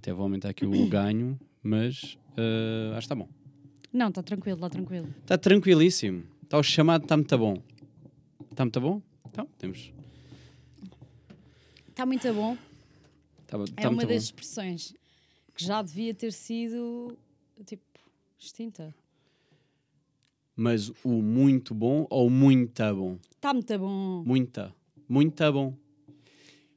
Até 0.00 0.14
vou 0.14 0.22
aumentar 0.22 0.48
aqui 0.48 0.64
o 0.64 0.70
ganho, 0.88 1.38
mas 1.62 2.16
uh, 2.30 2.92
acho 2.92 3.00
que 3.00 3.04
está 3.04 3.14
bom. 3.14 3.28
Não, 3.92 4.08
está 4.08 4.22
tranquilo, 4.22 4.56
está 4.56 4.70
tranquilo. 4.70 5.14
Está 5.20 5.36
tranquilíssimo. 5.36 6.24
Está 6.42 6.56
o 6.56 6.62
chamado, 6.62 7.02
está 7.02 7.18
muito 7.18 7.36
bom. 7.36 7.62
Está 8.50 8.64
muito 8.64 8.80
bom? 8.80 9.02
Então, 9.28 9.46
temos. 9.58 9.92
Está 11.88 12.06
muito 12.06 12.32
bom. 12.32 12.56
Tá, 13.46 13.58
é 13.76 13.88
uma 13.88 14.06
das 14.06 14.24
expressões 14.24 14.94
que 15.54 15.62
já 15.62 15.82
devia 15.82 16.14
ter 16.14 16.32
sido 16.32 17.14
tipo 17.66 17.82
extinta. 18.38 18.94
Mas 20.56 20.90
o 21.04 21.20
muito 21.20 21.74
bom 21.74 22.06
ou 22.08 22.30
muito 22.30 22.82
bom? 22.94 23.18
Está 23.36 23.52
muito 23.52 23.78
bom. 23.78 24.22
Muita. 24.24 24.74
Muito 25.06 25.52
bom. 25.52 25.74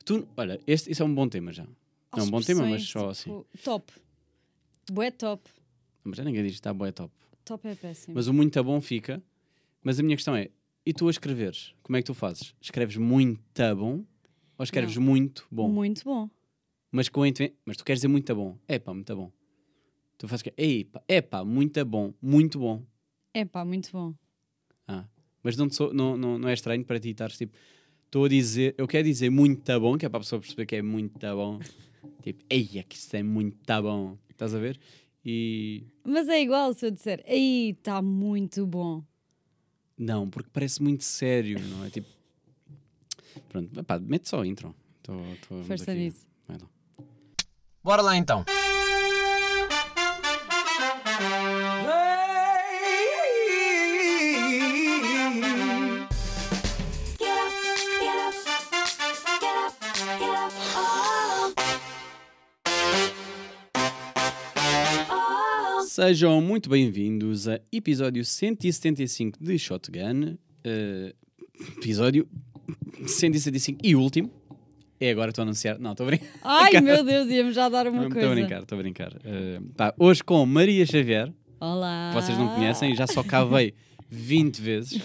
Tu, 0.04 0.28
olha, 0.36 0.60
este, 0.68 0.92
isso 0.92 1.02
é 1.02 1.06
um 1.06 1.16
bom 1.16 1.30
tema 1.30 1.54
já. 1.54 1.66
É 2.18 2.22
um 2.22 2.30
bom 2.30 2.42
tema, 2.42 2.66
mas 2.66 2.84
só 2.84 3.10
assim. 3.10 3.24
tipo, 3.30 3.48
Top. 3.64 3.92
Bué 4.92 5.12
top. 5.12 5.50
Mas 6.04 6.18
já 6.18 6.24
ninguém 6.24 6.44
diz 6.44 6.52
que 6.54 6.60
está 6.60 6.74
bom, 6.74 6.86
é 6.86 6.92
top. 6.92 7.14
Top 7.46 7.68
é 7.68 7.76
péssimo. 7.76 8.16
Mas 8.16 8.28
o 8.28 8.34
muito 8.34 8.62
bom 8.64 8.80
fica. 8.82 9.22
Mas 9.82 10.00
a 10.00 10.04
minha 10.04 10.16
questão 10.16 10.36
é: 10.36 10.50
e 10.86 10.94
tu 10.94 11.08
a 11.08 11.12
escreveres? 11.12 11.74
Como 11.82 11.96
é 11.98 12.02
que 12.02 12.06
tu 12.06 12.14
fazes? 12.14 12.54
Escreves 12.62 12.98
muito 12.98 13.42
bom 13.76 14.04
ou 14.58 14.64
escreves 14.64 14.98
muito 14.98 15.46
bom? 15.52 15.70
Muito 15.70 16.04
bom. 16.04 16.30
Mas 16.92 17.10
com 17.10 17.24
a 17.24 17.28
inten- 17.28 17.54
Mas 17.66 17.78
tu 17.78 17.84
queres 17.86 18.00
dizer 18.00 18.08
muito 18.08 18.34
bom. 18.36 18.58
É 18.68 18.78
pá, 18.78 18.94
muito 18.94 19.16
bom. 19.16 19.32
Tu 20.18 20.28
fazes 20.28 20.44
que 20.44 20.54
é 20.56 20.84
pá, 20.84 21.02
é 21.08 21.22
pá, 21.22 21.44
muito 21.44 21.84
bom, 21.86 22.14
muito 22.22 22.60
bom. 22.60 22.84
É 23.34 23.44
pá, 23.46 23.66
muito 23.66 23.92
bom. 23.92 24.14
Ah. 24.88 25.06
Mas 25.42 25.58
não, 25.58 25.70
sou- 25.70 25.94
não, 25.94 26.16
não, 26.16 26.38
não 26.38 26.50
é 26.50 26.54
estranho 26.54 26.86
para 26.86 27.00
ti 27.00 27.10
estares 27.10 27.38
tipo, 27.38 27.58
estou 28.06 28.26
a 28.26 28.30
dizer, 28.30 28.76
eu 28.78 28.88
quero 28.88 29.06
dizer 29.06 29.30
muito 29.30 29.80
bom, 29.80 29.98
que 29.98 30.06
é 30.06 30.10
para 30.10 30.18
a 30.18 30.22
pessoa 30.22 30.40
perceber 30.40 30.66
que 30.66 30.76
é 30.76 30.82
muito 30.82 31.20
bom. 31.20 31.60
tipo, 32.22 32.44
eia, 32.50 32.84
que 32.84 32.96
isso 32.96 33.16
é 33.16 33.24
muito 33.24 33.58
bom. 33.82 34.18
Estás 34.30 34.54
a 34.54 34.60
ver? 34.60 34.80
E 35.26 35.84
Mas 36.04 36.28
é 36.28 36.42
igual 36.42 36.74
se 36.74 36.86
eu 36.86 36.92
disser, 36.92 37.24
aí 37.28 37.70
está 37.78 38.02
muito 38.02 38.66
bom. 38.68 39.04
não, 39.98 40.30
porque 40.30 40.50
parece 40.52 40.82
muito 40.84 41.04
sério, 41.04 41.60
não 41.60 41.86
é? 41.86 41.90
Tipo, 41.90 42.10
pronto, 43.50 43.80
epá, 43.80 44.00
mete 44.00 44.28
só 44.28 44.42
a 44.42 44.48
intro. 44.48 44.76
Tô, 45.02 45.14
tô 45.48 45.64
Força 45.64 45.92
aqui. 45.92 46.00
nisso. 46.02 46.28
Vai 46.48 46.58
lá. 46.58 46.68
Bora 47.84 48.02
lá 48.02 48.16
então. 48.18 48.44
Sejam 65.94 66.42
muito 66.42 66.72
bem-vindos 66.72 67.48
a 67.48 67.60
episódio 67.72 68.26
175 68.26 69.38
de 69.40 69.60
Shotgun. 69.60 70.40
eh, 70.64 71.14
episódio 71.78 72.28
175 73.06 73.80
e 73.84 73.96
último. 73.96 74.32
É 75.00 75.12
agora 75.12 75.28
que 75.28 75.34
estou 75.34 75.44
a 75.44 75.46
anunciar. 75.46 75.78
Não, 75.78 75.92
estou 75.92 76.06
a 76.06 76.08
brincar. 76.08 76.28
Ai 76.42 76.72
meu 76.82 77.04
Deus, 77.04 77.30
íamos 77.30 77.54
já 77.54 77.70
dar 77.70 77.88
uma 77.88 78.08
Estou 78.08 78.12
coisa. 78.12 78.28
a 78.28 78.34
brincar, 78.34 78.62
estou 78.64 78.76
a 78.76 78.82
brincar. 78.82 79.14
Pá, 79.78 79.94
hoje 80.00 80.24
com 80.24 80.44
Maria 80.48 80.84
Xavier, 80.84 81.32
Olá. 81.60 82.10
que 82.12 82.20
vocês 82.20 82.40
não 82.40 82.56
conhecem, 82.56 82.96
já 82.96 83.06
só 83.06 83.22
cavei 83.24 83.76
20 84.10 84.62
vezes, 84.64 85.00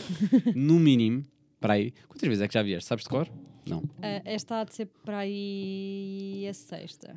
no 0.57 0.81
mínimo. 0.81 1.23
Para 1.61 1.75
aí. 1.75 1.93
Quantas 2.09 2.27
vezes 2.27 2.41
é 2.41 2.49
que 2.49 2.55
já 2.55 2.63
vieste? 2.63 2.89
Sabes 2.89 3.05
de 3.05 3.11
cor? 3.11 3.29
Não. 3.69 3.83
Ah, 4.01 4.23
esta 4.25 4.61
há 4.61 4.65
de 4.65 4.75
ser 4.75 4.89
para 5.05 5.19
aí 5.19 6.47
a 6.49 6.55
sexta. 6.55 7.15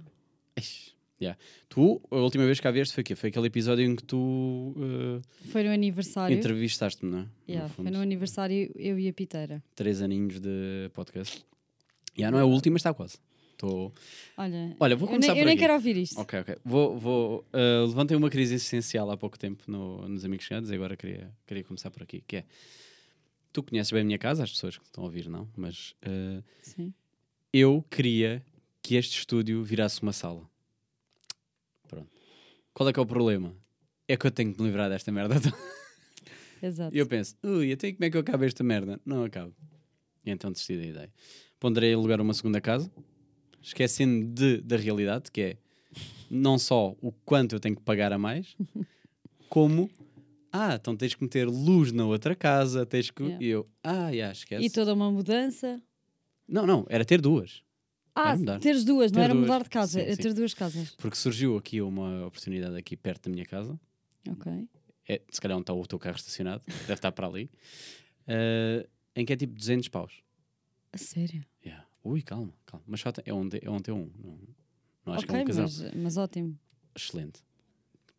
Ixi, 0.59 0.90
yeah. 1.21 1.39
Tu, 1.69 2.01
a 2.11 2.15
última 2.17 2.45
vez 2.45 2.57
que 2.59 2.63
cá 2.63 2.71
vieste 2.71 2.93
foi 2.93 3.01
o 3.01 3.05
quê? 3.05 3.15
Foi 3.15 3.29
aquele 3.29 3.47
episódio 3.47 3.85
em 3.85 3.95
que 3.95 4.03
tu 4.03 4.73
eh, 4.77 5.21
Foi 5.51 5.63
no 5.63 5.69
aniversário. 5.71 6.35
entrevistaste-me, 6.35 7.11
não 7.11 7.19
é? 7.19 7.27
Yeah, 7.47 7.67
No 7.67 7.73
foi 7.73 7.91
no 7.91 7.99
aniversário 7.99 8.71
eu 8.75 8.97
e 8.99 9.07
a 9.07 9.13
Piteira. 9.13 9.63
Três 9.75 10.01
aninhos 10.01 10.39
de 10.39 10.89
podcast. 10.93 11.45
Já 12.17 12.29
não 12.31 12.39
é 12.39 12.41
a 12.41 12.45
última, 12.45 12.77
está 12.77 12.93
quase. 12.93 13.17
Estou. 13.51 13.93
Olha, 14.35 14.75
Olha, 14.79 14.95
vou 14.95 15.07
eu 15.07 15.11
começar 15.13 15.33
nem, 15.33 15.41
eu 15.41 15.45
nem 15.45 15.53
aqui. 15.53 15.61
quero 15.61 15.73
ouvir 15.75 15.95
isto. 15.97 16.19
Ok, 16.19 16.39
ok. 16.39 16.55
Vou, 16.65 16.97
vou, 16.97 17.45
eh, 17.53 17.85
levantei 17.87 18.17
uma 18.17 18.29
crise 18.29 18.55
essencial 18.55 19.09
há 19.11 19.15
pouco 19.15 19.37
tempo 19.37 19.63
no- 19.67 20.07
nos 20.09 20.25
Amigos 20.25 20.45
Chegados 20.47 20.71
e 20.71 20.75
agora 20.75 20.97
queria, 20.97 21.31
queria 21.45 21.63
começar 21.63 21.91
por 21.91 22.01
aqui, 22.01 22.23
que 22.27 22.37
é... 22.37 22.45
Tu 23.53 23.61
conheces 23.61 23.91
bem 23.91 24.01
a 24.01 24.05
minha 24.05 24.17
casa, 24.17 24.43
as 24.43 24.51
pessoas 24.51 24.77
que 24.77 24.83
estão 24.85 25.03
a 25.03 25.07
ouvir, 25.07 25.29
não? 25.29 25.47
Mas 25.55 25.93
eh, 26.01 26.41
Sim. 26.63 26.91
eu 27.53 27.85
queria 27.91 28.43
que 28.81 28.95
este 28.95 29.19
estúdio 29.19 29.63
virasse 29.63 30.01
uma 30.01 30.11
sala. 30.13 30.49
Qual 32.73 32.87
é 32.87 32.93
que 32.93 32.99
é 32.99 33.01
o 33.01 33.05
problema? 33.05 33.55
É 34.07 34.17
que 34.17 34.25
eu 34.25 34.31
tenho 34.31 34.53
que 34.53 34.61
me 34.61 34.67
livrar 34.67 34.89
desta 34.89 35.11
merda. 35.11 35.35
Exato. 36.61 36.95
E 36.95 36.99
eu 36.99 37.07
penso, 37.07 37.35
ui, 37.43 37.71
até 37.71 37.91
como 37.91 38.05
é 38.05 38.09
que 38.09 38.17
eu 38.17 38.21
acabo 38.21 38.43
esta 38.43 38.63
merda? 38.63 38.99
Não 39.05 39.23
acabo. 39.23 39.53
E 40.25 40.29
então 40.29 40.51
desisti 40.51 40.77
da 40.77 40.85
ideia. 40.85 41.13
Ponderei 41.59 41.93
alugar 41.93 42.21
uma 42.21 42.33
segunda 42.33 42.61
casa, 42.61 42.91
esquecendo 43.61 44.27
de, 44.27 44.61
da 44.61 44.77
realidade, 44.77 45.31
que 45.31 45.41
é 45.41 45.57
não 46.29 46.57
só 46.57 46.95
o 47.01 47.11
quanto 47.11 47.55
eu 47.55 47.59
tenho 47.59 47.75
que 47.75 47.81
pagar 47.81 48.13
a 48.13 48.17
mais, 48.17 48.55
como, 49.49 49.89
ah, 50.51 50.75
então 50.75 50.95
tens 50.95 51.15
que 51.15 51.23
meter 51.23 51.47
luz 51.47 51.91
na 51.91 52.05
outra 52.05 52.35
casa, 52.35 52.85
tens 52.85 53.09
que. 53.09 53.23
Yeah. 53.23 53.45
E 53.45 53.47
eu, 53.49 53.67
ah, 53.83 54.13
já, 54.13 54.31
esquece. 54.31 54.65
E 54.65 54.69
toda 54.69 54.93
uma 54.93 55.11
mudança. 55.11 55.81
Não, 56.47 56.65
não, 56.65 56.85
era 56.89 57.03
ter 57.03 57.19
duas. 57.19 57.63
Ah, 58.13 58.35
teres 58.59 58.83
duas, 58.83 59.11
não 59.11 59.19
Ter 59.19 59.25
era 59.25 59.33
duas. 59.33 59.45
mudar 59.47 59.63
de 59.63 59.69
casa, 59.69 59.99
Sim, 59.99 60.05
era 60.05 60.15
sim. 60.15 60.21
ter 60.21 60.33
duas 60.33 60.53
casas. 60.53 60.95
Porque 60.95 61.15
surgiu 61.15 61.55
aqui 61.57 61.81
uma 61.81 62.25
oportunidade 62.27 62.75
aqui 62.75 62.97
perto 62.97 63.29
da 63.29 63.31
minha 63.33 63.45
casa. 63.45 63.79
Ok. 64.29 64.67
É, 65.07 65.21
se 65.31 65.39
calhar 65.41 65.57
onde 65.57 65.63
está 65.63 65.73
o 65.73 65.85
teu 65.87 65.97
carro 65.97 66.15
estacionado, 66.17 66.61
deve 66.87 66.93
estar 66.93 67.11
para 67.11 67.27
ali. 67.27 67.49
eh, 68.27 68.87
em 69.15 69.25
que 69.25 69.33
é 69.33 69.35
tipo 69.35 69.53
200 69.53 69.87
paus. 69.89 70.13
A 70.93 70.97
sério? 70.97 71.43
Yeah. 71.65 71.85
Ui, 72.03 72.21
calma, 72.21 72.53
calma. 72.65 72.83
Mas 72.87 72.99
só 73.01 73.11
tem- 73.11 73.23
é 73.25 73.33
um, 73.33 73.47
D- 73.47 73.59
é 73.61 73.69
um 73.69 73.77
T1. 73.79 73.93
Não, 74.23 74.39
não 75.05 75.13
acho 75.13 75.25
que 75.25 75.35
é 75.35 75.39
um 75.39 75.45
casal. 75.45 75.63
mas, 75.63 75.93
mas 75.95 76.17
ótimo. 76.17 76.57
Excelente. 76.95 77.41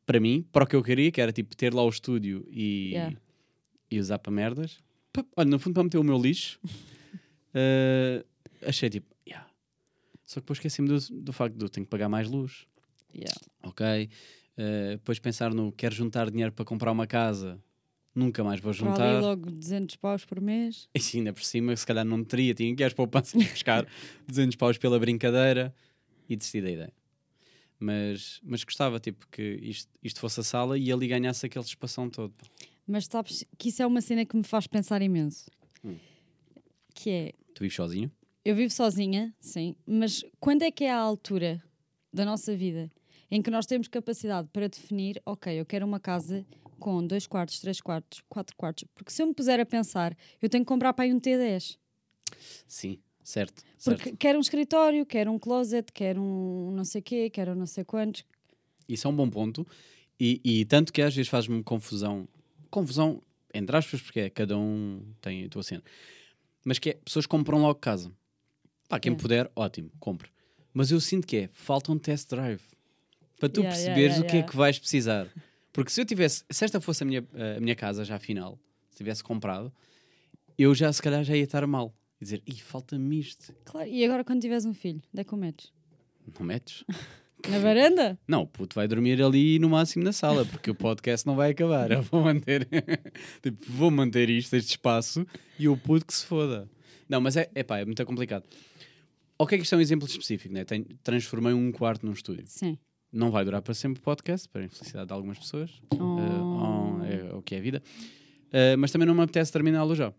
Para 0.07 0.19
mim, 0.21 0.43
para 0.53 0.65
o 0.65 0.67
que 0.67 0.75
eu 0.77 0.83
queria, 0.83 1.11
que 1.13 1.21
era 1.21 1.33
tipo 1.33 1.55
ter 1.57 1.73
lá 1.73 1.83
o 1.85 1.89
estúdio 1.89 2.47
e, 2.51 2.91
Yeah. 2.93 3.17
e 3.91 3.99
usar 4.01 4.19
para 4.19 4.33
merdas. 4.33 4.83
Olha, 5.37 5.49
no 5.51 5.59
fundo, 5.59 5.75
para 5.75 5.85
meter 5.85 5.99
o 5.99 6.03
meu 6.05 6.19
lixo, 6.21 6.59
eh, 7.55 8.25
achei 8.67 8.89
tipo. 8.91 9.12
Só 10.33 10.41
que 10.41 10.45
depois 10.45 10.57
esqueci-me 10.57 10.89
do, 10.89 10.99
do 11.21 11.31
facto 11.31 11.57
de 11.57 11.63
eu 11.63 11.69
tenho 11.69 11.85
que 11.85 11.91
pagar 11.91 12.09
mais 12.09 12.27
luz. 12.27 12.67
Yeah. 13.15 13.35
Ok. 13.65 14.09
Eh, 14.57 14.91
depois 14.93 15.19
pensar 15.19 15.53
no 15.53 15.71
quero 15.73 15.95
juntar 15.95 16.31
dinheiro 16.31 16.51
para 16.53 16.65
comprar 16.65 16.91
uma 16.91 17.07
casa. 17.07 17.63
Nunca 18.15 18.43
mais 18.43 18.59
vou 18.59 18.73
Para 18.73 18.87
ali 18.87 18.97
juntar. 18.97 19.21
logo 19.21 19.51
200 19.51 19.97
paus 19.97 20.25
por 20.25 20.41
mês. 20.41 20.89
E 20.97 21.01
sim, 21.01 21.19
ainda 21.19 21.35
por 21.35 21.43
cima, 21.45 21.77
se 21.77 21.87
calhar 21.87 22.03
não 22.03 22.25
teria, 22.25 22.55
tinha 22.55 22.75
que 22.75 22.83
às 22.83 22.95
poupanças 22.95 23.35
buscar 23.45 23.87
200 24.27 24.57
paus 24.57 24.79
pela 24.79 24.99
brincadeira 24.99 25.75
e 26.27 26.35
desisti 26.35 26.63
da 26.63 26.71
ideia. 26.71 26.93
Mas, 27.79 28.41
mas 28.43 28.65
gostava, 28.65 28.99
tipo, 28.99 29.29
que 29.31 29.43
isto, 29.61 29.91
isto 30.03 30.19
fosse 30.19 30.41
a 30.41 30.43
sala 30.43 30.79
e 30.79 30.91
ali 30.91 31.09
ganhasse 31.09 31.45
aquele 31.45 31.65
espação 31.67 32.09
todo. 32.09 32.33
Mas 32.87 33.05
sabes 33.05 33.45
que 33.59 33.69
isso 33.69 33.83
é 33.83 33.87
uma 33.87 34.01
cena 34.01 34.25
que 34.25 34.35
me 34.35 34.45
faz 34.45 34.67
pensar 34.67 35.03
imenso. 35.03 35.51
Hum. 35.85 35.97
Que 36.95 37.11
é, 37.11 37.33
Tu 37.55 37.61
vives 37.65 37.77
sozinho? 37.77 38.11
Eu 38.45 38.55
vivo 38.55 38.73
sozinha, 38.73 39.35
sim, 39.41 39.75
mas 39.87 40.25
quando 40.41 40.63
é 40.63 40.71
que 40.71 40.85
é 40.85 40.91
a 40.91 40.99
altura 40.99 41.63
da 42.13 42.25
nossa 42.25 42.57
vida 42.57 42.91
em 43.31 43.41
que 43.41 43.51
nós 43.51 43.65
temos 43.65 43.89
capacidade 43.89 44.49
para 44.53 44.69
definir, 44.69 45.21
ok, 45.25 45.59
eu 45.59 45.65
quero 45.65 45.87
uma 45.87 45.99
casa 45.99 46.45
com 46.79 47.07
dois 47.07 47.27
quartos, 47.27 47.61
três 47.61 47.81
quartos, 47.81 48.23
quatro 48.29 48.55
quartos, 48.57 48.85
porque 48.95 49.11
se 49.11 49.23
eu 49.23 49.27
me 49.27 49.33
puser 49.33 49.59
a 49.59 49.65
pensar, 49.65 50.15
eu 50.41 50.51
tenho 50.51 50.65
que 50.65 50.69
comprar 50.69 50.93
para 50.93 51.05
aí 51.05 51.15
um 51.15 51.21
T10. 51.21 51.79
Sim, 52.67 52.99
certo. 53.23 53.63
Porque 53.83 54.05
certo. 54.05 54.19
quero 54.19 54.39
um 54.39 54.41
escritório, 54.41 55.07
quero 55.07 55.31
um 55.31 55.39
closet, 55.39 55.91
quero 55.93 56.21
um 56.21 56.73
não 56.73 56.85
sei 56.85 57.01
quê, 57.01 57.31
quero 57.31 57.55
não 57.55 57.65
sei 57.65 57.85
quantos. 57.85 58.25
Isso 58.89 59.07
é 59.07 59.11
um 59.11 59.17
bom 59.17 59.31
ponto. 59.31 59.67
E, 60.21 60.41
e 60.45 60.65
tanto 60.67 60.93
que 60.93 61.01
às 61.01 61.15
vezes 61.15 61.31
faz-me 61.31 61.63
confusão. 61.63 62.29
Confusão, 62.71 63.23
entre 63.55 63.77
aspas, 63.77 64.03
porque 64.03 64.21
é 64.21 64.31
cada 64.31 64.59
um 64.59 65.03
tem 65.21 65.45
a 65.45 65.49
tua 65.49 65.63
cena. 65.63 65.83
Mas 66.65 66.79
que 66.79 66.91
é, 66.91 66.95
pessoas 66.95 67.27
compram 67.27 67.63
logo 67.63 67.77
casa. 67.77 68.13
Pá, 68.93 69.01
quem 69.01 69.13
Yeah. 69.13 69.23
puder, 69.23 69.51
ótimo, 69.57 69.91
compre. 69.99 70.29
Mas 70.75 70.91
eu 70.91 71.01
sinto 71.01 71.27
que 71.27 71.37
é, 71.39 71.49
falta 71.55 71.91
um 71.91 71.99
test 71.99 72.29
drive. 72.29 72.61
Para 73.41 73.49
tu 73.49 73.63
Yeah, 73.63 73.75
perceberes 73.75 74.19
o 74.21 74.25
que 74.27 74.37
é 74.37 74.43
que 74.43 74.55
vais 74.55 74.79
precisar. 74.79 75.29
Porque 75.73 75.91
se 75.91 75.99
eu 76.03 76.05
tivesse, 76.05 76.45
se 76.51 76.63
esta 76.63 76.79
fosse 76.79 77.03
a 77.03 77.07
minha, 77.07 77.25
a 77.57 77.59
minha 77.59 77.75
casa 77.75 78.05
já 78.05 78.17
afinal, 78.17 78.59
se 78.91 78.99
tivesse 78.99 79.25
comprado, 79.25 79.73
eu 80.59 80.75
já 80.75 80.93
se 80.93 81.01
calhar 81.01 81.25
já 81.25 81.35
ia 81.35 81.43
estar 81.45 81.67
mal. 81.67 81.95
E 82.21 82.25
dizer, 82.25 82.43
ih, 82.47 82.61
falta-me 82.61 83.19
isto. 83.19 83.55
Claro, 83.65 83.89
e 83.89 84.05
agora 84.05 84.23
quando 84.25 84.43
tiveres 84.43 84.67
um 84.67 84.75
filho, 84.75 85.01
onde 85.11 85.23
é 85.23 85.25
que 85.25 85.33
o 85.33 85.39
metes? 85.39 85.73
Não 86.39 86.45
metes? 86.47 86.85
Na 87.49 87.59
varanda? 87.61 88.19
Não, 88.29 88.43
o 88.43 88.47
puto 88.47 88.75
vai 88.75 88.87
dormir 88.87 89.23
ali 89.23 89.59
no 89.59 89.71
máximo 89.71 90.05
na 90.05 90.13
sala, 90.13 90.45
porque 90.45 90.71
o 90.71 90.75
podcast 90.75 91.27
não 91.27 91.35
vai 91.35 91.53
acabar. 91.53 91.91
Eu 91.91 92.03
vou 92.03 92.23
manter, 92.23 92.69
tipo, 93.43 93.73
vou 93.73 93.91
manter 93.91 94.29
isto, 94.29 94.55
este 94.55 94.73
espaço, 94.73 95.27
e 95.59 95.67
o 95.67 95.79
puto 95.79 96.05
que 96.05 96.13
se 96.13 96.27
foda. 96.27 96.69
Não, 97.09 97.23
mas 97.23 97.39
é, 97.39 97.51
é 97.55 97.63
pá, 97.63 97.79
é 97.79 97.85
muito 97.87 98.05
complicado. 98.05 98.45
Ok, 99.43 99.59
que 99.59 99.65
isto 99.65 99.75
é 99.75 99.79
um 99.79 99.81
exemplo 99.81 100.07
específico, 100.07 100.55
né? 100.55 100.65
Tenho, 100.65 100.87
transformei 101.03 101.53
um 101.53 101.73
quarto 101.73 102.07
num 102.07 102.13
estúdio. 102.13 102.45
Sim. 102.47 102.79
Não 103.13 103.29
vai 103.29 103.45
durar 103.45 103.61
para 103.61 103.75
sempre 103.75 103.99
o 104.01 104.03
podcast, 104.05 104.49
para 104.49 104.63
a 104.63 104.65
infelicidade 104.67 105.09
de 105.09 105.13
algumas 105.13 105.37
pessoas. 105.37 105.83
Oh. 105.91 105.97
Uh, 105.97 107.01
oh, 107.01 107.05
é 107.05 107.35
o 107.35 107.43
que 107.43 107.57
é 107.57 107.59
a 107.59 107.61
vida. 107.61 107.83
Uh, 108.51 108.79
mas 108.79 108.93
também 108.93 109.05
não 109.05 109.17
me 109.17 109.23
apetece 109.23 109.51
terminá-lo 109.51 109.97
já. 109.97 110.15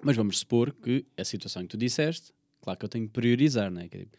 Mas 0.00 0.14
vamos 0.16 0.38
supor 0.38 0.72
que 0.72 1.04
a 1.16 1.24
situação 1.24 1.62
que 1.62 1.70
tu 1.70 1.76
disseste, 1.76 2.32
claro 2.60 2.78
que 2.78 2.84
eu 2.84 2.88
tenho 2.88 3.06
que 3.08 3.12
priorizar, 3.12 3.68
né? 3.68 3.88
Que 3.88 3.96
é 3.96 4.00
tipo, 4.02 4.16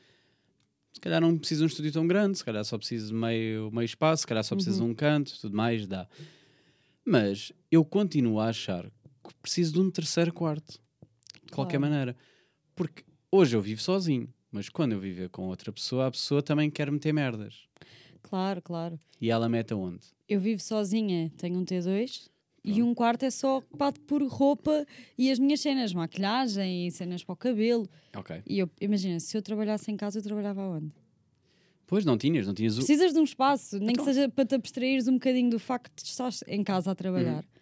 se 0.92 1.00
calhar 1.00 1.22
não 1.22 1.38
preciso 1.38 1.60
de 1.60 1.64
um 1.64 1.68
estúdio 1.68 1.94
tão 1.94 2.06
grande, 2.06 2.38
se 2.38 2.44
calhar 2.44 2.66
só 2.66 2.78
preciso 2.78 3.08
de 3.08 3.14
meio, 3.14 3.72
meio 3.72 3.86
espaço, 3.86 4.24
se 4.24 4.28
calhar 4.28 4.44
só 4.44 4.56
preciso 4.56 4.80
de 4.80 4.84
um 4.84 4.94
canto, 4.94 5.40
tudo 5.40 5.56
mais, 5.56 5.88
dá. 5.88 6.06
Mas 7.06 7.54
eu 7.72 7.86
continuo 7.86 8.42
a 8.42 8.50
achar 8.50 8.84
que 8.84 9.34
preciso 9.42 9.72
de 9.72 9.80
um 9.80 9.90
terceiro 9.90 10.34
quarto, 10.34 10.82
de 11.46 11.54
qualquer 11.54 11.78
Claro. 11.78 11.92
maneira. 11.94 12.18
Porque 12.76 13.06
hoje 13.38 13.56
eu 13.56 13.62
vivo 13.62 13.82
sozinho, 13.82 14.28
mas 14.52 14.70
quando 14.70 14.94
eu 14.94 15.00
viver 15.00 15.30
com 15.30 15.44
outra 15.48 15.72
pessoa, 15.72 16.08
a 16.08 16.12
pessoa 16.12 16.42
também 16.42 16.70
quer 16.70 16.92
meter 16.92 17.14
merdas. 17.14 17.68
Claro, 18.22 18.62
claro. 18.62 19.00
E 19.22 19.30
ela 19.30 19.48
mete 19.48 19.74
aonde? 19.74 20.02
Eu 20.28 20.40
vivo 20.40 20.62
sozinha, 20.62 21.32
tenho 21.38 21.58
um 21.60 21.64
T2 21.66 22.28
e 22.64 22.84
um 22.84 22.94
quarto 22.94 23.24
é 23.24 23.30
só 23.30 23.58
ocupado 23.60 24.00
por 24.02 24.22
roupa 24.28 24.86
e 25.18 25.32
as 25.32 25.40
minhas 25.40 25.62
cenas, 25.62 25.94
maquilhagem 25.94 26.88
e 26.88 26.92
cenas 26.92 27.24
para 27.24 27.34
o 27.34 27.36
cabelo. 27.38 27.88
Ok. 28.16 28.42
E 28.46 28.60
eu, 28.60 28.70
imagina, 28.82 29.20
se 29.20 29.38
eu 29.38 29.42
trabalhasse 29.42 29.90
em 29.92 29.96
casa, 29.96 30.20
eu 30.20 30.24
trabalhava 30.24 30.62
aonde? 30.62 30.92
Pois 31.86 32.04
não 32.04 32.18
tinhas, 32.18 32.46
não 32.46 32.54
tinhas 32.54 32.74
o. 32.74 32.78
Precisas 32.80 33.14
de 33.14 33.20
um 33.20 33.24
espaço, 33.24 33.80
nem 33.80 33.92
Então- 33.92 34.04
que 34.04 34.14
seja 34.14 34.28
para 34.28 34.46
te 34.46 34.56
abstraíres 34.56 35.08
um 35.08 35.14
bocadinho 35.14 35.50
do 35.50 35.60
facto 35.60 35.96
de 36.04 36.10
estar 36.10 36.30
em 36.48 36.62
casa 36.64 36.92
a 36.92 36.96
trabalhar. 36.96 37.36
Uhum. 37.44 37.57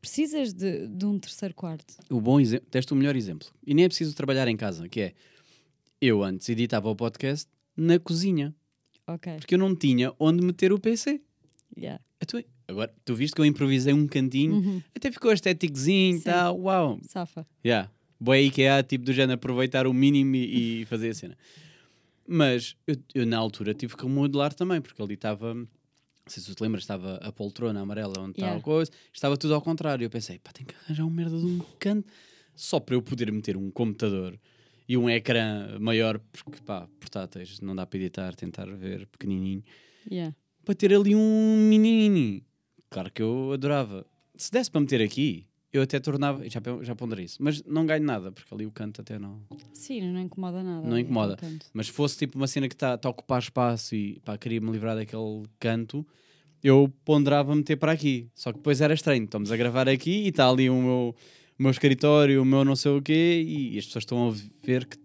Precisas 0.00 0.52
de, 0.52 0.86
de 0.86 1.04
um 1.06 1.18
terceiro 1.18 1.54
quarto. 1.54 1.94
O 2.10 2.20
bom 2.20 2.38
exemplo, 2.40 2.66
deste 2.70 2.92
o 2.92 2.96
melhor 2.96 3.16
exemplo. 3.16 3.48
E 3.66 3.74
nem 3.74 3.84
é 3.84 3.88
preciso 3.88 4.14
trabalhar 4.14 4.46
em 4.48 4.56
casa, 4.56 4.88
que 4.88 5.00
é 5.00 5.12
eu 6.00 6.22
antes 6.22 6.48
editava 6.48 6.88
o 6.88 6.94
podcast 6.96 7.48
na 7.76 7.98
cozinha, 7.98 8.54
Ok. 9.06 9.36
porque 9.38 9.54
eu 9.54 9.58
não 9.58 9.74
tinha 9.74 10.12
onde 10.18 10.44
meter 10.44 10.72
o 10.72 10.78
PC. 10.78 11.20
Yeah. 11.76 12.02
Então, 12.20 12.42
Agora, 12.68 12.94
tu 13.04 13.14
viste 13.14 13.34
que 13.34 13.40
eu 13.40 13.46
improvisei 13.46 13.94
um 13.94 14.06
cantinho, 14.06 14.54
Uhum. 14.56 14.82
até 14.94 15.10
ficou 15.10 15.32
estéticozinho 15.32 16.18
e 16.18 16.20
tal, 16.20 16.60
uau. 16.60 17.00
Safa. 17.02 17.46
Yeah. 17.64 17.90
Boa 18.20 18.38
IKEA, 18.38 18.82
tipo 18.82 19.04
do 19.06 19.12
género, 19.12 19.34
aproveitar 19.36 19.86
o 19.86 19.94
mínimo 19.94 20.36
e, 20.36 20.82
e 20.82 20.84
fazer 20.84 21.08
a 21.10 21.14
cena. 21.14 21.38
Mas 22.26 22.76
eu, 22.86 22.96
eu, 23.14 23.26
na 23.26 23.38
altura 23.38 23.72
tive 23.72 23.96
que 23.96 24.02
remodelar 24.02 24.52
também, 24.52 24.80
porque 24.82 25.00
ali 25.00 25.14
estava, 25.14 25.56
se 26.32 26.42
tu 26.42 26.54
te 26.54 26.62
lembras, 26.62 26.82
estava 26.84 27.16
a 27.16 27.32
poltrona 27.32 27.80
amarela 27.80 28.14
onde 28.20 28.32
está 28.32 28.42
Yeah. 28.46 28.58
a 28.60 28.62
coisa, 28.62 28.90
estava 29.12 29.36
tudo 29.36 29.54
ao 29.54 29.62
contrário. 29.62 30.04
Eu 30.04 30.10
pensei, 30.10 30.38
pá, 30.38 30.52
tem 30.52 30.64
que 30.66 30.74
arranjar 30.84 31.04
um 31.04 31.10
merda 31.10 31.38
de 31.38 31.44
um 31.46 31.58
canto 31.78 32.08
só 32.54 32.78
para 32.80 32.94
eu 32.94 33.02
poder 33.02 33.30
meter 33.32 33.56
um 33.56 33.70
computador 33.70 34.38
e 34.88 34.96
um 34.96 35.08
ecrã 35.08 35.78
maior, 35.80 36.18
porque 36.44 36.60
pá, 36.62 36.88
portáteis, 37.00 37.60
não 37.60 37.74
dá 37.74 37.84
para 37.86 37.98
editar, 37.98 38.34
tentar 38.34 38.66
ver 38.66 39.06
pequenininho, 39.06 39.62
Yeah. 40.10 40.34
para 40.64 40.74
ter 40.74 40.92
ali 40.94 41.14
um 41.14 41.66
mini. 41.68 42.44
Claro 42.90 43.10
que 43.12 43.22
eu 43.22 43.52
adorava. 43.52 44.06
Se 44.36 44.50
desse 44.52 44.70
para 44.70 44.80
meter 44.80 45.02
aqui, 45.02 45.46
eu 45.72 45.82
até 45.82 46.00
tornava, 46.00 46.48
já, 46.48 46.60
já 46.82 46.94
ponderei 46.94 47.26
isso, 47.26 47.42
mas 47.42 47.62
não 47.64 47.84
ganho 47.84 48.02
nada, 48.02 48.32
porque 48.32 48.52
ali 48.54 48.64
o 48.64 48.70
canto 48.70 49.00
até 49.02 49.18
não. 49.18 49.42
Sim, 49.72 50.12
não 50.12 50.20
incomoda 50.20 50.62
nada. 50.62 50.86
Não 50.86 50.94
ali, 50.94 51.02
incomoda. 51.02 51.36
Mas 51.74 51.86
se 51.86 51.92
fosse 51.92 52.16
tipo 52.16 52.38
uma 52.38 52.46
cena 52.46 52.68
que 52.68 52.74
está 52.74 52.96
tá 52.96 53.08
a 53.08 53.10
ocupar 53.10 53.38
espaço 53.40 53.94
e 53.94 54.18
pá, 54.24 54.38
queria 54.38 54.60
me 54.60 54.70
livrar 54.70 54.96
daquele 54.96 55.44
canto, 55.60 56.06
eu 56.62 56.92
ponderava 57.04 57.54
meter 57.54 57.76
para 57.76 57.92
aqui. 57.92 58.28
Só 58.34 58.50
que 58.50 58.58
depois 58.58 58.80
era 58.80 58.94
estranho. 58.94 59.24
Estamos 59.24 59.52
a 59.52 59.56
gravar 59.56 59.88
aqui 59.88 60.24
e 60.24 60.28
está 60.28 60.48
ali 60.48 60.70
o 60.70 60.80
meu, 60.80 61.14
o 61.58 61.62
meu 61.62 61.70
escritório, 61.70 62.40
o 62.40 62.44
meu 62.44 62.64
não 62.64 62.74
sei 62.74 62.92
o 62.92 63.02
quê, 63.02 63.44
e 63.46 63.78
as 63.78 63.84
pessoas 63.86 64.02
estão 64.02 64.28
a 64.28 64.34
ver 64.64 64.86
que. 64.86 64.96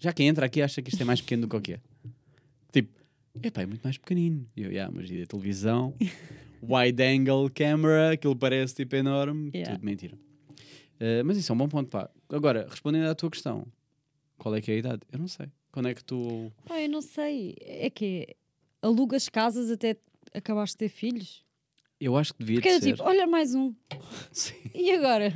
Já 0.00 0.12
quem 0.12 0.26
entra 0.26 0.46
aqui 0.46 0.60
acha 0.60 0.82
que 0.82 0.90
isto 0.90 1.00
é 1.00 1.04
mais 1.04 1.20
pequeno 1.20 1.42
do 1.42 1.48
que 1.48 1.56
o 1.56 1.60
que 1.60 1.72
é. 1.74 1.80
Tipo, 2.72 2.90
epá, 3.40 3.62
é 3.62 3.66
muito 3.66 3.82
mais 3.82 3.96
pequenino. 3.96 4.44
E 4.56 4.62
eu, 4.64 4.72
yeah, 4.72 4.92
mas 4.92 5.08
e 5.08 5.20
da 5.20 5.26
televisão? 5.26 5.94
Wide 6.62 7.02
angle 7.02 7.50
camera, 7.50 8.12
aquilo 8.12 8.36
parece 8.36 8.74
tipo 8.74 8.94
enorme. 8.96 9.50
Yeah. 9.54 9.74
Tudo 9.74 9.84
mentira. 9.84 10.16
Uh, 11.00 11.24
mas 11.24 11.36
isso 11.36 11.50
é 11.50 11.54
um 11.54 11.58
bom 11.58 11.68
ponto, 11.68 11.90
pá. 11.90 12.08
Agora, 12.28 12.66
respondendo 12.70 13.08
à 13.08 13.14
tua 13.14 13.30
questão, 13.30 13.66
qual 14.38 14.54
é 14.54 14.60
que 14.60 14.70
é 14.70 14.74
a 14.74 14.78
idade? 14.78 15.02
Eu 15.12 15.18
não 15.18 15.26
sei. 15.28 15.46
Quando 15.72 15.88
é 15.88 15.94
que 15.94 16.04
tu. 16.04 16.52
Pá, 16.66 16.80
eu 16.80 16.88
não 16.88 17.00
sei. 17.02 17.56
É 17.60 17.90
que 17.90 18.28
alugas 18.80 19.28
casas 19.28 19.70
até 19.70 19.96
acabaste 20.32 20.74
de 20.74 20.78
ter 20.78 20.88
filhos? 20.88 21.44
Eu 22.00 22.16
acho 22.16 22.32
que 22.34 22.40
devia 22.40 22.56
Porque 22.56 22.68
de 22.68 22.74
era 22.74 22.82
ser. 22.84 22.90
tipo, 22.92 23.02
olha 23.04 23.26
mais 23.26 23.54
um. 23.54 23.72
Sim, 24.32 24.54
E 24.74 24.90
agora? 24.92 25.32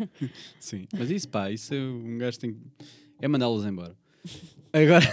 sim. 0.58 0.86
Mas 0.92 1.10
isso, 1.10 1.28
pá, 1.28 1.50
isso 1.50 1.72
é 1.74 1.78
um 1.80 2.18
gajo 2.18 2.38
tem. 2.40 2.56
É 3.20 3.28
mandá-los 3.28 3.64
embora. 3.64 3.96
Agora. 4.72 5.06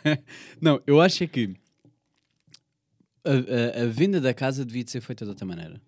não, 0.60 0.80
eu 0.86 1.00
acho 1.00 1.24
é 1.24 1.26
que. 1.26 1.54
A, 3.24 3.30
a- 3.30 3.82
a 3.84 3.86
venda 3.86 4.20
da 4.20 4.34
casa 4.34 4.64
devia 4.64 4.82
de 4.84 4.90
ser 4.90 5.00
feita 5.00 5.24
de 5.24 5.30
outra 5.30 5.46
maneira. 5.46 5.80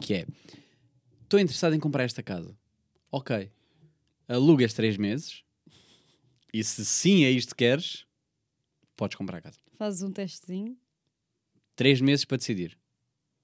Que 0.00 0.14
é. 0.14 0.26
Estou 1.22 1.40
interessado 1.40 1.74
em 1.74 1.80
comprar 1.80 2.04
esta 2.04 2.22
casa. 2.22 2.56
Ok. 3.10 3.50
Alugas 4.28 4.72
três 4.74 4.96
meses. 4.96 5.42
E 6.52 6.62
se 6.62 6.84
sim 6.84 7.24
é 7.24 7.30
isto 7.30 7.50
que 7.54 7.64
queres, 7.64 8.04
podes 8.96 9.16
comprar 9.16 9.38
a 9.38 9.40
casa. 9.40 9.58
Fazes 9.76 10.02
um 10.02 10.10
testezinho. 10.12 10.76
três 11.74 12.00
meses 12.00 12.24
para 12.24 12.36
decidir. 12.38 12.78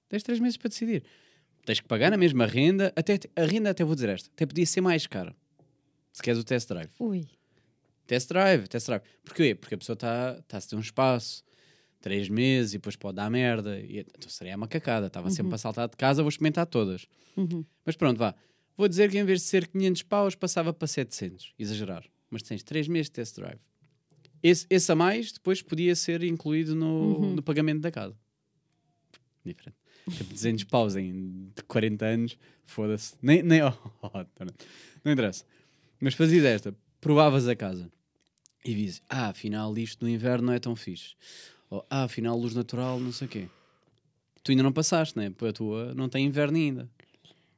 Tens 0.09 0.23
três 0.23 0.39
meses 0.39 0.57
para 0.57 0.69
decidir. 0.69 1.03
Tens 1.65 1.79
que 1.79 1.87
pagar 1.87 2.11
a 2.13 2.17
mesma 2.17 2.45
renda. 2.45 2.91
Até, 2.95 3.19
a 3.35 3.45
renda, 3.45 3.69
até 3.69 3.83
vou 3.83 3.95
dizer 3.95 4.09
esta, 4.09 4.29
até 4.29 4.45
podia 4.45 4.65
ser 4.65 4.81
mais 4.81 5.05
cara. 5.07 5.35
Se 6.11 6.21
queres 6.21 6.39
o 6.39 6.43
test 6.43 6.67
drive. 6.67 6.89
Ui. 6.99 7.27
Test 8.07 8.27
drive, 8.29 8.67
test 8.67 8.85
drive. 8.87 9.01
Porquê? 9.23 9.55
Porque 9.55 9.75
a 9.75 9.77
pessoa 9.77 9.93
está 9.93 10.41
tá 10.47 10.57
a 10.57 10.61
ter 10.61 10.75
um 10.75 10.79
espaço, 10.79 11.43
três 12.03 12.27
meses, 12.27 12.73
e 12.73 12.77
depois 12.77 12.95
pode 12.97 13.15
dar 13.15 13.29
merda. 13.31 13.79
E, 13.79 13.99
então 14.01 14.29
seria 14.29 14.55
uma 14.57 14.67
cacada. 14.67 15.07
Estava 15.07 15.29
sempre 15.31 15.55
a 15.55 15.57
saltar 15.57 15.87
de 15.89 15.95
casa, 15.95 16.21
vou 16.21 16.29
experimentar 16.29 16.67
todas. 16.67 17.07
Uhum. 17.35 17.65
Mas 17.85 17.95
pronto, 17.95 18.17
vá. 18.17 18.35
Vou 18.77 18.87
dizer 18.89 19.09
que 19.09 19.17
em 19.17 19.23
vez 19.23 19.39
de 19.39 19.47
ser 19.47 19.67
500 19.67 20.03
paus, 20.03 20.35
passava 20.35 20.73
para 20.73 20.87
700. 20.87 21.53
Exagerar. 21.57 22.03
Mas 22.29 22.43
tens 22.43 22.61
três 22.61 22.87
meses 22.87 23.07
de 23.07 23.13
test 23.13 23.35
drive. 23.35 23.59
Esse, 24.41 24.65
esse 24.69 24.91
a 24.91 24.95
mais, 24.95 25.31
depois 25.31 25.61
podia 25.61 25.95
ser 25.95 26.21
incluído 26.23 26.75
no, 26.75 27.17
Uhum. 27.19 27.35
no 27.35 27.41
pagamento 27.41 27.79
da 27.79 27.89
casa. 27.91 28.15
Diferente. 29.45 29.77
Tipo, 30.09 30.33
200 30.33 30.63
paus 30.65 30.95
em 30.97 31.51
40 31.67 32.05
anos, 32.05 32.37
foda-se. 32.65 33.13
Nem, 33.21 33.41
nem, 33.41 33.61
oh, 33.63 33.73
oh, 34.01 34.09
tá 34.09 34.43
não. 34.45 34.53
não 35.05 35.11
interessa. 35.13 35.45
Mas 36.01 36.13
fazias 36.13 36.43
esta, 36.43 36.75
provavas 36.99 37.47
a 37.47 37.55
casa 37.55 37.89
e 38.65 38.73
dizes, 38.73 39.01
ah, 39.09 39.29
afinal 39.29 39.77
isto 39.77 40.03
no 40.03 40.09
inverno 40.09 40.47
não 40.47 40.53
é 40.53 40.59
tão 40.59 40.75
fixe. 40.75 41.15
Ou, 41.73 41.83
ah, 41.89 42.03
afinal 42.03 42.37
luz 42.37 42.53
natural, 42.53 42.99
não 42.99 43.11
sei 43.11 43.25
o 43.25 43.29
quê. 43.31 43.47
Tu 44.43 44.51
ainda 44.51 44.61
não 44.61 44.71
passaste, 44.71 45.17
né? 45.17 45.33
A 45.49 45.51
tua 45.53 45.95
não 45.95 46.07
tem 46.07 46.23
inverno 46.23 46.55
ainda. 46.55 46.87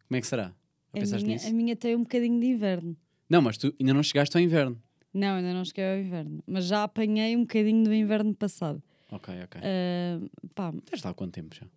Como 0.08 0.18
é 0.18 0.22
que 0.22 0.28
será? 0.28 0.44
Já 0.44 0.54
A 0.94 1.00
pensaste 1.00 1.26
minha, 1.26 1.36
nisso? 1.36 1.48
a 1.50 1.52
minha 1.52 1.76
tem 1.76 1.96
um 1.98 2.04
bocadinho 2.04 2.40
de 2.40 2.46
inverno. 2.48 2.96
Não, 3.30 3.42
mas 3.42 3.58
tu 3.58 3.76
ainda 3.78 3.94
não 3.94 4.02
chegaste 4.02 4.38
ao 4.38 4.42
inverno. 4.42 4.82
Não, 5.14 5.36
ainda 5.36 5.54
não 5.54 5.66
cheguei 5.66 5.84
ao 5.92 5.98
inverno. 5.98 6.42
Mas 6.48 6.64
já 6.66 6.84
apanhei 6.84 7.36
um 7.36 7.42
bocadinho 7.42 7.84
do 7.84 7.94
inverno 7.94 8.34
passado. 8.34 8.82
Ok, 9.12 9.34
ok. 9.44 9.62
Ah, 9.62 10.22
pá, 10.56 10.74
Estás 10.86 11.04
lá 11.04 11.12
há 11.12 11.14
quanto 11.14 11.34
tempo 11.34 11.54
já? 11.54 11.68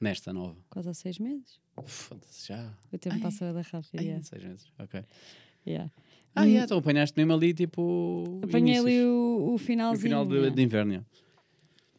Nesta 0.00 0.32
nova? 0.32 0.56
quase 0.68 0.88
há 0.88 0.94
seis 0.94 1.20
meses. 1.20 1.60
Foda-se, 1.86 2.48
já. 2.48 2.72
O 2.92 2.98
tempo 2.98 3.20
passa 3.20 3.50
a 3.50 3.52
dar 3.52 3.64
rápido. 3.64 4.00
Ai, 4.00 4.04
yeah. 4.06 4.24
seis 4.24 4.42
meses. 4.42 4.72
Ok. 4.80 5.04
Yeah. 5.64 5.92
Ah, 6.40 6.44
yeah, 6.44 6.64
então 6.64 6.78
apanhaste 6.78 7.16
mesmo 7.16 7.32
ali 7.32 7.52
tipo. 7.54 8.40
Apanhei 8.42 8.76
ali 8.78 8.92
inícios. 8.92 9.04
o, 9.06 9.46
o 9.48 9.52
No 9.52 9.58
finalzinho. 9.58 10.02
final 10.02 10.26
de, 10.26 10.50
de 10.50 10.62
inverno. 10.62 11.04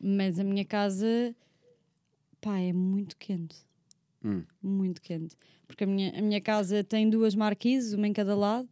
Mas 0.02 0.40
a 0.40 0.44
minha 0.44 0.64
casa, 0.66 1.36
pá, 2.40 2.58
é 2.60 2.72
muito 2.74 3.18
quente. 3.18 3.58
Hum. 4.24 4.44
Muito 4.62 5.02
quente. 5.02 5.36
Porque 5.68 5.84
a 5.84 5.88
minha, 5.88 6.18
a 6.18 6.22
minha 6.22 6.42
casa 6.42 6.84
tem 6.84 7.10
duas 7.10 7.36
marquises, 7.36 7.94
uma 7.94 8.08
em 8.08 8.14
cada 8.14 8.36
lado, 8.36 8.68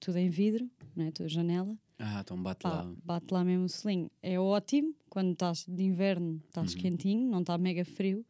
tudo 0.00 0.18
em 0.18 0.28
vidro, 0.28 0.68
né? 0.96 1.10
Toda 1.12 1.28
janela. 1.28 1.76
Ah, 1.98 2.20
então 2.24 2.40
bate 2.42 2.62
Pá, 2.62 2.70
lá. 2.82 2.92
bate 3.04 3.32
lá 3.32 3.44
mesmo 3.44 3.64
o 3.64 3.68
selinho. 3.68 4.10
É 4.22 4.38
ótimo, 4.38 4.94
quando 5.08 5.32
estás 5.32 5.64
de 5.68 5.82
inverno, 5.84 6.40
estás 6.48 6.74
Uhum. 6.74 6.80
quentinho, 6.80 7.30
não 7.30 7.40
está 7.40 7.56
mega 7.56 7.84
frio. 7.84 8.24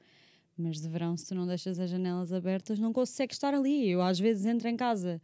Mas 0.57 0.81
de 0.81 0.89
verão, 0.89 1.17
se 1.17 1.27
tu 1.27 1.35
não 1.35 1.47
deixas 1.47 1.81
as 1.81 1.91
janelas 1.91 2.33
abertas, 2.33 2.79
não 2.79 2.93
consegues 2.93 3.37
estar 3.37 3.53
ali. 3.55 3.89
Eu 3.89 4.01
às 4.03 4.21
vezes 4.21 4.47
entro 4.47 4.69
em 4.69 4.77
casa, 4.77 5.21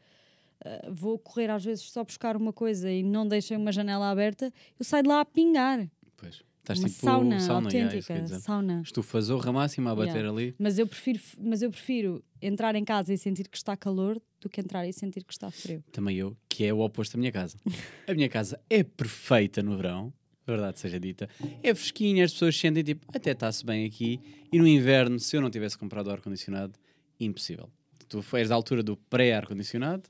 ah, 0.64 0.88
vou 0.90 1.18
correr 1.18 1.50
às 1.50 1.64
vezes 1.64 1.90
só 1.90 2.04
buscar 2.04 2.36
uma 2.36 2.52
coisa 2.52 2.90
e 2.90 3.02
não 3.02 3.26
deixei 3.26 3.56
uma 3.56 3.72
janela 3.72 4.10
aberta, 4.10 4.52
eu 4.78 4.84
saio 4.84 5.02
de 5.02 5.08
lá 5.08 5.20
a 5.20 5.24
pingar. 5.24 5.88
Pois. 6.16 6.42
Estás 6.58 6.78
uma 6.78 6.88
tipo 6.88 7.00
sauna, 7.00 7.40
sauna 7.40 7.68
yeah, 7.70 7.96
isso 7.96 8.12
autêntica, 8.12 8.22
dizer. 8.22 8.40
sauna. 8.44 8.82
Estufa 8.84 9.20
zorra 9.22 9.50
máxima 9.50 9.90
a 9.90 9.94
bater 9.94 10.16
Yeah. 10.16 10.30
ali. 10.30 10.54
Mas 10.58 10.78
eu, 10.78 10.86
prefiro, 10.86 11.18
mas 11.40 11.62
eu 11.62 11.70
prefiro 11.70 12.22
entrar 12.40 12.74
em 12.76 12.84
casa 12.84 13.12
e 13.14 13.18
sentir 13.18 13.48
que 13.48 13.56
está 13.56 13.76
calor 13.76 14.20
do 14.40 14.48
que 14.48 14.60
entrar 14.60 14.86
e 14.86 14.92
sentir 14.92 15.24
que 15.24 15.32
está 15.32 15.50
frio. 15.50 15.82
Também 15.90 16.16
eu, 16.18 16.36
que 16.48 16.64
é 16.64 16.72
o 16.72 16.80
oposto 16.80 17.14
da 17.14 17.18
minha 17.18 17.32
casa. 17.32 17.56
A 18.06 18.12
minha 18.14 18.28
casa 18.28 18.60
é 18.68 18.82
perfeita 18.84 19.62
no 19.62 19.74
verão, 19.76 20.12
verdade 20.46 20.78
seja 20.78 21.00
dita. 21.00 21.28
É 21.62 21.74
fresquinha, 21.74 22.24
as 22.24 22.32
pessoas 22.32 22.56
sentem 22.56 22.82
tipo, 22.84 23.06
até 23.12 23.30
está-se 23.32 23.64
bem 23.64 23.86
aqui. 23.86 24.20
E 24.52 24.58
no 24.58 24.66
inverno, 24.66 25.18
se 25.18 25.36
eu 25.36 25.40
não 25.40 25.50
tivesse 25.50 25.78
comprado 25.78 26.10
ar-condicionado, 26.10 26.74
impossível. 27.18 27.70
Tu 28.08 28.22
és 28.36 28.48
da 28.48 28.54
altura 28.54 28.82
do 28.82 28.96
pré-ar-condicionado, 28.96 30.02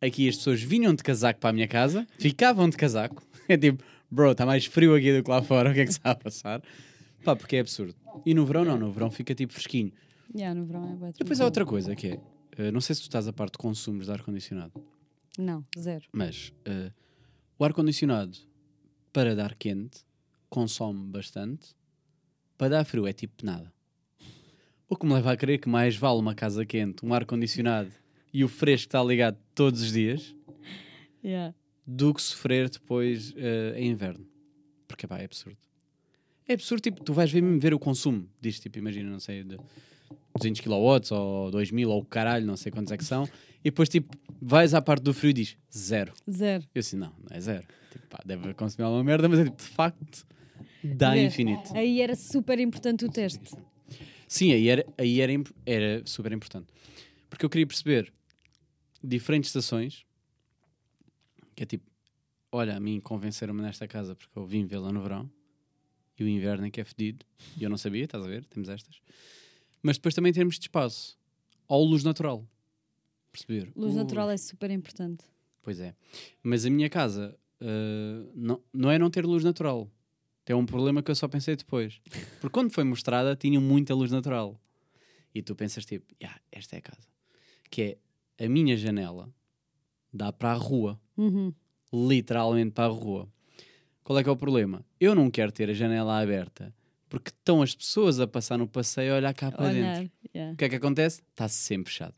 aqui 0.00 0.28
as 0.28 0.36
pessoas 0.36 0.62
vinham 0.62 0.94
de 0.94 1.02
casaco 1.02 1.40
para 1.40 1.50
a 1.50 1.52
minha 1.52 1.68
casa, 1.68 2.06
ficavam 2.18 2.68
de 2.68 2.76
casaco. 2.76 3.22
É 3.48 3.56
tipo, 3.58 3.82
bro, 4.08 4.30
está 4.30 4.46
mais 4.46 4.64
frio 4.66 4.94
aqui 4.94 5.12
do 5.12 5.24
que 5.24 5.28
lá 5.30 5.42
fora, 5.42 5.72
o 5.72 5.74
que 5.74 5.80
é 5.80 5.84
que 5.84 5.90
se 5.90 5.98
está 5.98 6.12
a 6.12 6.14
passar? 6.14 6.62
Pá, 7.24 7.34
porque 7.34 7.56
é 7.56 7.60
absurdo. 7.60 7.96
E 8.24 8.32
no 8.32 8.46
verão 8.46 8.64
não, 8.64 8.78
no 8.78 8.92
verão 8.92 9.10
fica 9.10 9.34
tipo 9.34 9.52
fresquinho. 9.52 9.92
Yeah, 10.32 10.54
no 10.54 10.64
verão 10.64 10.92
é 10.92 10.94
bué 10.94 11.12
Depois 11.18 11.40
há 11.40 11.44
outra 11.46 11.66
coisa 11.66 11.96
que 11.96 12.06
é, 12.06 12.20
eh, 12.56 12.70
não 12.70 12.80
sei 12.80 12.94
se 12.94 13.00
tu 13.00 13.06
estás 13.06 13.26
a 13.26 13.32
parte 13.32 13.54
de 13.54 13.58
consumos 13.58 14.06
de 14.06 14.12
ar-condicionado, 14.12 14.72
Não, 15.36 15.66
zero. 15.76 16.04
mas 16.12 16.52
eh, 16.64 16.92
o 17.58 17.64
ar-condicionado 17.64 18.38
para 19.12 19.34
dar 19.34 19.56
quente 19.56 20.04
consome 20.48 21.08
bastante, 21.10 21.74
para 22.56 22.68
dar 22.68 22.84
frio 22.84 23.08
é 23.08 23.12
tipo 23.12 23.44
nada. 23.44 23.72
O 24.88 24.94
que 24.94 25.04
me 25.04 25.14
leva 25.14 25.32
a 25.32 25.36
crer 25.36 25.58
que 25.58 25.68
mais 25.68 25.96
vale 25.96 26.20
uma 26.20 26.36
casa 26.36 26.64
quente, 26.64 27.04
um 27.04 27.12
ar-condicionado 27.12 27.90
e 28.32 28.44
o 28.44 28.48
fresco 28.48 28.88
está 28.88 29.02
ligado 29.02 29.36
todos 29.54 29.82
os 29.82 29.92
dias 29.92 30.34
Yeah. 31.22 31.54
do 31.86 32.14
que 32.14 32.22
sofrer 32.22 32.70
depois 32.70 33.34
eh, 33.36 33.74
em 33.76 33.90
inverno. 33.90 34.26
Porque 34.88 35.06
pá, 35.06 35.18
é 35.18 35.24
absurdo. 35.26 35.58
É 36.48 36.54
absurdo, 36.54 36.80
tipo, 36.80 37.04
tu 37.04 37.12
vais 37.12 37.30
ver, 37.30 37.42
ver 37.58 37.74
o 37.74 37.78
consumo 37.78 38.26
disto, 38.40 38.62
tipo, 38.62 38.78
imagina, 38.78 39.10
não 39.10 39.20
sei, 39.20 39.44
de 39.44 39.56
200 40.36 40.60
kW 40.62 41.14
ou 41.14 41.50
2000 41.50 41.90
ou 41.90 42.00
o 42.00 42.04
caralho, 42.04 42.46
não 42.46 42.56
sei 42.56 42.72
quantos 42.72 42.90
é 42.90 42.96
que 42.96 43.04
são, 43.04 43.28
e 43.60 43.64
depois, 43.64 43.88
tipo, 43.88 44.16
vais 44.40 44.72
à 44.72 44.80
parte 44.80 45.02
do 45.02 45.12
frio 45.12 45.30
e 45.30 45.34
diz 45.34 45.56
zero. 45.76 46.12
Zero. 46.30 46.64
Eu 46.74 46.80
assim, 46.80 46.96
não, 46.96 47.12
não 47.28 47.36
é 47.36 47.40
zero. 47.40 47.66
Tipo, 47.92 48.06
pá, 48.08 48.20
deve 48.24 48.54
consumir 48.54 48.86
alguma 48.86 49.04
merda, 49.04 49.28
mas 49.28 49.40
é 49.40 49.44
tipo, 49.44 49.56
de 49.58 49.68
facto, 49.68 50.26
dá 50.82 51.12
Vê, 51.12 51.26
infinito. 51.26 51.70
Aí 51.76 52.00
era 52.00 52.16
super 52.16 52.58
importante 52.58 53.04
o 53.04 53.10
teste. 53.10 53.54
Sim, 54.26 54.52
aí 54.52 54.68
era, 54.68 54.86
aí 54.96 55.20
era, 55.20 55.32
era 55.66 56.02
super 56.06 56.32
importante. 56.32 56.68
Porque 57.28 57.44
eu 57.44 57.50
queria 57.50 57.66
perceber 57.66 58.12
diferentes 59.02 59.50
estações, 59.50 60.04
que 61.54 61.62
é 61.62 61.66
tipo, 61.66 61.84
olha, 62.52 62.76
a 62.76 62.80
mim 62.80 63.00
convenceram-me 63.00 63.62
nesta 63.62 63.86
casa 63.86 64.14
porque 64.14 64.38
eu 64.38 64.46
vim 64.46 64.64
vê-la 64.66 64.92
no 64.92 65.02
verão 65.02 65.30
e 66.18 66.24
o 66.24 66.28
inverno 66.28 66.66
é 66.66 66.70
que 66.70 66.80
é 66.80 66.84
fedido 66.84 67.24
e 67.58 67.64
eu 67.64 67.70
não 67.70 67.78
sabia, 67.78 68.04
estás 68.04 68.24
a 68.24 68.28
ver? 68.28 68.44
Temos 68.46 68.68
estas. 68.68 69.00
Mas 69.82 69.96
depois 69.96 70.14
também 70.14 70.32
temos 70.32 70.56
de 70.58 70.62
espaço 70.62 71.18
ou 71.66 71.84
luz 71.84 72.04
natural. 72.04 72.46
Perceber? 73.32 73.70
Luz 73.76 73.92
Ui. 73.92 73.98
natural 73.98 74.28
é 74.30 74.36
super 74.36 74.70
importante. 74.70 75.24
Pois 75.62 75.80
é. 75.80 75.94
Mas 76.42 76.66
a 76.66 76.70
minha 76.70 76.90
casa 76.90 77.38
ah, 77.60 78.30
não, 78.34 78.62
não 78.72 78.90
é 78.90 78.98
não 78.98 79.10
ter 79.10 79.24
luz 79.24 79.44
natural. 79.44 79.90
É 80.46 80.54
um 80.54 80.66
problema 80.66 81.00
que 81.00 81.08
eu 81.08 81.14
só 81.14 81.28
pensei 81.28 81.54
depois. 81.54 82.00
Porque 82.40 82.52
quando 82.52 82.72
foi 82.72 82.82
mostrada, 82.82 83.36
tinha 83.36 83.60
muita 83.60 83.94
luz 83.94 84.10
natural. 84.10 84.60
E 85.32 85.42
tu 85.42 85.54
pensas 85.54 85.84
tipo, 85.84 86.12
"Ya, 86.20 86.40
esta 86.50 86.74
é 86.74 86.78
a 86.80 86.82
casa. 86.82 87.06
Que 87.70 87.82
é 87.82 87.98
a 88.40 88.48
minha 88.48 88.76
janela 88.76 89.32
dá 90.12 90.32
para 90.32 90.50
a 90.52 90.54
rua. 90.54 91.00
Uhum. 91.16 91.52
Literalmente 91.92 92.72
para 92.72 92.84
a 92.84 92.88
rua. 92.88 93.28
Qual 94.02 94.18
é 94.18 94.22
que 94.22 94.28
é 94.28 94.32
o 94.32 94.36
problema? 94.36 94.84
Eu 94.98 95.14
não 95.14 95.30
quero 95.30 95.52
ter 95.52 95.68
a 95.70 95.72
janela 95.74 96.18
aberta 96.20 96.74
porque 97.08 97.30
estão 97.30 97.60
as 97.62 97.74
pessoas 97.74 98.20
a 98.20 98.26
passar 98.26 98.56
no 98.56 98.68
passeio 98.68 99.12
a 99.12 99.16
olhar 99.16 99.34
cá 99.34 99.50
para 99.50 99.72
dentro. 99.72 100.10
Yeah. 100.34 100.54
O 100.54 100.56
que 100.56 100.64
é 100.64 100.68
que 100.68 100.76
acontece? 100.76 101.20
Está 101.30 101.48
sempre 101.48 101.90
fechado. 101.92 102.14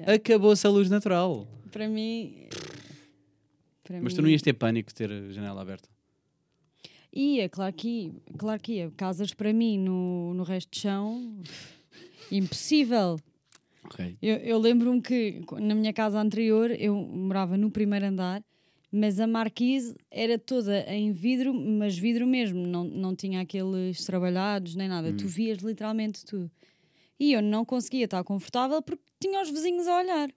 Yeah. 0.00 0.14
Acabou-se 0.14 0.66
a 0.66 0.70
luz 0.70 0.90
natural. 0.90 1.46
Para 1.70 1.88
mim. 1.88 2.48
para 3.84 4.00
Mas 4.00 4.14
tu 4.14 4.16
mim- 4.18 4.22
não 4.24 4.30
ias 4.30 4.42
ter 4.42 4.52
pânico 4.52 4.88
de 4.88 4.94
ter 4.94 5.10
a 5.12 5.30
janela 5.32 5.62
aberta. 5.62 5.88
Ia, 7.12 7.48
claro 7.48 7.72
que 7.72 7.88
ia. 7.88 8.12
Claro 8.36 8.60
que 8.60 8.72
ia. 8.72 8.90
Casas 8.96 9.32
para 9.32 9.52
mim 9.52 9.78
no, 9.78 10.34
no 10.34 10.42
resto 10.42 10.70
de 10.72 10.80
chão. 10.80 11.40
Impossível. 12.32 13.16
Ok. 13.84 14.16
Eu, 14.20 14.36
eu 14.36 14.58
lembro-me 14.58 15.00
que 15.00 15.42
na 15.60 15.74
minha 15.74 15.92
casa 15.92 16.20
anterior 16.20 16.70
eu 16.70 16.94
morava 16.94 17.56
no 17.56 17.70
primeiro 17.70 18.06
andar, 18.06 18.42
mas 18.90 19.18
a 19.18 19.26
marquise 19.26 19.94
era 20.10 20.38
toda 20.38 20.80
em 20.92 21.12
vidro, 21.12 21.52
mas 21.52 21.98
vidro 21.98 22.26
mesmo, 22.26 22.66
não, 22.66 22.84
não 22.84 23.14
tinha 23.14 23.40
aqueles 23.40 24.04
trabalhados 24.04 24.74
nem 24.74 24.88
nada. 24.88 25.12
Tu 25.12 25.26
vias 25.26 25.58
literalmente 25.58 26.24
tudo. 26.24 26.50
E 27.18 27.32
eu 27.32 27.42
não 27.42 27.64
conseguia 27.64 28.04
estar 28.04 28.22
confortável 28.24 28.80
porque 28.80 29.02
tinha 29.20 29.42
os 29.42 29.50
vizinhos 29.50 29.86
a 29.86 29.98
olhar. 29.98 30.30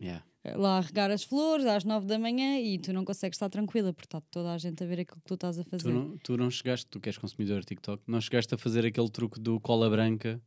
Yeah. 0.00 0.24
Lá 0.54 0.78
a 0.78 0.80
regar 0.80 1.10
as 1.10 1.24
flores 1.24 1.66
às 1.66 1.84
nove 1.84 2.06
da 2.06 2.18
manhã 2.18 2.60
e 2.60 2.78
tu 2.78 2.92
não 2.92 3.04
consegues 3.04 3.36
estar 3.36 3.48
tranquila 3.48 3.92
porque 3.92 4.06
está 4.06 4.20
toda 4.30 4.52
a 4.52 4.58
gente 4.58 4.82
a 4.84 4.86
ver 4.86 5.00
aquilo 5.00 5.20
que 5.20 5.26
tu 5.26 5.34
estás 5.34 5.58
a 5.58 5.64
fazer. 5.64 5.82
Tu 5.82 5.90
não, 5.90 6.16
tu 6.18 6.36
não 6.36 6.50
chegaste, 6.50 6.86
tu 6.86 7.00
que 7.00 7.08
és 7.08 7.18
consumidor 7.18 7.60
de 7.60 7.66
TikTok, 7.66 8.02
não 8.06 8.20
chegaste 8.20 8.54
a 8.54 8.58
fazer 8.58 8.86
aquele 8.86 9.10
truque 9.10 9.40
do 9.40 9.58
cola 9.58 9.90
branca 9.90 10.40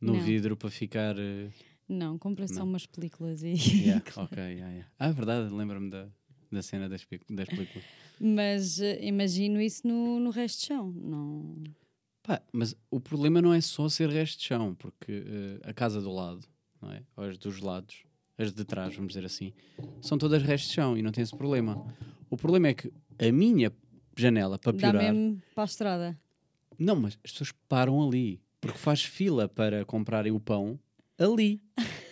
no 0.00 0.14
Não. 0.14 0.20
vidro 0.20 0.56
para 0.56 0.70
ficar. 0.70 1.16
eh, 1.18 1.50
Não, 1.88 2.18
comprei 2.18 2.48
só 2.48 2.64
umas 2.64 2.86
películas 2.86 3.42
e. 3.42 3.52
yeah, 3.82 4.02
ok, 4.16 4.36
yeah, 4.38 4.68
yeah. 4.70 4.88
Ah, 4.98 5.08
é 5.08 5.12
verdade, 5.12 5.52
lembro-me 5.52 5.90
da, 5.90 6.08
da 6.50 6.62
cena 6.62 6.88
das, 6.88 7.06
das 7.28 7.48
películas. 7.48 7.84
Mas 8.20 8.80
eh, 8.80 8.98
imagino 9.04 9.60
isso 9.60 9.86
no, 9.86 10.18
no 10.20 10.30
resto 10.30 10.60
de 10.60 10.66
chão. 10.66 10.92
Não. 10.92 11.62
Pá, 12.22 12.42
mas 12.52 12.76
o 12.90 13.00
problema 13.00 13.40
não 13.40 13.52
é 13.52 13.60
só 13.60 13.88
ser 13.88 14.08
resto 14.10 14.38
de 14.40 14.44
chão, 14.46 14.74
porque 14.74 15.24
eh, 15.26 15.60
a 15.68 15.72
casa 15.72 16.00
do 16.00 16.12
lado, 16.12 16.46
não 16.80 16.92
é? 16.92 17.02
Ou 17.16 17.24
as 17.24 17.38
dos 17.38 17.60
lados, 17.60 18.04
as 18.38 18.52
de 18.52 18.64
trás, 18.64 18.94
vamos 18.94 19.14
dizer 19.14 19.24
assim, 19.26 19.52
são 20.02 20.18
todas 20.18 20.42
restos 20.42 20.68
de 20.70 20.74
chão 20.74 20.96
e 20.98 21.02
não 21.02 21.12
tem 21.12 21.22
esse 21.22 21.36
problema. 21.36 21.82
O 22.28 22.36
problema 22.36 22.68
é 22.68 22.74
que 22.74 22.92
a 23.18 23.32
minha 23.32 23.72
janela, 24.16 24.58
para 24.58 24.72
Dá 24.72 24.78
piorar. 24.92 25.14
mesmo 25.14 25.42
para 25.54 25.64
a 25.64 25.66
estrada. 25.66 26.20
Não, 26.78 26.94
mas 26.96 27.18
as 27.24 27.32
pessoas 27.32 27.52
param 27.68 28.06
ali. 28.06 28.40
Porque 28.60 28.78
faz 28.78 29.02
fila 29.02 29.48
para 29.48 29.84
comprarem 29.84 30.32
o 30.32 30.40
pão 30.40 30.78
ali, 31.18 31.60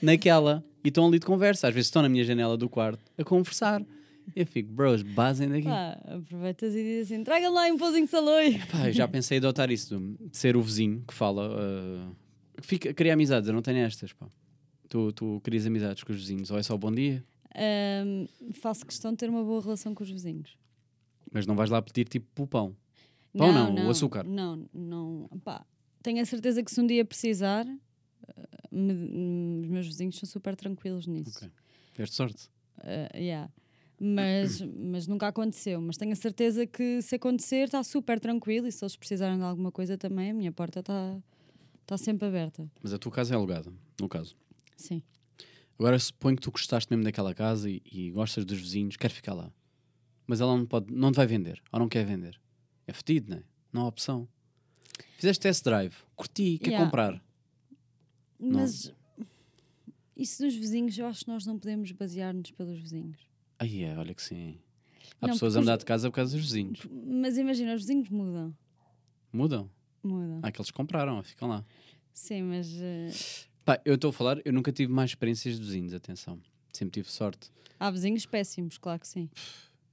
naquela. 0.02 0.64
E 0.85 0.88
estão 0.88 1.07
ali 1.07 1.19
de 1.19 1.26
conversa. 1.26 1.69
Às 1.69 1.75
vezes 1.75 1.88
estão 1.88 2.02
na 2.02 2.09
minha 2.09 2.25
janela 2.25 2.57
do 2.57 2.69
quarto 2.69 3.05
a 3.19 3.25
conversar. 3.25 3.85
Eu 4.37 4.47
fico, 4.47 4.71
bros, 4.73 5.02
basem 5.02 5.49
daqui. 5.49 5.64
Pá, 5.64 5.99
aproveitas 6.07 6.75
e 6.75 6.83
dizes 6.83 7.11
assim: 7.12 7.25
traga 7.25 7.49
lá 7.49 7.67
um 7.67 7.76
pãozinho 7.78 8.05
de 8.05 8.11
saloi. 8.11 8.59
Pá, 8.71 8.88
eu 8.88 8.93
já 8.93 9.09
pensei 9.09 9.37
em 9.37 9.40
adotar 9.40 9.71
isso, 9.71 9.99
de 9.99 10.37
ser 10.37 10.57
o 10.57 10.62
vizinho 10.62 11.02
que 11.07 11.14
fala. 11.14 12.14
que 12.61 12.67
fica, 12.67 12.95
cria 12.95 13.14
amizades, 13.14 13.49
eu 13.49 13.55
não 13.55 13.62
tenho 13.62 13.78
estas. 13.78 14.12
Pá. 14.12 14.26
Tu, 14.88 15.12
tu 15.12 15.40
crias 15.43 15.67
amizades 15.67 16.02
com 16.02 16.12
os 16.12 16.19
vizinhos, 16.19 16.50
ou 16.50 16.59
é 16.59 16.62
só 16.62 16.76
bom 16.76 16.90
dia, 16.93 17.23
Ahm, 17.55 18.26
faço 18.52 18.87
questão 18.87 19.11
de 19.11 19.17
ter 19.19 19.28
uma 19.28 19.43
boa 19.43 19.61
relação 19.61 19.95
com 19.95 20.02
os 20.05 20.11
vizinhos. 20.11 20.57
mas 21.33 21.47
não 21.47 21.57
vais 21.57 21.71
lá 21.71 21.83
pedir 21.83 22.07
tipo 22.07 22.45
o 22.45 22.47
pão. 22.47 22.76
Pão 23.37 23.52
não, 23.52 23.87
o 23.87 23.90
açúcar. 23.90 24.25
Não, 24.25 24.69
não. 24.73 25.28
Pá, 25.45 25.64
tenho 26.02 26.21
a 26.21 26.25
certeza 26.25 26.62
que 26.62 26.71
se 26.71 26.81
um 26.81 26.87
dia 26.87 27.05
precisar, 27.05 27.67
eh, 27.67 28.49
me- 28.71 29.61
os 29.62 29.69
meus 29.69 29.87
vizinhos 29.87 30.19
são 30.19 30.28
super 30.28 30.55
tranquilos 30.57 31.07
nisso. 31.07 31.37
Ok. 31.37 31.50
Tiveste 31.93 32.14
sorte. 32.17 32.49
Uh, 32.78 33.17
yeah. 33.17 33.50
mas, 34.00 34.61
mas 34.62 35.07
nunca 35.07 35.26
aconteceu. 35.28 35.81
Mas 35.81 35.97
tenho 35.97 36.12
a 36.12 36.17
certeza 36.17 36.67
que 36.67 37.02
se 37.02 37.17
acontecer 37.17 37.64
está 37.64 37.83
super 37.83 38.21
tranquilo 38.21 38.67
e 38.67 38.73
se 38.73 38.85
eles 38.85 38.97
precisarem 38.97 39.37
de 39.37 39.43
alguma 39.45 39.73
coisa 39.73 39.99
também, 39.99 40.31
a 40.31 40.35
minha 40.35 40.52
porta 40.52 40.81
está 40.81 41.19
tá 41.85 41.97
sempre 41.99 42.28
aberta. 42.28 42.71
Mas 42.83 42.93
a 42.93 42.99
tua 42.99 43.11
casa 43.11 43.35
é 43.35 43.37
alugada, 43.37 43.73
no 44.00 44.09
caso. 44.09 44.37
Sim. 44.76 45.02
Agora 45.78 45.99
suponho 45.99 46.37
que 46.37 46.43
tu 46.43 46.50
gostaste 46.50 46.90
mesmo 46.93 47.05
daquela 47.05 47.35
casa 47.35 47.69
e, 47.71 47.81
e 47.90 48.11
gostas 48.11 48.45
dos 48.45 48.61
vizinhos, 48.61 48.97
quer 48.97 49.11
ficar 49.11 49.35
lá. 49.35 49.52
Mas 50.26 50.40
ela 50.40 50.57
não, 50.57 50.67
pode, 50.67 50.93
não 50.93 51.11
te 51.11 51.17
vai 51.17 51.26
vender, 51.26 51.62
ou 51.73 51.78
não 51.81 51.88
quer 51.88 52.05
vender. 52.05 52.40
É 52.87 52.93
fedido, 52.93 53.31
não 53.31 53.38
é? 53.38 53.43
Não 53.73 53.83
há 53.83 53.87
opção. 53.87 54.28
Fizeste 55.17 55.43
test 55.43 55.64
drive, 55.64 55.95
curti, 56.17 56.59
quer 56.59 56.71
Yeah. 56.71 56.85
comprar. 56.85 57.25
Não. 58.40 58.61
Mas 58.61 58.93
isso 60.17 60.43
dos 60.45 60.55
vizinhos, 60.55 60.97
eu 60.99 61.07
acho 61.07 61.25
que 61.25 61.31
nós 61.31 61.47
não 61.47 61.59
podemos 61.59 61.90
basear-nos 61.93 62.50
pelos 62.50 62.78
vizinhos. 62.78 63.19
Aí 63.59 63.83
é, 63.83 63.97
olha 63.97 64.14
que 64.14 64.23
sim. 64.23 64.59
Há 65.21 65.26
Não, 65.26 65.35
pessoas 65.35 65.57
a 65.57 65.61
mudar 65.61 65.76
de 65.76 65.85
casa 65.85 66.09
por 66.11 66.17
causa 66.17 66.37
dos 66.37 66.45
vizinhos. 66.47 66.81
Mas 66.90 67.37
imagina, 67.38 67.75
os 67.75 67.81
vizinhos 67.83 68.09
mudam. 68.09 68.57
Mudam. 69.33 69.71
Mudam. 70.02 70.40
Há 70.43 70.52
que 70.52 70.61
eles 70.61 70.71
compraram, 70.71 71.23
ficam 71.23 71.49
lá. 71.49 71.64
Sim, 72.12 72.43
mas 72.43 72.69
eh, 72.81 73.11
Pá, 73.64 73.81
eu 73.85 73.95
estou 73.97 74.11
a 74.11 74.12
falar, 74.12 74.40
eu 74.45 74.52
nunca 74.52 74.73
tive 74.73 74.93
mais 74.93 75.11
experiências 75.11 75.57
de 75.59 75.64
vizinhos, 75.64 75.93
atenção. 75.95 76.40
Sempre 76.73 77.00
tive 77.00 77.11
sorte. 77.11 77.50
há 77.78 77.90
vizinhos 77.90 78.25
péssimos, 78.26 78.78
claro 78.78 79.00
que 79.00 79.09
sim. 79.09 79.28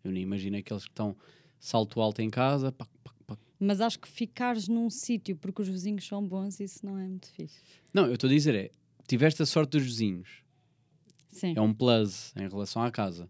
Eu 0.03 0.11
nem 0.11 0.21
imagino 0.23 0.57
aqueles 0.57 0.83
que 0.85 0.91
estão 0.91 1.15
salto 1.59 1.99
alto 2.01 2.21
em 2.21 2.29
casa, 2.29 2.71
pac, 2.71 2.89
pac. 3.03 3.14
Mas 3.59 3.79
acho 3.81 3.99
que 3.99 4.07
ficares 4.07 4.67
num 4.67 4.89
sítio 4.89 5.35
porque 5.37 5.61
os 5.61 5.67
vizinhos 5.67 6.05
são 6.05 6.25
bons, 6.25 6.59
isso 6.59 6.85
não 6.85 6.97
é 6.97 7.07
muito 7.07 7.27
fixe. 7.31 7.59
Não, 7.93 8.05
eu 8.07 8.13
estou 8.15 8.27
a 8.29 8.33
dizer 8.33 8.53
é, 8.55 8.71
tiveste 9.07 9.41
a 9.41 9.45
sorte 9.45 9.71
dos 9.71 9.83
vizinhos. 9.83 10.43
Sim. 11.29 11.53
É 11.55 11.61
um 11.61 11.73
plus 11.73 12.33
em 12.35 12.47
relação 12.47 12.81
à 12.81 12.91
casa. 12.91 13.29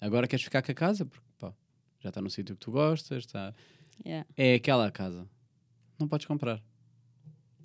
Agora 0.00 0.26
queres 0.28 0.44
ficar 0.44 0.62
com 0.62 0.70
a 0.72 0.74
casa? 0.74 1.04
Porque 1.04 1.24
pá, 1.38 1.52
já 2.00 2.08
está 2.10 2.20
no 2.20 2.30
sítio 2.30 2.54
que 2.56 2.60
tu 2.60 2.70
gostas, 2.70 3.24
está... 3.24 3.54
Yeah. 4.04 4.28
é 4.36 4.54
aquela 4.54 4.90
casa. 4.90 5.28
Não 5.98 6.06
podes 6.06 6.26
comprar. 6.26 6.62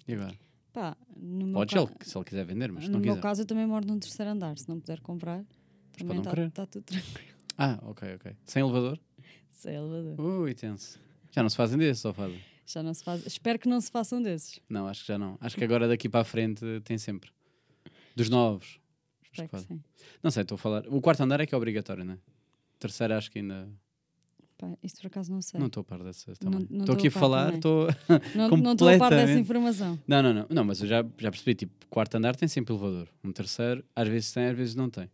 E 0.07 0.13
agora? 0.13 0.33
Pá, 0.71 0.95
no 1.17 1.45
meu 1.47 1.53
Podes 1.55 1.73
ca- 1.73 1.81
se 1.81 1.87
ele, 1.91 1.95
se 2.05 2.17
ele 2.17 2.25
quiser 2.25 2.45
vender, 2.45 2.71
mas 2.71 2.85
no 2.85 2.93
não 2.93 2.99
meu 3.01 3.09
quiser. 3.15 3.21
caso, 3.21 3.41
eu 3.41 3.45
também 3.45 3.67
moro 3.67 3.85
num 3.85 3.99
terceiro 3.99 4.31
andar. 4.31 4.57
Se 4.57 4.67
não 4.69 4.79
puder 4.79 5.01
comprar, 5.01 5.43
também 5.97 6.15
não 6.17 6.23
querer. 6.23 6.47
está 6.47 6.65
tudo 6.65 6.83
tranquilo. 6.85 7.27
Ah, 7.57 7.77
ok, 7.83 8.15
ok. 8.15 8.35
Sem 8.45 8.61
elevador? 8.63 8.97
Sem 9.51 9.75
elevador. 9.75 10.21
Ui, 10.21 10.53
tenso. 10.53 10.99
Já 11.31 11.41
não 11.41 11.49
se 11.49 11.55
fazem 11.55 11.77
desses, 11.77 12.03
ou 12.05 12.13
fazem? 12.13 12.39
Já 12.65 12.83
não 12.83 12.93
se 12.93 13.03
faz. 13.03 13.25
Espero 13.25 13.59
que 13.59 13.67
não 13.67 13.81
se 13.81 13.89
façam 13.91 14.21
desses. 14.21 14.59
Não, 14.69 14.87
acho 14.87 15.01
que 15.01 15.07
já 15.07 15.17
não. 15.17 15.37
Acho 15.41 15.55
que 15.57 15.63
agora 15.63 15.87
daqui 15.87 16.07
para 16.07 16.21
a 16.21 16.23
frente 16.23 16.63
tem 16.83 16.97
sempre. 16.97 17.29
Dos 18.15 18.29
novos. 18.29 18.79
Espero 19.23 19.49
que 19.49 19.55
Esquadro. 19.55 19.67
sim. 19.77 19.83
Não 20.21 20.29
sei, 20.31 20.43
estou 20.43 20.55
a 20.55 20.59
falar. 20.59 20.87
O 20.87 21.01
quarto 21.01 21.21
andar 21.21 21.39
é 21.39 21.45
que 21.45 21.53
é 21.53 21.57
obrigatório, 21.57 22.03
não 22.03 22.13
é? 22.13 22.17
Terceiro 22.79 23.13
acho 23.15 23.31
que 23.31 23.39
ainda. 23.39 23.69
Pá, 24.57 24.77
isso 24.83 24.97
por 24.97 25.07
acaso 25.07 25.31
não 25.31 25.41
sei. 25.41 25.59
Não 25.59 25.67
estou 25.67 25.81
a 25.81 25.83
par 25.83 26.03
dessa. 26.03 26.31
Estou 26.33 26.95
aqui 26.95 27.07
a 27.07 27.09
a 27.09 27.11
falar, 27.11 27.53
estou. 27.55 27.87
não 28.35 28.49
não 28.57 28.71
estou 28.73 28.87
a 28.89 28.97
par 28.97 29.09
dessa 29.09 29.09
completamente. 29.09 29.39
informação. 29.41 29.99
Não, 30.07 30.21
não, 30.21 30.33
não. 30.33 30.47
Não, 30.49 30.63
mas 30.63 30.81
eu 30.81 30.87
já, 30.87 31.01
já 31.17 31.31
percebi. 31.31 31.55
Tipo, 31.55 31.87
quarto 31.89 32.15
andar 32.15 32.35
tem 32.35 32.47
sempre 32.47 32.73
elevador. 32.73 33.07
Um 33.23 33.31
terceiro, 33.31 33.83
às 33.95 34.07
vezes 34.07 34.31
tem, 34.31 34.45
às 34.45 34.55
vezes 34.57 34.75
não 34.75 34.89
tem. 34.89 35.09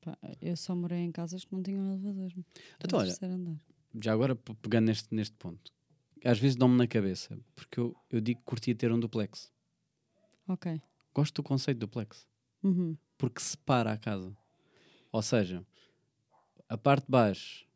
Pá, 0.00 0.16
eu 0.40 0.56
só 0.56 0.74
morei 0.74 1.00
em 1.00 1.12
casas 1.12 1.44
que 1.44 1.52
não 1.52 1.62
tinham 1.62 1.92
elevador. 1.92 2.32
Então, 2.82 2.98
olha, 2.98 3.08
terceiro 3.08 3.34
andar. 3.34 3.56
Já 4.00 4.12
agora 4.12 4.34
pe- 4.36 4.54
pegando 4.54 4.86
neste, 4.86 5.14
neste 5.14 5.34
ponto, 5.36 5.72
às 6.24 6.38
vezes 6.38 6.56
dão-me 6.56 6.76
na 6.76 6.86
cabeça, 6.86 7.38
porque 7.54 7.80
eu, 7.80 7.96
eu 8.10 8.20
digo 8.20 8.40
que 8.40 8.46
curtia 8.46 8.74
ter 8.74 8.92
um 8.92 9.00
duplex. 9.00 9.50
Ok. 10.46 10.80
Gosto 11.14 11.36
do 11.36 11.42
conceito 11.42 11.76
de 11.78 11.80
duplex, 11.86 12.26
Uhum. 12.62 12.96
porque 13.18 13.40
separa 13.40 13.92
a 13.92 13.96
casa. 13.98 14.36
Ou 15.12 15.22
seja, 15.22 15.64
a 16.68 16.76
parte 16.78 17.04
de 17.06 17.10
baixo 17.10 17.66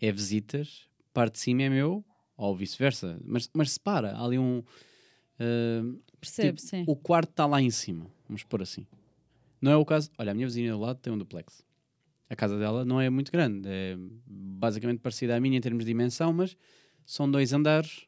é 0.00 0.12
visitas, 0.12 0.88
a 1.00 1.12
parte 1.12 1.34
de 1.34 1.38
cima 1.40 1.62
é 1.62 1.68
meu, 1.68 2.04
ou 2.36 2.54
vice-versa, 2.54 3.18
mas, 3.24 3.50
mas 3.52 3.72
separa. 3.72 4.12
Há 4.16 4.24
ali 4.24 4.38
um. 4.38 4.62
ah, 5.40 5.98
Percebe, 6.20 6.58
Tipo, 6.58 6.68
sim. 6.68 6.84
o 6.86 6.96
quarto 6.96 7.30
está 7.30 7.46
lá 7.46 7.60
em 7.62 7.70
cima, 7.70 8.10
vamos 8.28 8.42
pôr 8.44 8.62
assim. 8.62 8.86
Não 9.60 9.72
é 9.72 9.76
o 9.76 9.84
caso. 9.84 10.10
Olha, 10.18 10.32
a 10.32 10.34
minha 10.34 10.46
vizinha 10.46 10.72
do 10.72 10.78
lado 10.80 10.98
tem 11.00 11.12
um 11.12 11.18
duplex. 11.18 11.64
A 12.30 12.36
casa 12.36 12.58
dela 12.58 12.84
não 12.84 13.00
é 13.00 13.08
muito 13.08 13.32
grande, 13.32 13.68
é 13.68 13.96
basicamente 14.26 15.00
parecida 15.00 15.34
à 15.36 15.40
minha 15.40 15.56
em 15.56 15.60
termos 15.60 15.84
de 15.84 15.90
dimensão, 15.90 16.32
mas 16.32 16.56
são 17.06 17.30
dois 17.30 17.52
andares. 17.52 18.06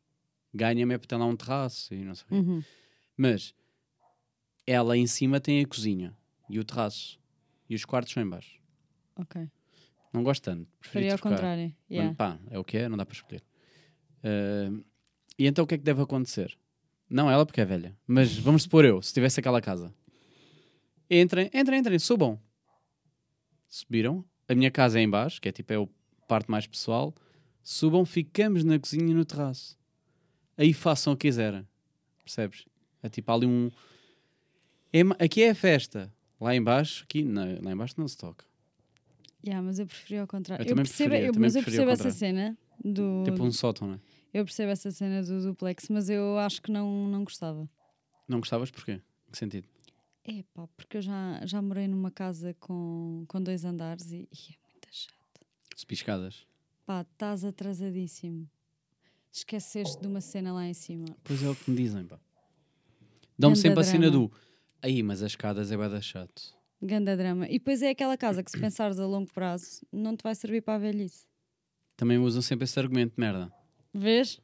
Ganha-me 0.53 0.95
é 0.95 0.99
porque 0.99 1.09
tem 1.09 1.19
lá 1.19 1.27
um 1.27 1.37
terraço 1.37 1.95
e 1.95 2.05
não 2.05 2.15
sei 2.15 2.25
o 2.25 2.29
quê. 2.29 2.35
Uhum. 2.35 2.62
Mas 3.17 3.55
ela 4.67 4.97
em 4.97 5.07
cima 5.07 5.41
tem 5.41 5.62
a 5.62 5.67
cozinha 5.67 6.15
e 6.49 6.59
o 6.59 6.65
terraço 6.65 7.19
e 7.69 7.75
os 7.75 7.85
quartos 7.85 8.12
são 8.12 8.23
em 8.23 8.29
baixo. 8.29 8.61
Ok. 9.17 9.49
Não 10.12 10.23
gosto 10.25 10.43
tanto. 10.43 10.69
Preferia 10.81 11.12
ao 11.12 11.19
trocar. 11.19 11.37
contrário. 11.37 11.75
Mas, 11.89 11.97
Yeah. 11.97 12.15
pá, 12.15 12.39
é 12.50 12.59
o 12.59 12.65
que 12.65 12.77
é, 12.79 12.89
não 12.89 12.97
dá 12.97 13.07
para 13.07 13.15
escolher. 13.15 13.43
Ah, 14.23 14.71
e 15.39 15.47
então 15.47 15.65
o 15.65 15.67
que 15.67 15.75
é 15.77 15.79
que 15.79 15.85
deve 15.85 16.03
acontecer? 16.03 16.59
Não 17.09 17.31
ela, 17.31 17.47
porque 17.47 17.61
é 17.61 17.65
velha, 17.65 17.97
mas 18.07 18.37
vamos 18.37 18.62
supor 18.65 18.85
eu, 18.85 19.00
se 19.03 19.12
tivesse 19.12 19.41
aquela 19.41 19.61
casa. 19.61 19.93
Entrem, 21.11 21.50
entrem, 21.53 21.81
entrem, 21.81 21.99
subam. 21.99 22.41
Subiram. 23.71 24.25
A 24.49 24.55
minha 24.55 24.71
casa 24.71 24.99
é 24.99 25.03
em 25.03 25.09
baixo, 25.09 25.41
que 25.41 25.49
é 25.49 25.53
tipo 25.53 25.73
é 25.73 25.77
a 25.77 25.87
parte 26.27 26.50
mais 26.50 26.67
pessoal. 26.67 27.15
Subam, 27.62 28.05
ficamos 28.05 28.65
na 28.65 28.79
cozinha 28.79 29.11
e 29.11 29.15
no 29.15 29.25
terraço. 29.25 29.79
Aí 30.59 30.73
façam 30.75 31.12
o 31.12 31.17
que 31.17 31.29
quiserem. 31.29 31.67
Percebes? 32.25 32.67
É 33.03 33.09
tipo 33.09 33.31
ali 33.33 33.47
um. 33.47 33.71
É 34.93 35.00
aqui 35.25 35.43
é 35.43 35.50
a 35.50 35.55
festa. 35.55 36.12
Lá 36.41 36.55
em 36.55 36.62
baixo, 36.62 37.05
aqui, 37.05 37.23
não, 37.23 37.45
lá 37.62 37.71
em 37.73 37.77
baixo 37.77 37.95
não 37.99 38.09
se 38.09 38.17
toca. 38.17 38.45
Yeah, 39.47 39.65
mas 39.65 39.79
eu 39.79 39.87
preferia 39.87 40.23
ao 40.23 40.27
contrário. 40.27 40.65
Eu 40.65 40.71
Eu, 40.71 40.77
percebo, 40.77 41.11
preferia, 41.11 41.29
eu- 41.29 41.33
mas 41.39 41.55
eu 41.57 41.62
percebo 41.62 41.91
essa 41.91 42.11
cena 42.11 42.59
do. 42.85 43.23
Tipo 43.25 43.43
um 43.45 43.53
sótão, 43.53 43.89
não 43.89 43.95
é? 43.95 44.00
Eu 44.35 44.45
percebo 44.45 44.71
essa 44.71 44.91
cena 44.91 45.23
do 45.23 45.43
duplex, 45.43 45.89
mas 45.89 46.09
eu 46.11 46.39
acho 46.39 46.61
que 46.61 46.71
não, 46.73 47.07
não 47.09 47.25
gostava. 47.25 47.69
Não 48.29 48.41
gostavas 48.41 48.71
porquê? 48.71 48.93
Em 48.93 49.31
que 49.33 49.39
sentido? 49.39 49.67
É 50.25 50.43
pá, 50.55 50.69
porque 50.77 50.99
eu 50.99 51.03
já, 51.03 51.41
já 51.45 51.62
morei 51.62 51.89
numa 51.89 52.11
casa 52.11 52.55
com, 52.61 53.25
com 53.27 53.43
dois 53.43 53.65
andares 53.65 54.12
e, 54.12 54.17
e 54.17 54.53
é 54.53 54.57
muito 54.71 54.89
chato. 54.91 55.47
Subiscadas. 55.75 56.47
Pá, 56.85 57.03
estás 57.03 57.45
atrasadíssimo. 57.45 58.49
Esqueceste 59.33 60.00
de 60.00 60.07
uma 60.07 60.21
cena 60.21 60.53
lá 60.53 60.67
em 60.67 60.75
cima. 60.75 61.07
Pois 61.25 61.43
é 61.43 61.49
o 61.49 61.55
que 61.55 61.71
me 61.71 61.77
dizem, 61.77 62.05
pá. 62.05 62.19
Dão-me 63.39 63.57
sempre 63.57 63.81
a 63.81 63.85
cena 63.85 64.11
drama. 64.11 64.29
do. 64.29 64.33
Aí, 64.83 65.03
mas 65.03 65.23
as 65.23 65.33
escadas 65.33 65.71
é 65.73 65.77
bué 65.77 65.89
da 65.89 66.00
chato. 66.00 66.55
Ganda 66.83 67.17
drama. 67.17 67.47
E 67.47 67.59
depois 67.59 67.81
é 67.83 67.91
aquela 67.91 68.17
casa 68.17 68.43
que, 68.43 68.50
se 68.50 68.59
pensares 68.59 68.99
a 68.99 69.07
longo 69.07 69.31
prazo, 69.33 69.87
não 69.93 70.17
te 70.17 70.23
vai 70.23 70.35
servir 70.35 70.62
para 70.62 70.75
a 70.75 70.79
velhice. 70.79 71.27
Também 71.97 72.19
usam 72.19 72.43
sempre 72.43 72.65
esse 72.65 72.79
argumento 72.79 73.15
de 73.15 73.21
merda. 73.21 73.53
Vês? 73.93 74.41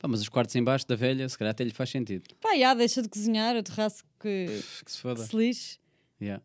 Pá, 0.00 0.08
mas 0.08 0.20
os 0.22 0.28
quartos 0.28 0.56
em 0.56 0.64
baixo 0.64 0.88
da 0.88 0.96
velha, 0.96 1.28
se 1.28 1.36
calhar 1.38 1.50
até 1.52 1.62
lhe 1.62 1.70
faz 1.74 1.90
sentido. 1.90 2.24
Pá, 2.40 2.56
já, 2.56 2.72
deixa 2.74 3.02
de 3.02 3.08
cozinhar, 3.08 3.54
o 3.54 3.62
terraço 3.62 4.02
que, 4.18 4.46
Que 4.84 4.90
se 4.90 4.98
foda. 4.98 5.22
que 5.22 5.28
se 5.28 5.36
lixe. 5.36 5.78
Yeah. 6.20 6.42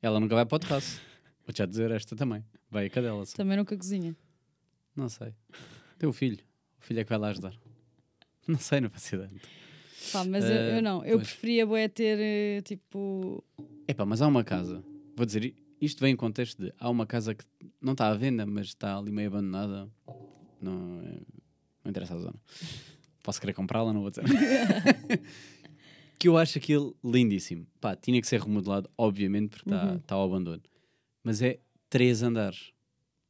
Ela 0.00 0.18
nunca 0.20 0.34
vai 0.36 0.46
para 0.46 0.56
o 0.56 0.58
terraço. 0.60 1.00
Vou-te 1.44 1.58
já 1.58 1.66
dizer 1.66 1.90
esta 1.90 2.14
também. 2.16 2.44
Vai 2.70 2.86
a 2.86 2.90
cadela. 2.90 3.26
só. 3.26 3.36
Também 3.36 3.56
nunca 3.56 3.76
cozinha. 3.76 4.16
Não 4.94 5.08
sei. 5.08 5.34
Tem 5.98 6.08
o 6.08 6.12
filho. 6.12 6.38
O 6.80 6.84
filho 6.84 7.00
é 7.00 7.04
que 7.04 7.10
vai 7.10 7.18
lá 7.18 7.28
ajudar. 7.28 7.54
Não 8.46 8.58
sei, 8.58 8.80
não 8.80 8.90
faço 8.90 9.14
ideia. 9.14 9.30
Pá, 10.12 10.24
mas 10.24 10.44
eu, 10.44 10.50
Eh, 10.50 10.78
eu 10.78 10.82
não. 10.82 11.04
Eu 11.04 11.16
pois. 11.18 11.28
preferia 11.28 11.64
bué 11.64 11.86
ter, 11.88 12.18
eh, 12.20 12.60
tipo... 12.62 13.42
Epá, 13.86 14.04
mas 14.04 14.20
há 14.20 14.26
uma 14.26 14.42
casa. 14.42 14.82
Vou 15.16 15.24
dizer, 15.24 15.54
isto 15.80 16.00
vem 16.00 16.12
em 16.14 16.16
contexto 16.16 16.60
de. 16.60 16.72
Há 16.76 16.90
uma 16.90 17.06
casa 17.06 17.36
que 17.36 17.44
não 17.80 17.92
está 17.92 18.08
à 18.08 18.14
venda, 18.14 18.44
mas 18.44 18.66
está 18.66 18.96
ali 18.98 19.12
meio 19.12 19.28
abandonada. 19.28 19.88
Não, 20.60 21.00
é- 21.02 21.20
não 21.84 21.90
interessa 21.90 22.14
a 22.14 22.18
zona. 22.18 22.34
Posso 23.22 23.40
querer 23.40 23.52
comprá-la, 23.52 23.92
não 23.92 24.00
vou 24.02 24.10
dizer. 24.10 24.24
que 26.18 26.28
eu 26.28 26.36
acho 26.36 26.58
aquilo 26.58 26.96
lindíssimo. 27.04 27.66
Pá, 27.80 27.94
tinha 27.96 28.20
que 28.20 28.26
ser 28.26 28.40
remodelado, 28.40 28.88
obviamente, 28.96 29.50
porque 29.50 29.70
está 29.70 29.92
Uhum. 29.92 29.98
tá 30.00 30.14
ao 30.14 30.24
abandono. 30.24 30.62
Mas 31.22 31.40
é 31.42 31.58
três 31.88 32.22
andares. 32.22 32.72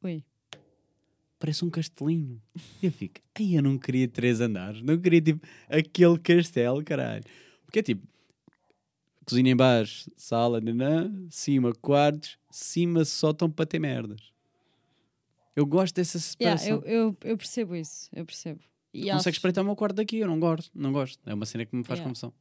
Ui. 0.03 0.23
Parece 1.39 1.65
um 1.65 1.71
castelinho. 1.71 2.41
E 2.83 2.87
eu 2.87 2.93
fico, 2.93 3.21
ai, 3.39 3.57
eu 3.59 3.63
não 3.63 3.77
queria 3.79 4.07
três 4.09 4.41
andares. 4.41 4.81
Não 4.83 4.99
queria, 4.99 5.21
tipo, 5.21 5.47
aquele 5.69 6.19
castelo, 6.19 6.85
caralho. 6.85 7.25
Porque 7.67 7.81
é 7.81 7.83
tipo, 7.83 8.07
cozinha 9.27 9.51
em 9.53 9.57
baixo, 9.57 10.11
sala, 10.17 10.61
nanã, 10.61 11.13
cima, 11.31 11.73
quartos, 11.75 12.39
cima, 12.51 13.05
sótão 13.05 13.51
para 13.51 13.67
ter 13.67 13.79
merdas. 13.79 14.32
Eu 15.55 15.67
gosto 15.67 15.95
dessa 15.95 16.19
Yeah, 16.41 16.59
separação. 16.59 16.89
eu, 16.91 17.07
eu, 17.09 17.17
eu 17.23 17.37
percebo 17.37 17.75
isso, 17.77 18.09
eu 18.13 18.25
percebo. 18.25 18.61
E 18.95 19.01
consegues 19.03 19.27
acho- 19.27 19.29
espreitar 19.31 19.63
o 19.63 19.67
meu 19.67 19.77
quarto 19.77 19.97
daqui, 19.97 20.17
eu 20.19 20.27
não 20.27 20.39
gosto, 20.41 20.71
não 20.75 20.93
gosto. 20.93 21.19
É 21.29 21.35
uma 21.35 21.47
cena 21.47 21.65
que 21.67 21.75
me 21.77 21.85
faz 21.85 21.99
Yeah. 22.01 22.09
confusão. 22.11 22.33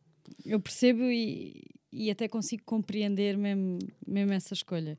Eu 0.45 0.59
percebo 0.59 1.03
e, 1.03 1.61
e 1.91 2.09
até 2.11 2.27
consigo 2.27 2.63
compreender 2.65 3.37
mesmo, 3.37 3.79
mesmo 4.07 4.33
essa 4.33 4.53
escolha. 4.53 4.97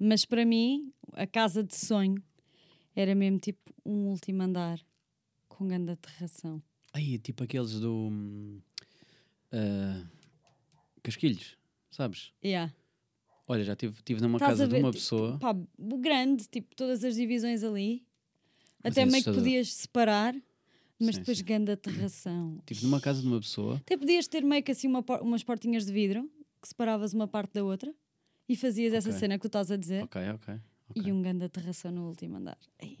Mas 0.00 0.24
para 0.24 0.44
mim, 0.44 0.92
a 1.12 1.26
casa 1.26 1.62
de 1.62 1.74
sonho 1.76 2.22
era 2.96 3.14
mesmo 3.14 3.38
tipo 3.38 3.60
um 3.84 4.08
último 4.08 4.42
andar 4.42 4.80
com 5.48 5.66
grande 5.68 5.92
aterração. 5.92 6.60
Aí, 6.92 7.18
tipo 7.18 7.44
aqueles 7.44 7.78
do. 7.80 8.10
ah, 9.52 10.04
casquilhos, 11.02 11.56
sabes? 11.90 12.32
Yeah. 12.44 12.72
Olha, 13.48 13.64
já 13.64 13.72
estive 13.72 14.02
tive 14.04 14.20
numa 14.20 14.38
Estás 14.38 14.52
casa 14.52 14.68
de 14.68 14.74
uma 14.76 14.90
tipo, 14.90 15.00
pessoa. 15.02 15.38
Pá, 15.38 15.54
grande, 15.98 16.46
tipo, 16.48 16.74
todas 16.76 17.02
as 17.04 17.14
divisões 17.16 17.62
ali. 17.62 18.04
Mas 18.82 18.92
Até 18.92 19.02
é 19.02 19.06
meio 19.06 19.22
que 19.24 19.32
podias 19.32 19.72
separar, 19.72 20.34
mas 20.98 21.14
Sim, 21.14 21.20
depois 21.20 21.38
sim. 21.38 21.44
grande 21.44 21.72
aterração. 21.72 22.58
Estive 22.60 22.84
numa 22.84 23.00
casa 23.00 23.20
de 23.20 23.26
uma 23.26 23.40
pessoa. 23.40 23.76
Até 23.76 23.96
podias 23.96 24.26
ter 24.26 24.42
meio 24.42 24.62
que 24.62 24.72
assim 24.72 24.88
uma 24.88 25.04
umas 25.20 25.42
portinhas 25.42 25.86
de 25.86 25.92
vidro 25.92 26.30
que 26.60 26.68
separavas 26.68 27.12
uma 27.12 27.26
parte 27.26 27.52
da 27.54 27.64
outra 27.64 27.92
e 28.48 28.56
fazias 28.56 28.92
essa 28.92 29.08
Ok. 29.10 29.18
cena 29.18 29.36
que 29.36 29.42
tu 29.42 29.46
estás 29.48 29.70
a 29.70 29.76
dizer 29.76 30.04
Ok, 30.04 30.20
ok. 30.30 30.54
ok. 30.90 31.02
e 31.04 31.12
um 31.12 31.20
grande 31.22 31.44
aterração 31.44 31.90
no 31.90 32.06
último 32.08 32.36
andar. 32.36 32.58
Ei. 32.78 32.98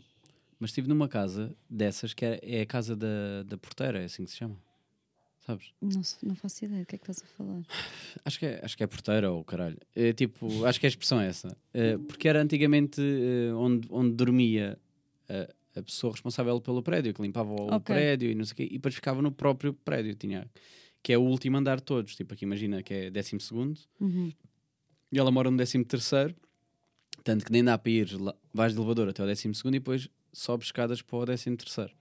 Mas 0.58 0.70
estive 0.70 0.88
numa 0.88 1.08
casa 1.08 1.56
dessas 1.68 2.14
que 2.14 2.24
é, 2.24 2.40
é 2.42 2.60
a 2.62 2.66
casa 2.66 2.94
da, 2.96 3.42
da 3.44 3.56
porteira, 3.58 4.00
é 4.00 4.04
assim 4.04 4.24
que 4.24 4.30
se 4.30 4.36
chama. 4.36 4.56
Sabes? 5.46 5.72
Não, 5.80 6.00
não 6.22 6.34
faço 6.36 6.64
ideia 6.64 6.82
do 6.82 6.86
que 6.86 6.94
é 6.94 6.98
que 6.98 7.10
estás 7.10 7.22
a 7.22 7.36
falar. 7.36 7.62
Acho 8.24 8.38
que 8.38 8.46
é, 8.46 8.60
acho 8.62 8.76
que 8.76 8.84
é 8.84 8.86
porteira 8.86 9.30
ou 9.32 9.42
caralho. 9.42 9.76
É, 9.96 10.12
tipo, 10.12 10.64
acho 10.64 10.78
que 10.78 10.86
a 10.86 10.88
expressão 10.88 11.20
é 11.20 11.26
essa. 11.26 11.56
É, 11.74 11.98
porque 11.98 12.28
era 12.28 12.40
antigamente 12.40 13.00
é, 13.00 13.52
onde, 13.54 13.88
onde 13.90 14.14
dormia 14.14 14.78
a, 15.28 15.80
a 15.80 15.82
pessoa 15.82 16.12
responsável 16.12 16.60
pelo 16.60 16.80
prédio, 16.82 17.12
que 17.12 17.20
limpava 17.20 17.50
o 17.50 17.74
Ok. 17.74 17.92
prédio 17.92 18.30
e 18.30 18.34
não 18.36 18.44
sei 18.44 18.52
o 18.52 18.56
quê, 18.56 18.64
e 18.70 18.74
depois 18.74 18.94
ficava 18.94 19.20
no 19.20 19.32
próprio 19.32 19.72
prédio. 19.74 20.14
Tinha, 20.14 20.48
que 21.02 21.12
é 21.12 21.18
o 21.18 21.22
último 21.22 21.56
andar 21.56 21.78
de 21.78 21.82
todos. 21.82 22.14
Tipo, 22.14 22.34
aqui 22.34 22.44
imagina 22.44 22.80
que 22.82 22.94
é 22.94 23.10
décimo 23.10 23.40
segundo 23.40 23.80
Uhum. 24.00 24.32
e 25.10 25.18
ela 25.18 25.32
mora 25.32 25.50
no 25.50 25.56
décimo 25.56 25.84
terceiro. 25.84 26.36
Tanto 27.24 27.44
que 27.44 27.50
nem 27.50 27.64
dá 27.64 27.76
para 27.76 27.90
ir, 27.90 28.12
lá, 28.20 28.34
vais 28.54 28.72
de 28.72 28.78
elevador 28.78 29.08
até 29.08 29.22
o 29.22 29.26
décimo 29.26 29.54
segundo 29.56 29.74
e 29.74 29.78
depois 29.80 30.08
sobes 30.32 30.68
escadas 30.68 31.02
para 31.02 31.16
o 31.18 31.24
décimo 31.26 31.56
terceiro. 31.56 31.92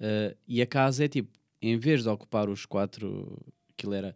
Uh, 0.00 0.36
e 0.48 0.60
a 0.60 0.66
casa 0.66 1.04
é 1.04 1.08
tipo, 1.08 1.30
em 1.60 1.78
vez 1.78 2.02
de 2.02 2.08
ocupar 2.08 2.48
os 2.48 2.64
quatro, 2.66 3.38
aquilo 3.70 3.94
era. 3.94 4.14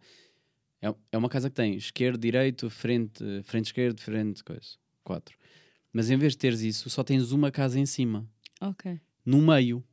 É, 0.81 0.93
é 1.11 1.17
uma 1.17 1.29
casa 1.29 1.49
que 1.49 1.55
tem 1.55 1.75
esquerdo, 1.75 2.19
direito, 2.19 2.69
frente, 2.69 3.23
frente 3.43 3.65
esquerdo, 3.67 3.99
frente, 4.01 4.43
coisa. 4.43 4.77
Quatro. 5.03 5.37
Mas 5.93 6.09
em 6.09 6.17
vez 6.17 6.33
de 6.33 6.37
teres 6.39 6.61
isso, 6.61 6.89
só 6.89 7.03
tens 7.03 7.31
uma 7.31 7.51
casa 7.51 7.79
em 7.79 7.85
cima, 7.85 8.27
Ok. 8.61 8.99
no 9.25 9.41
meio. 9.41 9.83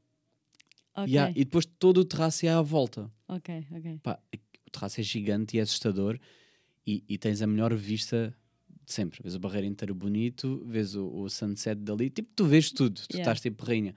Ok. 0.94 1.12
E, 1.12 1.18
há- 1.18 1.30
e 1.30 1.44
depois 1.44 1.64
todo 1.66 1.98
o 1.98 2.04
terraço 2.04 2.46
é 2.46 2.48
à 2.50 2.62
volta. 2.62 3.10
Ok, 3.26 3.66
ok. 3.70 3.98
Pá, 4.02 4.18
o 4.66 4.70
terraço 4.70 5.00
é 5.00 5.02
gigante 5.02 5.56
e 5.56 5.60
é 5.60 5.62
assustador 5.62 6.18
e, 6.86 7.04
e 7.08 7.18
tens 7.18 7.42
a 7.42 7.46
melhor 7.46 7.74
vista 7.74 8.34
de 8.86 8.92
sempre. 8.92 9.20
Vês 9.22 9.34
o 9.34 9.38
barreiro 9.38 9.66
inteiro 9.66 9.94
bonito, 9.94 10.64
vês 10.66 10.94
o, 10.94 11.06
o 11.06 11.28
sunset 11.28 11.80
dali, 11.80 12.08
tipo, 12.10 12.30
tu 12.34 12.46
vês 12.46 12.70
tudo, 12.70 12.94
tu 13.02 13.14
Yeah. 13.16 13.22
estás 13.22 13.40
tipo 13.40 13.64
rainha. 13.64 13.94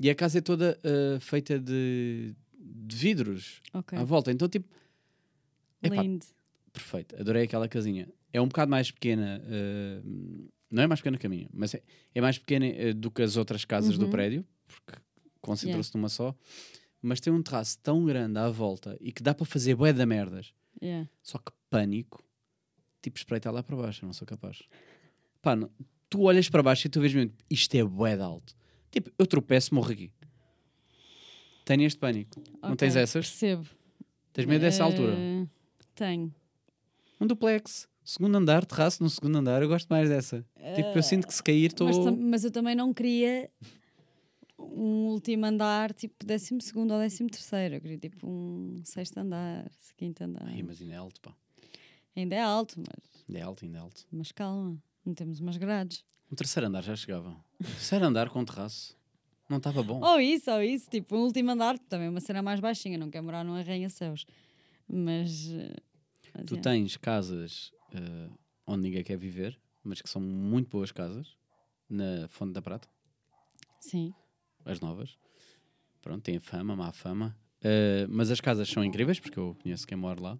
E 0.00 0.10
a 0.10 0.14
casa 0.14 0.38
é 0.38 0.40
toda 0.40 0.78
ah, 0.84 1.20
feita 1.20 1.58
de, 1.58 2.34
de 2.74 2.96
vidros 2.96 3.60
Ok. 3.72 3.98
à 3.98 4.04
volta, 4.04 4.30
então 4.32 4.48
tipo, 4.48 4.68
epá, 5.82 6.02
Lindo. 6.02 6.24
perfeito, 6.72 7.16
adorei 7.20 7.44
aquela 7.44 7.68
casinha. 7.68 8.08
é 8.32 8.40
um 8.40 8.48
bocado 8.48 8.70
mais 8.70 8.90
pequena, 8.90 9.40
eh, 9.46 10.02
não 10.70 10.82
é 10.82 10.86
mais 10.86 11.00
pequena 11.00 11.16
que 11.16 11.26
a 11.26 11.30
minha, 11.30 11.48
mas 11.52 11.74
é, 11.74 11.82
é 12.14 12.20
mais 12.20 12.38
pequena 12.38 12.66
eh, 12.66 12.92
do 12.92 13.10
que 13.10 13.22
as 13.22 13.36
outras 13.36 13.64
casas 13.64 13.96
do 13.96 14.04
Uhum. 14.06 14.10
prédio, 14.10 14.44
porque 14.66 15.00
concentrou-se 15.40 15.94
numa 15.94 16.08
só. 16.08 16.34
Mas 17.00 17.20
tem 17.20 17.32
um 17.32 17.42
terraço 17.42 17.78
tão 17.82 18.04
grande 18.04 18.38
à 18.38 18.48
volta 18.50 18.96
e 19.00 19.12
que 19.12 19.22
dá 19.22 19.32
para 19.34 19.46
fazer 19.46 19.74
bué 19.76 19.92
da 19.92 20.04
merdas. 20.04 20.52
Yeah. 20.82 21.08
Só 21.22 21.38
que 21.38 21.52
pânico, 21.70 22.22
tipo, 23.00 23.16
espreitar 23.16 23.52
lá 23.54 23.62
para 23.62 23.76
baixo, 23.76 24.04
eu 24.04 24.06
não 24.06 24.12
sou 24.12 24.26
capaz. 24.26 24.62
Pá, 25.40 25.54
não- 25.54 25.70
tu 26.10 26.22
olhas 26.22 26.48
para 26.50 26.62
baixo 26.62 26.86
e 26.86 26.90
tu 26.90 27.00
vês 27.00 27.14
mesmo, 27.14 27.32
isto 27.48 27.74
é 27.76 27.84
bué 27.84 28.16
de 28.16 28.22
alto. 28.22 28.54
Tipo, 28.90 29.10
eu 29.18 29.26
tropeço, 29.26 29.74
morro 29.74 29.92
aqui. 29.92 30.10
Tenho 31.66 31.82
este 31.82 31.98
pânico. 31.98 32.40
Não 32.62 32.70
Ok, 32.70 32.76
tens 32.76 32.96
essas? 32.96 33.28
Percebo. 33.28 33.66
Tens 34.32 34.46
medo 34.46 34.60
dessa 34.62 34.84
altura? 34.84 35.12
Eh, 35.14 35.46
Tenho. 35.94 36.32
Um 37.20 37.26
duplex, 37.26 37.88
segundo 38.04 38.36
andar, 38.36 38.64
terraço 38.64 39.02
no 39.02 39.10
segundo 39.10 39.36
andar, 39.36 39.60
eu 39.62 39.68
gosto 39.68 39.88
mais 39.88 40.08
dessa. 40.08 40.44
Tipo, 40.76 40.88
eu 40.96 41.02
sinto 41.02 41.26
que 41.26 41.34
se 41.34 41.42
cair 41.42 41.66
estou... 41.66 41.86
Mas, 41.88 42.18
mas 42.18 42.44
eu 42.44 42.50
também 42.50 42.74
não 42.76 42.94
queria 42.94 43.50
um 44.58 45.08
último 45.08 45.44
andar, 45.46 45.92
tipo 45.92 46.24
décimo 46.24 46.60
segundo 46.62 46.92
ou 46.94 47.00
décimo 47.00 47.28
terceiro. 47.28 47.74
Eu 47.76 47.80
queria 47.80 47.98
tipo 47.98 48.26
um 48.28 48.80
sexto 48.84 49.18
andar, 49.18 49.68
quinto 49.96 50.22
andar. 50.22 50.44
Ai, 50.46 50.62
mas 50.62 50.80
ainda 50.80 50.94
é 50.94 50.96
alto, 50.96 51.20
pá. 51.20 51.34
Ainda 52.14 52.34
é 52.36 52.40
alto, 52.42 52.78
mas, 52.78 53.24
Ainda 53.28 53.38
é 53.40 53.42
alto, 53.42 53.64
ainda 53.64 53.78
é 53.78 53.80
alto. 53.80 54.06
mas 54.12 54.30
calma. 54.32 54.76
Não 55.04 55.14
temos 55.14 55.40
umas 55.40 55.56
grades. 55.56 56.04
Um 56.30 56.34
terceiro 56.36 56.66
andar 56.68 56.82
já 56.82 56.94
chegava. 56.96 57.36
Terceiro 57.58 58.04
andar 58.06 58.28
com 58.30 58.44
terraço. 58.44 58.95
Não 59.48 59.58
estava 59.58 59.82
bom. 59.82 60.00
Ou 60.02 60.20
isso, 60.20 60.50
ou 60.50 60.62
isso. 60.62 60.90
Tipo, 60.90 61.16
um 61.16 61.20
último 61.20 61.50
andar, 61.52 61.78
também 61.78 62.08
uma 62.08 62.20
cena 62.20 62.42
mais 62.42 62.58
baixinha. 62.60 62.98
Não 62.98 63.10
quer 63.10 63.20
morar 63.22 63.44
num 63.44 63.54
arranha-céus. 63.54 64.26
Mas. 64.88 65.48
eh, 65.50 65.74
mas 66.34 66.44
Tu 66.46 66.56
é. 66.56 66.60
tens 66.60 66.96
casas 66.96 67.72
eh, 67.92 68.28
onde 68.66 68.82
ninguém 68.82 69.02
quer 69.04 69.16
viver, 69.16 69.58
mas 69.82 70.02
que 70.02 70.08
são 70.10 70.20
muito 70.20 70.68
boas 70.68 70.90
casas, 70.92 71.36
na 71.88 72.26
Fonte 72.28 72.52
da 72.52 72.60
Prata, 72.62 72.88
Sim. 73.80 74.12
as 74.64 74.80
novas. 74.80 75.16
Pronto, 76.02 76.22
têm 76.22 76.38
fama, 76.38 76.74
má 76.76 76.92
fama. 76.92 77.36
Eh, 77.62 78.06
mas 78.08 78.30
as 78.30 78.40
casas 78.40 78.68
são 78.68 78.84
incríveis, 78.84 79.18
porque 79.18 79.38
eu 79.38 79.56
conheço 79.62 79.86
quem 79.86 79.96
mora 79.96 80.20
lá. 80.20 80.38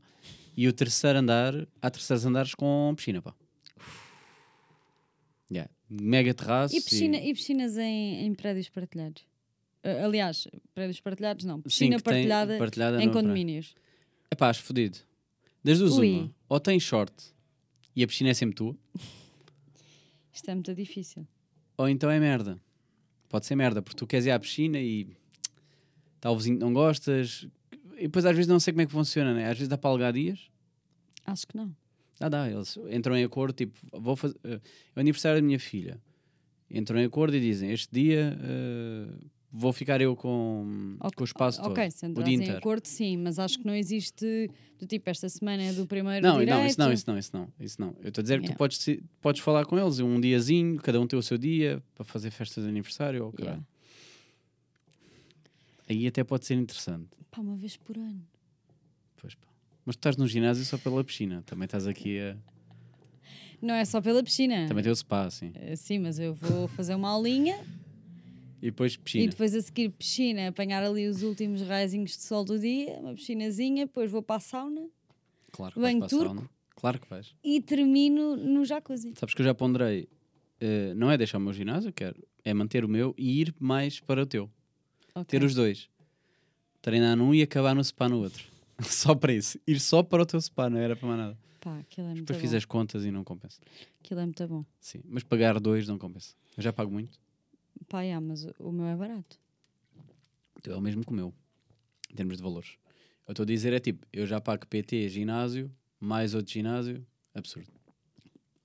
E 0.56 0.66
o 0.68 0.72
terceiro 0.72 1.18
andar, 1.18 1.54
há 1.80 1.90
terceiros 1.90 2.24
andares 2.26 2.54
com 2.54 2.92
piscina, 2.96 3.22
pá. 3.22 3.34
Mega 5.88 6.34
terraço. 6.34 6.74
E, 6.74 6.80
piscina, 6.80 7.16
e 7.18 7.32
piscinas 7.32 7.76
em, 7.78 8.26
em 8.26 8.34
prédios 8.34 8.68
partilhados? 8.68 9.24
Eh, 9.82 10.02
aliás, 10.02 10.48
prédios 10.74 11.00
partilhados 11.00 11.44
não. 11.44 11.58
Sim, 11.58 11.62
Piscina 11.62 11.96
tem- 11.96 12.02
partilhada, 12.02 12.58
partilhada 12.58 13.02
em 13.02 13.10
condomínios. 13.10 13.74
É 14.30 14.34
pá, 14.34 14.48
acho 14.50 14.62
fodido. 14.62 14.98
Duas 15.62 15.80
Ui. 15.80 16.10
uma. 16.18 16.34
Ou 16.48 16.58
tens 16.60 16.82
short 16.82 17.12
e 17.94 18.02
a 18.02 18.06
piscina 18.06 18.30
é 18.30 18.34
sempre 18.34 18.56
tua, 18.56 18.76
Isto 20.32 20.50
é 20.50 20.54
muito 20.54 20.74
difícil. 20.74 21.26
ou 21.78 21.88
então 21.88 22.10
é 22.10 22.18
merda. 22.20 22.60
Pode 23.28 23.46
ser 23.46 23.56
merda, 23.56 23.80
porque 23.82 23.96
tu 23.96 24.06
queres 24.06 24.26
ir 24.26 24.30
à 24.30 24.38
piscina 24.38 24.78
e 24.78 25.08
tal 26.20 26.34
o 26.34 26.36
vizinho 26.36 26.58
que 26.58 26.64
não 26.64 26.72
gostas. 26.72 27.46
E 27.96 28.02
depois 28.02 28.24
às 28.26 28.34
vezes 28.36 28.48
não 28.48 28.60
sei 28.60 28.72
como 28.72 28.82
é 28.82 28.86
que 28.86 28.92
funciona, 28.92 29.32
né? 29.34 29.44
Às 29.44 29.56
vezes 29.56 29.68
dá 29.68 29.78
para 29.78 29.90
alugar 29.90 30.12
dias. 30.12 30.50
Acho 31.24 31.46
que 31.46 31.56
não. 31.56 31.74
Dá, 32.18 32.28
dá. 32.28 32.50
Eles 32.50 32.78
entram 32.90 33.16
em 33.16 33.24
acordo, 33.24 33.54
tipo, 33.54 33.78
vou 33.92 34.16
fazer. 34.16 34.36
eh, 34.44 34.54
é 34.94 34.98
o 34.98 35.00
aniversário 35.00 35.40
da 35.40 35.46
minha 35.46 35.58
filha. 35.60 36.00
Entram 36.70 36.98
em 36.98 37.04
acordo 37.04 37.36
e 37.36 37.40
dizem: 37.40 37.70
Este 37.70 37.92
dia 37.92 38.36
eh, 38.40 39.14
vou 39.52 39.72
ficar 39.72 40.00
eu 40.00 40.16
com, 40.16 40.96
com 41.14 41.22
o 41.22 41.24
espaço 41.24 41.60
todo. 41.62 41.72
Ok, 41.72 41.90
se 41.90 42.04
o 42.04 42.08
entrares 42.08 42.40
em 42.40 42.50
acordo, 42.50 42.86
sim, 42.86 43.16
mas 43.18 43.38
acho 43.38 43.58
que 43.58 43.66
não 43.66 43.74
existe 43.74 44.50
do 44.78 44.86
tipo 44.86 45.08
esta 45.08 45.28
semana 45.28 45.62
é 45.62 45.72
do 45.72 45.86
primeiro 45.86 46.26
Não, 46.26 46.38
direito. 46.38 46.50
não, 46.58 46.66
isso 46.66 46.78
não, 46.80 46.92
isso 46.92 47.04
não, 47.06 47.18
isso 47.18 47.30
não, 47.34 47.48
isso 47.60 47.80
não. 47.80 47.96
Eu 48.02 48.08
estou 48.08 48.20
a 48.20 48.22
dizer 48.22 48.40
que 48.40 48.46
Yeah. 48.46 48.54
tu 48.54 48.58
podes, 48.58 48.86
podes 49.20 49.40
falar 49.42 49.64
com 49.66 49.78
eles 49.78 50.00
um 50.00 50.20
diazinho, 50.20 50.76
cada 50.78 51.00
um 51.00 51.06
tem 51.06 51.18
o 51.18 51.22
seu 51.22 51.38
dia 51.38 51.82
para 51.94 52.04
fazer 52.04 52.30
festas 52.30 52.64
de 52.64 52.70
aniversário 52.70 53.24
ou 53.24 53.32
caralho. 53.32 53.52
Yeah. 53.52 53.66
Aí 55.88 56.06
até 56.06 56.24
pode 56.24 56.44
ser 56.46 56.54
interessante. 56.54 57.08
Pá, 57.30 57.40
uma 57.40 57.56
vez 57.56 57.76
por 57.76 57.96
ano. 57.96 58.26
Pois 59.16 59.34
pá. 59.34 59.46
Mas 59.86 59.94
tu 59.96 60.00
estás 60.00 60.16
no 60.16 60.26
ginásio 60.26 60.64
só 60.64 60.76
pela 60.76 61.02
piscina. 61.04 61.42
Também 61.46 61.64
estás 61.64 61.86
aqui 61.86 62.18
a. 62.18 62.36
Não 63.62 63.74
é 63.74 63.84
só 63.84 64.00
pela 64.02 64.22
piscina. 64.22 64.66
Também 64.68 64.82
tem 64.82 64.92
o 64.92 64.96
spa, 64.96 65.24
assim. 65.26 65.52
Eh, 65.54 65.76
Sim, 65.76 66.00
mas 66.00 66.18
eu 66.18 66.34
vou 66.34 66.68
fazer 66.68 66.94
uma 66.94 67.08
aulinha 67.08 67.58
E 68.60 68.66
depois 68.66 68.94
e 68.94 68.98
piscina. 68.98 69.28
depois 69.30 69.54
a 69.54 69.60
seguir 69.62 69.88
piscina, 69.90 70.48
apanhar 70.48 70.82
ali 70.82 71.06
os 71.08 71.22
últimos 71.22 71.62
raizinhos 71.62 72.10
de 72.16 72.22
sol 72.22 72.44
do 72.44 72.58
dia, 72.58 72.98
uma 73.00 73.14
piscinazinha, 73.14 73.86
depois 73.86 74.10
vou 74.10 74.22
para 74.22 74.36
a 74.36 74.40
sauna 74.40 74.86
Claro 75.52 75.72
que 75.74 75.80
banho 75.80 76.00
vais 76.00 76.10
para 76.12 76.16
a 76.18 76.20
turco. 76.24 76.34
sauna. 76.36 76.50
Claro 76.74 77.00
que 77.00 77.08
vais. 77.08 77.34
e 77.42 77.60
termino 77.62 78.36
no 78.36 78.62
jacuzzi. 78.64 79.14
Sabes 79.16 79.34
que 79.34 79.40
eu 79.40 79.46
já 79.46 79.54
ponderei. 79.54 80.06
eh, 80.60 80.92
não 80.94 81.10
é 81.10 81.16
deixar 81.16 81.38
o 81.38 81.40
meu 81.40 81.52
ginásio, 81.54 81.90
quero. 81.92 82.22
É 82.44 82.52
manter 82.52 82.84
o 82.84 82.88
meu 82.88 83.14
e 83.16 83.40
ir 83.40 83.54
mais 83.58 83.98
para 84.00 84.22
o 84.22 84.26
teu. 84.26 84.50
Ok. 85.14 85.24
Ter 85.38 85.42
os 85.44 85.54
dois. 85.54 85.88
Treinar 86.82 87.16
num 87.16 87.32
e 87.34 87.40
acabar 87.42 87.74
no 87.74 87.82
spa 87.82 88.06
no 88.08 88.18
outro. 88.20 88.44
só 88.82 89.14
para 89.14 89.32
isso. 89.32 89.58
Ir 89.66 89.80
só 89.80 90.02
para 90.02 90.22
o 90.22 90.26
teu 90.26 90.40
spa, 90.40 90.68
não 90.70 90.78
era 90.78 90.94
para 90.96 91.06
mais 91.08 91.18
nada. 91.20 91.38
Pá, 91.60 91.78
aquilo 91.78 92.06
é 92.06 92.10
muito 92.10 92.20
Depois 92.22 92.38
bom. 92.38 92.42
fiz 92.42 92.54
as 92.54 92.64
contas 92.64 93.04
e 93.04 93.10
não 93.10 93.24
compensa. 93.24 93.60
Aquilo 94.02 94.20
é 94.20 94.24
muito 94.24 94.46
bom. 94.46 94.64
Sim. 94.80 95.00
Mas 95.08 95.22
pagar 95.22 95.58
dois 95.58 95.86
não 95.88 95.98
compensa. 95.98 96.34
Eu 96.56 96.62
já 96.62 96.72
pago 96.72 96.90
muito. 96.92 97.18
Pá, 97.88 98.02
yeah, 98.02 98.24
mas 98.24 98.44
o- 98.58 98.72
meu 98.72 98.86
é 98.86 98.96
barato. 98.96 99.38
Então 100.58 100.74
é 100.74 100.76
o 100.76 100.80
mesmo 100.80 101.04
que 101.04 101.10
o 101.10 101.14
meu. 101.14 101.32
Em 102.10 102.14
termos 102.14 102.36
de 102.36 102.42
valores. 102.42 102.70
Eu 103.26 103.32
estou 103.32 103.42
a 103.42 103.46
dizer 103.46 103.72
é 103.72 103.80
tipo, 103.80 104.06
eu 104.12 104.26
já 104.26 104.40
pago 104.40 104.66
PT, 104.66 105.08
ginásio, 105.08 105.70
mais 105.98 106.34
outro 106.34 106.52
ginásio. 106.52 107.04
Absurdo. 107.34 107.68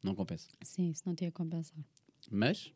Não 0.04 0.13
compensa. 0.15 0.47
Sim, 0.63 0.89
isso 0.91 1.04
não 1.06 1.15
tinha 1.15 1.32
compensar. 1.32 1.78
Mas, 2.30 2.71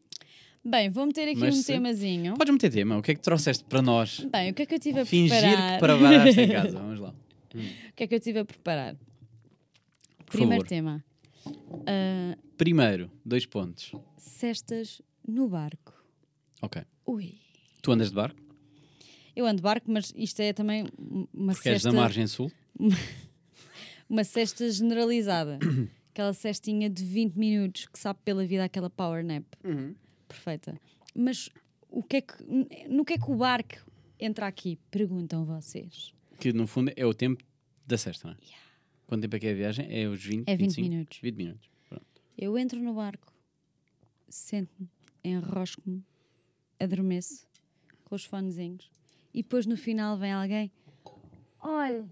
Bem, 0.63 0.89
vou 0.89 1.06
meter 1.06 1.30
aqui 1.30 1.39
Mas 1.39 1.56
um 1.56 1.62
sim. 1.62 1.74
temazinho. 1.74 2.34
podes 2.36 2.52
meter 2.52 2.71
tema. 2.71 2.98
O 2.98 3.02
que 3.04 3.12
é 3.12 3.15
que 3.15 3.21
trouxeste 3.21 3.63
para 3.65 3.84
nós? 3.84 4.19
Bem, 4.32 4.50
o 4.50 4.54
que 4.54 4.63
é 4.63 4.65
que 4.65 4.74
eu 4.74 4.80
tive 4.80 5.00
a 5.02 5.06
Fingir 5.06 5.30
preparar? 5.39 5.74
que 5.74 5.80
preparaste 5.80 6.41
em 6.41 6.50
casa. 6.50 6.78
Vamos 6.80 7.00
lá. 7.00 7.13
O 7.56 7.94
que 7.94 8.04
é 8.04 8.08
que 8.08 8.15
eu 8.15 8.20
tive 8.20 8.39
a 8.39 8.46
preparar? 8.46 8.96
Por 10.26 10.32
Primeiro 10.38 10.63
favor. 10.63 10.68
tema. 10.68 11.06
Ah, 11.88 12.38
Primeiro, 12.58 13.12
dois 13.24 13.46
pontos. 13.46 13.91
cestas 14.18 15.02
no 15.28 15.48
barco. 15.48 15.94
Ok. 16.62 16.82
Ui. 17.06 17.38
Tu 17.82 17.91
andas 17.91 18.10
de 18.10 18.15
barco? 18.15 18.39
Eu 19.36 19.46
ando 19.46 19.58
de 19.58 19.62
barco, 19.63 19.91
mas 19.91 20.13
isto 20.15 20.39
é 20.39 20.54
também 20.54 20.86
uma 21.34 21.54
Porque 21.54 21.70
és 21.70 21.82
cesta, 21.82 21.91
da 21.91 21.96
margem 21.96 22.26
sul? 22.26 22.52
uma 24.10 24.24
cesta 24.24 24.70
generalizada. 24.72 25.60
aquela 26.12 26.34
cestinha 26.34 26.89
de 26.89 27.04
20 27.04 27.36
minutos 27.36 27.86
que 27.88 28.00
sabe 28.00 28.20
pela 28.24 28.46
vida 28.46 28.63
aquela 28.63 28.89
power 28.89 29.24
nap. 29.24 29.44
Perfeita. 30.28 30.80
Mas 31.13 31.50
o 31.89 32.02
que 32.02 32.18
é 32.18 32.22
que, 32.22 32.34
no 32.89 33.04
que 33.04 33.13
é 33.13 33.18
que 33.18 33.30
o 33.30 33.36
barco 33.36 33.76
entra 34.18 34.48
aqui? 34.48 34.80
Perguntam 34.89 35.44
vocês. 35.46 36.13
Que 36.39 36.52
no 36.54 36.67
fundo 36.67 36.91
é 36.95 37.06
o 37.06 37.13
tempo 37.13 37.43
da 37.86 37.98
sexta, 37.98 38.28
não 38.28 38.36
é? 38.36 38.38
Quanto 39.08 39.21
tempo 39.21 39.36
é 39.36 39.39
que 39.39 39.48
é 39.48 39.52
a 39.52 39.56
viagem? 39.56 39.88
É 39.89 40.08
os 40.08 40.24
20, 40.24 40.48
É 40.48 40.56
20 40.56 40.67
25? 40.76 40.89
minutos. 40.89 41.19
20 41.21 41.36
minutos. 41.36 41.69
Pronto. 41.88 42.06
Eu 42.38 42.58
entro 42.58 42.80
no 42.80 42.93
barco, 42.93 43.32
sento-me, 44.28 44.89
enrosco-me, 45.24 46.04
adormeço 46.80 47.48
com 48.04 48.15
os 48.15 48.26
fonezinhos 48.26 48.89
e 49.34 49.41
depois 49.43 49.65
no 49.65 49.78
final 49.78 50.17
vem 50.17 50.32
alguém. 50.34 50.71
Olha, 51.60 52.06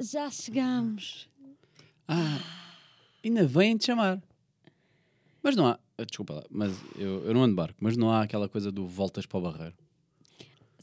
já 0.00 0.30
chegámos. 0.30 1.28
Ah, 2.08 2.38
ainda 3.24 3.46
vêm 3.46 3.76
te 3.76 3.86
chamar. 3.86 4.22
Mas 5.42 5.56
não 5.56 5.66
há. 5.66 5.78
Desculpa 6.06 6.34
lá, 6.34 6.44
mas 6.50 6.72
eu, 6.96 7.24
eu 7.24 7.34
não 7.34 7.42
ando 7.44 7.54
barco, 7.54 7.76
mas 7.80 7.96
não 7.96 8.10
há 8.10 8.22
aquela 8.22 8.48
coisa 8.48 8.72
do 8.72 8.86
voltas 8.86 9.26
para 9.26 9.38
o 9.38 9.42
barreiro. 9.42 9.74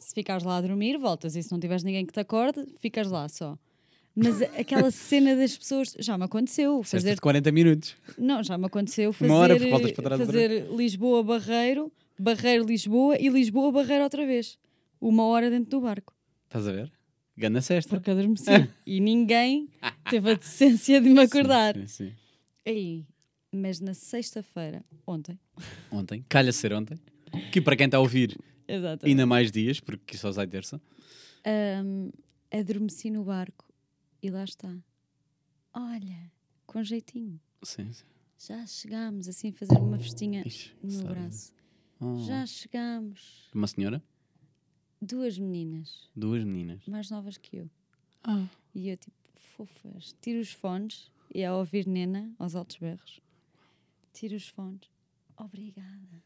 Se 0.02 0.14
ficares 0.14 0.44
lá 0.44 0.58
a 0.58 0.62
dormir, 0.62 0.98
voltas. 0.98 1.36
E 1.36 1.44
se 1.44 1.52
não 1.52 1.60
tiveres 1.60 1.84
ninguém 1.84 2.06
que 2.06 2.12
te 2.14 2.20
acorde, 2.20 2.66
ficas 2.80 3.10
lá 3.10 3.30
só. 3.30 3.58
Mas 4.16 4.42
aquela 4.42 4.90
cena 4.92 5.36
das 5.36 5.58
pessoas 5.58 5.96
já 6.00 6.18
me 6.18 6.26
aconteceu. 6.26 6.84
Cesta 6.84 6.98
Fazer, 6.98 7.16
de 7.16 7.22
40 7.22 7.52
minutos. 7.52 7.96
não, 8.18 8.44
já 8.44 8.58
me 8.58 8.66
aconteceu 8.66 9.14
fazer, 9.14 9.32
Uma 9.32 9.40
hora, 9.40 9.58
voltas 9.58 9.92
para 9.92 10.04
trás 10.04 10.22
fazer 10.26 10.68
Lisboa 10.76 11.24
Barreiro, 11.24 11.92
Barreiro 12.20 12.66
Lisboa 12.66 13.16
e 13.18 13.30
Lisboa 13.30 13.72
Barreiro 13.72 14.04
outra 14.04 14.26
vez. 14.26 14.58
Uma 15.00 15.24
hora 15.26 15.50
dentro 15.50 15.70
do 15.70 15.82
barco. 15.82 16.14
Estás 16.46 16.68
a 16.68 16.72
ver? 16.72 16.92
Ganda 17.38 17.62
sexta. 17.62 17.96
Porque 17.96 18.12
adormeci. 18.12 18.52
e 18.86 19.00
ninguém 19.00 19.70
teve 20.10 20.32
a 20.32 20.34
decência 20.36 21.00
de 21.00 21.10
me 21.10 21.22
acordar. 21.22 21.76
Sim, 21.76 21.88
sim, 21.88 22.06
sim. 22.10 22.14
Aí, 22.68 23.06
mas 23.52 23.80
na 23.80 23.94
sexta-feira, 23.94 24.84
ontem, 25.08 25.40
Ontem, 25.92 26.24
calha 26.28 26.52
ser 26.52 26.74
ontem. 26.74 26.98
Que 27.52 27.62
para 27.62 27.76
quem 27.76 27.86
está 27.86 27.98
a 27.98 28.02
ouvir, 28.02 28.38
exato, 28.76 29.06
ainda 29.06 29.26
mais 29.26 29.52
dias, 29.52 29.80
porque 29.80 30.18
só 30.18 30.32
sai 30.32 30.48
terça. 30.48 30.82
adormeci 32.52 33.10
no 33.10 33.24
barco 33.24 33.66
e 34.22 34.30
lá 34.30 34.44
está. 34.44 34.76
Olha, 35.74 36.32
com 36.66 36.84
jeitinho. 36.84 37.40
Sim, 37.64 37.92
sim. 37.92 38.06
Já 38.38 38.66
chegámos, 38.66 39.28
assim, 39.28 39.52
fazer 39.52 39.78
uma 39.78 40.00
festinha 40.00 40.42
Ixi, 40.46 40.74
no 40.82 40.92
meu 40.92 41.08
braço. 41.08 41.54
Oh. 42.00 42.18
Já 42.26 42.46
chegámos. 42.46 43.50
Uma 43.54 43.68
senhora, 43.68 44.04
Duas 45.04 45.38
meninas, 45.40 46.10
duas 46.16 46.44
meninas. 46.44 46.86
mais 46.88 47.10
novas 47.10 47.36
que 47.38 47.58
eu. 47.58 47.70
Ah. 48.24 48.46
E 48.74 48.90
eu, 48.90 48.98
tipo, 48.98 49.16
fofas, 49.36 50.16
tiro 50.22 50.40
os 50.40 50.52
fones 50.52 51.12
e 51.34 51.44
a 51.44 51.56
ouvir 51.56 51.88
Nena 51.88 52.32
aos 52.38 52.56
altos 52.56 52.78
berros. 52.78 53.20
Tiro 54.14 54.36
os 54.36 54.48
fones. 54.48 54.90
Obrigada. 55.36 56.24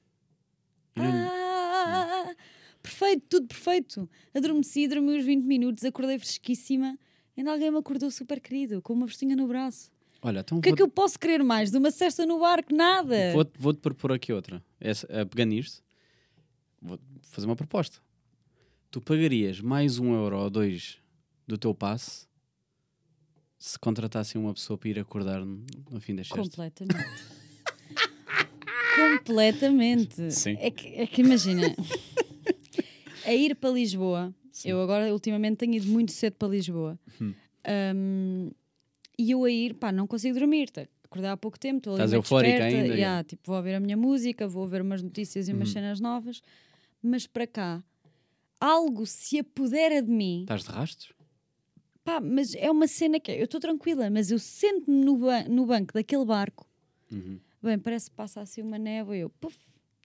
Ah, 0.98 2.34
perfeito, 2.82 3.26
tudo 3.30 3.48
perfeito. 3.48 4.10
Adormeci, 4.34 4.88
dormi 4.88 5.18
uns 5.18 5.26
20 5.26 5.44
minutos, 5.44 5.84
acordei 5.84 6.18
fresquíssima. 6.18 6.98
Ainda 7.38 7.52
alguém 7.52 7.70
me 7.72 7.78
acordou 7.78 8.10
super 8.10 8.40
querido, 8.40 8.82
com 8.82 8.94
uma 8.94 9.06
vestinha 9.06 9.36
no 9.36 9.48
braço. 9.48 9.92
Olha, 10.22 10.40
então 10.40 10.58
O 10.58 10.62
que 10.62 10.70
é 10.70 10.72
vou- 10.72 10.78
que 10.78 10.84
eu 10.84 10.88
posso 10.88 11.20
querer 11.20 11.44
mais 11.44 11.70
de 11.72 11.78
uma 11.78 11.92
cesta 11.92 12.26
no 12.26 12.40
barco? 12.40 12.74
Nada. 12.74 13.32
Vou-te 13.34 13.52
vou-te 13.60 13.80
propor 13.80 14.12
aqui 14.14 14.32
outra. 14.34 14.64
Essa, 14.80 15.06
a 15.22 15.26
pegar 15.26 15.46
nisto, 15.46 15.84
vou 16.82 16.98
fazer 17.24 17.46
uma 17.48 17.56
proposta. 17.56 18.00
Tu 18.90 19.02
pagarias 19.02 19.60
mais 19.60 20.00
um 20.00 20.14
euro 20.14 20.38
ou 20.40 20.50
dois 20.50 20.98
do 21.46 21.58
teu 21.58 21.76
passe 21.76 22.26
se 23.58 23.78
contratassem 23.80 24.40
uma 24.40 24.54
pessoa 24.54 24.78
para 24.78 24.90
ir 24.90 25.00
acordar 25.00 25.44
no, 25.44 26.00
fim 26.00 26.16
das 26.16 26.28
festas? 26.28 26.48
Completamente. 26.48 27.35
Completamente. 29.10 30.32
Sim. 30.32 30.58
É 30.60 30.72
que, 30.72 30.88
é 30.96 31.08
que 31.08 31.22
imagina, 31.22 31.76
a 33.24 33.34
ir 33.34 33.56
para 33.56 33.70
Lisboa, 33.72 34.34
eu 34.64 34.82
agora 34.82 35.12
ultimamente 35.14 35.58
tenho 35.58 35.74
ido 35.76 35.88
muito 35.88 36.12
cedo 36.12 36.34
para 36.34 36.48
Lisboa, 36.48 37.00
Hum. 37.22 37.34
Um, 37.68 38.52
e 39.18 39.32
eu 39.32 39.44
a 39.44 39.50
ir, 39.50 39.74
pá, 39.74 39.92
não 39.92 40.06
consigo 40.06 40.38
dormir. 40.38 40.70
tá? 40.70 40.86
Acordei 41.04 41.30
há 41.32 41.36
pouco 41.38 41.58
tempo, 41.58 41.78
estou 41.78 41.94
ali 41.94 42.02
Estás 42.04 42.14
eufórica 42.14 42.58
desperta, 42.64 42.78
ainda, 42.84 42.94
yeah, 42.96 43.24
tipo, 43.24 43.42
vou 43.48 43.56
ouvir 43.56 43.74
a 43.74 43.80
minha 43.80 43.98
música, 43.98 44.48
vou 44.48 44.68
ver 44.68 44.82
umas 44.84 45.02
notícias 45.02 45.48
e 45.48 45.54
umas 45.54 45.70
Uhum. 45.70 45.74
cenas 45.74 46.00
novas, 46.00 46.42
mas 47.02 47.26
para 47.26 47.48
cá, 47.48 47.84
algo 48.60 49.06
se 49.08 49.40
apodera 49.40 50.02
de 50.04 50.12
mim. 50.12 50.42
Estás 50.42 50.64
de 50.64 50.70
rastros? 50.70 51.14
Pá, 52.04 52.20
mas 52.20 52.54
é 52.54 52.70
uma 52.70 52.88
cena 52.88 53.20
que 53.20 53.32
é, 53.32 53.40
eu 53.40 53.46
estou 53.46 53.60
tranquila, 53.60 54.10
mas 54.12 54.30
eu 54.30 54.38
sento-me 54.38 55.04
no, 55.04 55.18
ba- 55.18 55.46
no 55.46 55.66
banco 55.66 55.92
daquele 55.94 56.26
barco. 56.26 56.68
Uhum. 57.12 57.40
Bem, 57.62 57.80
parece 57.80 58.10
que 58.10 58.16
passa 58.16 58.42
assim 58.42 58.62
uma 58.62 58.78
névoa 58.78 59.18
e 59.18 59.22
eu, 59.22 59.30
puf, 59.30 59.58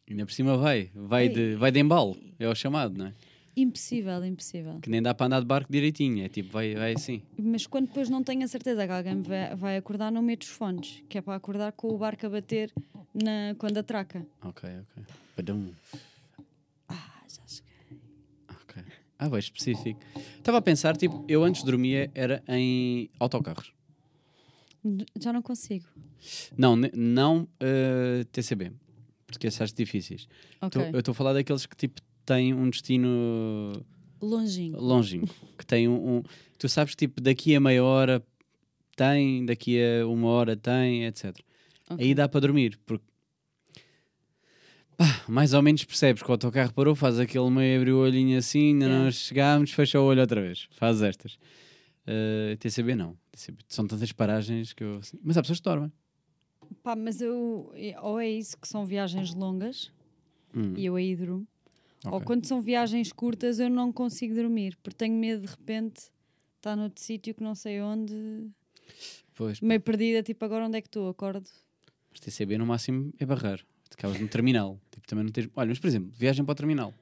Ainda 0.09 0.27
por 0.27 0.33
cima 0.33 0.57
vai, 0.57 0.91
vai 0.93 1.29
de, 1.29 1.55
vai 1.55 1.71
de 1.71 1.79
embalo, 1.79 2.17
é 2.39 2.49
o 2.49 2.55
chamado, 2.55 2.99
não 2.99 3.07
é? 3.07 3.15
impossível, 3.57 4.25
impossível. 4.25 4.79
Que 4.81 4.91
nem 4.91 5.03
dá 5.03 5.15
para 5.15 5.27
andar 5.27 5.41
de 5.41 5.47
barco 5.47 5.71
direitinho, 5.71 6.25
é 6.25 6.29
tipo, 6.29 6.51
vai, 6.51 6.75
vai 6.75 6.95
assim. 6.95 7.23
Mas 7.39 7.67
quando 7.67 7.87
depois 7.87 8.09
não 8.09 8.23
tenho 8.23 8.43
a 8.45 8.49
certeza 8.49 8.87
que 8.87 8.93
alguém 8.93 9.21
vai, 9.23 9.55
vai 9.55 9.77
acordar, 9.77 10.11
não 10.11 10.23
meto 10.23 10.43
os 10.43 10.49
fones, 10.49 11.03
que 11.09 11.19
é 11.19 11.21
para 11.21 11.35
acordar 11.35 11.73
com 11.73 11.89
o 11.89 11.99
barco 11.99 12.27
a 12.27 12.29
bater 12.31 12.73
na, 13.15 13.55
quando 13.59 13.79
atraca. 13.79 14.27
Ok, 14.43 14.69
ok. 14.69 15.05
Badum. 15.37 15.71
Ah, 16.89 17.23
já 17.29 17.43
cheguei. 17.47 18.01
Ok. 18.63 18.83
Ah, 19.19 19.29
bem 19.29 19.39
específico. 19.39 20.01
Estava 20.39 20.59
a 20.59 20.63
pensar, 20.63 20.97
tipo, 20.97 21.25
eu 21.29 21.45
antes 21.45 21.63
dormia 21.63 22.11
era 22.15 22.43
em 22.49 23.11
autocarros. 23.19 23.73
Já 25.19 25.33
não 25.33 25.43
consigo. 25.43 25.87
Não, 26.57 26.77
não 26.95 27.47
eh, 27.61 28.25
TCB, 28.33 28.73
porque 29.27 29.47
esses 29.47 29.61
acho 29.61 29.75
difíceis. 29.75 30.27
Ok. 30.61 30.83
Tô- 30.83 30.89
eu 30.97 30.99
estou 31.01 31.13
a 31.13 31.15
falar 31.15 31.33
daqueles 31.35 31.67
que 31.67 31.77
tipo 31.77 32.01
têm 32.25 32.55
um 32.55 32.69
destino 32.71 33.73
Longinho. 34.21 34.79
longínquo, 34.79 35.35
que 35.59 35.67
tem 35.67 35.89
um, 35.89 36.17
um- 36.19 36.23
Tu 36.59 36.69
sabes, 36.69 36.95
tipo, 36.95 37.21
daqui 37.21 37.55
a 37.57 37.61
meia 37.61 37.83
hora 37.83 38.23
tem, 38.97 39.45
daqui 39.47 39.79
a 39.83 40.07
uma 40.07 40.29
hora 40.29 40.57
tem, 40.57 41.05
etc. 41.07 41.35
Ok. 41.89 42.05
Aí 42.07 42.15
dá 42.15 42.29
para 42.29 42.41
dormir, 42.41 42.79
porque 42.87 43.05
pá, 44.97 45.23
mais 45.29 45.55
ou 45.55 45.63
menos 45.63 45.85
percebes 45.85 46.23
que 46.23 46.29
o 46.29 46.33
autocarro 46.33 46.73
parou, 46.75 46.95
faz 46.95 47.19
aquele 47.19 47.49
meio 47.51 47.81
abrir 47.81 47.93
o 47.93 47.99
olhinho 47.99 48.39
assim, 48.39 48.73
ainda 48.73 48.85
Yeah. 48.87 49.05
não 49.05 49.11
chegámos, 49.11 49.71
fecha 49.73 50.01
o 50.01 50.05
olho 50.05 50.21
outra 50.21 50.41
vez, 50.41 50.69
faz 50.73 51.01
estas. 51.03 51.39
Eh, 52.07 52.57
TCB 52.59 52.95
não, 52.95 53.17
TCB, 53.31 53.63
são 53.69 53.87
tantas 53.87 54.11
paragens 54.13 54.73
que 54.73 54.83
eu. 54.83 54.99
assim, 54.99 55.19
Mas 55.23 55.37
há 55.37 55.43
pessoas 55.43 55.59
que 55.61 55.65
dormem. 55.65 55.93
Pá, 56.83 56.95
mas 56.97 57.21
eu. 57.21 57.73
Ou 58.03 58.21
é 58.21 58.29
isso 58.29 58.57
que 58.59 58.67
são 58.69 58.87
viagens 58.87 59.35
longas 59.35 59.93
Hum, 60.55 60.75
e 60.77 60.87
eu 60.87 60.97
aí 60.97 61.15
durmo. 61.15 61.47
Ou 62.07 62.15
ok. 62.15 62.27
quando 62.27 62.47
são 62.47 62.61
viagens 62.63 63.13
curtas 63.13 63.61
eu 63.61 63.69
não 63.69 63.93
consigo 63.93 64.35
dormir, 64.35 64.77
porque 64.83 64.97
tenho 64.97 65.15
medo 65.15 65.43
de 65.43 65.49
repente 65.49 66.11
estar 66.57 66.75
noutro 66.77 67.03
sítio 67.03 67.35
que 67.35 67.43
não 67.43 67.55
sei 67.55 67.81
onde, 67.83 68.49
Pois, 69.35 69.61
meio 69.61 69.81
perdida, 69.81 70.23
tipo 70.23 70.45
agora 70.45 70.67
onde 70.67 70.79
é 70.79 70.81
que 70.81 70.89
estou? 70.89 71.09
Acordo. 71.09 71.47
Mas 72.11 72.21
TCB 72.21 72.57
no 72.59 72.67
máximo 72.67 73.13
é 73.19 73.27
barrar. 73.27 73.61
Acabas 73.93 74.19
no 74.21 74.29
terminal. 74.29 74.81
Tipo, 74.91 75.07
também 75.07 75.25
não 75.25 75.33
tens... 75.33 75.49
Olha, 75.55 75.69
mas 75.69 75.79
por 75.79 75.87
exemplo, 75.89 76.11
viagem 76.13 76.45
para 76.45 76.53
o 76.53 76.55
terminal. 76.55 76.95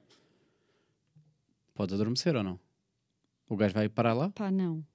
Podes 1.73 1.93
adormecer 1.93 2.35
ou 2.35 2.43
não? 2.43 2.59
O 3.49 3.55
gajo 3.57 3.73
vai 3.73 3.89
parar 3.89 4.13
lá? 4.13 4.29
Pá, 4.29 4.49
não. 4.51 4.85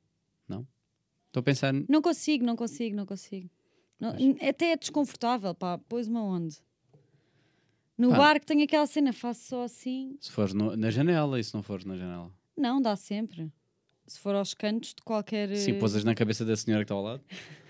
Estou 1.27 1.41
a 1.41 1.43
pensar. 1.43 1.73
Não 1.89 2.01
consigo, 2.01 2.45
não 2.45 2.55
consigo, 2.55 2.95
não 2.95 3.05
consigo. 3.05 3.51
Não- 3.99 4.15
n- 4.17 4.39
até 4.49 4.71
é 4.71 4.77
desconfortável, 4.77 5.53
pá, 5.53 5.77
pôs-me 5.79 6.17
aonde? 6.17 6.59
No 7.99 8.11
Pá. 8.11 8.19
barco 8.19 8.47
tem 8.47 8.63
aquela 8.63 8.87
cena, 8.87 9.13
faço 9.13 9.49
só 9.49 9.63
assim. 9.65 10.17
Se 10.21 10.31
fores 10.31 10.55
no- 10.55 10.77
na 10.77 10.91
janela 10.91 11.41
e 11.41 11.43
se 11.43 11.53
não 11.53 11.61
fores 11.61 11.85
na 11.85 11.97
janela. 11.97 12.33
Não, 12.57 12.81
dá 12.81 12.95
sempre. 12.95 13.51
Se 14.07 14.21
for 14.21 14.37
aos 14.37 14.55
cantos 14.55 14.91
de 14.95 15.03
qualquer. 15.03 15.57
Sim, 15.57 15.73
eh, 15.73 15.79
pousas 15.81 16.05
na 16.05 16.15
cabeça 16.15 16.45
da 16.45 16.55
senhora 16.57 16.85
que 16.85 16.93
está 16.93 16.95
ao 16.95 17.03
lado. 17.03 17.25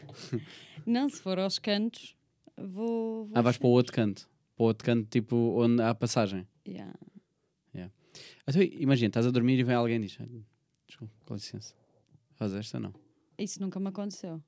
Não, 0.87 1.09
se 1.09 1.19
for 1.23 1.39
aos 1.39 1.59
cantos, 1.59 2.15
vou. 2.59 3.25
vou 3.25 3.31
Ah, 3.35 3.41
vais 3.41 3.57
para 3.57 3.67
o 3.67 3.71
outro 3.71 3.95
canto. 3.95 4.29
Para 4.57 4.65
o 4.65 4.67
outro 4.67 4.85
canto, 4.85 5.09
tipo, 5.09 5.35
onde 5.59 5.81
há 5.83 5.95
passagem. 5.95 6.47
Yeah. 6.69 6.93
Então, 8.47 8.63
imagina, 8.63 9.09
estás 9.09 9.27
a 9.27 9.31
dormir 9.31 9.59
e 9.59 9.65
vem 9.65 9.75
alguém 9.75 9.97
e 9.97 10.01
diz: 10.01 10.19
"Ah, 10.21 10.27
Desculpa, 10.87 11.13
com 11.25 11.35
licença. 11.35 11.75
Faz 12.35 12.53
esta 12.55 12.79
não. 12.81 12.93
Isso 13.39 13.61
nunca 13.61 13.79
me 13.81 13.89
aconteceu. 13.89 14.43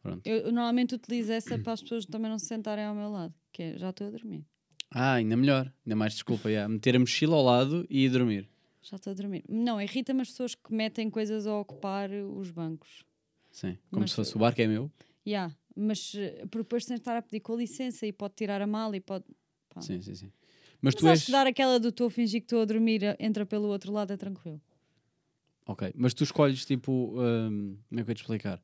Pronto. 0.00 0.24
Eu, 0.24 0.36
eu 0.38 0.52
normalmente 0.52 0.94
utilizo 0.94 1.32
essa 1.32 1.58
para 1.58 1.72
as 1.72 1.82
pessoas 1.82 2.06
também 2.06 2.30
não 2.30 2.38
se 2.38 2.46
sentarem 2.46 2.84
ao 2.84 2.94
meu 2.94 3.10
lado, 3.10 3.34
que 3.52 3.62
é 3.64 3.78
já 3.78 3.90
estou 3.90 4.06
a 4.06 4.10
dormir. 4.10 4.46
Ah, 4.92 5.14
ainda 5.14 5.36
melhor. 5.36 5.70
Ainda 5.84 5.96
mais 5.96 6.12
desculpa. 6.14 6.48
Yeah. 6.48 6.72
Meter 6.72 6.94
a 6.94 7.00
mochila 7.00 7.34
ao 7.36 7.42
lado 7.42 7.84
e 7.90 8.04
ir 8.04 8.08
dormir. 8.10 8.48
Já 8.80 8.96
estou 8.96 9.10
a 9.10 9.14
dormir. 9.14 9.44
Não, 9.48 9.80
irrita-me 9.82 10.20
as 10.22 10.28
pessoas 10.28 10.54
que 10.54 10.72
metem 10.72 11.10
coisas 11.10 11.48
a 11.48 11.58
ocupar 11.58 12.10
os 12.12 12.48
bancos. 12.52 13.04
Sim. 13.50 13.76
Como 13.90 14.02
Mas- 14.02 14.10
se 14.10 14.16
fosse 14.16 14.36
o 14.36 14.38
barco 14.38 14.60
é 14.62 14.68
meu. 14.68 14.88
Yeah, 15.26 15.54
mas 15.76 16.14
eh, 16.14 16.46
por 16.48 16.58
depois 16.62 16.84
tens 16.86 16.94
de 16.98 17.00
estar 17.00 17.16
a 17.16 17.20
pedir 17.20 17.40
com 17.40 17.56
licença 17.56 18.06
e 18.06 18.12
pode 18.12 18.34
tirar 18.34 18.62
a 18.62 18.66
mala 18.68 18.96
e 18.96 19.00
pode. 19.00 19.24
Pá. 19.68 19.80
Sim, 19.82 20.00
sim, 20.00 20.14
sim. 20.14 20.32
Mas, 20.80 20.94
Mas 20.94 20.94
tu 20.94 21.08
és. 21.08 21.28
dar 21.28 21.46
aquela 21.46 21.80
do 21.80 21.88
estou 21.88 22.06
a 22.06 22.10
fingir 22.10 22.40
que 22.40 22.44
estou 22.46 22.62
a 22.62 22.64
dormir, 22.64 23.02
eh, 23.02 23.16
entra 23.18 23.44
pelo 23.44 23.66
outro 23.66 23.92
lado, 23.92 24.12
é 24.12 24.16
tranquilo. 24.16 24.60
Ok, 25.68 25.92
mas 25.94 26.14
tu 26.14 26.24
escolhes 26.24 26.64
tipo. 26.64 27.12
hum, 27.20 27.76
como 27.90 28.00
é 28.00 28.02
que 28.02 28.08
eu 28.08 28.12
ia 28.12 28.14
te 28.14 28.22
explicar? 28.22 28.62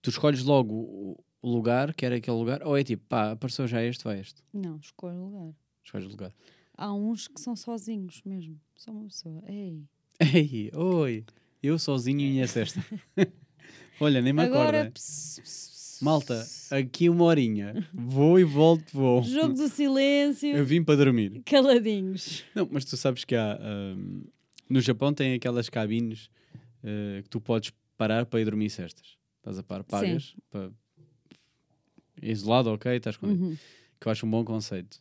Tu 0.00 0.08
escolhes 0.08 0.42
logo 0.42 0.74
o, 0.74 1.50
lugar, 1.50 1.92
que 1.94 2.06
era 2.06 2.16
aquele 2.16 2.36
lugar, 2.36 2.62
ou 2.62 2.78
é 2.78 2.82
tipo, 2.82 3.04
pá, 3.06 3.32
apareceu 3.32 3.68
já 3.68 3.82
este, 3.82 4.02
vai 4.02 4.18
este. 4.18 4.42
Não, 4.54 4.78
escolho 4.78 5.16
o 5.16 5.24
lugar. 5.26 5.54
Escolhes 5.84 6.06
o 6.06 6.10
lugar. 6.10 6.32
Há 6.76 6.94
uns 6.94 7.28
que 7.28 7.38
são 7.38 7.54
sozinhos 7.54 8.22
mesmo. 8.24 8.58
Só 8.74 8.90
uma 8.90 9.04
pessoa. 9.04 9.44
Ei. 9.46 9.84
Ei, 10.18 10.70
oi, 10.74 11.24
eu 11.62 11.78
sozinho 11.78 12.20
em 12.20 12.42
a 12.42 12.46
cesta. 12.48 12.82
Olha, 14.00 14.22
nem 14.22 14.32
me 14.32 14.44
Agora. 14.44 14.78
acorda. 14.78 14.90
pss, 14.92 15.40
pss, 15.42 15.70
pss, 15.70 16.04
Malta, 16.04 16.46
aqui 16.70 17.10
uma 17.10 17.24
horinha. 17.24 17.86
Vou 17.92 18.38
e 18.40 18.44
volto, 18.44 18.90
vou. 18.94 19.22
Jogo 19.22 19.52
do 19.52 19.68
silêncio. 19.68 20.56
Eu 20.56 20.64
vim 20.64 20.82
para 20.82 20.96
dormir. 20.96 21.42
Caladinhos. 21.44 22.44
Não, 22.54 22.66
mas 22.70 22.86
tu 22.86 22.96
sabes 22.96 23.24
que 23.24 23.34
há. 23.34 23.58
hum, 23.60 24.24
no 24.68 24.80
Japão 24.80 25.12
tem 25.12 25.34
aquelas 25.34 25.68
cabines 25.68 26.28
eh, 26.82 27.20
que 27.22 27.28
tu 27.28 27.40
podes 27.40 27.72
parar 27.96 28.26
para 28.26 28.40
ir 28.40 28.44
dormir 28.44 28.70
cestas. 28.70 29.16
Estás 29.38 29.58
a 29.58 29.62
par, 29.62 29.82
pagas. 29.84 30.34
Para... 30.50 30.70
Isolado, 32.22 32.70
ok, 32.72 32.96
estás 32.96 33.16
com 33.16 33.26
Uhum. 33.26 33.56
que 34.00 34.06
eu 34.08 34.12
acho 34.12 34.26
um 34.26 34.30
bom 34.30 34.44
conceito. 34.44 35.00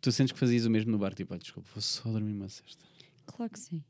Tu 0.00 0.10
sentes 0.10 0.32
que 0.32 0.38
fazias 0.38 0.64
o 0.66 0.70
mesmo 0.70 0.90
no 0.90 0.98
bar, 0.98 1.14
tipo, 1.14 1.32
"Ah, 1.34 1.38
desculpa, 1.38 1.68
vou 1.72 1.80
só 1.82 2.10
dormir 2.10 2.32
uma 2.32 2.48
cesta. 2.48 2.84
Claro 3.26 3.52
que 3.52 3.58
sim. 3.58 3.84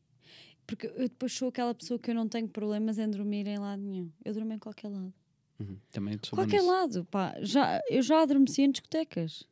Porque 0.66 0.86
eu 0.86 1.08
depois 1.08 1.32
sou 1.32 1.48
aquela 1.48 1.74
pessoa 1.74 1.98
que 1.98 2.10
eu 2.10 2.14
não 2.14 2.28
tenho 2.28 2.48
problemas 2.48 2.98
em 2.98 3.08
dormir 3.08 3.46
em 3.46 3.58
lado 3.58 3.80
nenhum. 3.82 4.10
Eu 4.24 4.34
durmo 4.34 4.52
em 4.52 4.58
qualquer 4.58 4.88
lado. 4.88 5.12
Uhum. 5.58 5.76
Também 5.90 6.18
Qualquer 6.30 6.58
nisso. 6.60 6.66
lado, 6.70 7.04
pá. 7.06 7.34
Já, 7.42 7.80
eu 7.90 8.02
já 8.02 8.22
adormeci 8.22 8.62
em 8.62 8.70
discotecas. 8.70 9.44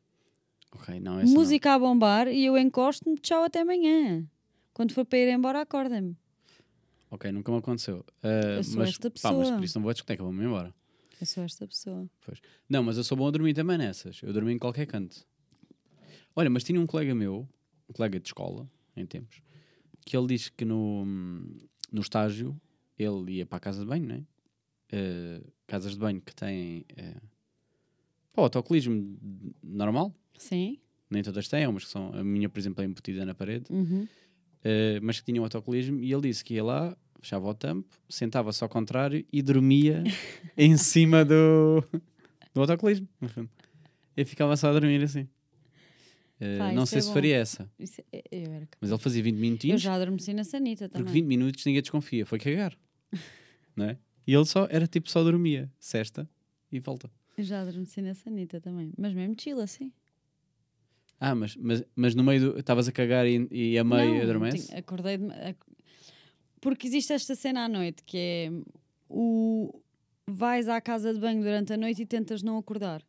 Ok, 0.71 0.99
não, 0.99 1.17
não. 1.17 1.25
Música 1.25 1.73
a 1.73 1.79
bombar 1.79 2.27
e 2.27 2.45
eu 2.45 2.57
encosto-me, 2.57 3.17
tchau, 3.17 3.43
até 3.43 3.61
amanhã. 3.61 4.25
Quando 4.79 4.93
for 4.93 5.03
para 5.03 5.19
ir 5.19 5.27
embora, 5.27 5.59
acordem-me. 5.59 6.15
Ok, 7.11 7.29
nunca 7.33 7.51
me 7.51 7.57
aconteceu. 7.57 8.05
Ah, 8.23 8.55
Eu 8.55 8.63
sou 8.63 8.77
mas, 8.77 8.89
esta 8.91 9.11
pá, 9.11 9.33
mas 9.33 9.39
pessoa. 9.41 9.57
por 9.57 9.63
isso 9.65 9.77
não 9.77 9.81
vou 9.83 9.89
à 9.89 9.93
discoteca, 9.93 10.23
vou-me 10.23 10.41
embora. 10.45 10.73
Eu 11.19 11.25
sou 11.27 11.43
esta 11.43 11.67
pessoa. 11.67 12.09
Não, 12.69 12.81
mas 12.81 12.95
eu 12.95 13.03
sou 13.03 13.17
bom 13.17 13.27
a 13.27 13.31
dormir 13.31 13.53
também 13.53 13.77
nessas. 13.77 14.21
Eu 14.23 14.31
dormi 14.31 14.53
em 14.53 14.57
qualquer 14.57 14.85
canto. 14.85 15.27
Olha, 16.33 16.49
mas 16.49 16.63
tinha 16.63 16.79
um 16.79 16.87
colega 16.87 17.13
meu, 17.13 17.45
um 17.89 17.91
colega 17.93 18.21
de 18.21 18.29
escola, 18.29 18.71
em 18.95 19.05
tempos, 19.05 19.41
que 20.05 20.15
ele 20.15 20.27
disse 20.27 20.49
que 20.49 20.63
no, 20.63 21.03
no 21.91 21.99
estágio 21.99 22.55
ele 22.97 23.33
ia 23.33 23.45
para 23.45 23.57
a 23.57 23.59
casa 23.59 23.81
de 23.81 23.85
banho, 23.85 24.05
né? 24.07 24.23
Eh, 24.93 25.41
casas 25.67 25.91
de 25.91 25.99
banho 25.99 26.21
que 26.21 26.33
têm 26.33 26.85
uh, 26.97 27.21
autocolismo 28.37 29.17
normal, 29.61 30.15
Sim? 30.37 30.79
nem 31.09 31.21
todas 31.21 31.49
têm, 31.49 31.67
umas 31.67 31.83
que 31.83 31.91
são, 31.91 32.13
a 32.13 32.23
minha, 32.23 32.47
por 32.47 32.59
exemplo, 32.59 32.81
é 32.81 32.85
embutida 32.85 33.25
na 33.25 33.35
parede, 33.35 33.65
Uhum. 33.73 34.07
Eh, 34.63 34.99
mas 35.01 35.19
que 35.19 35.25
tinham 35.25 35.43
autocolismo, 35.43 35.99
e 35.99 36.11
ele 36.11 36.23
disse 36.23 36.43
que 36.43 36.55
ia 36.55 36.63
lá, 36.63 36.95
fechava 37.21 37.47
o 37.47 37.53
tampo, 37.53 37.87
sentava-se 38.09 38.63
ao 38.63 38.69
contrário 38.69 39.25
e 39.31 39.41
dormia 39.41 40.03
em 40.57 40.77
cima 40.77 41.23
do, 41.25 41.83
do 42.53 42.61
autocolismo. 42.61 43.07
Eu 44.15 44.25
ficava 44.25 44.55
só 44.57 44.69
a 44.69 44.73
dormir 44.73 45.03
assim. 45.03 45.27
Eh, 46.41 46.57
Pá, 46.57 46.71
não 46.71 46.85
sei 46.85 46.99
é 46.99 47.01
se 47.01 47.07
bom. 47.09 47.13
faria 47.13 47.35
essa, 47.35 47.69
é- 48.13 48.23
eu 48.31 48.43
capaz. 48.45 48.67
mas 48.79 48.89
ele 48.91 48.99
fazia 48.99 49.23
20 49.23 49.35
Eu 49.35 49.41
minutinhos, 49.41 49.81
já 49.81 49.93
adormeci 49.93 50.33
na 50.33 50.43
sanita 50.45 50.87
porque 50.87 50.99
também. 51.03 51.13
20 51.21 51.25
minutos 51.25 51.65
ninguém 51.65 51.81
desconfia, 51.81 52.25
foi 52.25 52.39
cagar. 52.39 52.77
não 53.75 53.85
é? 53.85 53.97
E 54.25 54.33
ele 54.33 54.45
só, 54.45 54.65
era 54.69 54.87
tipo, 54.87 55.09
só 55.09 55.21
dormia, 55.23 55.69
cesta 55.79 56.29
e 56.71 56.79
volta. 56.79 57.11
Eu 57.37 57.43
já 57.43 57.61
adormeci 57.61 58.01
na 58.01 58.13
sanita 58.13 58.61
também. 58.61 58.93
Mas 58.97 59.13
mesmo 59.13 59.35
chill 59.37 59.59
assim. 59.59 59.91
Ah, 61.19 61.35
mas, 61.35 61.55
mas, 61.57 61.83
mas 61.95 62.15
no 62.15 62.23
meio 62.23 62.53
do. 62.53 62.59
Estavas 62.59 62.87
a 62.87 62.91
cagar 62.91 63.25
e, 63.27 63.47
e 63.51 63.77
a 63.77 63.83
meio 63.83 64.15
Não, 64.17 64.23
adormece? 64.23 64.67
tinha- 64.67 64.79
acordei 64.79 65.17
de... 65.17 65.25
ac- 65.31 65.65
Porque 66.61 66.87
existe 66.87 67.11
esta 67.13 67.35
cena 67.35 67.65
à 67.65 67.67
noite 67.69 68.03
que 68.05 68.17
é 68.17 68.51
o 69.09 69.81
vais 70.27 70.67
à 70.69 70.79
casa 70.79 71.13
de 71.13 71.19
banho 71.19 71.41
durante 71.41 71.73
a 71.73 71.77
noite 71.77 72.01
e 72.03 72.05
tentas 72.05 72.41
não 72.43 72.57
acordar. 72.57 73.01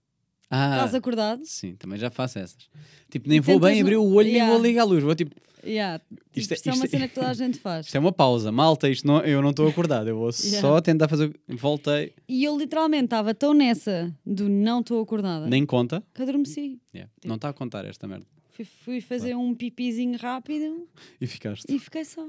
Ah, 0.51 0.75
Estás 0.77 0.95
acordado? 0.95 1.45
sim, 1.45 1.77
também 1.77 1.97
já 1.99 2.11
faço 2.11 2.39
essas. 2.41 2.69
Tipo, 3.09 3.29
nem 3.29 3.39
vou 3.41 3.55
tentas 3.55 3.71
bem 3.71 3.81
abrir 3.81 3.97
o 3.97 4.05
olho, 4.15 4.27
nem 4.27 4.35
Yeah. 4.37 4.53
vou 4.53 4.63
ligar 4.63 4.83
a 4.83 4.85
luz. 4.85 5.03
Vou 5.05 5.15
tipo, 5.15 5.35
Yeah. 5.63 5.99
Tipo, 5.99 6.23
Isto 6.35 6.55
isto, 6.55 6.67
é- 6.69 6.71
é, 6.71 6.73
uma 6.75 6.85
isto 6.85 6.87
é- 6.87 6.99
cena 6.99 7.09
que 7.09 7.15
toda 7.15 7.29
a 7.29 7.35
gente 7.35 7.59
faz. 7.61 7.85
isto 7.87 7.95
é 7.95 8.01
uma 8.01 8.11
pausa, 8.13 8.51
malta, 8.51 8.89
isto 8.89 9.07
não, 9.07 9.21
eu 9.21 9.43
não 9.43 9.51
estou 9.51 9.69
acordado, 9.69 10.09
eu 10.09 10.17
vou 10.17 10.31
Yeah. 10.31 10.61
só 10.61 10.81
tentar 10.81 11.07
fazer. 11.07 11.39
Voltei, 11.47 12.15
E 12.29 12.43
eu 12.45 12.59
literalmente 12.59 13.05
estava 13.05 13.35
tão 13.35 13.53
nessa 13.53 14.13
do 14.25 14.49
não 14.49 14.81
estou 14.81 15.01
acordada 15.03 15.47
nem 15.49 15.67
conta. 15.67 16.03
que 16.15 16.23
adormeci. 16.23 16.81
Yeah, 16.95 17.13
Não 17.25 17.35
está 17.37 17.51
a 17.51 17.53
contar 17.53 17.85
esta 17.85 18.09
merda. 18.09 18.27
Fui, 18.49 18.65
fui 18.65 19.01
fazer 19.03 19.37
um 19.37 19.55
pipizinho 19.55 20.19
rápido 20.19 20.89
E 21.21 21.27
ficaste. 21.27 21.67
e 21.73 21.79
fiquei 21.79 22.05
só. 22.07 22.27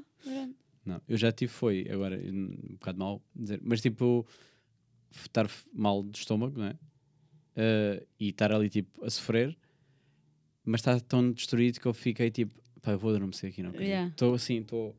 Não, 0.85 0.99
eu 1.07 1.15
já 1.17 1.31
tive, 1.31 1.51
foi, 1.53 1.87
agora, 1.89 2.17
um 2.17 2.53
bocado 2.73 2.99
mal 2.99 3.21
dizer, 3.35 3.61
mas 3.63 3.79
tipo, 3.81 4.25
estar 5.23 5.49
mal 5.73 6.03
de 6.03 6.17
estômago, 6.19 6.59
não 6.59 6.65
é? 6.67 6.75
Eh, 7.55 8.03
e 8.19 8.29
estar 8.29 8.51
ali, 8.51 8.69
tipo, 8.69 9.03
a 9.03 9.09
sofrer, 9.09 9.57
mas 10.63 10.79
está 10.79 10.97
tão 10.99 11.31
destruído 11.31 11.79
que 11.79 11.85
eu 11.85 11.93
fiquei 11.93 12.31
tipo, 12.31 12.53
pá, 12.81 12.91
eu 12.93 12.99
vou 12.99 13.09
adormecer 13.09 13.49
aqui, 13.49 13.61
não 13.61 13.73
Yeah. 13.75 14.09
Estou 14.09 14.33
assim, 14.33 14.61
estou, 14.61 14.95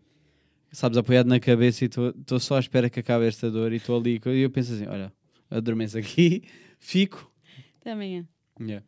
sabes, 0.71 0.99
apoiado 0.99 1.29
na 1.29 1.41
cabeça 1.41 1.85
e 1.85 1.87
estou 1.87 2.39
só 2.39 2.57
à 2.57 2.61
espera 2.61 2.91
que 2.91 3.01
acabe 3.01 3.27
esta 3.27 3.51
dor 3.51 3.73
e 3.73 3.77
estou 3.77 3.99
ali, 3.99 4.21
e 4.25 4.41
eu 4.41 4.51
penso 4.51 4.75
assim, 4.75 4.87
olha, 4.87 5.11
adormeço 5.51 5.97
aqui, 5.97 6.43
fico, 6.79 7.33
Até 7.81 7.93
amanhã. 7.93 8.29
Yeah. 8.61 8.85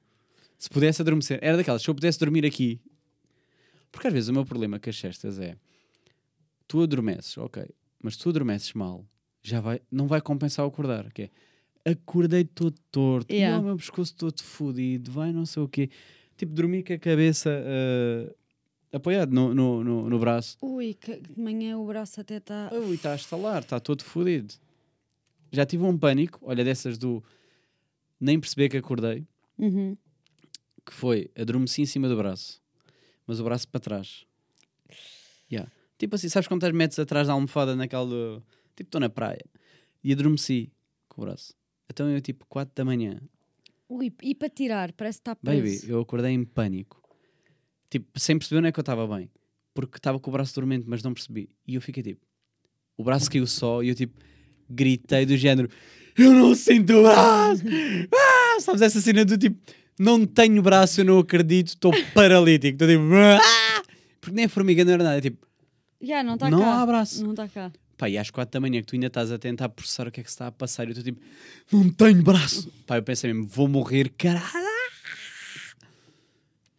Se 0.58 0.68
pudesse 0.68 1.00
adormecer, 1.00 1.38
era 1.42 1.56
daquelas, 1.56 1.82
se 1.82 1.88
eu 1.88 1.94
pudesse 1.94 2.18
dormir 2.18 2.44
aqui. 2.44 2.80
Porque 3.90 4.08
às 4.08 4.12
vezes 4.12 4.28
o 4.28 4.32
meu 4.32 4.44
problema 4.44 4.78
com 4.78 4.90
as 4.90 4.96
cestas 4.96 5.38
é 5.38 5.56
tu 6.66 6.82
adormeces, 6.82 7.38
ok, 7.38 7.64
mas 8.02 8.16
tu 8.16 8.28
adormeces 8.28 8.72
mal, 8.74 9.06
já 9.42 9.60
vai, 9.60 9.80
não 9.90 10.06
vai 10.06 10.20
compensar 10.20 10.64
o 10.64 10.68
acordar. 10.68 11.12
Que 11.12 11.22
é 11.22 11.30
acordei 11.84 12.44
todo 12.44 12.74
torto, 12.90 13.32
Yeah. 13.32 13.60
o 13.60 13.62
meu 13.64 13.76
pescoço 13.76 14.14
todo 14.14 14.42
fodido, 14.42 15.10
vai 15.12 15.32
não 15.32 15.44
sei 15.44 15.62
o 15.62 15.68
quê. 15.68 15.90
Tipo, 16.36 16.52
dormir 16.52 16.82
com 16.82 16.92
a 16.92 16.98
cabeça 16.98 17.50
apoiado 18.92 19.32
no, 19.32 19.54
no, 19.54 19.84
no, 19.84 20.08
no 20.10 20.18
braço. 20.18 20.56
Ui, 20.62 20.94
que 20.94 21.20
de 21.20 21.38
manhã 21.40 21.76
o 21.78 21.86
braço 21.86 22.20
até 22.20 22.36
está. 22.36 22.70
Ui, 22.72 22.94
está 22.94 23.12
a 23.12 23.16
estalar, 23.16 23.62
está 23.62 23.78
todo 23.80 24.02
fodido. 24.04 24.54
Já 25.52 25.66
tive 25.66 25.84
um 25.84 25.96
pânico, 25.96 26.38
olha, 26.42 26.64
dessas 26.64 26.96
do 26.98 27.22
nem 28.20 28.38
perceber 28.40 28.68
que 28.68 28.76
acordei. 28.76 29.26
Uhum. 29.56 29.96
que 30.84 30.92
foi 30.92 31.30
adormeci 31.38 31.82
em 31.82 31.86
cima 31.86 32.08
do 32.08 32.16
braço, 32.16 32.60
mas 33.24 33.38
o 33.38 33.44
braço 33.44 33.68
para 33.68 33.80
trás. 33.80 34.26
Yeah. 35.50 35.70
Tipo 35.96 36.16
assim, 36.16 36.28
sabes 36.28 36.48
quando 36.48 36.60
estás 36.62 36.74
metros 36.74 36.98
atrás 36.98 37.28
da 37.28 37.32
almofada 37.34 37.76
naquela 37.76 38.04
do... 38.06 38.42
Tipo, 38.74 38.88
estou 38.88 39.00
na 39.00 39.08
praia. 39.08 39.44
E 40.02 40.12
adormeci 40.12 40.72
com 41.08 41.22
o 41.22 41.24
braço. 41.24 41.54
Então 41.90 42.08
eu, 42.10 42.20
tipo, 42.20 42.44
4 42.48 42.74
da 42.74 42.84
manhã. 42.84 43.20
Ui, 43.88 44.12
e 44.22 44.34
para 44.34 44.48
tirar, 44.48 44.92
parece 44.92 45.18
que 45.18 45.22
está 45.22 45.36
preso. 45.36 45.82
Baby, 45.82 45.92
eu 45.92 46.00
acordei 46.00 46.32
em 46.32 46.44
pânico. 46.44 47.00
Tipo, 47.90 48.18
sem 48.18 48.38
perceber 48.38 48.58
onde 48.60 48.68
é 48.68 48.72
que 48.72 48.78
eu 48.78 48.82
estava 48.82 49.06
bem. 49.06 49.30
Porque 49.74 49.98
estava 49.98 50.18
com 50.18 50.30
o 50.30 50.32
braço 50.32 50.54
dormente, 50.54 50.84
mas 50.88 51.02
não 51.02 51.12
percebi. 51.12 51.48
E 51.66 51.74
eu 51.74 51.80
fiquei 51.80 52.02
tipo... 52.02 52.20
O 52.96 53.04
braço 53.04 53.30
caiu 53.30 53.46
só 53.46 53.82
e 53.82 53.88
eu, 53.88 53.94
tipo, 53.94 54.18
gritei 54.68 55.26
do 55.26 55.36
género... 55.36 55.68
Eu 56.16 56.32
não 56.32 56.54
sinto 56.54 56.92
o 56.92 57.02
braço! 57.02 57.62
Ah! 58.14 58.60
Sabes 58.60 58.82
essa 58.82 59.00
cena 59.00 59.24
do 59.24 59.36
tipo... 59.36 59.58
Não 59.98 60.24
tenho 60.26 60.60
braço, 60.62 61.00
eu 61.00 61.04
não 61.04 61.18
acredito, 61.18 61.68
estou 61.68 61.92
paralítico. 62.14 62.74
Estou 62.82 62.88
tipo... 62.88 63.02
Ah! 63.14 63.82
Porque 64.20 64.34
nem 64.34 64.46
a 64.46 64.48
formiga 64.48 64.84
não 64.84 64.92
era 64.92 65.04
nada. 65.04 65.18
É 65.18 65.20
tipo... 65.20 65.46
Já, 66.00 66.22
não 66.22 66.34
está 66.34 66.50
Não 66.50 66.60
cá. 66.60 66.66
há 66.66 66.82
abraço. 66.82 67.22
Não 67.24 67.30
está 67.30 67.48
cá. 67.48 67.72
Pá, 67.96 68.08
e 68.08 68.18
às 68.18 68.30
4 68.30 68.52
da 68.52 68.60
manhã 68.60 68.80
que 68.80 68.86
tu 68.86 68.94
ainda 68.96 69.06
estás 69.06 69.30
a 69.30 69.38
tentar 69.38 69.68
processar 69.68 70.08
o 70.08 70.10
que 70.10 70.20
é 70.20 70.24
que 70.24 70.30
se 70.30 70.34
está 70.34 70.48
a 70.48 70.52
passar 70.52 70.84
e 70.84 70.88
eu 70.88 70.90
estou 70.92 71.04
tipo, 71.04 71.20
não 71.72 71.90
tenho 71.90 72.22
braço. 72.22 72.70
Pá, 72.86 72.96
eu 72.96 73.02
pensei 73.02 73.32
mesmo, 73.32 73.46
vou 73.48 73.68
morrer, 73.68 74.08
caralho. 74.10 74.64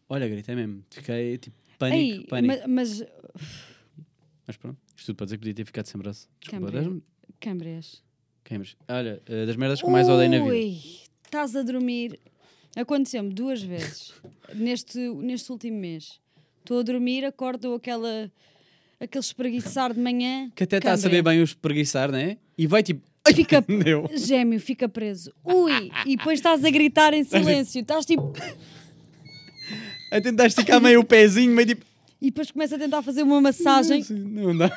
Olha, 0.08 0.28
gritei 0.28 0.56
mesmo. 0.56 0.84
Fiquei 0.92 1.38
tipo, 1.38 1.56
pânico, 1.80 2.22
Ei, 2.22 2.28
pânico. 2.28 2.56
ma- 2.62 2.68
Mas, 2.68 3.04
Mas 4.48 4.58
pronto, 4.58 4.78
isto 4.96 5.08
tudo 5.08 5.16
para 5.16 5.26
dizer 5.26 5.38
que 5.38 5.42
podia 5.42 5.54
ter 5.56 5.66
ficado 5.66 5.86
sem 5.88 6.00
braço. 6.00 6.28
Desculpa, 6.40 6.72
das, 6.72 6.86
câmeras. 7.40 8.04
câmeras. 8.44 8.76
Olha, 8.88 9.22
eh, 9.26 9.46
das 9.46 9.56
merdas 9.56 9.80
que 9.80 9.86
eu 9.88 9.92
mais 9.92 10.08
odeio 10.08 10.30
na 10.30 10.38
vida. 10.38 10.50
Ui, 10.50 10.80
estás 11.24 11.56
a 11.56 11.64
dormir. 11.64 12.20
Aconteceu-me 12.76 13.34
duas 13.34 13.62
vezes 13.64 14.14
neste, 14.54 15.00
neste 15.00 15.52
último 15.52 15.80
mês. 15.80 16.20
Estou 16.60 16.80
a 16.80 16.84
dormir, 16.84 17.24
acordo 17.26 17.74
aquela, 17.74 18.32
aquele 19.00 19.24
espreguiçar 19.24 19.94
de 19.94 20.00
manhã. 20.00 20.50
Que 20.56 20.64
até 20.64 20.78
está 20.78 20.94
a 20.94 20.98
saber 20.98 21.22
bem 21.22 21.40
o 21.42 21.44
espreguiçar, 21.44 22.12
não 22.12 22.18
é? 22.20 22.38
E 22.58 22.66
vai 22.68 22.82
tipo, 22.84 23.02
Fica- 23.34 23.62
deu. 23.84 24.10
Gêmeo, 24.16 24.60
fica 24.60 24.88
preso. 24.88 25.32
Ui! 25.44 25.92
E 26.06 26.16
depois 26.16 26.40
estás 26.40 26.64
a 26.64 26.70
gritar 26.70 27.14
em 27.14 27.24
silêncio. 27.24 27.82
Estás 27.82 28.06
tipo. 28.06 28.32
A 30.12 30.22
tentar 30.22 30.46
esticar 30.48 30.80
meio 30.82 31.00
o 31.00 31.04
pezinho, 31.04 31.52
meio 31.54 31.68
tipo, 31.70 31.86
E 32.22 32.26
depois 32.28 32.52
começa 32.52 32.76
a 32.76 32.80
tentar 32.80 33.02
fazer 33.02 33.24
uma 33.24 33.42
massagem. 33.42 34.02
assim, 34.02 34.14
não 34.14 34.56
dá. 34.56 34.72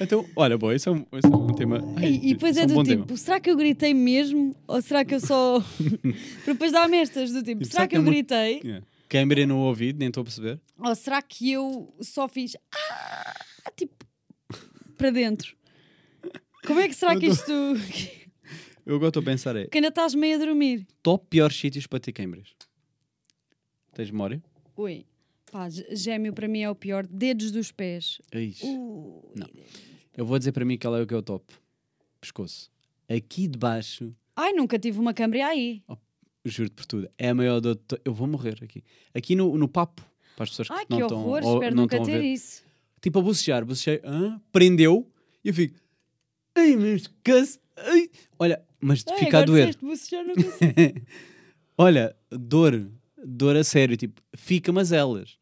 Então, 0.00 0.24
olha, 0.36 0.56
boa, 0.56 0.74
esse 0.76 0.88
é 0.88 0.92
um, 0.92 1.04
esse 1.12 1.26
é 1.26 1.36
um 1.36 1.48
tema. 1.48 1.82
ai, 1.96 2.04
E, 2.06 2.30
e 2.30 2.34
depois 2.34 2.56
é 2.56 2.62
um 2.62 2.66
do 2.68 2.74
bom 2.74 2.84
tipo, 2.84 3.04
tema. 3.04 3.16
será 3.18 3.40
que 3.40 3.50
eu 3.50 3.56
gritei 3.56 3.92
mesmo? 3.92 4.54
Ou 4.68 4.80
será 4.80 5.04
que 5.04 5.12
eu 5.16 5.18
só. 5.20 5.62
Depois 6.46 6.70
dá-me 6.70 6.98
estas 6.98 7.32
do 7.32 7.42
tipo, 7.42 7.62
Tipo, 7.64 7.72
será 7.74 7.88
que 7.88 7.96
eu 7.96 8.00
é 8.00 8.02
muito- 8.04 8.14
gritei? 8.14 8.60
Yeah. 8.62 8.86
Câmera 9.08 9.46
no 9.46 9.58
ouvido, 9.58 9.98
nem 9.98 10.08
estou 10.08 10.20
a 10.20 10.24
perceber. 10.24 10.60
Ou 10.78 10.94
será 10.94 11.22
que 11.22 11.50
eu 11.50 11.94
só 12.00 12.28
fiz. 12.28 12.56
Ah! 12.74 13.34
Tipo. 13.76 14.04
Para 14.96 15.10
dentro. 15.10 15.56
Como 16.66 16.80
é 16.80 16.88
que 16.88 16.94
será 16.94 17.18
que 17.18 17.26
isto. 17.26 17.52
Eu 18.84 18.96
agora 18.96 19.08
estou 19.10 19.20
a 19.20 19.24
pensar 19.24 19.54
é, 19.54 19.66
que 19.66 19.76
ainda 19.76 19.88
estás 19.88 20.14
meio 20.14 20.36
a 20.36 20.38
dormir? 20.38 20.86
top 21.02 21.26
piores 21.28 21.54
sítios 21.54 21.86
para 21.86 22.00
ter 22.00 22.10
câmeras. 22.10 22.54
Tens 23.92 24.10
memória? 24.10 24.42
Ui. 24.74 25.04
Pá, 25.52 25.68
gê- 25.68 25.94
gêmeo 25.94 26.32
para 26.32 26.48
mim 26.48 26.60
é 26.60 26.70
o 26.70 26.74
pior. 26.74 27.06
Dedos 27.06 27.50
dos 27.50 27.70
pés. 27.70 28.18
Ixi. 28.32 28.64
Ui. 28.64 29.32
Não. 29.36 29.46
Eu 30.16 30.24
vou 30.24 30.38
dizer 30.38 30.52
para 30.52 30.64
mim 30.64 30.78
qual 30.78 30.96
é 30.96 31.02
o 31.02 31.06
que 31.06 31.12
é 31.12 31.16
o 31.18 31.22
top. 31.22 31.44
Pescoço. 32.18 32.70
Aqui 33.08 33.46
debaixo, 33.46 34.14
Ai, 34.34 34.52
nunca 34.52 34.78
tive 34.78 34.98
uma 34.98 35.12
câmera 35.12 35.48
aí. 35.48 35.82
Juro-te 36.44 36.74
por 36.74 36.86
tudo, 36.86 37.08
é 37.18 37.28
a 37.30 37.34
maior 37.34 37.60
dor 37.60 37.74
de 37.74 38.00
Eu 38.04 38.12
vou 38.14 38.26
morrer 38.26 38.58
aqui. 38.62 38.82
Aqui 39.14 39.34
no, 39.36 39.56
no 39.56 39.68
papo, 39.68 40.02
para 40.36 40.44
as 40.44 40.50
pessoas 40.50 40.68
que 40.68 40.74
Ai, 40.74 40.86
não 40.88 40.98
que 40.98 41.04
estão 41.04 41.18
horror. 41.20 41.44
ou 41.44 41.54
Espero 41.54 41.76
não 41.76 41.82
nunca 41.82 41.96
a 42.00 42.04
ter 42.04 42.22
isso. 42.22 42.62
Tipo 43.00 43.18
a 43.20 43.22
bocejar, 43.22 43.64
bocejei, 43.64 44.00
hã? 44.04 44.40
prendeu, 44.50 45.10
e 45.44 45.48
eu 45.48 45.54
fico, 45.54 45.78
ai, 46.54 46.76
mas 46.76 47.06
que... 47.06 47.32
Ai. 47.76 48.10
Olha, 48.38 48.62
mas 48.80 49.04
Ai, 49.08 49.18
fica 49.18 49.38
a 49.38 49.44
doer. 49.44 49.76
bocejar, 49.80 50.24
não. 50.24 50.34
Olha, 51.78 52.16
dor, 52.30 52.90
dor 53.24 53.56
a 53.56 53.62
sério, 53.62 53.96
tipo, 53.96 54.20
fica 54.36 54.72
mas 54.72 54.90
elas. 54.90 55.38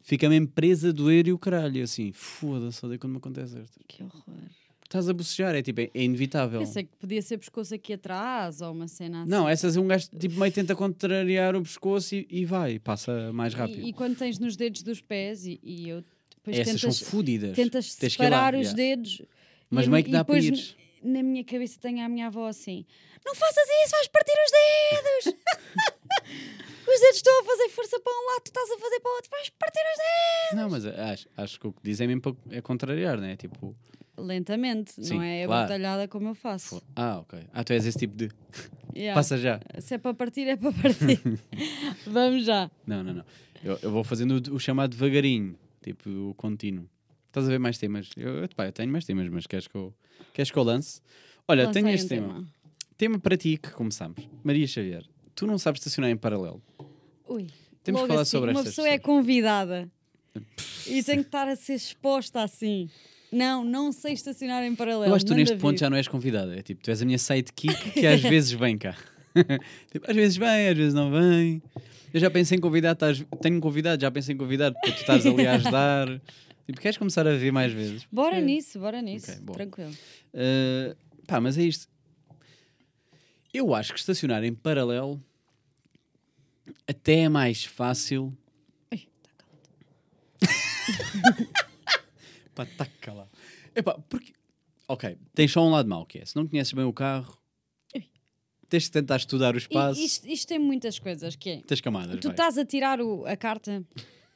Fica 0.00 0.28
mesmo 0.28 0.48
presa 0.48 0.88
a 0.88 0.92
doer 0.92 1.28
e 1.28 1.32
o 1.32 1.38
caralho, 1.38 1.76
e 1.76 1.82
assim, 1.82 2.10
foda-se, 2.12 2.84
odeio 2.84 2.98
quando 2.98 3.12
me 3.12 3.18
acontece 3.18 3.56
estas. 3.58 3.78
que 3.86 4.02
horror. 4.02 4.24
Estás 4.90 5.08
a 5.08 5.12
bocejar, 5.12 5.54
é 5.54 5.62
tipo, 5.62 5.80
é, 5.82 5.88
é 5.94 6.02
inevitável. 6.02 6.58
Pensei 6.58 6.82
que 6.82 6.90
podia 6.98 7.22
ser 7.22 7.38
pescoço 7.38 7.72
aqui 7.72 7.92
atrás 7.92 8.60
ou 8.60 8.72
uma 8.72 8.88
cena 8.88 9.20
assim. 9.22 9.30
Não, 9.30 9.48
essas 9.48 9.76
um 9.76 9.86
gajo 9.86 10.08
tipo 10.18 10.34
meio 10.40 10.52
tenta 10.52 10.74
contrariar 10.74 11.54
o 11.54 11.62
pescoço 11.62 12.12
e, 12.16 12.26
e 12.28 12.44
vai, 12.44 12.80
passa 12.80 13.32
mais 13.32 13.54
rápido. 13.54 13.82
E, 13.82 13.90
e 13.90 13.92
quando 13.92 14.16
tens 14.18 14.40
nos 14.40 14.56
dedos 14.56 14.82
dos 14.82 15.00
pés 15.00 15.46
e, 15.46 15.60
e 15.62 15.88
eu 15.88 16.02
depois 16.34 16.58
Essas 16.58 16.80
tentas, 16.80 16.96
são 16.96 17.06
fodidas. 17.06 17.54
tentas 17.54 17.94
Tens 17.94 18.12
ir 18.14 18.16
separar 18.16 18.52
os 18.56 18.62
yeah. 18.72 18.76
dedos. 18.76 19.22
Mas 19.70 19.86
meio 19.86 20.02
que 20.04 20.10
dá 20.10 20.24
para 20.24 20.38
n- 20.42 20.74
Na 21.04 21.22
minha 21.22 21.44
cabeça 21.44 21.78
tenho 21.80 22.04
a 22.04 22.08
minha 22.08 22.26
avó 22.26 22.48
assim: 22.48 22.84
Não 23.24 23.32
faças 23.36 23.64
isso, 23.84 23.92
vais 23.92 24.08
partir 24.08 24.32
os 24.32 24.50
dedos! 25.30 25.38
os 26.82 27.00
dedos 27.00 27.16
estão 27.16 27.40
a 27.42 27.44
fazer 27.44 27.68
força 27.68 28.00
para 28.00 28.12
um 28.12 28.26
lado, 28.32 28.42
tu 28.42 28.48
estás 28.48 28.68
a 28.72 28.76
fazer 28.78 28.98
para 28.98 29.10
o 29.12 29.14
outro, 29.14 29.30
vais 29.30 29.48
partir 29.50 29.78
os 29.78 29.98
dedos! 29.98 30.56
Não, 30.60 30.68
mas 30.68 30.84
acho, 30.84 31.28
acho 31.36 31.60
que 31.60 31.66
o 31.68 31.72
que 31.72 31.80
dizem 31.84 32.08
mesmo 32.08 32.22
para- 32.22 32.34
é 32.50 32.60
contrariar, 32.60 33.20
né? 33.20 33.36
Tipo, 33.36 33.72
Lentamente, 34.20 34.92
Sim, 34.92 35.14
não 35.14 35.22
é 35.22 35.44
claro. 35.46 35.62
batalhada 35.68 36.08
como 36.08 36.28
eu 36.28 36.34
faço. 36.34 36.82
ah, 36.96 37.18
ok. 37.20 37.38
Ah, 37.52 37.64
tu 37.64 37.72
és 37.72 37.84
esse 37.86 37.98
tipo 37.98 38.16
de. 38.16 38.28
Yeah. 38.92 39.14
Passa 39.14 39.38
já. 39.38 39.60
Se 39.78 39.94
é 39.94 39.98
para 39.98 40.12
partir, 40.12 40.48
é 40.48 40.56
para 40.56 40.72
partir. 40.72 41.20
Vamos 42.04 42.44
já. 42.44 42.68
Não, 42.84 43.04
não, 43.04 43.14
não. 43.14 43.24
Eu, 43.62 43.78
eu 43.82 43.90
vou 43.92 44.02
fazendo 44.02 44.42
o, 44.50 44.56
o 44.56 44.58
chamado 44.58 44.90
devagarinho, 44.90 45.56
tipo 45.80 46.10
o 46.10 46.34
contínuo. 46.34 46.90
Estás 47.28 47.46
a 47.46 47.50
ver 47.50 47.60
mais 47.60 47.78
temas? 47.78 48.10
Eu, 48.16 48.48
pá, 48.56 48.66
eu 48.66 48.72
tenho 48.72 48.90
mais 48.90 49.04
temas, 49.04 49.28
mas 49.28 49.46
queres 49.46 49.68
que 49.68 49.76
eu, 49.76 49.94
queres 50.34 50.50
que 50.50 50.58
eu 50.58 50.64
lance? 50.64 51.00
Olha, 51.46 51.66
Lancei 51.66 51.82
tenho 51.82 51.92
um 51.92 51.94
este 51.94 52.08
tema. 52.08 52.44
tema. 52.96 53.18
para 53.20 53.36
ti 53.36 53.56
que 53.56 53.70
começamos. 53.70 54.28
Maria 54.42 54.66
Xavier, 54.66 55.04
tu 55.36 55.46
não 55.46 55.56
sabes 55.56 55.80
estacionar 55.80 56.10
em 56.10 56.16
paralelo. 56.16 56.60
Ui. 57.28 57.46
Temos 57.84 58.02
que 58.02 58.08
falar 58.08 58.22
assim, 58.22 58.30
sobre 58.32 58.50
Uma 58.50 58.58
estas 58.58 58.74
pessoa 58.74 58.88
é 58.88 58.98
convidada 58.98 59.88
e 60.86 61.00
tem 61.04 61.16
que 61.20 61.26
estar 61.28 61.46
a 61.46 61.54
ser 61.54 61.74
exposta 61.74 62.42
assim. 62.42 62.90
Não, 63.32 63.64
não 63.64 63.92
sei 63.92 64.12
estacionar 64.14 64.64
em 64.64 64.74
paralelo. 64.74 65.06
Eu 65.12 65.14
acho 65.14 65.24
que 65.24 65.30
tu 65.30 65.36
neste 65.36 65.56
ponto 65.56 65.78
já 65.78 65.88
não 65.88 65.96
és 65.96 66.08
convidada. 66.08 66.56
É 66.58 66.62
tipo, 66.62 66.82
tu 66.82 66.90
és 66.90 67.00
a 67.00 67.04
minha 67.04 67.18
sidekick 67.18 67.90
que 67.92 68.06
às 68.06 68.20
vezes 68.20 68.50
vem 68.52 68.76
cá. 68.76 68.96
tipo, 69.92 70.10
às 70.10 70.16
vezes 70.16 70.36
vem, 70.36 70.68
às 70.68 70.76
vezes 70.76 70.94
não 70.94 71.10
vem. 71.10 71.62
Eu 72.12 72.18
já 72.20 72.28
pensei 72.30 72.58
em 72.58 72.60
convidar, 72.60 72.92
estás- 72.92 73.24
tenho 73.40 73.56
um 73.56 73.60
convidado, 73.60 74.02
já 74.02 74.10
pensei 74.10 74.34
em 74.34 74.38
convidar 74.38 74.72
para 74.72 74.90
tu 74.92 75.00
estás 75.00 75.24
ali 75.26 75.46
a 75.46 75.54
ajudar. 75.54 76.08
tipo, 76.66 76.80
queres 76.80 76.96
começar 76.98 77.24
a 77.26 77.36
vir 77.36 77.52
mais 77.52 77.72
vezes? 77.72 78.04
Bora 78.10 78.38
É. 78.38 78.40
nisso, 78.40 78.80
bora 78.80 79.00
nisso. 79.00 79.30
Ok, 79.30 79.40
bom. 79.44 79.52
Tranquilo. 79.52 79.92
Uh, 80.34 80.96
pá, 81.26 81.40
mas 81.40 81.56
é 81.56 81.62
isto. 81.62 81.88
Eu 83.54 83.72
acho 83.74 83.92
que 83.92 83.98
estacionar 84.00 84.42
em 84.44 84.52
paralelo 84.54 85.20
até 86.86 87.20
é 87.20 87.28
mais 87.28 87.64
fácil. 87.64 88.36
Ai, 88.90 89.06
tá 89.22 89.30
calado. 90.42 91.48
Epá, 93.74 93.98
porque. 94.08 94.32
Ok, 94.88 95.16
tens 95.34 95.52
só 95.52 95.64
um 95.64 95.70
lado 95.70 95.88
mau 95.88 96.04
que 96.04 96.18
é. 96.18 96.24
Se 96.24 96.34
não 96.36 96.46
conheces 96.46 96.72
bem 96.72 96.84
o 96.84 96.92
carro, 96.92 97.38
tens 98.68 98.84
de 98.84 98.90
tentar 98.90 99.16
estudar 99.16 99.54
o 99.54 99.58
E 99.58 99.60
espaço. 99.60 100.00
isto, 100.00 100.28
isto 100.28 100.48
tem 100.48 100.58
muitas 100.58 100.98
coisas 100.98 101.36
que 101.36 101.50
é. 101.50 101.60
Tens 101.62 101.80
camadas. 101.80 102.18
Tu 102.20 102.24
vai. 102.28 102.32
estás 102.32 102.56
a 102.58 102.64
tirar 102.64 103.00
o- 103.00 103.24
a 103.26 103.36
carta 103.36 103.84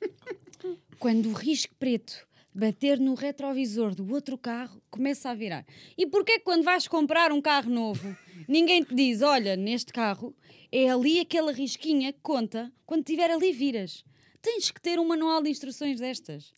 quando 0.98 1.28
o 1.28 1.32
risco 1.32 1.74
preto 1.78 2.26
bater 2.54 3.00
no 3.00 3.14
retrovisor 3.14 3.94
do 3.96 4.08
outro 4.14 4.38
carro, 4.38 4.80
começa 4.90 5.28
a 5.30 5.34
virar. 5.34 5.66
E 5.98 6.06
porquê 6.06 6.38
que 6.38 6.44
quando 6.44 6.62
vais 6.62 6.86
comprar 6.86 7.32
um 7.32 7.40
carro 7.42 7.68
novo, 7.68 8.16
ninguém 8.46 8.82
te 8.84 8.94
diz, 8.94 9.22
olha, 9.22 9.56
neste 9.56 9.92
carro 9.92 10.32
é 10.70 10.88
ali 10.88 11.18
aquela 11.18 11.50
risquinha 11.52 12.12
que 12.12 12.20
conta, 12.22 12.72
quando 12.86 13.00
estiver 13.00 13.28
ali 13.30 13.52
viras. 13.52 14.04
Tens 14.40 14.70
que 14.70 14.80
ter 14.80 15.00
um 15.00 15.04
manual 15.08 15.42
de 15.42 15.50
instruções 15.50 15.98
destas. 15.98 16.52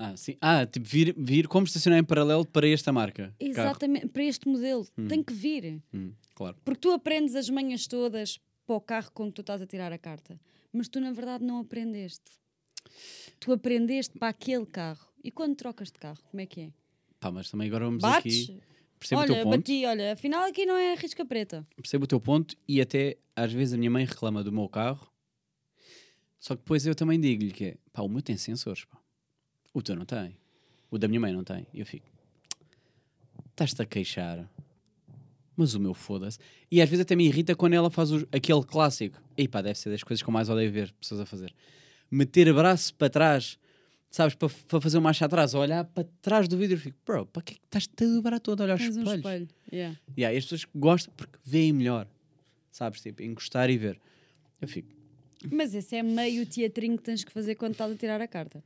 Ah, 0.00 0.16
sim. 0.16 0.36
Ah, 0.40 0.64
tipo, 0.64 0.86
vir, 0.88 1.12
vir 1.18 1.48
como 1.48 1.66
estacionar 1.66 1.98
em 1.98 2.04
paralelo 2.04 2.46
para 2.46 2.68
esta 2.68 2.92
marca. 2.92 3.34
Carro. 3.36 3.50
Exatamente, 3.50 4.06
para 4.06 4.22
este 4.22 4.46
modelo. 4.48 4.86
Tem 5.08 5.20
que 5.24 5.32
vir. 5.32 5.82
Hum, 5.92 6.12
claro. 6.36 6.56
Porque 6.64 6.78
tu 6.78 6.92
aprendes 6.92 7.34
as 7.34 7.50
manhas 7.50 7.88
todas 7.88 8.38
para 8.64 8.76
o 8.76 8.80
carro 8.80 9.10
com 9.12 9.26
que 9.26 9.32
tu 9.32 9.40
estás 9.40 9.60
a 9.60 9.66
tirar 9.66 9.92
a 9.92 9.98
carta. 9.98 10.40
Mas 10.72 10.88
tu, 10.88 11.00
na 11.00 11.10
verdade, 11.10 11.44
não 11.44 11.58
aprendeste. 11.58 12.30
Tu 13.40 13.52
aprendeste 13.52 14.16
para 14.16 14.28
aquele 14.28 14.66
carro. 14.66 15.04
E 15.24 15.32
quando 15.32 15.56
trocas 15.56 15.90
de 15.90 15.98
carro, 15.98 16.22
como 16.30 16.40
é 16.40 16.46
que 16.46 16.60
é? 16.60 16.72
Pá, 17.18 17.32
mas 17.32 17.50
também 17.50 17.66
agora 17.66 17.86
vamos 17.86 18.00
Bates? 18.00 18.50
aqui. 18.50 18.60
Percebo 19.00 19.22
o 19.22 19.26
teu 19.26 19.34
olha, 19.34 19.44
ponto. 19.44 19.56
bati, 19.56 19.84
olha, 19.84 20.12
afinal 20.12 20.44
aqui 20.44 20.64
não 20.64 20.76
é 20.76 20.94
risca 20.94 21.24
preta. 21.24 21.66
percebo 21.76 22.04
o 22.04 22.06
teu 22.06 22.20
ponto 22.20 22.56
e 22.68 22.80
até 22.80 23.16
às 23.34 23.52
vezes 23.52 23.74
a 23.74 23.76
minha 23.76 23.90
mãe 23.90 24.04
reclama 24.04 24.44
do 24.44 24.52
meu 24.52 24.68
carro. 24.68 25.10
Só 26.38 26.54
que 26.54 26.62
depois 26.62 26.86
eu 26.86 26.94
também 26.94 27.18
digo-lhe 27.18 27.50
que 27.50 27.64
é, 27.64 27.76
pá, 27.92 28.02
o 28.02 28.08
meu 28.08 28.22
tem 28.22 28.36
sensores, 28.36 28.84
pá. 28.84 28.98
O 29.78 29.82
teu 29.82 29.94
não 29.94 30.04
tem. 30.04 30.36
O 30.90 30.98
da 30.98 31.06
minha 31.06 31.20
mãe 31.20 31.32
não 31.32 31.44
tem. 31.44 31.66
E 31.72 31.78
eu 31.78 31.86
fico, 31.86 32.04
estás-te 33.50 33.80
a 33.80 33.84
queixar. 33.86 34.48
Mas 35.56 35.74
o 35.74 35.80
meu 35.80 35.94
foda-se. 35.94 36.38
E 36.70 36.80
às 36.82 36.88
vezes 36.88 37.02
até 37.02 37.14
me 37.14 37.26
irrita 37.26 37.54
quando 37.54 37.74
ela 37.74 37.90
faz 37.90 38.10
o- 38.12 38.26
aquele 38.32 38.62
clássico. 38.64 39.20
E 39.36 39.46
pá, 39.46 39.60
deve 39.62 39.78
ser 39.78 39.90
das 39.90 40.02
coisas 40.02 40.22
que 40.22 40.28
eu 40.28 40.32
mais 40.32 40.48
odeio 40.48 40.70
ver 40.72 40.92
pessoas 41.00 41.20
a 41.20 41.26
fazer. 41.26 41.54
Meter 42.10 42.52
braço 42.52 42.92
para 42.94 43.08
trás, 43.10 43.58
sabes, 44.10 44.34
para, 44.34 44.48
para 44.48 44.80
fazer 44.80 44.96
uma 44.98 45.04
marcha 45.04 45.26
atrás, 45.26 45.54
olhar 45.54 45.84
para 45.84 46.08
trás 46.22 46.48
do 46.48 46.56
vidro. 46.56 46.76
Eu 46.76 46.80
fico, 46.80 46.96
bro, 47.06 47.26
para 47.26 47.42
que 47.42 47.54
é 47.54 47.56
que 47.56 47.62
estás-te 47.64 48.04
a 48.04 48.06
dobrar 48.06 48.40
todo 48.40 48.60
a 48.60 48.64
olhar 48.64 48.78
Tens 48.78 48.96
um 48.96 49.00
espelhos? 49.02 49.16
espelho. 49.24 49.48
Yeah. 49.72 49.98
Yeah, 50.16 50.34
e 50.34 50.38
as 50.38 50.44
pessoas 50.44 50.64
gostam 50.74 51.12
porque 51.16 51.38
veem 51.44 51.72
melhor. 51.72 52.06
Sabes? 52.72 53.00
Tipo, 53.00 53.22
encostar 53.22 53.68
e 53.70 53.76
ver. 53.78 54.00
Eu 54.60 54.66
fico. 54.68 54.88
Mas 55.52 55.72
esse 55.74 55.94
é 55.96 56.02
meio 56.02 56.44
teatrinho 56.46 56.96
que 56.96 57.02
tens 57.04 57.22
que 57.22 57.30
fazer 57.32 57.54
quando 57.56 57.72
estás 57.72 57.92
a 57.92 57.96
tirar 57.96 58.20
a 58.20 58.26
carta. 58.28 58.62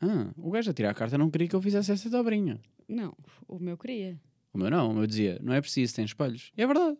Ah, 0.00 0.30
o 0.36 0.50
gajo 0.50 0.70
a 0.70 0.74
tirar 0.74 0.90
a 0.90 0.94
carta 0.94 1.18
não 1.18 1.30
queria 1.30 1.48
que 1.48 1.56
eu 1.56 1.62
fizesse 1.62 1.90
essa 1.90 2.08
dobrinha. 2.08 2.60
Não, 2.88 3.14
o 3.46 3.58
meu 3.58 3.76
queria. 3.76 4.20
O 4.52 4.58
meu 4.58 4.70
não, 4.70 4.90
o 4.90 4.94
meu 4.94 5.06
dizia, 5.06 5.38
não 5.42 5.52
é 5.52 5.60
preciso, 5.60 5.94
tem 5.94 6.04
espelhos. 6.04 6.52
E 6.56 6.62
é 6.62 6.66
verdade. 6.66 6.96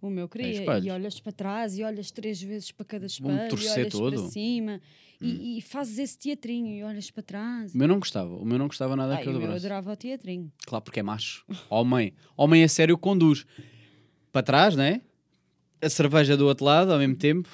O 0.00 0.10
meu 0.10 0.28
queria. 0.28 0.78
E 0.78 0.90
olhas 0.90 1.18
para 1.20 1.32
trás 1.32 1.78
e 1.78 1.82
olhas 1.82 2.10
três 2.10 2.42
vezes 2.42 2.70
para 2.72 2.84
cada 2.84 3.06
espelho, 3.06 3.46
e 3.46 3.48
torcer 3.48 3.78
olhas 3.78 3.92
todo. 3.92 4.20
para 4.20 4.30
cima 4.30 4.80
e, 5.22 5.58
e 5.58 5.60
fazes 5.62 5.98
esse 5.98 6.18
teatrinho 6.18 6.74
e 6.74 6.82
olhas 6.82 7.10
para 7.10 7.22
trás. 7.22 7.74
O 7.74 7.78
meu 7.78 7.88
não 7.88 7.98
gostava. 7.98 8.34
O 8.34 8.44
meu 8.44 8.58
não 8.58 8.66
gostava 8.66 8.96
nada 8.96 9.14
Ai, 9.14 9.22
que 9.22 9.28
eu 9.28 9.52
adorava 9.52 9.92
o 9.92 9.96
teatrinho. 9.96 10.52
Claro, 10.66 10.84
porque 10.84 11.00
é 11.00 11.02
macho. 11.02 11.46
Homem. 11.70 12.12
Homem 12.36 12.64
a 12.64 12.68
sério 12.68 12.98
conduz. 12.98 13.46
Para 14.32 14.42
trás, 14.42 14.76
né? 14.76 15.00
A 15.80 15.88
cerveja 15.88 16.36
do 16.36 16.46
outro 16.46 16.64
lado 16.64 16.92
ao 16.92 16.98
mesmo 16.98 17.16
tempo. 17.16 17.48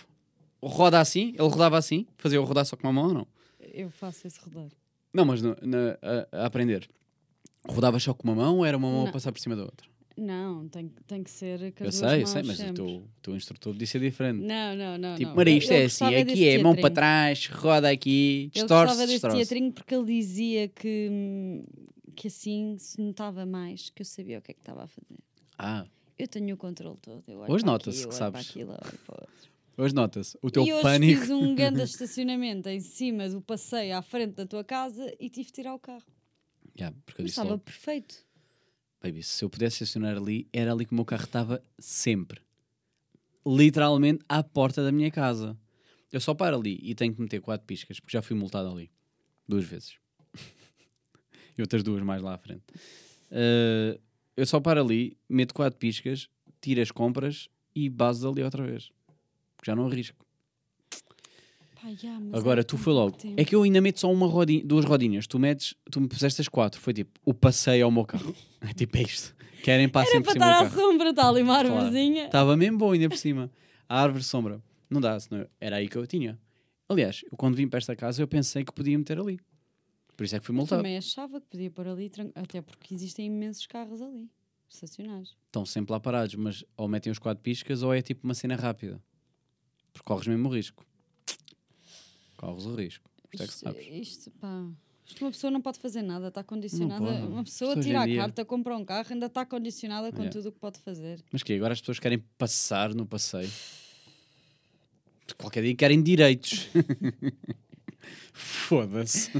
Roda 0.62 0.98
assim. 0.98 1.28
Ele 1.38 1.48
rodava 1.48 1.76
assim. 1.76 2.06
Fazia 2.16 2.40
o 2.40 2.44
rodar 2.44 2.64
só 2.64 2.76
com 2.76 2.86
uma 2.86 2.92
mão 2.92 3.08
ou 3.08 3.14
não? 3.14 3.26
Eu 3.78 3.90
faço 3.90 4.26
esse 4.26 4.40
rodar. 4.40 4.68
Não, 5.14 5.24
mas 5.24 5.40
no- 5.40 5.56
na- 5.62 5.98
a, 6.32 6.42
a 6.42 6.46
aprender. 6.46 6.88
Rodava 7.68 7.98
só 8.00 8.12
com 8.12 8.26
uma 8.28 8.34
mão 8.34 8.56
ou 8.58 8.64
era 8.66 8.76
uma 8.76 8.88
mão 8.90 9.02
a 9.02 9.04
Não. 9.06 9.12
passar 9.12 9.30
por 9.32 9.38
cima 9.40 9.54
da 9.54 9.62
outra? 9.62 9.86
Não, 10.16 10.66
tem, 10.68 10.88
tem 11.06 11.22
que 11.22 11.30
ser 11.30 11.72
com 11.74 11.84
Eu 11.84 11.88
as 11.90 11.94
sei, 11.94 12.22
eu 12.22 12.26
sei, 12.26 12.42
mãos 12.42 12.46
mas 12.48 12.56
o 12.56 12.60
sempre. 12.60 12.74
teu, 12.74 13.08
teu 13.22 13.36
instrutor 13.36 13.72
disse 13.74 13.92
ser 13.92 14.00
diferente. 14.00 14.40
Não, 14.44 14.74
não, 14.74 14.98
não. 14.98 15.14
Tipo, 15.14 15.28
não. 15.28 15.36
Maria, 15.36 15.56
isto 15.58 15.70
eu 15.72 15.76
é 15.76 15.84
assim, 15.84 16.04
gostava 16.06 16.18
aqui 16.18 16.48
é 16.48 16.58
mão 16.58 16.72
para 16.72 16.80
teatrinho. 16.90 16.94
trás, 16.94 17.46
roda 17.46 17.88
aqui, 17.90 18.44
Eu 18.46 18.50
distorce, 18.62 18.84
gostava 18.86 19.00
desse 19.06 19.12
distorce. 19.12 19.36
teatrinho 19.36 19.72
porque 19.72 19.94
ele 19.94 20.04
dizia 20.06 20.66
que, 20.68 21.08
hum, 21.08 21.64
que 22.16 22.26
assim 22.26 22.76
se 22.78 23.00
notava 23.00 23.46
mais, 23.46 23.90
que 23.90 24.02
eu 24.02 24.06
sabia 24.06 24.38
o 24.38 24.42
que 24.42 24.50
é 24.50 24.54
que 24.54 24.60
estava 24.60 24.82
a 24.84 24.88
fazer. 24.88 25.18
Ah, 25.56 25.86
Eu 26.18 26.26
tenho 26.26 26.52
o 26.54 26.58
controle 26.58 26.98
todo. 27.00 27.22
Eu 27.28 27.38
olho 27.38 27.52
Hoje 27.52 27.62
para 27.62 27.72
nota-se 27.72 27.98
aqui, 27.98 28.04
eu 28.06 28.08
que 28.08 28.14
olho 28.14 28.18
sabes. 28.18 28.42
Para 28.46 28.50
aquilo, 28.50 28.70
eu 28.72 28.74
olho 28.90 28.98
para 29.06 29.14
o 29.14 29.18
outro. 29.20 29.50
Hoje 29.78 29.94
nota-se. 29.94 30.36
O 30.42 30.50
teu 30.50 30.64
e 30.64 30.72
hoje 30.72 30.82
pânico. 30.82 31.20
fiz 31.20 31.30
um 31.30 31.54
grande 31.54 31.82
estacionamento 31.82 32.68
em 32.68 32.80
cima 32.80 33.28
do 33.28 33.40
passeio 33.40 33.96
à 33.96 34.02
frente 34.02 34.34
da 34.34 34.46
tua 34.46 34.64
casa 34.64 35.14
e 35.18 35.30
tive 35.30 35.46
de 35.46 35.52
tirar 35.52 35.74
o 35.74 35.78
carro. 35.78 36.04
Yeah, 36.78 36.96
porque 37.04 37.20
eu 37.20 37.24
Mas 37.24 37.30
disse 37.30 37.40
estava 37.40 37.50
logo, 37.50 37.62
perfeito. 37.62 38.16
baby, 39.02 39.22
se 39.22 39.44
eu 39.44 39.50
pudesse 39.50 39.82
estacionar 39.82 40.16
ali, 40.16 40.48
era 40.52 40.72
ali 40.72 40.84
que 40.84 40.92
o 40.92 40.94
meu 40.94 41.04
carro 41.04 41.24
estava 41.24 41.62
sempre. 41.78 42.40
Literalmente 43.46 44.24
à 44.28 44.42
porta 44.42 44.82
da 44.82 44.92
minha 44.92 45.10
casa. 45.10 45.58
Eu 46.12 46.20
só 46.20 46.34
paro 46.34 46.58
ali 46.58 46.78
e 46.82 46.94
tenho 46.94 47.14
que 47.14 47.20
meter 47.20 47.40
quatro 47.40 47.66
piscas, 47.66 48.00
porque 48.00 48.16
já 48.16 48.22
fui 48.22 48.36
multado 48.36 48.70
ali. 48.70 48.90
Duas 49.46 49.64
vezes. 49.64 49.96
e 51.56 51.60
outras 51.62 51.82
duas 51.82 52.02
mais 52.02 52.22
lá 52.22 52.34
à 52.34 52.38
frente. 52.38 52.62
Uh, 53.30 53.98
eu 54.36 54.46
só 54.46 54.60
paro 54.60 54.80
ali, 54.80 55.18
meto 55.28 55.52
quatro 55.52 55.78
piscas, 55.78 56.28
tiro 56.60 56.80
as 56.80 56.90
compras 56.90 57.48
e 57.74 57.88
baso 57.88 58.28
ali 58.28 58.42
outra 58.42 58.64
vez. 58.64 58.90
Porque 59.58 59.70
já 59.70 59.76
não 59.76 59.86
arrisco. 59.86 60.16
Pá, 61.74 61.82
mas 62.20 62.34
Agora, 62.34 62.60
é 62.60 62.64
tu 62.64 62.76
foi 62.76 62.92
logo. 62.92 63.16
tempo. 63.16 63.34
É 63.40 63.44
que 63.44 63.54
eu 63.54 63.62
ainda 63.62 63.80
meto 63.80 64.00
só 64.00 64.10
uma 64.12 64.26
rodinha, 64.26 64.64
duas 64.64 64.84
rodinhas. 64.84 65.26
Tu 65.26 65.38
metes, 65.38 65.74
tu 65.90 66.00
me 66.00 66.08
puseste 66.08 66.40
as 66.40 66.48
quatro. 66.48 66.80
Foi 66.80 66.92
tipo, 66.92 67.18
o 67.24 67.32
passeio 67.34 67.84
ao 67.84 67.90
meu 67.90 68.04
carro. 68.04 68.34
É 68.60 68.72
tipo, 68.74 68.96
é 68.96 69.02
isto. 69.02 69.36
Querem 69.62 69.88
passar 69.88 70.10
Era 70.16 70.20
para 70.22 70.32
estar 70.32 70.62
à 70.62 70.70
sombra, 70.70 71.10
está 71.10 71.28
ali 71.28 71.42
uma 71.42 71.54
Claro. 71.60 71.72
árvorezinha. 71.74 72.24
Estava 72.26 72.56
mesmo 72.56 72.76
bom 72.78 72.90
ainda 72.90 73.08
por 73.08 73.16
cima. 73.16 73.48
A 73.88 74.02
árvore 74.02 74.24
sombra. 74.24 74.60
Não 74.90 75.00
dá, 75.00 75.18
senão 75.20 75.46
era 75.60 75.76
aí 75.76 75.88
que 75.88 75.96
eu 75.96 76.04
tinha. 76.08 76.36
Aliás, 76.88 77.22
eu 77.30 77.36
quando 77.38 77.54
vim 77.54 77.68
para 77.68 77.78
esta 77.78 77.94
casa 77.94 78.20
eu 78.20 78.26
pensei 78.26 78.64
que 78.64 78.72
podia 78.72 78.98
meter 78.98 79.16
ali. 79.20 79.38
Por 80.16 80.24
isso 80.24 80.34
é 80.34 80.40
que 80.40 80.44
fui 80.44 80.52
Eu 80.52 80.56
multado. 80.56 80.80
também 80.82 80.96
achava 80.98 81.40
que 81.40 81.46
podia 81.46 81.70
pôr 81.70 81.86
ali, 81.86 82.10
até 82.34 82.60
porque 82.60 82.92
existem 82.94 83.26
imensos 83.26 83.64
carros 83.68 84.02
ali, 84.02 84.28
estacionados. 84.68 85.36
Estão 85.46 85.64
sempre 85.64 85.92
lá 85.92 86.00
parados, 86.00 86.34
mas 86.34 86.64
ou 86.76 86.88
metem 86.88 87.12
os 87.12 87.20
quatro 87.20 87.40
piscas 87.40 87.84
ou 87.84 87.94
é 87.94 88.02
tipo 88.02 88.24
uma 88.26 88.34
cena 88.34 88.56
rápida. 88.56 89.00
Porque 89.98 90.06
corres 90.06 90.26
mesmo 90.28 90.48
o 90.48 90.52
risco. 90.54 90.86
Corres 92.36 92.64
o 92.66 92.74
risco. 92.76 93.10
Isto 93.32 93.42
é 93.42 93.46
que 93.46 93.52
Isto, 93.52 93.64
sabes. 93.64 93.86
isto, 94.08 94.30
pá. 94.32 94.64
Isto 95.04 95.24
uma 95.24 95.30
pessoa 95.32 95.50
não 95.50 95.60
pode 95.60 95.78
fazer 95.80 96.02
nada, 96.02 96.28
está 96.28 96.44
condicionada. 96.44 97.26
Uma 97.26 97.42
pessoa 97.42 97.72
Isto 97.72 97.82
tira 97.82 98.02
a 98.02 98.06
dia- 98.06 98.16
carta, 98.20 98.44
compra 98.44 98.76
um 98.76 98.84
carro, 98.84 99.08
ainda 99.10 99.26
está 99.26 99.44
condicionada 99.44 100.10
com 100.12 100.18
Yeah. 100.18 100.30
tudo 100.32 100.50
o 100.50 100.52
que 100.52 100.58
pode 100.60 100.78
fazer. 100.80 101.22
Mas 101.32 101.42
que 101.42 101.52
agora 101.54 101.72
as 101.72 101.80
pessoas 101.80 101.98
querem 101.98 102.18
passar 102.38 102.94
no 102.94 103.04
passeio. 103.06 103.50
Qualquer 105.36 105.62
dia 105.64 105.74
querem 105.74 106.02
direitos. 106.02 106.68
Foda-se. 108.32 109.30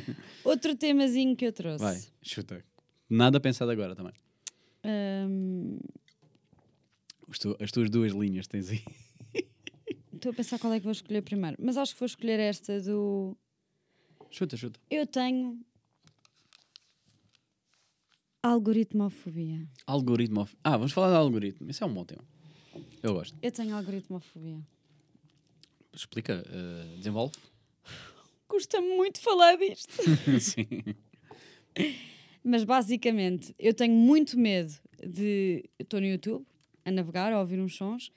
Outro 0.45 0.75
temazinho 0.75 1.37
que 1.37 1.47
eu 1.47 1.53
trouxe. 1.53 1.85
Vai, 1.85 2.03
chuta. 2.23 2.65
Nada 3.09 3.39
pensado 3.41 3.71
agora 3.71 3.95
também. 3.95 4.13
As, 7.31 7.39
tu- 7.39 7.57
as 7.61 7.71
tuas 7.71 7.89
duas 7.91 8.13
linhas 8.13 8.47
tens 8.47 8.71
aí. 8.71 8.83
Estou 10.19 10.33
a 10.33 10.35
pensar 10.35 10.59
qual 10.59 10.73
é 10.73 10.81
que 10.81 10.85
vou 10.85 10.91
escolher 10.91 11.23
primeiro, 11.23 11.57
mas 11.61 11.77
acho 11.77 11.95
que 11.95 12.01
vou 12.01 12.07
escolher 12.07 12.41
esta 12.41 12.81
do. 12.81 13.39
Chuta, 14.33 14.57
chuta. 14.57 14.81
Eu 14.91 15.07
tenho. 15.07 15.65
Algoritmofobia. 18.43 19.69
Algoritmo. 19.87 20.49
Ah, 20.65 20.77
vamos 20.77 20.91
falar 20.91 21.11
de 21.11 21.17
algoritmo. 21.19 21.71
Isso 21.71 21.85
é 21.85 21.87
um 21.87 21.95
bom 21.95 22.05
tema. 22.05 22.25
Eu 23.01 23.15
gosto. 23.15 23.39
Eu 23.41 23.53
tenho 23.53 23.77
algoritmofobia. 23.77 24.59
Explica, 25.93 26.45
eh, 26.45 26.97
desenvolve. 26.97 27.37
Custa 28.49 28.81
muito 28.81 29.21
falar 29.21 29.57
disto. 29.57 30.03
Sim. 30.41 30.97
Mas 32.43 32.65
basicamente, 32.65 33.55
eu 33.57 33.73
tenho 33.73 33.95
muito 33.95 34.37
medo 34.37 34.75
de. 35.01 35.65
Estou 35.79 36.01
no 36.01 36.07
YouTube 36.09 36.45
a 36.85 36.91
navegar, 36.91 37.33
a 37.33 37.39
ouvir 37.39 37.61
uns 37.61 37.77
sons, 37.77 38.11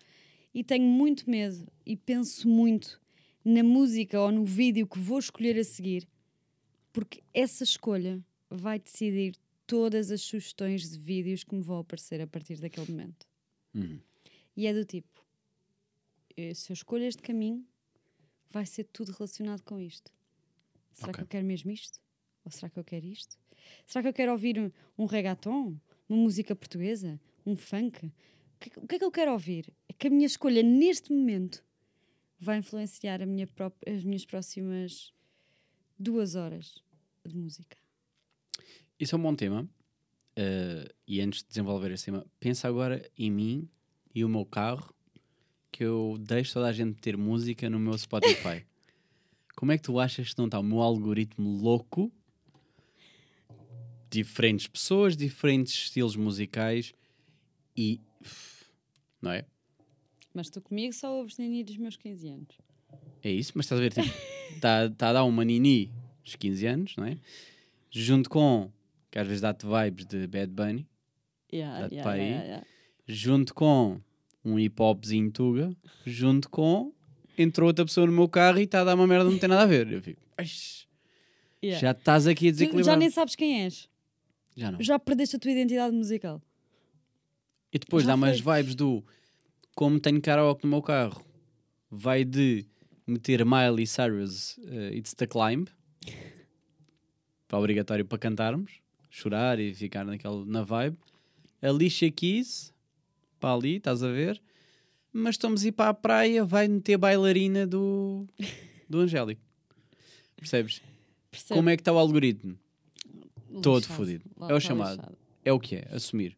e 0.53 0.63
tenho 0.63 0.85
muito 0.85 1.29
medo 1.29 1.67
e 1.85 1.95
penso 1.95 2.47
muito 2.47 2.99
na 3.43 3.63
música 3.63 4.19
ou 4.19 4.31
no 4.31 4.45
vídeo 4.45 4.85
que 4.87 4.99
vou 4.99 5.19
escolher 5.19 5.57
a 5.57 5.63
seguir, 5.63 6.07
porque 6.93 7.23
essa 7.33 7.63
escolha 7.63 8.23
vai 8.49 8.79
decidir 8.79 9.35
todas 9.65 10.11
as 10.11 10.21
sugestões 10.21 10.89
de 10.89 10.97
vídeos 10.97 11.43
que 11.43 11.55
me 11.55 11.61
vão 11.61 11.79
aparecer 11.79 12.21
a 12.21 12.27
partir 12.27 12.57
daquele 12.59 12.91
momento. 12.91 13.25
Uhum. 13.73 13.99
E 14.55 14.67
é 14.67 14.73
do 14.73 14.83
tipo: 14.83 15.25
eh, 16.35 16.53
se 16.53 16.71
eu 16.71 16.73
escolho 16.73 17.05
este 17.05 17.21
caminho, 17.21 17.65
vai 18.49 18.65
ser 18.65 18.83
tudo 18.85 19.11
relacionado 19.13 19.63
com 19.63 19.79
isto. 19.79 20.11
Será 20.91 21.13
que 21.13 21.19
Ok. 21.19 21.23
eu 21.23 21.27
quero 21.27 21.45
mesmo 21.45 21.71
isto? 21.71 21.99
Ou 22.43 22.51
será 22.51 22.69
que 22.69 22.77
eu 22.77 22.83
quero 22.83 23.05
isto? 23.05 23.37
Será 23.87 24.01
que 24.03 24.09
eu 24.09 24.13
quero 24.13 24.31
ouvir 24.33 24.59
um, 24.59 24.71
um 24.97 25.05
reggaeton? 25.05 25.77
Uma 26.09 26.17
música 26.17 26.53
portuguesa? 26.53 27.19
Um 27.45 27.55
funk? 27.55 28.07
O 28.07 28.11
que, 28.59 28.79
o 28.79 28.87
que 28.87 28.95
é 28.95 28.99
que 28.99 29.05
eu 29.05 29.11
quero 29.11 29.31
ouvir? 29.31 29.73
Que 30.01 30.07
a 30.07 30.09
minha 30.09 30.25
escolha 30.25 30.63
neste 30.63 31.13
momento 31.13 31.63
vai 32.39 32.57
influenciar 32.57 33.23
minha 33.27 33.47
as 33.85 34.03
minhas 34.03 34.25
próximas 34.25 35.13
duas 35.95 36.33
horas 36.33 36.83
de 37.23 37.37
música. 37.37 37.77
Isso 38.99 39.13
é 39.13 39.19
um 39.19 39.21
bom 39.21 39.35
tema. 39.35 39.69
Uh, 40.31 40.91
e 41.05 41.21
antes 41.21 41.43
de 41.43 41.49
desenvolver 41.49 41.91
esse 41.91 42.05
tema, 42.05 42.25
pensa 42.39 42.67
agora 42.67 43.07
em 43.15 43.29
mim 43.29 43.69
e 44.15 44.25
o 44.25 44.29
meu 44.29 44.43
carro 44.43 44.91
que 45.71 45.83
eu 45.83 46.17
deixo 46.19 46.55
toda 46.55 46.65
a 46.65 46.73
gente 46.73 46.99
ter 46.99 47.15
música 47.15 47.69
no 47.69 47.77
meu 47.77 47.95
Spotify. 47.95 48.65
Como 49.55 49.71
é 49.71 49.77
que 49.77 49.83
tu 49.83 49.99
achas 49.99 50.33
que 50.33 50.39
não 50.39 50.45
está 50.45 50.57
o 50.57 50.63
meu 50.63 50.81
algoritmo 50.81 51.47
louco? 51.47 52.11
Diferentes 54.09 54.65
pessoas, 54.65 55.15
diferentes 55.15 55.75
estilos 55.75 56.15
musicais 56.15 56.91
e. 57.77 58.01
Não 59.21 59.29
é? 59.29 59.45
Mas 60.33 60.49
tu 60.49 60.61
comigo 60.61 60.93
só 60.93 61.13
ouves 61.17 61.37
Nini 61.37 61.63
dos 61.63 61.77
meus 61.77 61.97
15 61.97 62.27
anos. 62.29 62.55
É 63.23 63.29
isso, 63.31 63.51
mas 63.55 63.65
estás 63.65 63.79
a 63.79 63.83
ver, 63.83 63.93
está 64.55 64.89
tá 64.89 65.09
a 65.09 65.13
dar 65.13 65.23
uma 65.25 65.43
Nini 65.43 65.91
dos 66.23 66.35
15 66.35 66.65
anos, 66.67 66.95
não 66.95 67.05
é? 67.05 67.17
Junto 67.89 68.29
com, 68.29 68.71
que 69.09 69.19
às 69.19 69.27
vezes 69.27 69.41
dá-te 69.41 69.65
vibes 69.65 70.05
de 70.05 70.27
Bad 70.27 70.51
Bunny, 70.51 70.87
Yeah, 71.53 71.81
Dá-te 71.81 71.95
yeah, 71.95 72.09
para 72.09 72.21
aí. 72.21 72.27
yeah, 72.29 72.45
yeah. 72.45 72.67
junto 73.05 73.53
com 73.53 73.99
um 74.45 74.57
hip 74.57 74.81
hopzinho 74.81 75.29
tuga, 75.31 75.75
junto 76.05 76.49
com 76.49 76.93
entrou 77.37 77.67
outra 77.67 77.83
pessoa 77.83 78.07
no 78.07 78.13
meu 78.13 78.29
carro 78.29 78.57
e 78.59 78.63
está 78.63 78.79
a 78.79 78.83
dar 78.85 78.95
uma 78.95 79.05
merda, 79.05 79.29
não 79.29 79.37
tem 79.37 79.49
nada 79.49 79.63
a 79.63 79.65
ver. 79.65 79.91
Eu 79.91 80.01
fico, 80.01 80.21
"Ai, 80.37 80.45
Yeah. 81.61 81.79
já 81.81 81.91
estás 81.91 82.25
aqui 82.25 82.47
a 82.47 82.51
Tu 82.51 82.53
desequilibrar. 82.53 82.85
já 82.95 82.95
nem 82.97 83.09
sabes 83.09 83.35
quem 83.35 83.63
és. 83.63 83.89
Já 84.55 84.71
não. 84.71 84.81
Já 84.81 84.97
perdeste 84.97 85.35
a 85.35 85.39
tua 85.39 85.51
identidade 85.51 85.93
musical. 85.95 86.41
E 87.73 87.77
depois 87.77 88.05
dá 88.05 88.15
umas 88.15 88.39
foi. 88.39 88.57
vibes 88.61 88.73
do 88.75 89.03
como 89.75 89.99
tenho 89.99 90.21
karaoke 90.21 90.63
no 90.63 90.69
meu 90.69 90.81
carro, 90.81 91.23
vai 91.89 92.23
de 92.23 92.65
meter 93.05 93.45
Miley 93.45 93.85
Cyrus 93.87 94.57
eh, 94.65 94.95
It's 94.95 95.13
the 95.13 95.27
Climb 95.27 95.67
para 97.47 97.59
obrigatório 97.59 98.05
para 98.05 98.17
cantarmos, 98.17 98.71
chorar 99.09 99.59
e 99.59 99.73
ficar 99.73 100.05
naquela, 100.05 100.45
na 100.45 100.63
vibe. 100.63 100.97
Alicia 101.61 102.09
Keys 102.09 102.73
para 103.39 103.53
ali, 103.55 103.75
estás 103.75 104.01
a 104.03 104.07
ver? 104.07 104.41
Mas 105.11 105.35
estamos 105.35 105.63
a 105.63 105.67
ir 105.67 105.73
para 105.73 105.89
a 105.89 105.93
praia, 105.93 106.45
vai 106.45 106.67
meter 106.67 106.97
bailarina 106.97 107.67
do, 107.67 108.25
do 108.89 108.99
Angélico. 108.99 109.41
Percebes? 110.37 110.81
Percebe? 111.29 111.57
Como 111.57 111.69
é 111.69 111.75
que 111.75 111.81
está 111.81 111.91
o 111.91 111.97
algoritmo? 111.97 112.57
todo 113.61 113.85
fodido. 113.85 114.23
É 114.49 114.53
o 114.53 114.59
chamado. 114.59 114.95
lixado. 114.95 115.17
é 115.43 115.51
o 115.51 115.59
que 115.59 115.75
é, 115.75 115.87
assumir. 115.91 116.37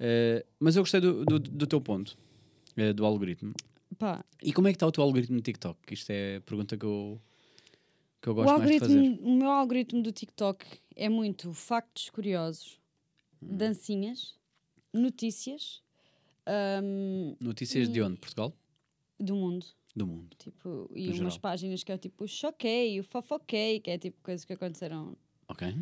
Eh, 0.00 0.44
mas 0.58 0.74
eu 0.74 0.82
gostei 0.82 1.00
do, 1.00 1.24
do, 1.24 1.38
do 1.38 1.66
teu 1.66 1.80
ponto, 1.80 2.16
eh, 2.76 2.92
do 2.92 3.04
algoritmo. 3.04 3.52
Pá, 3.98 4.24
E 4.42 4.52
como 4.52 4.68
é 4.68 4.72
que 4.72 4.76
está 4.76 4.86
o 4.86 4.92
teu 4.92 5.02
algoritmo 5.04 5.36
no 5.36 5.42
TikTok? 5.42 5.78
Isto 5.92 6.10
é 6.10 6.36
a 6.36 6.40
pergunta 6.40 6.76
que 6.76 6.84
eu, 6.84 7.20
que 8.20 8.28
eu 8.28 8.32
o, 8.32 8.36
gosto 8.36 8.58
mais 8.58 8.70
de 8.70 8.78
fazer. 8.80 9.00
o 9.20 9.30
meu 9.36 9.50
algoritmo 9.50 10.02
do 10.02 10.10
TikTok 10.12 10.64
é 10.96 11.08
muito 11.08 11.52
factos 11.52 12.10
curiosos, 12.10 12.80
Hum. 13.42 13.56
dancinhas, 13.56 14.34
notícias 14.92 15.82
ahm, 16.46 17.34
Notícias 17.40 17.88
de 17.88 18.00
onde? 18.02 18.18
Portugal? 18.18 18.52
do 19.20 19.34
mundo. 19.36 19.66
Do 19.94 20.06
mundo. 20.06 20.36
Tipo, 20.38 20.90
e 20.94 21.02
No 21.06 21.10
umas 21.12 21.34
geral. 21.34 21.40
páginas 21.40 21.84
que 21.84 21.92
é 21.92 21.96
tipo 21.98 22.24
o 22.24 22.28
choquei, 22.28 22.98
o 22.98 23.04
fofoquei, 23.04 23.78
que 23.80 23.90
é 23.90 23.98
tipo 23.98 24.20
coisas 24.22 24.44
que 24.44 24.52
aconteceram 24.52 25.16
Ok. 25.48 25.72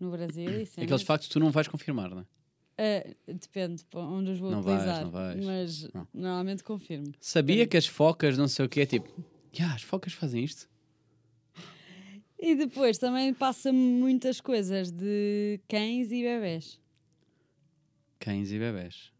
no 0.00 0.10
Brasil 0.10 0.48
e 0.60 0.64
cenas. 0.66 0.84
Aqueles 0.86 1.02
factos 1.02 1.28
que 1.28 1.32
tu 1.34 1.38
não 1.40 1.50
vais 1.50 1.68
confirmar, 1.68 2.08
não 2.10 2.20
é? 2.20 2.26
Ah, 2.78 3.04
depende 3.26 3.84
para 3.86 4.00
onde 4.00 4.30
os 4.30 4.38
vou 4.38 4.52
Não 4.52 4.62
vais, 4.62 4.80
utilizar. 4.80 5.04
não 5.04 5.10
vais. 5.10 5.44
Mas 5.44 5.92
Não. 5.92 6.08
normalmente 6.14 6.62
confirmo. 6.62 7.12
Sabia 7.20 7.66
que 7.66 7.76
as 7.76 7.86
focas, 7.86 8.38
não 8.38 8.46
sei 8.46 8.64
o 8.66 8.68
que, 8.68 8.80
é 8.80 8.86
tipo, 8.86 9.08
"Ya, 9.58 9.74
as 9.74 9.82
focas 9.82 10.12
fazem 10.12 10.44
isto? 10.44 10.68
E 12.38 12.54
depois 12.54 12.98
também 12.98 13.34
passa 13.34 13.72
muitas 13.72 14.40
coisas 14.40 14.92
de 14.92 15.60
cães 15.68 16.12
e 16.12 16.22
bebés. 16.22 16.80
Cães 18.20 18.52
e 18.52 18.58
bebés. 18.60 19.12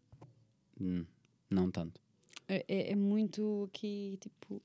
Hum, 0.79 1.05
não 1.49 1.69
tanto. 1.69 1.99
É, 2.47 2.63
é- 2.67 2.91
é 2.91 2.95
muito 2.95 3.65
aqui, 3.69 4.17
tipo, 4.21 4.61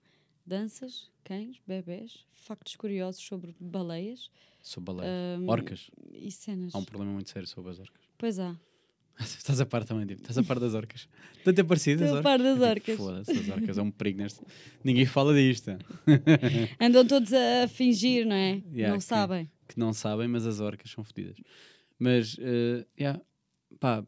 danças, 0.46 1.10
cães, 1.24 1.60
bebés, 1.66 2.24
factos 2.32 2.76
curiosos 2.76 3.20
sobre 3.22 3.56
baleias 3.58 4.30
Sou 4.62 4.82
baleia. 4.82 5.10
Ahm, 5.36 5.48
Orcas. 5.48 5.90
e 6.12 6.30
cenas. 6.30 6.72
Há 6.74 6.78
um 6.78 6.84
problema 6.84 7.12
muito 7.12 7.28
sério 7.30 7.48
sobre 7.48 7.72
as 7.72 7.80
orcas. 7.80 8.04
Pois 8.16 8.38
há. 8.38 8.56
Estás 9.20 9.60
a 9.60 9.66
par 9.66 9.84
também, 9.84 10.06
tipo, 10.06 10.20
estás 10.22 10.36
a 10.38 10.42
par 10.42 10.58
das 10.58 10.74
orcas. 10.74 11.08
Tanto 11.44 11.60
é 11.60 11.64
parecido 11.64 12.02
Estou 12.04 12.18
a 12.18 12.22
par 12.22 12.38
das 12.42 12.60
É 12.60 12.74
tipo, 12.74 13.02
orcas. 13.02 13.24
Foda-se, 13.24 13.30
as 13.30 13.48
orcas 13.48 13.78
é 13.78 13.82
um 13.82 13.90
perigo 13.90 14.18
neste. 14.22 14.40
Ninguém 14.82 15.06
fala 15.06 15.32
disto. 15.34 15.70
Andam 16.80 17.06
todos 17.06 17.32
a 17.32 17.68
fingir, 17.68 18.26
não 18.26 18.34
é? 18.36 18.62
Yeah, 18.72 18.88
não 18.90 18.98
que- 18.98 19.04
sabem. 19.04 19.50
Que 19.68 19.78
não 19.78 19.92
sabem, 19.92 20.26
mas 20.28 20.46
as 20.46 20.60
orcas 20.60 20.90
são 20.90 21.02
fodidas. 21.04 21.36
Mas, 21.98 22.36
eh, 22.40 22.84
yeah, 22.98 23.20
pá, 23.80 24.04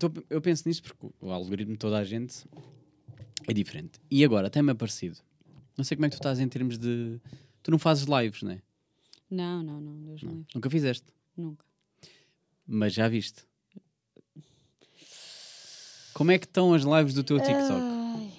eu, 0.00 0.08
tô- 0.10 0.22
eu 0.30 0.40
penso 0.40 0.66
nisto 0.66 0.82
porque 0.82 1.14
o 1.20 1.30
algoritmo 1.30 1.74
de 1.74 1.78
toda 1.78 1.98
a 1.98 2.04
gente 2.04 2.44
é 3.46 3.52
diferente. 3.52 4.00
E 4.10 4.24
agora, 4.24 4.48
tem-me 4.50 4.70
aparecido. 4.72 5.18
Não 5.76 5.84
sei 5.84 5.96
como 5.96 6.06
é 6.06 6.08
que 6.08 6.16
tu 6.16 6.20
estás 6.20 6.40
em 6.40 6.48
termos 6.48 6.78
de. 6.78 7.20
Tu 7.62 7.70
não 7.70 7.78
fazes 7.78 8.06
lives, 8.06 8.42
não 8.42 8.52
é? 8.52 8.62
Não, 9.30 9.62
não, 9.62 9.80
não. 9.80 10.02
Deus 10.04 10.22
me 10.22 10.28
Não. 10.30 10.36
livre. 10.38 10.52
Nunca 10.54 10.70
fizeste. 10.70 11.06
Nunca. 11.36 11.64
Mas 12.66 12.92
já 12.94 13.06
viste. 13.08 13.42
Como 16.18 16.32
é 16.32 16.38
que 16.38 16.46
estão 16.46 16.74
as 16.74 16.82
lives 16.82 17.14
do 17.14 17.22
teu 17.22 17.38
TikTok? 17.38 17.80
Ai, 17.80 18.32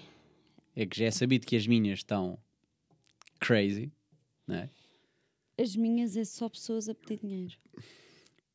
É 0.76 0.86
que 0.86 1.00
já 1.00 1.06
é 1.06 1.12
sabido 1.12 1.48
que 1.48 1.56
as 1.56 1.66
minhas 1.66 2.00
estão 2.00 2.38
crazy, 3.40 3.90
não 4.46 4.56
é? 4.56 4.70
as 5.58 5.78
minhas 5.78 6.18
é 6.18 6.26
só 6.26 6.50
pessoas 6.50 6.90
a 6.90 6.94
pedir 6.94 7.22
dinheiro. 7.22 7.56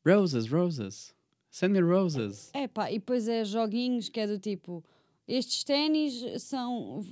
Roses, 0.06 0.46
roses. 0.46 1.14
Send 1.50 1.72
me 1.72 1.80
roses. 1.80 2.50
É 2.52 2.68
pá, 2.68 2.90
e 2.90 2.98
depois 2.98 3.26
é 3.26 3.46
joguinhos 3.46 4.10
que 4.10 4.20
é 4.20 4.26
do 4.26 4.38
tipo: 4.38 4.84
estes 5.26 5.64
ténis 5.64 6.42
são, 6.42 7.02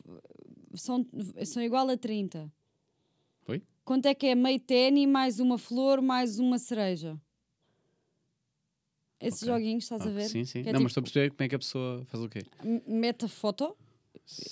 são, 0.74 1.06
são 1.46 1.62
igual 1.62 1.88
a 1.88 1.96
30. 1.96 2.52
Oi? 3.48 3.62
Quanto 3.86 4.04
é 4.04 4.14
que 4.14 4.26
é 4.26 4.34
meio 4.34 4.60
ténis 4.60 5.08
mais 5.08 5.40
uma 5.40 5.56
flor 5.56 6.02
mais 6.02 6.38
uma 6.38 6.58
cereja? 6.58 7.18
Esses 9.22 9.42
Ok. 9.42 9.54
joguinhos, 9.54 9.84
estás 9.84 10.06
a 10.06 10.10
ver? 10.10 10.28
Sim, 10.28 10.44
sim. 10.44 10.60
É 10.60 10.64
não, 10.64 10.72
tipo, 10.72 10.82
mas 10.82 10.90
estou 10.90 11.00
a 11.00 11.04
perceber 11.04 11.30
como 11.30 11.42
é 11.44 11.48
que 11.48 11.54
a 11.54 11.58
pessoa 11.58 12.04
faz 12.06 12.22
o 12.24 12.28
quê. 12.28 12.40
mete 12.86 13.24
a 13.24 13.28
foto 13.28 13.76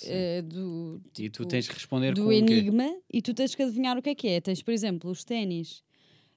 eh, 0.05 0.41
do, 0.41 1.01
e 1.17 1.29
tu 1.29 1.41
tipo, 1.41 1.45
tens 1.45 1.67
que 1.67 1.73
responder 1.73 2.15
com 2.15 2.21
do 2.23 2.31
enigma 2.31 2.95
e 3.11 3.21
tu 3.21 3.33
tens 3.33 3.55
que 3.55 3.63
adivinhar 3.63 3.97
o 3.97 4.01
que 4.01 4.09
é 4.09 4.15
que 4.15 4.27
é. 4.27 4.41
Tens, 4.41 4.61
por 4.61 4.71
exemplo, 4.71 5.09
os 5.09 5.23
ténis 5.23 5.83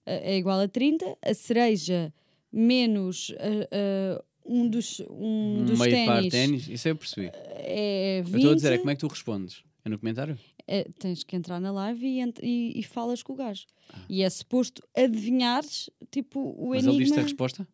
eh, 0.06 0.32
é 0.34 0.36
igual 0.38 0.60
a 0.60 0.68
30, 0.68 1.16
a 1.22 1.34
cereja 1.34 2.12
menos 2.52 3.32
eh, 3.38 4.22
um 4.44 4.68
dos, 4.68 5.00
um 5.08 5.64
dos 5.64 5.78
meio 5.80 6.04
par 6.06 6.22
de 6.22 6.28
ténis 6.30 6.62
ténis. 6.64 6.68
Isso 6.68 6.88
eu 6.88 6.96
percebi. 6.96 7.30
é 7.32 8.18
Eu 8.18 8.24
20. 8.24 8.36
estou 8.36 8.52
a 8.52 8.54
dizer, 8.54 8.72
é 8.72 8.78
como 8.78 8.90
é 8.90 8.94
que 8.94 9.00
tu 9.00 9.08
respondes? 9.08 9.64
É 9.84 9.88
no 9.88 9.98
comentário? 9.98 10.38
É, 10.66 10.84
tens 10.98 11.22
que 11.22 11.36
entrar 11.36 11.60
na 11.60 11.70
live 11.70 12.06
e, 12.06 12.22
e, 12.42 12.80
e 12.80 12.82
falas 12.82 13.22
com 13.22 13.34
o 13.34 13.36
gajo. 13.36 13.66
Ah. 13.92 13.98
E 14.08 14.22
é 14.22 14.30
suposto 14.30 14.82
adivinhares, 14.96 15.90
tipo, 16.10 16.40
o 16.58 16.70
Mas 16.70 16.84
enigma. 16.84 16.92
ele 16.94 17.04
disse 17.04 17.20
a 17.20 17.22
resposta? 17.22 17.68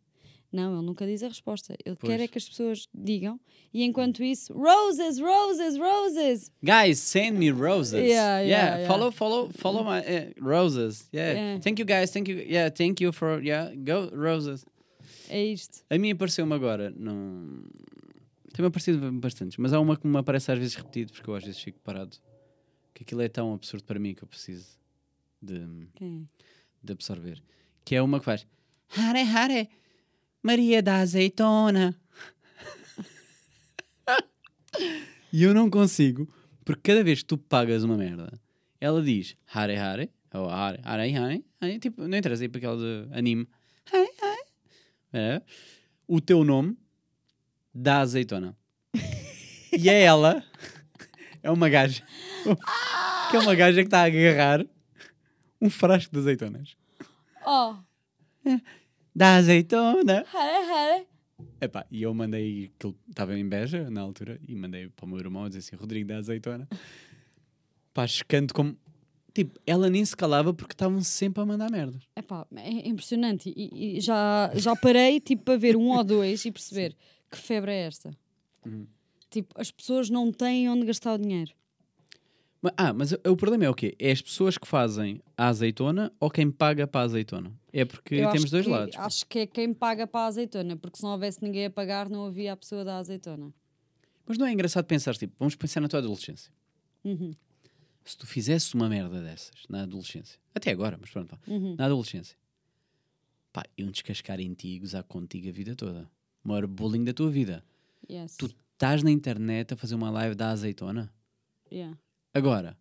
Não, 0.52 0.76
ele 0.76 0.84
nunca 0.84 1.06
diz 1.06 1.22
a 1.22 1.28
resposta. 1.28 1.76
Ele 1.84 1.96
Pois. 1.96 2.12
quer 2.12 2.22
é 2.22 2.26
que 2.26 2.36
as 2.36 2.48
pessoas 2.48 2.88
digam. 2.92 3.38
E 3.72 3.84
enquanto 3.84 4.22
isso, 4.22 4.52
roses, 4.52 5.20
roses, 5.20 5.78
roses. 5.78 6.50
Guys, 6.62 6.98
send 6.98 7.38
me 7.38 7.50
roses. 7.50 8.00
Yeah, 8.00 8.40
yeah, 8.40 8.76
yeah. 8.78 8.86
Follow, 8.86 9.12
follow, 9.12 9.50
follow 9.50 9.84
my 9.84 10.00
eh, 10.00 10.32
roses. 10.40 11.08
Yeah. 11.14 11.32
Yeah. 11.32 11.60
Thank 11.60 11.80
you 11.80 11.86
guys. 11.86 12.10
Thank 12.10 12.28
you. 12.28 12.38
Yeah, 12.38 12.70
thank 12.70 13.00
you 13.00 13.12
for 13.12 13.40
yeah. 13.40 13.72
Go 13.76 14.10
roses. 14.12 14.64
É 15.28 15.44
isto. 15.44 15.84
A 15.88 15.96
mim 15.96 16.10
apareceu-me 16.10 16.52
agora. 16.52 16.92
Não... 16.96 17.62
Tem-me 18.52 18.66
aparecido 18.66 19.12
bastantes, 19.12 19.56
mas 19.56 19.72
há 19.72 19.78
uma 19.78 19.96
que 19.96 20.04
me 20.04 20.18
aparece 20.18 20.50
às 20.50 20.58
vezes 20.58 20.74
repetido, 20.74 21.12
porque 21.12 21.30
eu 21.30 21.34
às 21.36 21.44
vezes 21.44 21.60
fico 21.60 21.78
parado. 21.84 22.16
Que 22.92 23.04
aquilo 23.04 23.22
é 23.22 23.28
tão 23.28 23.54
absurdo 23.54 23.84
para 23.84 24.00
mim 24.00 24.12
que 24.12 24.24
eu 24.24 24.28
preciso 24.28 24.66
de, 25.40 25.88
Quem 25.94 26.28
de 26.82 26.92
absorver. 26.92 27.40
Que 27.84 27.94
é 27.94 28.02
uma 28.02 28.18
que 28.18 28.24
faz 28.24 28.46
Hare 28.96 29.20
Hare, 29.20 29.68
Maria 30.42 30.82
da 30.82 30.96
Azeitona. 30.96 31.94
e 35.32 35.42
eu 35.42 35.52
não 35.52 35.68
consigo, 35.68 36.28
porque 36.64 36.90
cada 36.90 37.04
vez 37.04 37.20
que 37.20 37.26
tu 37.26 37.36
pagas 37.38 37.84
uma 37.84 37.96
merda, 37.96 38.32
ela 38.80 39.02
diz 39.02 39.36
Hare 39.52 39.76
Hare, 39.76 40.10
ou 40.32 40.48
Hare 40.48 40.80
Hare 40.82 41.14
Hare, 41.14 41.44
Hare, 41.60 41.78
tipo, 41.78 42.06
não 42.06 42.16
interessa, 42.16 42.42
tipo 42.42 42.58
aquela 42.58 42.76
de 42.76 43.08
anime. 43.12 43.46
Hare 43.92 44.10
Hare. 44.22 44.44
É. 45.12 45.42
O 46.08 46.20
teu 46.20 46.42
nome 46.42 46.76
da 47.74 48.00
azeitona. 48.00 48.56
e 49.76 49.88
é 49.88 50.02
ela, 50.02 50.42
é 51.42 51.50
uma 51.50 51.68
gaja, 51.68 52.02
que 53.30 53.36
é 53.36 53.40
uma 53.40 53.54
gaja 53.54 53.80
que 53.82 53.86
está 53.86 54.00
a 54.00 54.04
agarrar 54.04 54.66
um 55.60 55.68
frasco 55.68 56.12
de 56.12 56.18
azeitonas. 56.18 56.76
Oh, 57.46 57.76
Da 59.14 59.36
azeitona. 59.36 60.24
hare. 60.32 61.06
Epá, 61.60 61.86
e 61.90 62.02
eu 62.02 62.12
mandei, 62.14 62.70
que 62.78 62.94
estava 63.08 63.38
em 63.38 63.48
Beja 63.48 63.90
na 63.90 64.00
altura, 64.00 64.40
e 64.46 64.54
mandei 64.54 64.88
para 64.88 65.04
o 65.04 65.08
meu 65.08 65.18
irmão 65.18 65.48
dizer 65.48 65.60
assim: 65.60 65.76
Rodrigo 65.76 66.08
da 66.08 66.18
azeitona. 66.18 66.68
Pá, 67.92 68.06
chocante 68.06 68.52
como. 68.52 68.76
Tipo, 69.32 69.60
ela 69.64 69.88
nem 69.88 70.04
se 70.04 70.16
calava 70.16 70.52
porque 70.52 70.72
estavam 70.72 71.00
sempre 71.02 71.42
a 71.42 71.46
mandar 71.46 71.70
merdas. 71.70 72.02
Epá, 72.16 72.46
é 72.56 72.88
impressionante. 72.88 73.52
E, 73.56 73.96
e 73.96 74.00
já, 74.00 74.50
já 74.56 74.74
parei 74.74 75.20
tipo, 75.20 75.44
para 75.44 75.56
ver 75.56 75.76
um 75.76 75.90
ou 75.90 76.02
dois 76.02 76.44
e 76.44 76.50
perceber 76.50 76.96
que 77.30 77.38
febre 77.38 77.70
é 77.70 77.86
esta. 77.86 78.10
Uhum. 78.66 78.86
Tipo, 79.30 79.54
as 79.60 79.70
pessoas 79.70 80.10
não 80.10 80.32
têm 80.32 80.68
onde 80.68 80.84
gastar 80.84 81.14
o 81.14 81.18
dinheiro. 81.18 81.52
Ah, 82.76 82.92
mas 82.92 83.12
o, 83.12 83.36
problema 83.36 83.64
é 83.64 83.70
o 83.70 83.74
quê? 83.74 83.96
É 83.98 84.10
as 84.10 84.20
pessoas 84.20 84.58
que 84.58 84.66
fazem 84.68 85.22
a 85.36 85.48
azeitona 85.48 86.12
ou 86.20 86.30
quem 86.30 86.50
paga 86.50 86.86
para 86.86 87.00
a 87.00 87.04
azeitona? 87.04 87.52
É 87.72 87.86
porque 87.86 88.16
Eu 88.16 88.30
temos 88.32 88.50
dois 88.50 88.66
que- 88.66 88.70
lados. 88.70 88.94
Acho 88.98 89.26
que 89.26 89.38
é 89.40 89.46
quem 89.46 89.72
paga 89.72 90.06
para 90.06 90.20
a 90.20 90.26
azeitona, 90.26 90.76
porque 90.76 90.98
se 90.98 91.02
não 91.02 91.12
houvesse 91.12 91.42
ninguém 91.42 91.66
a 91.66 91.70
pagar, 91.70 92.10
não 92.10 92.26
havia 92.26 92.52
a 92.52 92.56
pessoa 92.56 92.84
da 92.84 92.98
azeitona. 92.98 93.50
Mas 94.26 94.36
não 94.36 94.46
é 94.46 94.52
engraçado 94.52 94.84
pensar, 94.84 95.16
tipo, 95.16 95.32
vamos 95.38 95.54
pensar 95.56 95.80
na 95.80 95.88
tua 95.88 96.00
adolescência. 96.00 96.52
Uhum. 97.02 97.32
Se 98.04 98.16
tu 98.18 98.26
fizesses 98.26 98.74
uma 98.74 98.88
merda 98.90 99.22
dessas 99.22 99.54
na 99.68 99.82
adolescência, 99.84 100.38
até 100.54 100.70
agora, 100.70 100.98
mas 101.00 101.08
pronto, 101.10 101.38
Uhum. 101.48 101.76
na 101.78 101.86
adolescência, 101.86 102.36
pá, 103.52 103.62
iam 103.78 103.90
descascar 103.90 104.38
em 104.38 104.52
ti 104.52 104.68
e 104.68 104.78
gozar 104.80 105.02
contigo 105.04 105.48
a 105.48 105.52
vida 105.52 105.74
toda. 105.74 106.10
O 106.44 106.48
maior 106.48 106.66
bullying 106.66 107.04
da 107.04 107.12
tua 107.14 107.30
vida. 107.30 107.64
Yes. 108.10 108.36
Tu 108.36 108.46
estás 108.74 109.02
na 109.02 109.10
internet 109.10 109.72
a 109.72 109.76
fazer 109.78 109.94
uma 109.94 110.10
live 110.10 110.34
da 110.34 110.50
azeitona. 110.50 111.10
Yeah. 111.72 111.96
Agora, 112.32 112.76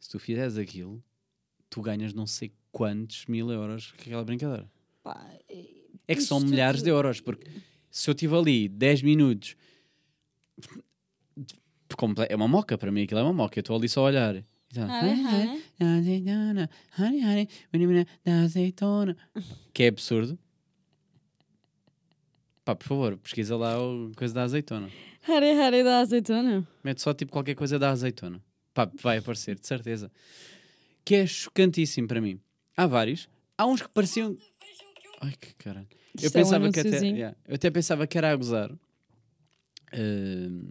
se 0.00 0.08
tu 0.08 0.18
fizeres 0.18 0.56
aquilo, 0.56 1.02
tu 1.68 1.80
ganhas 1.82 2.12
não 2.14 2.26
sei 2.26 2.52
quantos 2.70 3.26
mil 3.26 3.50
euros 3.50 3.92
com 3.92 4.02
aquela 4.02 4.24
brincadeira. 4.24 4.70
Pá, 5.02 5.28
e- 5.50 5.84
É 6.06 6.14
que 6.14 6.20
são 6.20 6.38
milhares 6.40 6.82
de 6.82 6.90
euros, 6.90 7.20
porque 7.20 7.50
se 7.90 8.10
eu 8.10 8.14
tive 8.14 8.34
ali 8.36 8.68
10 8.68 9.02
minutos, 9.02 9.56
é 12.28 12.36
uma 12.36 12.48
moca 12.48 12.76
para 12.76 12.92
mim, 12.92 13.02
aquilo 13.02 13.20
é 13.20 13.22
uma 13.22 13.32
moca, 13.32 13.58
eu 13.58 13.60
estou 13.62 13.76
ali 13.76 13.88
só 13.88 14.00
a 14.00 14.04
olhar. 14.04 14.36
Então. 14.70 14.88
Que 19.72 19.84
é 19.84 19.88
absurdo. 19.88 20.38
Pá, 22.64 22.74
por 22.74 22.86
favor, 22.86 23.16
pesquisa 23.18 23.56
lá 23.56 23.78
o 23.80 24.10
coisa 24.16 24.34
da 24.34 24.42
azeitona. 24.42 24.88
Hare 25.28 25.50
Hare 25.52 25.82
da 25.84 26.00
azeitona. 26.00 26.66
Mete 26.82 27.00
só 27.00 27.14
tipo 27.14 27.32
qualquer 27.32 27.54
coisa 27.54 27.78
da 27.78 27.90
azeitona. 27.90 28.42
Pá, 28.72 28.90
vai 29.00 29.18
aparecer, 29.18 29.58
de 29.58 29.66
certeza. 29.66 30.10
Que 31.04 31.16
é 31.16 31.26
chocantíssimo 31.26 32.08
para 32.08 32.20
mim. 32.20 32.40
Há 32.76 32.86
vários. 32.86 33.28
Há 33.56 33.66
uns 33.66 33.82
que 33.82 33.88
pareciam. 33.88 34.36
Ai 35.20 35.32
que 35.40 35.54
caralho. 35.54 35.86
Eu 36.20 36.26
é 36.26 36.28
um 36.28 36.30
pensava 36.32 36.70
que 36.70 36.80
até. 36.80 36.88
anunciozinho. 36.88 37.16
yeah, 37.16 37.36
eu 37.48 37.54
até 37.54 37.70
pensava 37.70 38.06
que 38.06 38.18
era 38.18 38.30
a 38.32 38.36
gozar. 38.36 38.70
Ahm, 39.92 40.70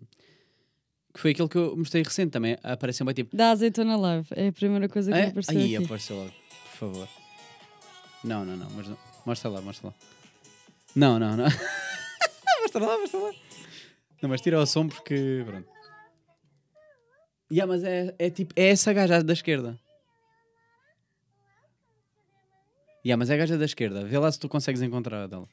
que 1.13 1.19
foi 1.19 1.31
aquele 1.31 1.47
que 1.49 1.57
eu 1.57 1.75
mostrei 1.77 2.03
recente 2.03 2.31
também. 2.31 2.57
Apareceu 2.63 3.05
bem 3.05 3.15
tipo. 3.15 3.35
Da 3.35 3.51
azeitona 3.51 3.95
live. 3.95 4.27
É 4.31 4.47
a 4.47 4.51
primeira 4.53 4.89
coisa 4.89 5.11
que 5.11 5.17
É? 5.17 5.27
apareceu 5.27 5.57
Aí 5.57 5.75
aqui. 5.75 5.85
apareceu 5.85 6.15
logo, 6.17 6.31
por 6.31 6.77
favor. 6.77 7.09
Não, 8.23 8.45
não, 8.45 8.57
não, 8.57 8.69
mas 8.71 8.87
não. 8.87 8.97
Mostra 9.25 9.49
lá, 9.49 9.61
mostra 9.61 9.87
lá. 9.87 9.93
Não, 10.95 11.17
não, 11.19 11.35
não. 11.37 11.45
mostra 12.61 12.85
lá, 12.85 12.97
mostra 12.97 13.19
lá. 13.19 13.31
Não, 14.23 14.29
mas 14.29 14.39
tira 14.39 14.57
o 14.57 14.65
som 14.65 14.87
porque. 14.87 15.43
Pronto. 15.45 15.69
Yeah, 17.51 17.67
mas 17.69 17.83
é, 17.83 18.15
é 18.17 18.29
tipo. 18.29 18.53
É 18.55 18.69
essa 18.69 18.93
gaja 18.93 19.21
da 19.21 19.33
esquerda. 19.33 19.77
Yeah, 23.05 23.19
mas 23.19 23.29
é 23.29 23.33
a 23.33 23.37
gaja 23.37 23.57
da 23.57 23.65
esquerda. 23.65 24.05
Vê 24.05 24.17
lá 24.17 24.31
se 24.31 24.39
tu 24.39 24.47
consegues 24.47 24.81
encontrar 24.81 25.23
a 25.23 25.27
dela. 25.27 25.49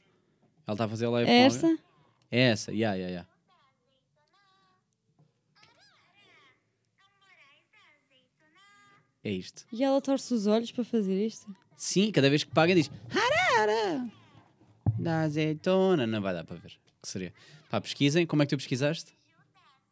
Ela 0.65 0.73
está 0.73 0.85
a 0.85 0.87
fazer 0.87 1.05
live 1.09 1.29
É 1.29 1.47
alguém. 1.47 1.79
É 2.31 2.39
essa, 2.43 2.71
yeah, 2.71 2.95
yeah, 2.95 3.09
yeah. 3.11 3.29
É 9.21 9.31
isto. 9.31 9.65
E 9.69 9.83
ela 9.83 9.99
torce 9.99 10.33
os 10.33 10.47
olhos 10.47 10.71
para 10.71 10.85
fazer 10.85 11.25
isto? 11.25 11.53
Sim, 11.75 12.09
cada 12.09 12.29
vez 12.29 12.45
que 12.45 12.51
paga 12.51 12.73
diz 12.73 12.89
Harara 13.09 14.09
da 14.97 15.23
azeitona. 15.23 16.07
Não 16.07 16.21
vai 16.21 16.33
dar 16.33 16.45
para 16.45 16.55
ver. 16.55 16.80
Que 17.01 17.07
seria? 17.07 17.33
Pá, 17.69 17.79
pesquisem. 17.81 18.25
Como 18.25 18.43
é 18.43 18.45
que 18.45 18.55
tu 18.55 18.57
pesquisaste? 18.57 19.13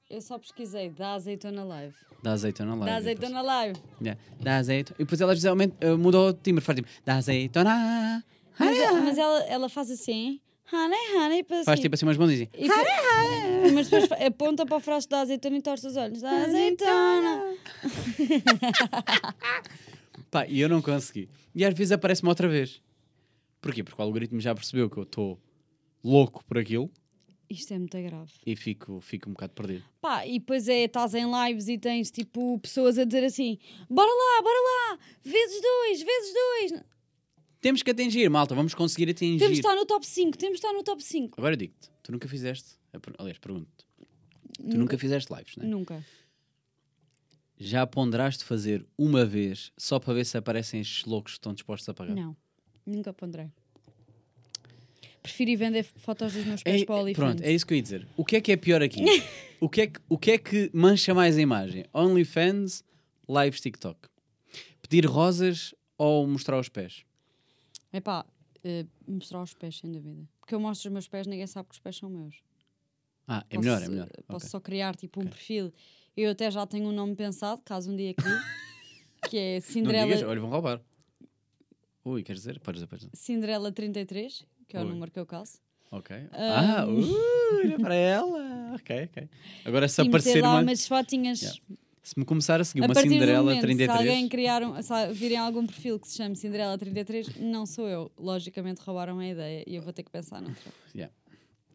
Eu 0.09 0.21
só 0.21 0.37
pesquisei 0.39 0.89
da 0.89 1.13
azeitona 1.13 1.63
live. 1.63 1.93
Da 2.23 2.31
azeitona 2.33 2.75
lá. 2.75 2.85
Da 2.85 2.95
azeitona 2.95 3.41
live. 3.41 3.79
Yeah. 4.01 4.19
Da 4.39 4.57
azeitona. 4.57 4.95
E 4.99 5.03
depois 5.03 5.21
ela 5.21 5.35
geralmente 5.35 5.75
uh, 5.85 5.97
mudou 5.97 6.29
o 6.29 6.33
timbre. 6.33 6.63
Faz 6.63 6.75
tipo 6.75 6.87
da 7.05 7.15
azeitona. 7.15 8.23
Mas, 8.57 8.77
mas 9.03 9.17
ela, 9.17 9.39
ela 9.43 9.69
faz 9.69 9.89
assim. 9.91 10.39
Honey, 10.71 11.15
honey, 11.17 11.43
para 11.43 11.57
Faz 11.63 11.67
assim. 11.69 11.81
tipo 11.83 11.95
assim 11.95 12.05
umas 12.05 12.17
mãos 12.17 12.29
e 12.31 12.37
diz 12.37 12.47
E 12.53 12.67
depois- 12.67 13.73
mas 13.73 13.89
depois 13.89 14.21
aponta 14.21 14.65
para 14.67 14.77
o 14.77 14.79
frasco 14.79 15.09
da 15.09 15.21
azeitona 15.21 15.57
e 15.57 15.61
torce 15.63 15.87
os 15.87 15.95
olhos. 15.95 16.21
Da 16.21 16.29
azeitona. 16.29 17.55
Pá, 20.29 20.45
e 20.47 20.59
eu 20.61 20.69
não 20.69 20.81
consegui. 20.81 21.27
E 21.55 21.65
às 21.65 21.73
vezes 21.73 21.91
aparece-me 21.91 22.29
outra 22.29 22.47
vez. 22.47 22.81
Porquê? 23.61 23.83
Porque 23.83 23.99
o 23.99 24.05
algoritmo 24.05 24.39
já 24.39 24.53
percebeu 24.53 24.89
que 24.89 24.97
eu 24.97 25.03
estou 25.03 25.39
louco 26.03 26.43
por 26.45 26.57
aquilo 26.57 26.89
Isto 27.49 27.73
é 27.73 27.79
muito 27.79 27.97
grave. 28.01 28.31
e 28.45 28.55
fico, 28.55 29.01
fico 29.01 29.27
um 29.29 29.33
bocado 29.33 29.53
perdido. 29.53 29.83
Pá, 29.99 30.25
e 30.25 30.37
depois 30.39 30.67
é, 30.67 30.83
estás 30.83 31.13
em 31.15 31.25
lives 31.25 31.67
e 31.67 31.77
tens 31.79 32.11
tipo 32.11 32.59
pessoas 32.59 32.97
a 32.99 33.05
dizer 33.05 33.23
assim: 33.23 33.57
bora 33.89 34.09
lá, 34.11 34.41
bora 34.41 34.59
lá, 34.59 34.99
vezes 35.23 35.61
dois, 35.61 36.01
vezes 36.03 36.33
dois. 36.33 36.83
Temos 37.59 37.81
que 37.83 37.91
atingir, 37.91 38.29
malta. 38.29 38.53
Vamos 38.55 38.73
conseguir 38.73 39.09
atingir. 39.09 39.39
Temos 39.39 39.55
de 39.55 39.59
estar 39.59 39.75
no 39.75 39.85
top 39.85 40.05
5, 40.05 40.37
temos 40.37 40.59
de 40.59 40.65
estar 40.65 40.73
no 40.73 40.83
top 40.83 41.03
5. 41.03 41.35
Agora 41.39 41.53
eu 41.53 41.57
digo-te, 41.57 41.89
tu 42.03 42.11
nunca 42.11 42.27
fizeste. 42.27 42.77
Aliás, 43.17 43.37
pergunto-te. 43.37 43.85
Tu 44.69 44.77
nunca 44.77 44.97
fizeste 44.97 45.33
lives, 45.33 45.55
não 45.57 45.65
é? 45.65 45.67
Nunca. 45.67 46.05
Já 47.57 47.85
ponderaste 47.85 48.43
fazer 48.45 48.85
uma 48.97 49.25
vez 49.25 49.71
só 49.77 49.99
para 49.99 50.13
ver 50.13 50.25
se 50.25 50.37
aparecem 50.37 50.79
estes 50.79 51.03
loucos 51.05 51.33
que 51.33 51.39
estão 51.39 51.53
dispostos 51.53 51.89
a 51.89 51.93
pagar? 51.93 52.15
Não, 52.15 52.35
nunca 52.85 53.11
ponderei. 53.13 53.51
Prefiro 55.21 55.51
ir 55.51 55.55
vender 55.57 55.83
fotos 55.83 56.33
dos 56.33 56.45
meus 56.45 56.63
pés 56.63 56.81
É, 56.81 56.85
para 56.85 56.95
o 56.95 56.99
OnlyFans. 57.01 57.15
pronto, 57.25 57.43
é 57.43 57.51
isso 57.51 57.65
que 57.65 57.73
eu 57.73 57.77
ia 57.77 57.81
dizer. 57.83 58.07
O 58.15 58.23
que 58.25 58.35
é 58.37 58.41
que 58.41 58.51
é 58.51 58.57
pior 58.57 58.81
aqui? 58.81 59.03
o, 59.59 59.67
que 59.69 59.81
é 59.81 59.87
que, 59.87 59.99
o 60.07 60.17
que 60.17 60.31
é 60.31 60.37
que 60.37 60.69
mancha 60.73 61.13
mais 61.13 61.37
a 61.37 61.41
imagem? 61.41 61.85
OnlyFans, 61.93 62.83
lives 63.27 63.59
TikTok? 63.61 63.99
Pedir 64.81 65.05
rosas 65.05 65.75
ou 65.97 66.25
mostrar 66.25 66.57
os 66.59 66.69
pés? 66.69 67.03
Epá, 67.91 68.25
eh, 68.63 68.85
mostrar 69.07 69.41
os 69.41 69.53
pés, 69.53 69.77
sem 69.79 69.91
dúvida. 69.91 70.23
Porque 70.39 70.55
eu 70.55 70.59
mostro 70.59 70.87
os 70.89 70.93
meus 70.93 71.07
pés, 71.07 71.27
ninguém 71.27 71.45
sabe 71.47 71.67
que 71.69 71.75
os 71.75 71.79
pés 71.79 71.97
são 71.97 72.09
meus. 72.09 72.35
Ah, 73.27 73.45
é 73.49 73.55
Posso- 73.55 73.67
melhor, 73.67 73.83
é 73.83 73.87
melhor. 73.89 74.09
Posso 74.27 74.45
Ok. 74.45 74.49
só 74.49 74.59
criar 74.59 74.95
tipo 74.95 75.21
um 75.21 75.27
perfil. 75.27 75.71
Eu 76.17 76.31
até 76.31 76.49
já 76.49 76.65
tenho 76.65 76.87
um 76.87 76.91
nome 76.91 77.15
pensado, 77.15 77.61
caso 77.63 77.91
um 77.91 77.95
dia 77.95 78.13
crie, 78.13 78.31
que 79.29 79.37
é 79.37 79.55
Não 79.55 79.61
Cinderela, 79.61 80.05
digas, 80.07 80.23
olha, 80.29 80.39
vão 80.39 80.49
roubar. 80.49 80.81
Ui, 82.05 82.23
queres 82.23 82.41
dizer? 82.41 82.59
Podes 82.59 82.79
dizer, 82.79 82.87
podes 82.87 83.05
dizer. 83.05 83.15
Cinderela 83.17 83.71
33, 83.71 84.45
que 84.69 84.77
é 84.77 84.79
o 84.79 84.83
Ui. 84.83 84.89
número 84.89 85.11
que 85.11 85.19
eu 85.19 85.25
calço. 85.25 85.57
Ok. 85.91 86.15
Ah, 86.31 86.85
ui, 86.87 87.03
olha 87.65 87.79
para 87.79 87.95
ela. 87.95 88.75
Ok, 88.75 89.03
ok. 89.05 89.29
Agora 89.65 89.87
se 89.87 89.99
e 89.99 90.03
meter 90.05 90.09
aparecer 90.17 90.41
lá 90.41 90.51
uma... 90.51 90.61
umas 90.61 90.87
fotinhas. 90.87 91.41
Yeah. 91.41 91.59
Se 92.03 92.17
me 92.17 92.23
começar 92.23 92.61
a 92.61 92.63
seguir 92.63 92.83
A 92.83 92.85
uma 92.85 92.95
Cinderela 92.95 93.43
momento, 93.43 93.61
33... 93.61 93.91
se 93.91 93.97
alguém 93.97 94.29
criar 94.29 94.63
um, 94.63 94.81
se 94.81 95.13
virem 95.13 95.37
algum 95.37 95.65
perfil 95.65 95.99
que 95.99 96.07
se 96.07 96.17
chame 96.17 96.35
Cinderela 96.35 96.77
33, 96.77 97.37
não 97.37 97.65
sou 97.65 97.87
eu. 97.87 98.11
Logicamente 98.17 98.81
roubaram 98.81 99.19
a 99.19 99.27
ideia 99.27 99.63
e 99.67 99.75
eu 99.75 99.81
vou 99.81 99.91
ter 99.91 100.03
que 100.03 100.11
pensar 100.11 100.41
noutra. 100.41 100.71
Yeah. 100.95 101.13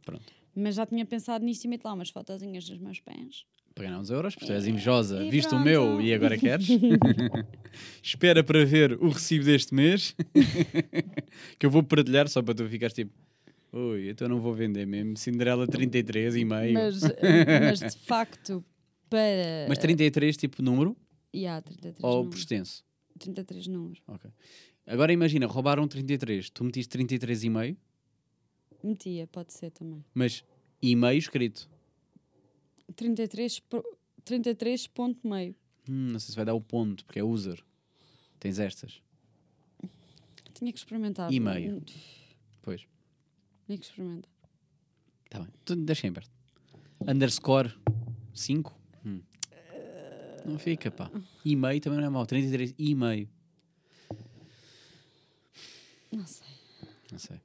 Pronto. 0.05 0.33
Mas 0.55 0.77
já 0.77 0.87
tinha 0.87 1.05
pensado 1.05 1.45
nisto 1.45 1.65
e 1.65 1.69
meto 1.69 1.85
lá 1.85 1.93
umas 1.93 2.11
fotozinhas 2.11 2.65
dos 2.65 2.79
meus 2.79 3.01
pés. 3.01 3.45
Para 3.75 3.85
ganhar 3.87 3.99
uns 4.01 4.11
euros, 4.11 4.35
porque 4.35 4.47
tu 4.47 4.53
és 4.53 4.67
invejosa, 4.67 5.23
E 5.25 5.31
viste 5.31 5.49
o 5.49 5.51
pronto. 5.51 5.65
meu 5.65 6.01
e 6.01 6.15
agora 6.15 6.39
queres. 6.39 6.69
Espera 8.03 8.45
para 8.45 8.65
ver 8.65 8.93
o 9.03 9.09
recibo 9.09 9.45
deste 9.45 9.75
mês, 9.75 10.15
que 11.59 11.67
eu 11.67 11.71
vou 11.71 11.83
partilhar 11.83 12.29
só 12.29 12.43
para 12.43 12.55
tu 12.55 12.69
ficares 12.69 12.95
tipo, 12.95 13.13
ui, 13.73 14.11
então 14.11 14.29
não 14.29 14.41
vou 14.41 14.55
vender 14.55 14.87
mesmo. 14.87 15.17
Cinderela 15.17 15.67
33 15.67 16.37
e 16.37 16.45
meio. 16.45 16.75
Mas, 16.75 17.01
Mas, 17.03 17.13
eh, 17.19 17.61
mas 17.61 17.81
de 17.81 17.99
facto, 18.07 18.65
para. 19.11 19.75
33 19.81 20.37
tipo 20.37 20.63
número 20.63 20.97
Yeah, 21.35 21.61
33 21.61 21.97
ou 22.05 22.29
por 22.29 22.37
extenso? 22.39 22.85
33 23.19 23.67
números. 23.67 24.01
Ok. 24.07 24.31
Agora 24.87 25.13
imagina, 25.13 25.47
roubaram 25.47 25.89
33, 25.89 26.51
tu 26.51 26.63
metiste 26.63 26.97
33,5, 26.97 27.77
Metia, 28.85 29.27
pode 29.27 29.53
ser 29.53 29.71
também. 29.71 30.05
mas 30.15 30.45
e-mail 30.81 31.19
escrito. 31.19 31.69
33, 32.97 33.61
pro- 33.61 33.99
33 34.25 34.87
ponto 34.89 35.27
meio. 35.29 35.55
Hum, 35.89 36.13
não 36.13 36.19
sei 36.19 36.31
se 36.31 36.37
vai 36.37 36.45
dar 36.45 36.55
o 36.55 36.61
ponto, 36.61 37.05
porque 37.05 37.19
é 37.19 37.25
user. 37.25 37.63
Tens 38.41 38.59
estas. 38.59 39.03
Tinha 40.55 40.73
que 40.73 40.79
experimentar. 40.79 41.33
E-mail. 41.33 41.83
Pois, 42.63 42.87
Tinha 43.67 43.79
que 43.79 43.85
experimentar. 43.85 44.31
está 45.25 45.41
bem. 45.41 45.49
Tu 45.65 45.77
deixa 45.77 46.07
em 46.07 46.11
aberto. 46.11 46.31
Underscore 47.01 47.75
5. 48.35 48.79
Hum. 49.05 49.21
Não 50.47 50.59
fica, 50.59 50.91
pá. 50.91 51.11
E-mail 51.45 51.81
também 51.81 51.99
não 51.99 52.07
é 52.07 52.11
mau. 52.11 52.25
33 52.27 52.75
e-mail. 52.79 53.29
Não 56.13 56.27
sei. 56.27 56.47
Não 57.11 57.19
sei. 57.19 57.41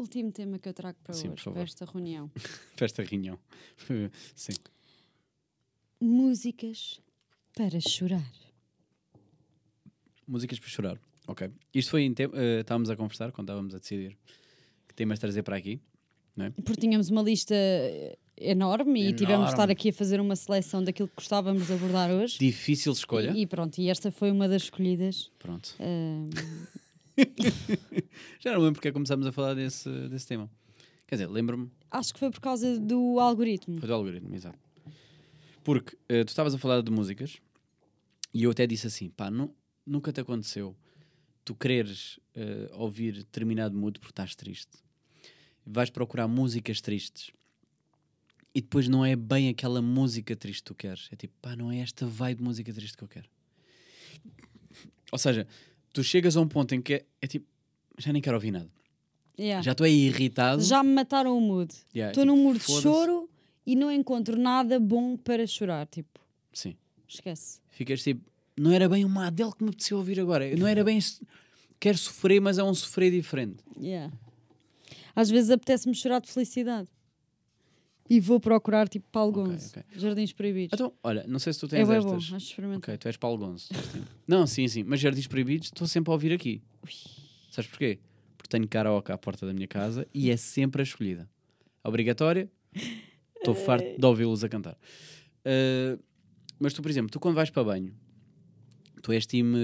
Último 0.00 0.32
tema 0.32 0.58
que 0.58 0.66
eu 0.66 0.72
trago 0.72 0.96
para 1.04 1.12
Sim, 1.12 1.28
hoje, 1.28 1.44
para 1.44 1.60
esta 1.60 1.84
reunião. 1.84 2.30
Para 2.74 2.86
esta 2.86 3.02
reunião. 3.02 3.38
Sim. 4.34 4.54
Músicas 6.00 6.98
para 7.54 7.78
chorar. 7.80 8.32
Músicas 10.26 10.58
para 10.58 10.68
chorar. 10.70 11.00
Ok. 11.26 11.50
Isto 11.74 11.90
foi 11.90 12.04
em 12.04 12.14
tempo. 12.14 12.34
eh, 12.34 12.60
estávamos 12.60 12.88
a 12.88 12.96
conversar 12.96 13.30
quando 13.30 13.48
estávamos 13.48 13.74
a 13.74 13.78
decidir 13.78 14.16
que 14.88 14.94
temas 14.94 15.18
trazer 15.18 15.42
para 15.42 15.56
aqui. 15.56 15.78
Porque 16.64 16.80
tínhamos 16.80 17.10
uma 17.10 17.20
lista 17.20 17.54
eh, 17.54 18.16
enorme, 18.38 19.06
e 19.06 19.12
tivemos 19.12 19.48
de 19.48 19.52
estar 19.52 19.70
aqui 19.70 19.90
a 19.90 19.92
fazer 19.92 20.18
uma 20.18 20.34
seleção 20.34 20.82
daquilo 20.82 21.08
que 21.08 21.16
gostávamos 21.16 21.66
de 21.66 21.74
abordar 21.74 22.10
hoje. 22.10 22.38
Difícil 22.38 22.94
escolha. 22.94 23.32
E, 23.32 23.42
e 23.42 23.46
pronto, 23.46 23.78
e 23.78 23.90
esta 23.90 24.10
foi 24.10 24.30
uma 24.30 24.48
das 24.48 24.62
escolhidas. 24.62 25.30
Pronto. 25.38 25.76
Ahm, 25.78 26.30
Já 28.40 28.52
não 28.52 28.60
lembro 28.60 28.74
porque 28.74 28.88
é 28.88 28.90
que 28.90 28.94
começámos 28.94 29.26
a 29.26 29.32
falar 29.32 29.54
desse, 29.54 29.88
desse 30.08 30.26
tema. 30.26 30.50
Quer 31.06 31.16
dizer, 31.16 31.26
lembro-me. 31.28 31.70
acho 31.90 32.12
que 32.14 32.20
foi 32.20 32.30
por 32.30 32.40
causa 32.40 32.78
do 32.78 33.18
algoritmo. 33.18 33.78
Foi 33.78 33.88
do 33.88 33.94
algoritmo, 33.94 34.34
exato. 34.34 34.58
Porque 35.64 35.96
eh, 36.08 36.24
tu 36.24 36.28
estavas 36.28 36.54
a 36.54 36.58
falar 36.58 36.82
de 36.82 36.90
músicas 36.90 37.38
e 38.32 38.44
eu 38.44 38.50
até 38.50 38.66
disse 38.66 38.86
assim: 38.86 39.10
pá, 39.10 39.30
nu- 39.30 39.54
nunca 39.86 40.12
te 40.12 40.20
aconteceu 40.20 40.76
tu 41.44 41.54
quereres 41.54 42.20
eh, 42.34 42.70
ouvir 42.74 43.12
determinado 43.14 43.76
mood 43.76 43.98
porque 43.98 44.12
estás 44.12 44.34
triste. 44.36 44.78
Vais 45.66 45.90
procurar 45.90 46.28
músicas 46.28 46.80
tristes 46.80 47.30
e 48.54 48.60
depois 48.60 48.88
não 48.88 49.04
é 49.04 49.14
bem 49.16 49.48
aquela 49.48 49.82
música 49.82 50.34
triste 50.36 50.60
que 50.62 50.66
tu 50.66 50.74
queres. 50.74 51.08
É 51.12 51.16
tipo, 51.16 51.34
pá, 51.42 51.56
não 51.56 51.70
é 51.72 51.78
esta 51.80 52.06
vibe 52.06 52.38
de 52.38 52.44
música 52.44 52.72
triste 52.72 52.96
que 52.96 53.04
eu 53.04 53.08
quero. 53.08 53.28
Ou 55.12 55.18
seja, 55.18 55.46
tu 55.92 56.02
chegas 56.02 56.36
a 56.36 56.40
um 56.40 56.48
ponto 56.48 56.74
em 56.74 56.80
que 56.82 56.94
é, 56.94 57.04
é 57.22 57.26
tipo, 57.26 57.46
já 57.98 58.12
nem 58.12 58.22
quero 58.22 58.36
ouvir 58.36 58.50
nada. 58.50 58.70
Yeah. 59.38 59.62
Já 59.62 59.72
estou 59.72 59.84
aí 59.84 60.06
irritado. 60.06 60.62
Já 60.62 60.82
me 60.82 60.92
mataram 60.92 61.36
o 61.36 61.40
mood. 61.40 61.74
Yeah, 61.94 62.12
Estou 62.12 62.24
tipo, 62.24 62.36
num 62.36 62.42
mood 62.42 62.58
de 62.58 62.66
choro 62.82 63.28
e 63.66 63.74
não 63.74 63.90
encontro 63.90 64.38
nada 64.38 64.78
bom 64.78 65.16
para 65.16 65.46
chorar. 65.46 65.86
Tipo, 65.86 66.20
Sim. 66.52 66.76
esquece. 67.08 67.60
Ficas 67.70 68.02
tipo, 68.02 68.22
não 68.58 68.70
era 68.70 68.88
bem 68.88 69.04
uma 69.04 69.28
Adele 69.28 69.52
que 69.52 69.64
me 69.64 69.70
apeteceu 69.70 69.96
ouvir 69.96 70.20
agora. 70.20 70.54
Não 70.56 70.66
era 70.66 70.84
bem. 70.84 70.98
Quero 71.78 71.96
sofrer, 71.96 72.40
mas 72.40 72.58
é 72.58 72.62
um 72.62 72.74
sofrer 72.74 73.10
diferente. 73.10 73.64
Yeah. 73.80 74.12
Às 75.16 75.30
vezes 75.30 75.50
apetece-me 75.50 75.94
chorar 75.94 76.20
de 76.20 76.30
felicidade. 76.30 76.88
E 78.10 78.18
vou 78.18 78.40
procurar 78.40 78.88
tipo 78.88 79.06
Paulo 79.12 79.30
Gonzo. 79.32 79.68
ok. 79.70 79.84
Jardins 79.96 80.32
Proibidos. 80.32 80.74
Então, 80.74 80.92
olha, 81.02 81.24
não 81.28 81.38
sei 81.38 81.52
se 81.52 81.60
tu 81.60 81.66
é 81.66 81.68
tens 81.68 81.86
bom, 81.88 81.94
estas. 81.94 82.12
acho 82.14 82.30
que 82.30 82.36
experimentar. 82.38 82.78
Ok, 82.90 82.98
tu 82.98 83.06
és 83.06 83.16
Paulo 83.16 83.38
Gonço. 83.38 83.68
não, 84.26 84.46
sim, 84.48 84.66
sim. 84.66 84.82
Mas 84.82 84.98
Jardins 84.98 85.28
Proibidos 85.28 85.68
estou 85.68 85.86
sempre 85.86 86.10
a 86.10 86.14
ouvir 86.14 86.32
aqui. 86.32 86.60
Sabes 87.52 87.70
porquê? 87.70 88.00
Porque 88.36 88.48
tenho 88.48 88.66
karaoke 88.66 89.12
à 89.12 89.16
porta 89.18 89.46
da 89.46 89.52
minha 89.52 89.68
casa 89.68 90.08
e 90.12 90.28
é 90.30 90.36
sempre 90.36 90.82
a 90.82 90.84
escolhida. 90.84 91.30
Obrigatória. 91.84 92.50
Estou 93.36 93.54
farto 93.54 93.86
de 93.98 94.04
ouvi-los 94.04 94.42
a 94.44 94.48
cantar. 94.48 94.76
Ah, 95.44 95.96
mas 96.58 96.74
tu, 96.74 96.82
por 96.82 96.90
exemplo, 96.90 97.10
tu 97.10 97.20
quando 97.20 97.36
vais 97.36 97.48
para 97.48 97.62
banho, 97.64 97.94
tu 99.02 99.12
és 99.12 99.24
time 99.24 99.56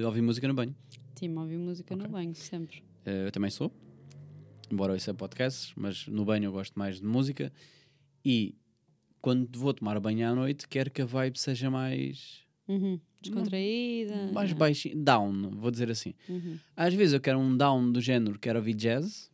eh, 0.00 0.04
ouvir 0.06 0.20
música 0.22 0.46
no 0.46 0.54
banho. 0.54 0.74
Time, 1.14 1.36
ouvir 1.38 1.56
música 1.58 1.94
Ok. 1.94 2.06
no 2.06 2.12
banho, 2.12 2.34
sempre. 2.34 2.82
Eh, 3.04 3.26
eu 3.26 3.32
também 3.32 3.50
sou, 3.50 3.72
embora 4.70 4.92
ouça 4.92 5.12
podcasts, 5.14 5.72
mas 5.76 6.06
no 6.06 6.24
banho 6.24 6.44
eu 6.44 6.52
gosto 6.52 6.78
mais 6.78 7.00
de 7.00 7.06
música. 7.06 7.52
E 8.28 8.56
quando 9.22 9.56
vou 9.56 9.72
tomar 9.72 10.00
banho 10.00 10.28
à 10.28 10.34
noite, 10.34 10.66
quero 10.66 10.90
que 10.90 11.00
a 11.00 11.04
vibe 11.06 11.38
seja 11.38 11.70
mais, 11.70 12.44
Uhum. 12.66 12.98
Descontraída. 13.22 14.32
mais 14.32 14.52
baixinha, 14.52 14.96
down, 14.96 15.50
vou 15.52 15.70
dizer 15.70 15.88
assim. 15.90 16.12
Uhum. 16.28 16.58
Às 16.76 16.92
vezes 16.92 17.14
eu 17.14 17.20
quero 17.20 17.38
um 17.38 17.56
down 17.56 17.92
do 17.92 18.00
género, 18.00 18.36
quero 18.38 18.58
ouvir 18.58 18.74
jazz, 18.74 19.30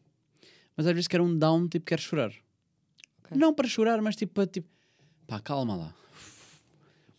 mas 0.76 0.86
às 0.86 0.92
vezes 0.92 1.08
quero 1.08 1.24
um 1.24 1.36
down 1.38 1.66
tipo, 1.68 1.86
quero 1.86 2.02
chorar. 2.02 2.32
Ok. 3.24 3.36
Não 3.38 3.54
para 3.54 3.66
chorar, 3.66 4.02
mas 4.02 4.14
tipo, 4.14 4.34
para 4.34 4.46
tipo, 4.46 4.68
pá, 5.26 5.40
calma 5.40 5.74
lá. 5.74 5.94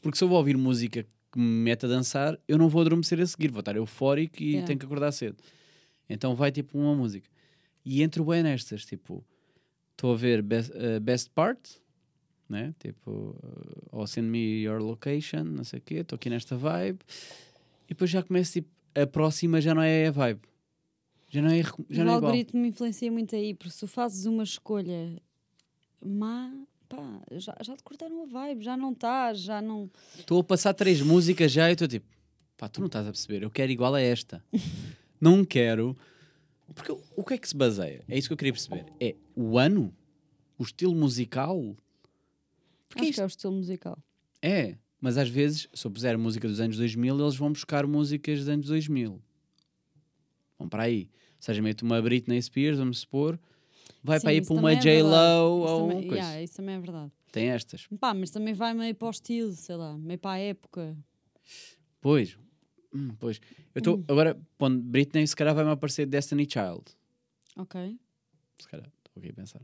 Porque 0.01 0.17
se 0.17 0.23
eu 0.23 0.27
vou 0.27 0.37
ouvir 0.37 0.55
música 0.57 1.03
que 1.31 1.39
me 1.39 1.45
mete 1.45 1.85
a 1.85 1.89
dançar, 1.89 2.39
eu 2.47 2.57
não 2.59 2.69
vou 2.69 2.81
adormecer 2.81 3.19
a 3.19 3.25
seguir, 3.25 3.49
vou 3.49 3.61
estar 3.61 3.75
eufórico 3.75 4.41
e 4.43 4.51
Yeah. 4.51 4.67
tenho 4.67 4.77
que 4.79 4.85
acordar 4.85 5.11
cedo. 5.11 5.37
Então 6.07 6.35
vai 6.35 6.51
tipo 6.51 6.77
uma 6.77 6.93
música. 6.93 7.27
E 7.83 8.03
entro 8.03 8.23
bem 8.25 8.43
nestas, 8.43 8.85
tipo, 8.85 9.25
estou 9.93 10.13
a 10.13 10.15
ver 10.15 10.41
best, 10.41 10.71
eh, 10.75 10.99
best 10.99 11.29
Part, 11.31 11.81
né? 12.49 12.73
Tipo, 12.79 13.35
eh, 13.41 13.87
ou 13.91 14.05
Send 14.05 14.27
Me 14.27 14.61
Your 14.63 14.81
Location, 14.81 15.43
não 15.43 15.63
sei 15.63 15.79
o 15.79 15.81
quê, 15.81 15.95
estou 15.95 16.15
aqui 16.15 16.29
nesta 16.29 16.55
vibe. 16.55 16.99
E 17.85 17.89
depois 17.89 18.09
já 18.09 18.21
começo, 18.21 18.53
tipo, 18.53 18.69
a 18.95 19.07
próxima 19.07 19.59
já 19.61 19.73
não 19.73 19.81
é 19.81 20.07
a 20.07 20.11
vibe. 20.11 20.41
Já 21.29 21.41
não 21.41 21.49
é, 21.49 21.63
já 21.63 21.71
o 22.03 22.05
não 22.05 22.13
é 22.13 22.17
igual. 22.17 22.25
algoritmo 22.25 22.61
me 22.61 22.67
influencia 22.67 23.11
muito 23.11 23.35
aí, 23.35 23.53
porque 23.53 23.71
se 23.71 23.79
tu 23.79 23.87
fazes 23.87 24.25
uma 24.25 24.43
escolha 24.43 25.19
má, 25.99 26.53
pá, 26.87 27.21
já, 27.31 27.55
já 27.61 27.75
te 27.75 27.83
cortaram 27.83 28.23
a 28.23 28.25
vibe, 28.25 28.63
já 28.63 28.77
não 28.77 28.91
estás, 28.91 29.39
já 29.39 29.61
não. 29.61 29.89
Estou 30.17 30.39
a 30.39 30.43
passar 30.43 30.73
três 30.73 31.01
músicas 31.01 31.51
já 31.51 31.69
e 31.69 31.73
estou 31.73 31.87
tipo, 31.87 32.05
pá, 32.55 32.67
tu 32.69 32.81
não 32.81 32.87
estás 32.87 33.07
a 33.07 33.11
perceber, 33.11 33.43
eu 33.43 33.49
quero 33.49 33.71
igual 33.71 33.95
a 33.95 34.01
esta. 34.01 34.43
não 35.19 35.43
quero. 35.43 35.97
Porque 36.73 36.91
o- 36.91 37.23
que 37.23 37.33
é 37.33 37.37
que 37.37 37.47
se 37.47 37.55
baseia? 37.55 38.03
É 38.07 38.17
isso 38.17 38.27
que 38.27 38.33
eu 38.33 38.37
queria 38.37 38.53
perceber. 38.53 38.85
É 38.99 39.15
o 39.35 39.57
ano? 39.57 39.93
O 40.57 40.63
estilo 40.63 40.95
musical? 40.95 41.75
Porque 42.89 43.01
Acho 43.01 43.09
isto 43.09 43.15
que 43.17 43.21
é 43.21 43.25
o 43.25 43.27
estilo 43.27 43.53
musical. 43.53 43.97
é. 44.41 44.77
Mas 45.01 45.17
às 45.17 45.27
vezes, 45.27 45.67
se 45.73 45.85
eu 45.85 45.91
puser 45.91 46.17
música 46.17 46.47
dos 46.47 46.61
anos 46.61 46.77
2000, 46.77 47.19
eles 47.19 47.35
vão 47.35 47.51
buscar 47.51 47.85
músicas 47.85 48.39
dos 48.39 48.47
anos 48.47 48.67
2000. 48.67 49.21
Vão 50.57 50.69
para 50.69 50.83
aí. 50.83 51.09
Ou 51.11 51.41
seja, 51.41 51.61
meto 51.61 51.81
uma 51.81 52.01
Britney 52.01 52.41
Spears, 52.41 52.77
vamos 52.77 52.99
supor, 52.99 53.37
vai 54.01 54.17
Sim, 54.17 54.23
para 54.23 54.31
aí 54.31 54.41
para 54.41 54.53
uma 54.55 54.71
é 54.71 54.75
J-Lo 54.77 55.59
ou 55.59 55.89
também- 55.89 56.07
coisa. 56.07 56.23
yeah, 56.23 56.41
isso 56.41 56.55
também 56.55 56.75
é 56.75 56.79
verdade. 56.79 57.11
Tem 57.33 57.49
estas. 57.49 57.85
Pá, 57.99 58.13
mas 58.13 58.29
também 58.31 58.53
vai 58.53 58.73
meio 58.73 58.95
para 58.95 59.07
o 59.09 59.11
estilo, 59.11 59.51
sei 59.51 59.75
lá, 59.75 59.97
meio 59.97 60.19
para 60.19 60.31
a 60.31 60.37
época. 60.39 60.95
Pois. 61.99 62.37
Hum, 62.93 63.15
pois. 63.19 63.39
Eu 63.73 63.79
estou 63.79 63.97
Hum. 63.97 64.03
agora, 64.07 64.39
pondo 64.57 64.81
Britney, 64.81 65.25
se 65.27 65.35
calhar 65.35 65.53
vai-me 65.55 65.71
aparecer 65.71 66.05
Destiny 66.05 66.45
Child. 66.49 66.83
Ok. 67.57 67.97
Se 68.59 68.67
calhar, 68.67 68.91
estou 69.05 69.19
aqui 69.21 69.29
a 69.31 69.33
pensar. 69.33 69.61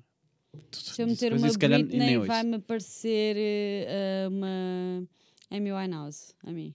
Se 0.71 1.01
eu 1.01 1.07
meter 1.07 1.33
uma 1.33 1.53
calhar, 1.57 1.79
Britney, 1.83 2.17
vai-me 2.19 2.55
aparecer 2.55 3.35
eh, 3.37 4.27
uma 4.27 5.07
Amy 5.51 5.71
Winehouse, 5.71 6.33
a 6.43 6.51
mim. 6.51 6.73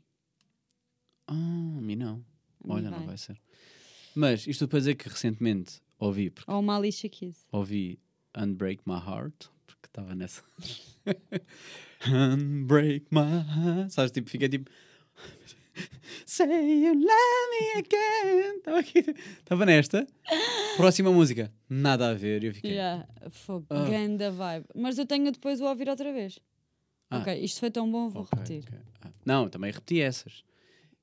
Ah, 1.27 1.33
a 1.33 1.81
mim 1.81 1.97
não. 1.97 2.25
A 2.63 2.67
mim 2.69 2.73
Olha, 2.75 2.91
não 2.91 3.05
vai 3.07 3.19
ser. 3.19 3.41
Mas 4.15 4.47
isto 4.47 4.69
para 4.69 4.79
dizer 4.79 4.95
que 4.95 5.09
recentemente 5.09 5.83
ouvi, 5.99 6.31
porque 6.31 6.49
Ou 6.51 6.61
uma 6.61 6.77
Alicia 6.77 7.09
Keys. 7.11 7.47
ouvi 7.51 7.99
Unbreak 8.37 8.83
My 8.87 8.95
Heart, 8.99 9.47
porque 9.67 9.87
estava 9.87 10.15
nessa. 10.15 10.43
Unbreak 12.07 13.07
My 13.11 13.43
Heart. 13.43 13.91
Sabes, 13.91 14.13
tipo, 14.13 14.31
fiquei 14.31 14.49
tipo. 14.49 14.71
Say 16.27 16.47
you 16.85 16.95
love 16.95 17.51
me 17.51 17.81
again. 17.81 18.57
Estava 18.59 18.79
aqui. 18.79 18.99
Estava 19.41 19.67
nesta. 19.67 20.07
Próxima 20.77 21.11
música. 21.13 21.53
Nada 21.69 22.11
a 22.11 22.15
ver. 22.15 22.45
Eu 22.45 22.55
fiquei. 22.55 22.73
Yeah, 22.73 23.07
fogo, 23.31 23.67
Ah. 23.71 23.85
ganda 23.89 24.31
vibe. 24.31 24.67
Mas 24.75 24.99
eu 24.99 25.07
tenho 25.07 25.31
depois 25.33 25.61
o 25.61 25.65
ouvir 25.65 25.89
outra 25.89 26.13
vez. 26.13 26.39
Ah. 27.11 27.19
Ok, 27.19 27.35
isto 27.43 27.61
foi 27.61 27.71
tão 27.71 27.91
bom, 27.91 28.09
vou 28.09 28.23
Ok, 28.23 28.31
repetir. 28.39 28.65
ok. 28.69 28.79
Ah, 29.03 29.11
Não, 29.25 29.49
também 29.49 29.71
repeti 29.71 30.01
essas. 30.01 30.43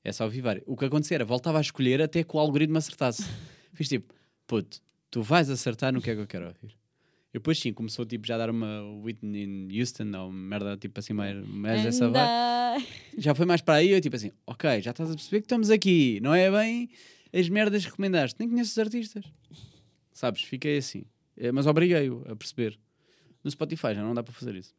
É 0.04 0.10
só 0.12 0.24
ouvir 0.24 0.40
várias. 0.40 0.64
O 0.66 0.76
que 0.76 0.84
acontecia 0.84 1.16
era, 1.16 1.24
voltava 1.24 1.58
a 1.58 1.60
escolher 1.60 2.02
até 2.02 2.24
que 2.24 2.36
o 2.36 2.40
algoritmo 2.40 2.76
acertasse. 2.78 3.22
Fiz 3.74 3.88
tipo, 3.88 4.12
puto, 4.46 4.80
tu 5.10 5.22
vais 5.22 5.48
acertar 5.48 5.92
no 5.92 6.00
que 6.02 6.10
é 6.10 6.14
que 6.14 6.20
eu 6.20 6.26
quero 6.26 6.46
ouvir. 6.48 6.76
E 7.32 7.38
depois 7.38 7.58
sim, 7.58 7.72
começou 7.72 8.04
tipo, 8.04 8.26
já 8.26 8.34
a 8.34 8.38
dar 8.38 8.50
uma 8.50 8.82
Whitney 9.02 9.80
Houston 9.80 10.10
ou 10.16 10.30
merda 10.30 10.76
tipo 10.76 10.98
assim, 11.00 11.14
mais, 11.14 11.36
mais 11.48 11.86
essa 11.86 12.08
vibe. 12.10 12.86
Já 13.16 13.34
foi 13.34 13.46
mais 13.46 13.62
para 13.62 13.74
aí, 13.76 13.90
eu 13.90 14.00
tipo 14.00 14.14
assim, 14.16 14.30
ok, 14.46 14.82
já 14.82 14.90
estás 14.90 15.10
a 15.10 15.14
perceber 15.14 15.40
que 15.40 15.46
estamos 15.46 15.70
aqui, 15.70 16.20
não 16.20 16.34
é 16.34 16.50
bem 16.50 16.90
as 17.32 17.48
merdas 17.48 17.82
que 17.84 17.90
recomendaste, 17.90 18.36
nem 18.38 18.48
conheço 18.48 18.72
os 18.72 18.78
artistas. 18.78 19.24
Sabes, 20.12 20.42
fiquei 20.42 20.76
assim. 20.76 21.04
Eh, 21.36 21.50
Mas 21.50 21.66
obriguei-o 21.66 22.22
a 22.30 22.36
perceber. 22.36 22.78
No 23.42 23.50
Spotify 23.50 23.94
já 23.94 24.02
não 24.02 24.12
dá 24.14 24.22
para 24.22 24.34
fazer 24.34 24.54
isso. 24.54 24.74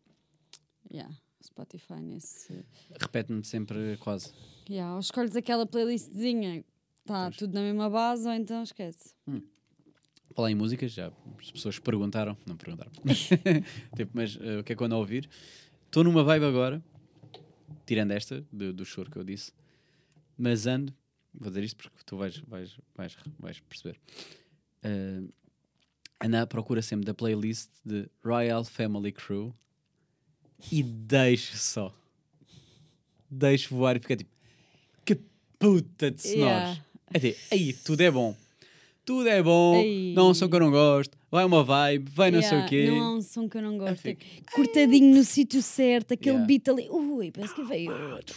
Yeah, 0.91 1.11
Spotify 1.43 2.01
nesse. 2.01 2.63
Repete-me 2.99 3.43
sempre 3.43 3.97
quase. 3.97 4.31
Yeah, 4.69 4.93
ou 4.93 4.99
escolhes 4.99 5.35
aquela 5.35 5.65
playlistzinha 5.65 6.63
Está 7.05 7.29
tudo 7.31 7.53
na 7.53 7.61
mesma 7.61 7.89
base, 7.89 8.25
ou 8.25 8.33
então 8.33 8.63
esquece. 8.63 9.13
Falar 10.35 10.51
em 10.51 10.55
músicas, 10.55 10.91
já 10.91 11.11
as 11.39 11.51
pessoas 11.51 11.79
perguntaram, 11.79 12.35
não 12.45 12.57
perguntaram, 12.57 12.91
tipo, 13.95 14.11
mas 14.13 14.37
eh, 14.41 14.59
o 14.59 14.63
que 14.63 14.73
é 14.73 14.75
que 14.75 14.81
eu 14.81 14.85
ando 14.85 14.95
a 14.95 14.97
ouvir? 14.97 15.29
Estou 15.85 16.03
numa 16.03 16.23
vibe 16.23 16.45
agora, 16.45 16.83
tirando 17.85 18.11
esta, 18.11 18.43
do, 18.51 18.73
do 18.73 18.83
choro 18.83 19.11
que 19.11 19.17
eu 19.17 19.23
disse, 19.23 19.51
mas 20.37 20.65
ando, 20.65 20.91
vou 21.33 21.49
dizer 21.49 21.63
isto 21.63 21.77
porque 21.77 22.03
tu 22.03 22.17
vais, 22.17 22.37
vais, 22.47 22.75
vais, 22.95 23.17
vais 23.39 23.59
perceber, 23.59 23.99
Eh, 24.85 25.21
ando 26.19 26.37
à 26.37 26.45
procura 26.45 26.81
sempre 26.81 27.05
da 27.05 27.13
playlist 27.13 27.69
de 27.85 28.09
Royal 28.23 28.65
Family 28.65 29.11
Crew 29.13 29.53
e 30.71 30.83
deixo 30.83 31.55
só, 31.57 31.93
deixo 33.29 33.75
voar 33.75 33.95
e 33.95 33.99
fica 33.99 34.17
tipo, 34.17 34.29
que 35.05 35.15
puta 35.57 36.11
de 36.11 36.21
sonores. 36.21 36.41
Yeah. 36.43 36.85
É 37.13 37.19
tipo, 37.19 37.39
aí, 37.51 37.73
tudo 37.73 38.01
é 38.01 38.11
bom. 38.11 38.35
Tudo 39.05 39.27
é 39.27 39.43
bom, 39.43 39.75
Ei. 39.75 40.13
não 40.13 40.33
sou 40.33 40.47
que 40.47 40.55
eu 40.55 40.59
não 40.61 40.71
gosto, 40.71 41.17
vai 41.29 41.43
uma 41.43 41.61
vibe, 41.63 42.09
vai 42.09 42.31
não 42.31 42.41
sei 42.41 42.51
o 42.51 42.61
Yeah, 42.61 42.69
quê. 42.69 42.87
Não 42.89 43.01
há 43.03 43.15
um 43.15 43.21
som 43.21 43.49
que 43.49 43.57
eu 43.57 43.61
não 43.61 43.77
gosto. 43.77 43.97
fico- 44.01 44.21
Cortadinho 44.53 45.13
no 45.15 45.23
sítio 45.25 45.61
certo, 45.61 46.13
aquele 46.13 46.37
Yeah. 46.37 46.47
beat 46.47 46.69
ali. 46.69 46.89
Ui, 46.89 47.29
parece 47.31 47.53
que 47.53 47.63
veio 47.63 47.91
outro. 48.15 48.35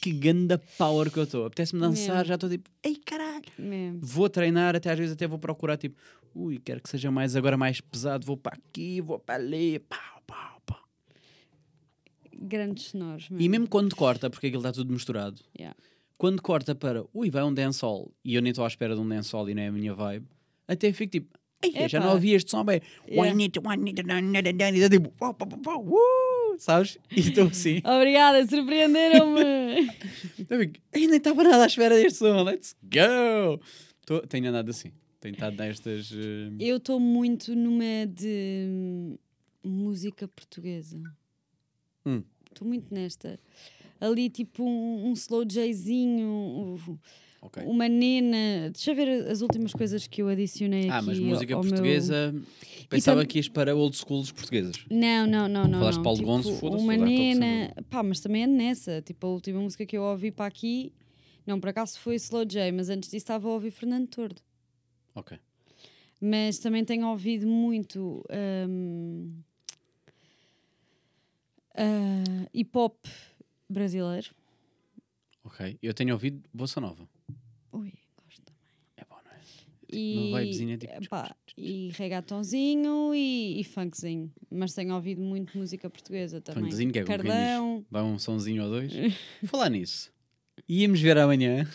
Que 0.00 0.10
ganda 0.12 0.56
power 0.78 1.10
que 1.10 1.18
eu 1.18 1.24
estou. 1.24 1.44
Apetece-me 1.44 1.80
dançar, 1.82 2.16
Mesmo. 2.16 2.24
já 2.28 2.34
estou 2.36 2.48
tipo, 2.48 2.70
ei 2.82 2.96
caralho. 2.96 3.44
Mesmo. 3.58 4.00
Vou 4.02 4.28
treinar, 4.30 4.74
até 4.74 4.90
às 4.90 4.98
vezes 4.98 5.12
até 5.12 5.26
vou 5.26 5.38
procurar 5.38 5.76
tipo, 5.76 6.00
ui, 6.34 6.58
quero 6.58 6.80
que 6.80 6.88
seja 6.88 7.10
mais 7.10 7.36
agora 7.36 7.56
mais 7.58 7.78
pesado, 7.80 8.24
vou 8.24 8.36
para 8.38 8.56
aqui, 8.56 9.02
vou 9.02 9.18
para 9.18 9.34
ali, 9.34 9.78
pau, 9.80 10.22
pau, 10.26 10.62
pau. 10.64 10.80
Grandes 12.40 12.84
sonores. 12.86 13.26
E 13.38 13.48
mesmo 13.48 13.68
quando 13.68 13.94
corta, 13.94 14.30
porque 14.30 14.46
aquilo 14.46 14.60
está 14.62 14.72
tudo 14.72 14.92
misturado, 14.92 15.42
Yeah. 15.58 15.76
Quando 16.18 16.42
corta 16.42 16.74
para, 16.74 17.04
ui, 17.14 17.30
vai 17.30 17.42
um 17.44 17.54
dancehall 17.54 18.12
e 18.24 18.34
eu 18.34 18.42
nem 18.42 18.50
estou 18.50 18.64
à 18.64 18.68
espera 18.68 18.94
de 18.94 19.00
um 19.00 19.08
dancehall 19.08 19.48
e 19.48 19.54
não 19.54 19.62
é 19.62 19.68
a 19.68 19.72
minha 19.72 19.94
vibe, 19.94 20.26
até 20.66 20.92
fico 20.92 21.12
tipo, 21.12 21.38
ei, 21.62 21.88
já 21.88 22.00
não 22.00 22.12
ouvi 22.12 22.32
este 22.32 22.50
som 22.50 22.64
bem. 22.64 22.80
Yeah. 23.08 23.32
E 23.34 24.88
tipo, 24.90 25.10
pau, 25.10 25.32
pau, 25.34 25.84
uh, 25.86 26.58
sabes? 26.58 26.98
E 27.10 27.20
estou 27.20 27.46
assim. 27.46 27.80
Obrigada, 27.86 28.44
surpreenderam-me. 28.46 29.88
"Ei, 30.92 31.06
nem 31.06 31.16
estava 31.16 31.42
nada 31.44 31.62
à 31.62 31.66
espera 31.66 31.94
deste 31.94 32.18
som, 32.18 32.42
let's 32.42 32.74
go! 32.82 33.60
Tô, 34.04 34.20
tenho 34.26 34.48
andado 34.48 34.70
assim, 34.70 34.90
tenho 35.20 35.34
estado 35.34 35.56
nestas. 35.56 36.10
eh, 36.12 36.50
eu 36.58 36.78
estou 36.78 36.98
muito 36.98 37.54
numa 37.54 38.06
de 38.06 38.64
hum, 38.68 39.18
música 39.62 40.26
portuguesa. 40.26 41.00
Hum. 42.04 42.22
Estou 42.50 42.66
muito 42.66 42.92
nesta. 42.92 43.38
Ali, 44.00 44.30
tipo, 44.30 44.62
um, 44.64 45.08
um 45.08 45.12
slow 45.12 45.44
jayzinho, 45.50 46.26
um- 46.26 46.98
ok. 47.42 47.64
uma 47.64 47.88
nena. 47.88 48.70
Deixa 48.72 48.92
eu 48.92 48.94
ver 48.94 49.28
as 49.28 49.40
últimas 49.42 49.72
coisas 49.72 50.06
que 50.06 50.22
eu 50.22 50.28
adicionei 50.28 50.88
Ah, 50.88 50.98
aqui. 50.98 51.06
mas 51.06 51.18
música 51.18 51.54
ao 51.54 51.62
meu- 51.62 51.70
portuguesa. 51.70 52.34
Pensava 52.88 53.20
tam- 53.20 53.26
que 53.28 53.38
ias 53.38 53.48
para 53.48 53.74
old 53.76 53.96
schools 53.96 54.30
portuguesas. 54.32 54.76
Não, 54.90 55.26
não, 55.26 55.48
não, 55.48 55.66
não. 55.68 55.78
Falaste 55.80 55.96
não. 55.98 56.02
Paulo 56.04 56.18
tipo, 56.18 56.28
Gonço, 56.30 56.54
foda-se, 56.56 56.82
Uma 56.84 56.96
nena. 56.96 57.74
Pá, 57.90 58.02
mas 58.02 58.20
também 58.20 58.44
é 58.44 58.46
nessa. 58.46 59.02
Tipo, 59.02 59.26
a 59.26 59.30
última 59.30 59.60
música 59.60 59.84
que 59.84 59.96
eu 59.96 60.02
ouvi 60.02 60.30
para 60.30 60.46
aqui. 60.46 60.92
Não, 61.46 61.58
por 61.58 61.68
acaso 61.70 61.98
foi 61.98 62.14
Slow 62.16 62.44
J, 62.44 62.70
mas 62.72 62.88
antes 62.90 63.08
disso 63.10 63.16
estava 63.24 63.48
a 63.48 63.52
ouvir 63.52 63.70
Fernando 63.70 64.06
Tordo. 64.08 64.40
Ok. 65.14 65.38
Mas 66.20 66.58
também 66.58 66.84
tenho 66.84 67.06
ouvido 67.08 67.46
muito 67.46 68.22
hum, 68.68 69.32
ah, 71.76 72.46
hip 72.52 72.70
hop 72.76 72.96
brasileiro. 73.68 74.30
Ok. 75.44 75.78
Eu 75.82 75.94
tenho 75.94 76.12
ouvido 76.12 76.42
Bossa 76.52 76.80
Nova. 76.80 77.08
Ui, 77.72 77.92
gosto 78.22 78.42
também. 78.42 78.62
É 78.96 79.04
bom, 79.04 79.16
não 79.24 79.30
é? 79.32 79.40
E, 79.90 80.28
uma 80.30 80.40
vibezinha, 80.40 80.76
tipo, 80.78 81.08
pá, 81.08 81.34
e 81.56 81.90
reggaetonzinho 81.94 83.14
e, 83.14 83.60
e 83.60 83.64
funkzinho. 83.64 84.30
Mas 84.50 84.74
tenho 84.74 84.94
ouvido 84.94 85.20
muito 85.22 85.56
música 85.56 85.88
portuguesa 85.88 86.40
também. 86.40 86.64
Funkzinho, 86.64 86.92
que 86.92 86.98
é. 86.98 87.04
Cardão. 87.04 87.84
Vai 87.90 88.02
um 88.02 88.18
sonzinho 88.18 88.64
ou 88.64 88.70
dois. 88.70 88.92
Falar 89.46 89.70
nisso. 89.70 90.12
Íamos 90.68 91.00
ver 91.00 91.16
amanhã. 91.18 91.66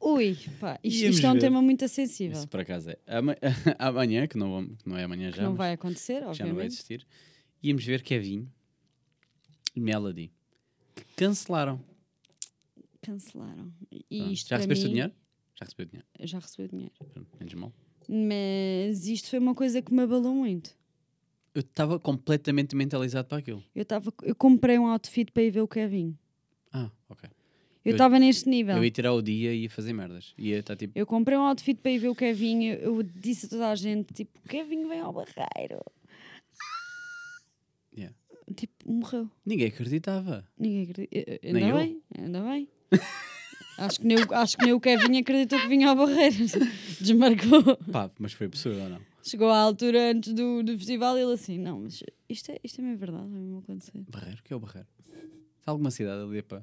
Ui, 0.00 0.36
pá, 0.58 0.78
isto, 0.84 1.06
isto 1.06 1.26
é 1.26 1.30
um 1.30 1.34
ver. 1.34 1.40
tema 1.40 1.62
muito 1.62 1.84
acessível. 1.84 2.36
Isso 2.38 2.48
por 2.48 2.60
acaso 2.60 2.90
é. 2.90 2.98
Ama- 3.06 3.36
Amanhã, 3.78 4.26
que 4.26 4.36
não, 4.36 4.66
que 4.66 4.88
não 4.88 4.96
é 4.96 5.04
amanhã 5.04 5.30
Que 5.30 5.38
já. 5.38 5.42
não 5.42 5.54
vai 5.54 5.72
acontecer, 5.72 6.20
já 6.20 6.20
não 6.20 6.26
vai 6.34 6.40
obviamente. 6.42 6.72
existir. 6.72 7.06
Íamos 7.62 7.84
ver 7.84 8.02
Kevin 8.02 8.48
e 9.74 9.80
Melody. 9.80 10.30
Cancelaram. 11.20 11.78
Cancelaram. 13.02 13.72
E 14.10 14.18
Pronto. 14.18 14.32
isto 14.32 14.48
Já 14.48 14.56
para 14.56 14.56
recebeste 14.58 14.84
o 14.84 14.88
mim- 14.88 14.94
dinheiro? 14.94 15.12
Já 15.58 15.64
recebi 15.66 15.82
o 15.82 15.86
dinheiro. 15.86 16.06
Eu 16.18 16.26
já 16.26 16.38
recebi 16.38 16.64
o 16.64 16.68
dinheiro. 16.70 16.92
Pronto, 17.12 17.28
menos 17.38 17.54
mal. 17.54 17.72
Mas 18.08 19.06
isto 19.06 19.28
foi 19.28 19.38
uma 19.38 19.54
coisa 19.54 19.82
que 19.82 19.92
me 19.92 20.02
abalou 20.02 20.34
muito. 20.34 20.74
Eu 21.54 21.60
estava 21.60 21.98
completamente 21.98 22.74
mentalizado 22.74 23.28
para 23.28 23.38
aquilo. 23.38 23.62
Eu, 23.74 23.84
tava, 23.84 24.12
eu 24.22 24.34
comprei 24.34 24.78
um 24.78 24.86
outfit 24.86 25.30
para 25.30 25.42
ir 25.42 25.50
ver 25.50 25.60
o 25.60 25.68
Kevin. 25.68 26.16
Ah, 26.72 26.90
ok. 27.08 27.28
Eu 27.84 27.90
Eu- 27.90 27.92
estava 27.92 28.18
neste 28.18 28.48
nível. 28.48 28.74
Eu 28.76 28.78
Eu, 28.80 28.84
ia 28.84 28.90
tirar 28.90 29.12
o 29.12 29.20
dia 29.22 29.52
e 29.54 29.62
ia 29.64 29.70
fazer 29.70 29.92
merdas. 29.92 30.32
Ia 30.38 30.58
estar 30.60 30.76
tipo. 30.76 31.04
comprei 31.06 31.36
um 31.36 31.42
outfit 31.42 31.78
para 31.80 31.90
ir 31.90 31.98
ver 31.98 32.08
o 32.08 32.14
Kevin. 32.14 32.64
Eu, 32.64 32.96
eu 32.96 33.02
disse 33.02 33.46
a 33.46 33.48
toda 33.48 33.68
a 33.70 33.74
gente: 33.74 34.12
tipo, 34.14 34.38
o 34.44 34.48
Kevin 34.48 34.88
vem 34.88 35.00
ao 35.00 35.12
barreiro. 35.12 35.80
Tipo, 38.54 38.72
morreu. 38.90 39.30
Ninguém 39.46 39.68
acreditava. 39.68 40.44
Ninguém 40.58 40.82
acredita. 40.82 41.16
Eh, 41.18 41.40
eh, 41.42 41.52
Nem 41.52 41.64
Ainda 41.64 41.76
eu. 41.76 41.84
bem, 41.84 42.02
ainda 42.18 42.42
bem. 42.42 42.68
acho, 43.78 44.00
que 44.00 44.06
nem, 44.06 44.16
o- 44.18 44.34
acho 44.34 44.56
que 44.58 44.64
nem 44.64 44.72
o 44.74 44.80
Kevin 44.80 45.18
acreditou 45.18 45.58
que 45.60 45.68
vinha 45.68 45.88
ao 45.90 45.96
barreiro. 45.96 46.36
Desmarcou. 47.00 47.76
Pá, 47.92 48.10
mas 48.18 48.32
foi 48.32 48.46
absurdo 48.46 48.80
ou 48.82 48.88
não? 48.88 49.00
Chegou 49.22 49.48
à 49.50 49.58
altura 49.58 50.12
antes 50.12 50.32
do, 50.34 50.62
do 50.62 50.76
festival 50.78 51.16
e 51.18 51.22
ele 51.22 51.32
assim: 51.34 51.58
não, 51.58 51.80
mas 51.80 52.02
isto 52.28 52.50
é, 52.52 52.58
isto 52.64 52.80
é 52.80 52.84
mesmo 52.84 52.98
verdade, 52.98 53.28
vai 53.28 53.40
mesmo 53.40 53.58
acontecer. 53.58 54.02
Barreiro? 54.08 54.38
O 54.40 54.42
que 54.42 54.52
é 54.52 54.56
o 54.56 54.60
Barreiro? 54.60 54.88
É 55.66 55.70
alguma 55.70 55.90
cidade 55.90 56.22
ali, 56.22 56.42
pá. 56.42 56.62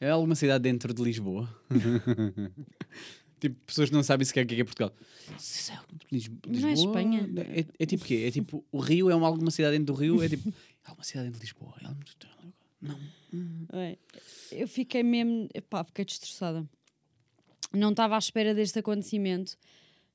É 0.00 0.10
alguma 0.10 0.34
cidade 0.34 0.62
dentro 0.62 0.92
de 0.92 1.02
Lisboa? 1.02 1.48
tipo, 3.40 3.56
pessoas 3.66 3.88
que 3.88 3.94
não 3.94 4.02
sabem 4.02 4.24
sequer 4.24 4.44
o 4.44 4.46
que 4.48 4.54
é, 4.54 4.56
que 4.56 4.62
é 4.62 4.64
Portugal. 4.64 4.92
Isso 5.38 5.72
é 5.72 5.78
Lis- 6.10 6.30
Mas 6.46 6.60
não 6.60 6.68
é 6.68 6.72
Lisboa? 6.72 7.00
Espanha. 7.00 7.30
É, 7.54 7.64
é 7.78 7.86
tipo 7.86 8.04
o 8.04 8.06
quê? 8.06 8.24
É 8.26 8.30
tipo, 8.30 8.64
o 8.70 8.78
Rio 8.78 9.10
é 9.10 9.14
uma, 9.14 9.26
alguma 9.26 9.50
cidade 9.50 9.78
dentro 9.78 9.94
do 9.94 9.98
Rio? 9.98 10.22
É 10.22 10.28
tipo, 10.28 10.52
é 10.84 10.88
alguma 10.88 11.04
cidade 11.04 11.30
de 11.30 11.38
Lisboa? 11.38 11.74
É 11.80 11.86
alguma... 11.86 12.04
Não. 12.80 12.98
É. 13.72 13.96
Eu 14.50 14.66
fiquei 14.66 15.02
mesmo, 15.02 15.48
pá, 15.70 15.84
fiquei 15.84 16.04
destroçada. 16.04 16.68
Não 17.72 17.90
estava 17.90 18.16
à 18.16 18.18
espera 18.18 18.54
deste 18.54 18.78
acontecimento. 18.80 19.56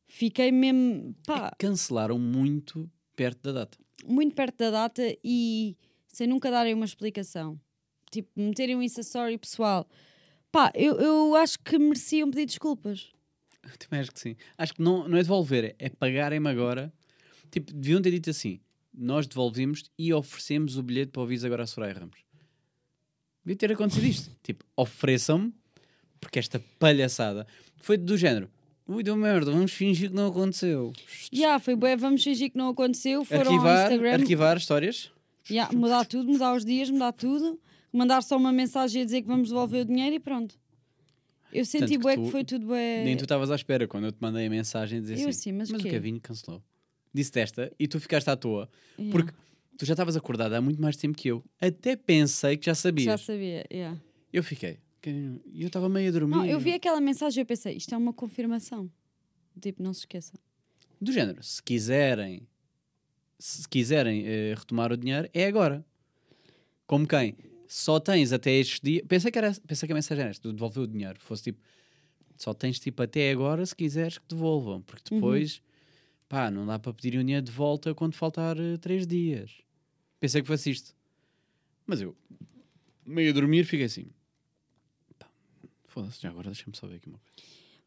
Fiquei 0.05 0.51
mesmo, 0.51 1.15
pá, 1.25 1.51
Cancelaram 1.57 2.19
muito 2.19 2.89
perto 3.15 3.41
da 3.43 3.51
data. 3.61 3.77
muito 4.05 4.35
perto 4.35 4.57
da 4.57 4.69
data 4.71 5.01
e 5.23 5.77
sem 6.07 6.27
nunca 6.27 6.51
darem 6.51 6.73
uma 6.73 6.85
explicação. 6.85 7.59
Tipo, 8.11 8.29
meterem 8.35 8.75
um 8.75 8.81
Insta 8.83 9.01
Story 9.01 9.37
pessoal. 9.37 9.87
Pá, 10.51 10.71
eu, 10.75 10.95
eu 10.99 11.35
acho 11.35 11.59
que 11.59 11.77
mereciam 11.77 12.29
pedir 12.29 12.45
desculpas. 12.45 13.11
Eu 13.63 13.77
Também 13.77 13.99
acho 14.01 14.11
que 14.11 14.19
sim. 14.19 14.35
Acho 14.57 14.73
que 14.73 14.81
não, 14.81 15.07
não 15.07 15.17
é 15.17 15.21
devolver, 15.21 15.75
é 15.79 15.89
pagarem-me 15.89 16.49
agora. 16.49 16.93
Tipo, 17.51 17.73
deviam 17.73 18.01
ter 18.01 18.11
dito 18.11 18.29
assim: 18.29 18.59
nós 18.97 19.27
devolvemos 19.27 19.83
e 19.97 20.13
oferecemos 20.13 20.77
o 20.77 20.83
bilhete 20.83 21.11
para 21.11 21.21
ouvires 21.21 21.43
agora 21.45 21.63
a 21.63 21.67
Soraya 21.67 21.93
Ramos. 21.93 22.19
Devia 23.45 23.55
ter 23.55 23.71
acontecido 23.71 24.05
isto. 24.05 24.31
tipo, 24.43 24.65
ofereçam-me, 24.75 25.53
porque 26.19 26.39
esta 26.39 26.59
palhaçada 26.79 27.45
foi 27.77 27.97
do 27.97 28.17
género. 28.17 28.49
Ui, 28.87 29.03
deu 29.03 29.15
merda, 29.17 29.51
vamos 29.51 29.71
fingir 29.73 30.09
que 30.09 30.15
não 30.15 30.27
aconteceu. 30.27 30.93
Já, 31.31 31.59
foi 31.59 31.75
bué, 31.75 31.95
vamos 31.97 32.23
fingir 32.23 32.49
que 32.49 32.57
não 32.57 32.69
aconteceu. 32.69 33.23
Foram 33.25 33.41
ao 33.41 33.47
Arquivar, 33.57 33.83
Instagram, 33.83 34.13
arquivar 34.13 34.57
histórias. 34.57 35.11
Ya, 35.49 35.69
mudar 35.73 36.05
tudo, 36.05 36.31
mudar 36.31 36.55
os 36.55 36.63
dias, 36.65 36.89
mudar 36.89 37.11
tudo. 37.11 37.59
Mandar 37.91 38.21
só 38.23 38.37
uma 38.37 38.51
mensagem 38.51 39.01
a 39.01 39.05
dizer 39.05 39.21
que 39.21 39.27
vamos 39.27 39.49
devolver 39.49 39.81
o 39.81 39.85
dinheiro 39.85 40.15
e 40.15 40.19
pronto. 40.19 40.55
Eu 41.51 41.65
senti 41.65 41.91
que 41.91 41.97
bué 41.97 42.15
tu- 42.15 42.23
que 42.23 42.31
foi 42.31 42.43
tudo 42.43 42.65
bué... 42.67 43.03
Nem 43.03 43.15
tu 43.15 43.23
estavas 43.23 43.49
à 43.51 43.55
espera 43.55 43.87
quando 43.87 44.05
eu 44.05 44.11
te 44.11 44.17
mandei 44.21 44.45
a 44.47 44.49
mensagem 44.49 44.99
a 44.99 45.01
dizer 45.01 45.13
Eu 45.19 45.29
assim. 45.29 45.51
assim, 45.51 45.51
mas 45.53 45.69
o 45.69 45.75
o? 45.75 45.79
Kevin 45.79 46.19
cancelou. 46.19 46.61
Disse 47.17 47.39
esta 47.39 47.71
e 47.79 47.87
tu 47.87 47.99
ficaste 47.99 48.29
à 48.29 48.35
toa. 48.35 48.69
Ya. 48.99 49.11
Porque 49.11 49.33
tu 49.75 49.85
já 49.85 49.93
estavas 49.93 50.15
acordada 50.15 50.55
há 50.55 50.61
muito 50.61 50.79
mais 50.79 50.95
tempo 50.95 51.17
que 51.17 51.29
eu. 51.29 51.43
Até 51.59 51.95
pensei 51.95 52.57
que 52.57 52.67
já 52.67 52.75
sabias. 52.75 53.05
Já 53.05 53.17
sabia, 53.17 53.65
yeah. 53.71 53.99
Eu 54.31 54.43
fiquei. 54.43 54.77
E 55.03 55.61
eu 55.61 55.67
estava 55.67 55.89
meio 55.89 56.09
a 56.09 56.11
dormir. 56.11 56.35
Não, 56.35 56.45
eu 56.45 56.59
vi 56.59 56.73
aquela 56.73 57.01
mensagem 57.01 57.39
e 57.39 57.43
eu 57.43 57.45
pensei, 57.45 57.75
isto 57.75 57.95
é 57.95 57.97
uma 57.97 58.13
confirmação. 58.13 58.91
Tipo, 59.59 59.81
não 59.81 59.93
se 59.93 60.01
esqueça. 60.01 60.33
Do 61.01 61.11
género, 61.11 61.41
se 61.41 61.63
quiserem, 61.63 62.47
se 63.39 63.67
quiserem 63.67 64.23
eh, 64.27 64.53
retomar 64.55 64.91
o 64.91 64.97
dinheiro, 64.97 65.27
é 65.33 65.45
agora. 65.47 65.83
Como 66.85 67.07
quem? 67.07 67.35
Só 67.67 67.99
tens 67.99 68.31
até 68.31 68.51
estes 68.51 68.79
dias. 68.79 69.03
Pensei 69.07 69.31
que, 69.31 69.37
era, 69.37 69.53
pensei 69.65 69.87
que 69.87 69.93
a 69.93 69.95
mensagem 69.95 70.21
era 70.21 70.29
esta, 70.29 70.47
de 70.49 70.53
devolver 70.53 70.83
o 70.83 70.87
dinheiro. 70.87 71.19
Fosse 71.19 71.43
tipo, 71.45 71.59
só 72.35 72.53
tens 72.53 72.79
tipo 72.79 73.01
até 73.01 73.31
agora 73.31 73.65
se 73.65 73.75
quiseres 73.75 74.17
que 74.19 74.25
devolvam. 74.29 74.81
Porque 74.81 75.13
Uhum. 75.13 75.19
Pá, 76.29 76.49
não 76.51 76.65
dá 76.65 76.77
para 76.79 76.93
pedir 76.93 77.11
dinheiro 77.11 77.41
de 77.45 77.51
volta 77.51 77.93
quando 77.95 78.13
faltar 78.15 78.57
eh, 78.59 78.77
três 78.77 79.05
dias. 79.07 79.51
Pensei 80.19 80.41
que 80.41 80.47
fosse 80.47 80.69
isto. 80.71 80.95
Mas 81.85 82.01
eu, 82.01 82.15
meio 83.05 83.29
a 83.29 83.33
dormir, 83.33 83.63
fiquei 83.65 83.85
assim. 83.85 84.07
Foda-se, 85.87 86.21
já 86.21 86.29
agora 86.29 86.47
deixa-me 86.49 86.75
só 86.75 86.85
ver 86.87 86.97
aqui 86.97 87.07
uma 87.09 87.17
coisa. 87.17 87.33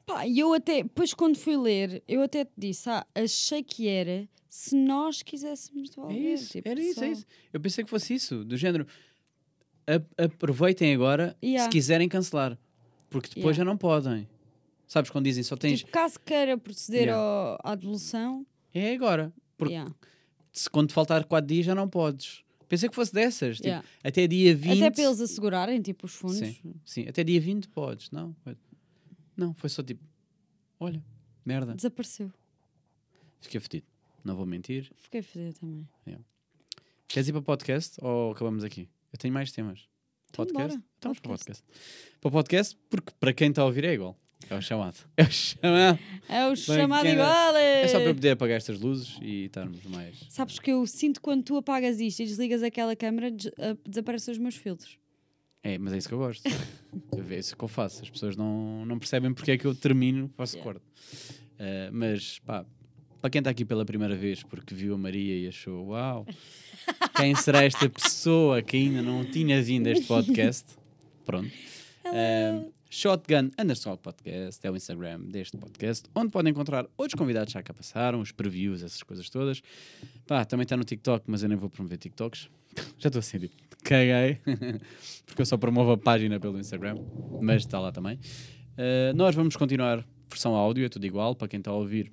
Pá, 0.06 0.26
e 0.26 0.38
eu 0.38 0.52
até, 0.54 0.82
depois 0.82 1.14
quando 1.14 1.36
fui 1.36 1.56
ler, 1.56 2.02
eu 2.08 2.22
até 2.22 2.44
te 2.44 2.50
disse, 2.56 2.88
ah, 2.90 3.06
achei 3.14 3.62
que 3.62 3.86
era 3.86 4.28
se 4.48 4.74
nós 4.74 5.22
quiséssemos 5.22 5.90
É 5.90 5.92
devolver. 5.94 6.18
isso, 6.34 6.50
tipo, 6.50 6.68
era 6.68 6.80
isso, 6.80 6.94
só- 6.94 7.04
é 7.04 7.10
isso. 7.12 7.26
Eu 7.52 7.60
pensei 7.60 7.84
que 7.84 7.90
fosse 7.90 8.14
isso, 8.14 8.44
do 8.44 8.56
género. 8.56 8.86
a- 9.86 10.24
aproveitem 10.24 10.94
agora 10.94 11.36
Yeah. 11.42 11.64
se 11.64 11.70
quiserem 11.70 12.08
cancelar. 12.08 12.56
Porque 13.08 13.28
depois 13.28 13.56
Yeah. 13.56 13.58
já 13.58 13.64
não 13.64 13.76
podem. 13.76 14.28
Sabes 14.92 15.08
quando 15.08 15.24
dizem 15.26 15.44
só 15.44 15.56
tens. 15.56 15.78
Tipo, 15.80 15.92
caso 15.92 16.18
queira 16.18 16.58
proceder 16.58 17.02
Yeah. 17.04 17.22
ao- 17.22 17.58
à 17.62 17.76
devolução, 17.76 18.44
É 18.74 18.92
agora. 18.92 19.32
Porque 19.56 19.74
yeah. 19.74 19.94
se 20.52 20.68
quando 20.68 20.88
te 20.88 20.94
faltar 20.94 21.24
4 21.26 21.46
dias 21.46 21.64
já 21.64 21.76
não 21.76 21.88
podes. 21.88 22.42
Pensei 22.68 22.88
que 22.88 22.94
fosse 22.96 23.12
dessas. 23.12 23.58
tipo, 23.58 23.68
Yeah. 23.68 23.86
até 24.02 24.26
dia 24.26 24.52
20. 24.56 24.82
até 24.82 24.90
para 24.90 25.04
eles 25.04 25.20
assegurarem 25.20 25.80
tipo, 25.80 26.06
os 26.06 26.12
fundos. 26.12 26.38
Sim, 26.38 26.74
sim, 26.84 27.06
até 27.08 27.22
dia 27.22 27.40
20 27.40 27.68
podes. 27.68 28.10
Não, 28.10 28.34
foi- 28.42 28.56
não, 29.36 29.54
foi 29.54 29.70
só 29.70 29.80
tipo. 29.80 30.02
Olha, 30.80 31.00
merda. 31.46 31.72
Desapareceu. 31.72 32.32
Fiquei 33.40 33.60
fedido. 33.60 33.86
Não 34.24 34.34
vou 34.34 34.44
mentir. 34.44 34.90
Fiquei 34.96 35.22
fedida 35.22 35.52
também. 35.60 35.86
Queres 37.06 37.28
ir 37.28 37.32
para 37.32 37.38
o 37.40 37.44
podcast 37.44 37.96
ou 38.02 38.32
acabamos 38.32 38.64
aqui? 38.64 38.88
Eu 39.12 39.18
tenho 39.20 39.32
mais 39.32 39.52
temas. 39.52 39.88
Então 40.30 40.44
Podcast? 40.46 40.80
Estamos 40.96 41.18
para 41.20 41.28
o 41.28 41.32
podcast. 41.32 41.62
podcast. 41.62 42.18
Para 42.20 42.28
o 42.28 42.32
podcast, 42.32 42.78
porque 42.90 43.12
para 43.20 43.32
quem 43.32 43.50
está 43.50 43.62
a 43.62 43.66
ouvir 43.66 43.84
é 43.84 43.94
igual. 43.94 44.16
É 44.50 44.54
o 44.56 44.60
chamado. 44.62 44.96
É 45.16 45.22
o 45.22 45.30
chamado. 45.30 45.98
É 46.28 46.48
o 46.48 46.56
chamado 46.56 47.02
quem- 47.02 47.12
igual. 47.12 47.56
É 47.56 47.86
só 47.86 47.98
para 47.98 48.08
eu 48.10 48.14
poder 48.14 48.30
apagar 48.30 48.56
estas 48.56 48.80
luzes 48.80 49.16
e 49.22 49.44
estarmos 49.44 49.84
mais. 49.84 50.16
Sabes 50.28 50.58
que 50.58 50.72
eu 50.72 50.84
sinto 50.86 51.20
quando 51.20 51.44
tu 51.44 51.56
apagas 51.56 52.00
isto 52.00 52.20
e 52.20 52.26
desligas 52.26 52.62
aquela 52.62 52.96
câmera, 52.96 53.30
des 53.30 53.46
ah, 53.58 53.76
desaparecem 53.86 54.32
os 54.32 54.38
meus 54.38 54.56
filtros. 54.56 54.98
É, 55.62 55.78
mas 55.78 55.92
é 55.92 55.98
isso 55.98 56.08
que 56.08 56.14
eu 56.14 56.18
gosto. 56.18 56.42
é 57.30 57.38
isso 57.38 57.56
que 57.56 57.62
eu 57.62 57.68
faço. 57.68 58.02
As 58.02 58.10
pessoas 58.10 58.34
não, 58.36 58.84
não 58.86 58.98
percebem 58.98 59.32
porque 59.32 59.52
é 59.52 59.58
que 59.58 59.66
eu 59.66 59.74
termino, 59.74 60.28
faço 60.36 60.56
Yeah. 60.56 60.72
corte. 60.72 60.86
Uh, 61.60 61.92
mas, 61.92 62.38
pá, 62.40 62.64
para 63.20 63.30
quem 63.30 63.40
está 63.40 63.50
aqui 63.50 63.64
pela 63.64 63.84
primeira 63.84 64.16
vez 64.16 64.42
porque 64.42 64.74
viu 64.74 64.94
a 64.94 64.98
Maria 64.98 65.36
e 65.38 65.46
achou, 65.46 65.88
uau, 65.88 66.26
quem 67.14 67.34
será 67.34 67.62
esta 67.62 67.88
pessoa 67.88 68.62
que 68.62 68.76
ainda 68.78 69.02
não 69.02 69.24
tinha 69.24 69.62
vindo 69.62 69.86
a 69.88 69.90
este 69.92 70.06
podcast? 70.06 70.64
Pronto. 71.26 71.50
Um, 72.06 72.72
Shotgun 72.92 73.52
underscore 73.56 73.98
podcast 73.98 74.66
é 74.66 74.68
o 74.68 74.74
Instagram 74.74 75.20
deste 75.20 75.56
podcast, 75.56 76.08
onde 76.12 76.32
podem 76.32 76.50
encontrar 76.50 76.86
outros 76.98 77.16
convidados 77.16 77.52
que 77.52 77.58
já 77.58 77.62
cá 77.62 77.72
passaram, 77.72 78.20
os 78.20 78.32
previews, 78.32 78.82
essas 78.82 79.00
coisas 79.04 79.30
todas. 79.30 79.62
Pá, 80.26 80.44
também 80.44 80.64
está 80.64 80.76
no 80.76 80.82
TikTok, 80.82 81.24
mas 81.28 81.44
eu 81.44 81.48
nem 81.48 81.56
vou 81.56 81.70
promover 81.70 81.98
TikToks. 81.98 82.50
Já 82.98 83.06
estou 83.08 83.20
assim, 83.20 83.38
tipo, 83.38 83.54
caguei, 83.84 84.40
porque 85.24 85.40
eu 85.40 85.46
só 85.46 85.56
promovo 85.56 85.92
a 85.92 85.98
página 85.98 86.40
pelo 86.40 86.58
Instagram, 86.58 86.96
mas 87.40 87.62
está 87.62 87.78
lá 87.78 87.92
também. 87.92 88.16
Uh, 88.16 89.14
nós 89.14 89.36
vamos 89.36 89.54
continuar 89.54 90.04
versão 90.28 90.56
áudio, 90.56 90.84
é 90.84 90.88
tudo 90.88 91.06
igual, 91.06 91.36
para 91.36 91.46
quem 91.46 91.58
está 91.58 91.70
a 91.70 91.74
ouvir 91.74 92.12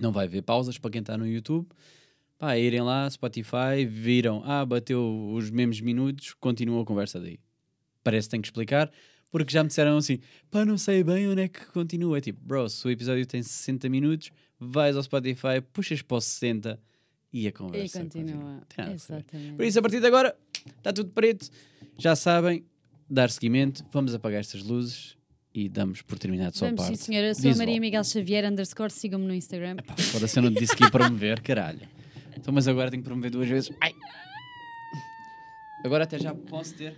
não 0.00 0.10
vai 0.10 0.26
ver 0.26 0.42
pausas, 0.42 0.78
para 0.78 0.90
quem 0.90 1.00
está 1.00 1.16
no 1.16 1.26
YouTube, 1.26 1.68
pá, 2.38 2.58
irem 2.58 2.80
lá, 2.80 3.08
Spotify, 3.08 3.86
viram, 3.88 4.42
ah, 4.44 4.64
bateu 4.66 5.32
os 5.32 5.48
mesmos 5.48 5.80
minutos, 5.80 6.34
continua 6.34 6.82
a 6.82 6.84
conversa 6.84 7.20
daí. 7.20 7.38
Parece 8.02 8.26
que 8.26 8.32
tem 8.32 8.40
que 8.40 8.48
explicar, 8.48 8.90
porque 9.32 9.50
já 9.52 9.62
me 9.64 9.68
disseram 9.68 9.96
assim, 9.96 10.20
pá, 10.50 10.62
não 10.64 10.76
sei 10.78 11.02
bem 11.02 11.26
onde 11.26 11.40
é 11.40 11.48
que 11.48 11.64
continua. 11.72 12.18
É 12.18 12.20
tipo, 12.20 12.38
bro, 12.44 12.68
se 12.68 12.86
o 12.86 12.90
episódio 12.90 13.24
tem 13.26 13.42
60 13.42 13.88
minutos, 13.88 14.30
vais 14.60 14.94
ao 14.94 15.02
Spotify, 15.02 15.60
puxas 15.72 16.02
para 16.02 16.18
o 16.18 16.20
60 16.20 16.78
e 17.32 17.46
a 17.46 17.48
E 17.48 17.52
conversa 17.52 18.00
continua. 18.00 18.62
Tem 18.68 18.76
nada 18.76 18.82
a 18.82 18.84
ver. 18.84 18.94
Exatamente. 18.94 19.52
Por 19.56 19.64
isso, 19.64 19.78
a 19.78 19.82
partir 19.82 20.00
de 20.00 20.06
agora, 20.06 20.36
está 20.76 20.92
tudo 20.92 21.10
preto. 21.10 21.48
Já 21.98 22.14
sabem, 22.14 22.62
dar 23.08 23.30
seguimento, 23.30 23.82
vamos 23.90 24.14
apagar 24.14 24.40
estas 24.40 24.62
luzes 24.62 25.16
e 25.54 25.66
damos 25.66 26.02
por 26.02 26.18
terminado 26.18 26.56
só 26.56 26.70
parte. 26.72 26.88
sim, 26.88 26.94
senhora. 26.96 27.28
Eu 27.28 27.34
sou 27.34 27.50
a. 27.50 27.56
Maria 27.56 27.80
Miguel 27.80 28.04
Xavier, 28.04 28.44
underscore, 28.50 28.90
sigam-me 28.92 29.26
no 29.26 29.34
Instagram. 29.34 29.76
Pá, 29.76 29.96
Foda-se, 29.96 30.38
eu 30.38 30.42
não 30.42 30.52
te 30.52 30.60
disse 30.60 30.76
que 30.76 30.84
ia 30.84 30.90
promover, 30.90 31.40
caralho. 31.40 31.88
Então, 32.36 32.52
mas 32.52 32.68
agora 32.68 32.90
tenho 32.90 33.02
que 33.02 33.08
promover 33.08 33.30
duas 33.30 33.48
vezes. 33.48 33.70
Ai! 33.80 33.94
Agora 35.84 36.04
até 36.04 36.18
já 36.18 36.34
posso 36.34 36.74
ter. 36.74 36.94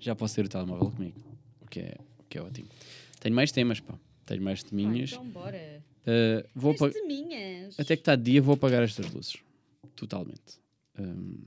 Já 0.00 0.14
posso 0.16 0.34
ter 0.34 0.44
o 0.44 0.48
telemóvel 0.48 0.90
comigo. 0.90 1.25
O 1.66 1.68
que 1.68 1.80
é, 1.80 1.96
o 2.20 2.24
que 2.28 2.38
é 2.38 2.42
ótimo. 2.42 2.68
Tenho 3.20 3.34
mais 3.34 3.50
temas, 3.52 3.80
pá. 3.80 3.98
Tenho 4.24 4.42
mais 4.42 4.62
teminhas. 4.62 5.12
então 5.12 5.26
bora. 5.28 5.82
Uh, 6.06 6.48
vou 6.54 6.72
apa- 6.72 6.90
minhas. 7.06 7.78
Até 7.78 7.96
que 7.96 8.02
está 8.02 8.14
dia, 8.16 8.40
vou 8.40 8.54
apagar 8.54 8.82
estas 8.82 9.10
luzes. 9.12 9.36
Totalmente. 9.94 10.60
Um, 10.98 11.38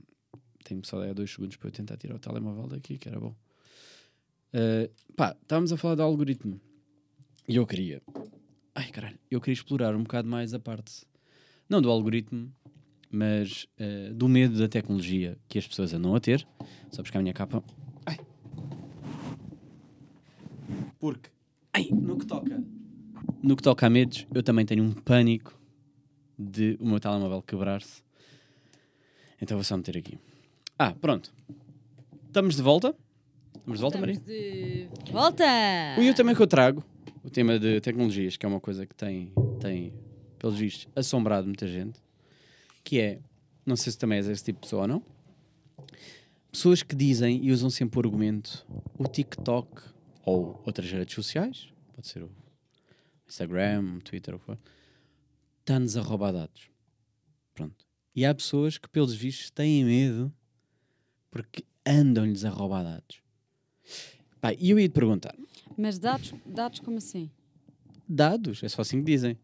Tenho 0.64 0.84
só 0.84 1.00
aí 1.02 1.12
dois 1.14 1.30
segundos 1.30 1.56
para 1.56 1.68
eu 1.68 1.72
tentar 1.72 1.96
tirar 1.96 2.14
o 2.14 2.18
telemóvel 2.18 2.68
daqui, 2.68 2.96
que 2.98 3.08
era 3.08 3.18
bom. 3.18 3.34
Uh, 4.54 4.90
pá, 5.16 5.34
estávamos 5.40 5.72
a 5.72 5.76
falar 5.76 5.94
do 5.96 6.02
algoritmo. 6.02 6.60
E 7.48 7.56
eu 7.56 7.66
queria. 7.66 8.02
Ai 8.74 8.90
caralho, 8.90 9.18
eu 9.30 9.40
queria 9.40 9.54
explorar 9.54 9.96
um 9.96 10.02
bocado 10.02 10.28
mais 10.28 10.52
a 10.54 10.58
parte. 10.60 11.04
Não 11.68 11.80
do 11.82 11.90
algoritmo, 11.90 12.52
mas 13.10 13.66
uh, 13.80 14.14
do 14.14 14.28
medo 14.28 14.58
da 14.58 14.68
tecnologia 14.68 15.36
que 15.48 15.58
as 15.58 15.66
pessoas 15.66 15.92
andam 15.94 16.14
a 16.14 16.20
ter. 16.20 16.46
Só 16.92 17.02
buscar 17.02 17.18
a 17.18 17.22
minha 17.22 17.34
capa. 17.34 17.62
Ai. 18.06 18.18
Porque. 21.00 21.30
Ai, 21.72 21.88
no 21.90 22.18
que 22.18 22.26
toca. 22.26 22.62
No 23.42 23.56
que 23.56 23.62
toca 23.62 23.86
a 23.86 23.90
medos, 23.90 24.26
eu 24.34 24.42
também 24.42 24.66
tenho 24.66 24.84
um 24.84 24.92
pânico 24.92 25.58
de 26.38 26.76
o 26.78 26.86
meu 26.86 27.00
telemóvel 27.00 27.42
quebrar-se. 27.42 28.02
Então 29.40 29.56
vou 29.56 29.64
só 29.64 29.76
meter 29.76 29.96
aqui. 29.96 30.18
Ah, 30.78 30.92
pronto. 30.92 31.32
Estamos 32.26 32.54
de 32.54 32.62
volta. 32.62 32.94
Estamos 33.56 33.78
de 33.78 33.82
volta, 33.82 33.98
Maria? 33.98 34.14
Estamos 34.14 35.04
de 35.04 35.12
volta! 35.12 35.44
E 35.98 36.10
o 36.10 36.14
tema 36.14 36.34
que 36.34 36.42
eu 36.42 36.46
trago, 36.46 36.84
o 37.24 37.30
tema 37.30 37.58
de 37.58 37.80
tecnologias, 37.80 38.36
que 38.36 38.44
é 38.44 38.48
uma 38.48 38.60
coisa 38.60 38.86
que 38.86 38.94
tem, 38.94 39.32
tem 39.60 39.92
pelos 40.38 40.58
vistos, 40.58 40.88
assombrado 40.94 41.46
muita 41.46 41.66
gente, 41.66 41.98
que 42.84 43.00
é, 43.00 43.20
não 43.64 43.76
sei 43.76 43.92
se 43.92 43.98
também 43.98 44.18
és 44.18 44.28
esse 44.28 44.44
tipo 44.44 44.58
de 44.58 44.62
pessoa 44.62 44.82
ou 44.82 44.88
não, 44.88 45.02
pessoas 46.50 46.82
que 46.82 46.94
dizem 46.94 47.44
e 47.44 47.52
usam 47.52 47.70
sempre 47.70 47.98
o 47.98 48.02
argumento 48.02 48.66
o 48.98 49.06
TikTok 49.06 49.82
ou 50.24 50.62
outras 50.64 50.90
redes 50.90 51.14
sociais, 51.14 51.72
pode 51.94 52.06
ser 52.06 52.22
o 52.22 52.30
Instagram, 53.28 53.96
o 53.98 54.00
Twitter, 54.00 54.34
o 54.34 54.38
que 54.38 54.44
for, 54.44 54.58
está-nos 55.60 55.96
a 55.96 56.02
roubar 56.02 56.32
dados. 56.32 56.68
Pronto. 57.54 57.86
E 58.14 58.24
há 58.24 58.34
pessoas 58.34 58.76
que, 58.78 58.88
pelos 58.88 59.14
vistos, 59.14 59.50
têm 59.50 59.84
medo 59.84 60.32
porque 61.30 61.64
andam-lhes 61.86 62.44
a 62.44 62.50
roubar 62.50 62.82
dados. 62.82 63.22
Pá, 64.40 64.52
e 64.54 64.70
eu 64.70 64.78
ia 64.78 64.88
te 64.88 64.92
perguntar, 64.92 65.34
Mas 65.76 65.98
dados, 65.98 66.34
dados 66.44 66.80
como 66.80 66.98
assim? 66.98 67.30
Dados, 68.08 68.62
é 68.62 68.68
só 68.68 68.82
assim 68.82 68.98
que 68.98 69.04
dizem. 69.04 69.38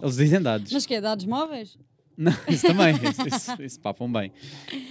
Eles 0.00 0.16
dizem 0.16 0.40
dados. 0.40 0.70
Mas 0.72 0.86
que 0.86 0.94
é 0.94 1.00
dados 1.00 1.24
móveis? 1.24 1.76
Não, 2.16 2.32
isso 2.48 2.66
também, 2.66 2.94
isso, 3.10 3.26
isso, 3.26 3.62
isso 3.62 3.80
papam 3.80 4.10
bem. 4.10 4.30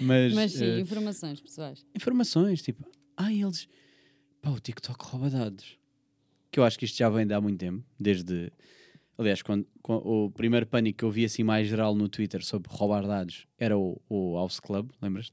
Mas, 0.02 0.34
Mas 0.34 0.52
sim, 0.54 0.66
eh, 0.66 0.80
informações 0.80 1.39
pessoais. 1.39 1.86
informações, 1.96 2.62
tipo, 2.62 2.86
ah, 3.16 3.32
eles. 3.32 3.68
Pá, 4.44 4.50
o 4.52 4.60
TikTok 4.60 5.04
rouba 5.06 5.30
dados. 5.30 5.78
Que 6.52 6.60
eu 6.60 6.64
acho 6.66 6.78
que 6.78 6.86
isto 6.86 6.98
já 6.98 7.10
vem 7.10 7.26
de 7.26 7.34
há 7.34 7.39
muito 7.41 7.58
tempo, 7.60 7.84
desde. 8.00 8.52
Aliás, 9.18 9.41
quando, 9.41 9.66
quan- 9.82 10.02
o 10.04 10.30
primeiro 10.32 10.68
pânico 10.68 11.00
que 11.00 11.06
eu 11.06 11.10
vi 11.12 11.24
assim 11.26 11.44
mais 11.44 11.68
geral 11.68 11.96
no 11.96 12.10
Twitter 12.10 12.44
sobre 12.44 12.70
roubar 12.72 13.08
dados 13.08 13.48
era 13.58 13.78
o, 13.78 14.00
o 14.10 14.36
House 14.36 14.60
Club, 14.60 14.89
lembras? 15.02 15.32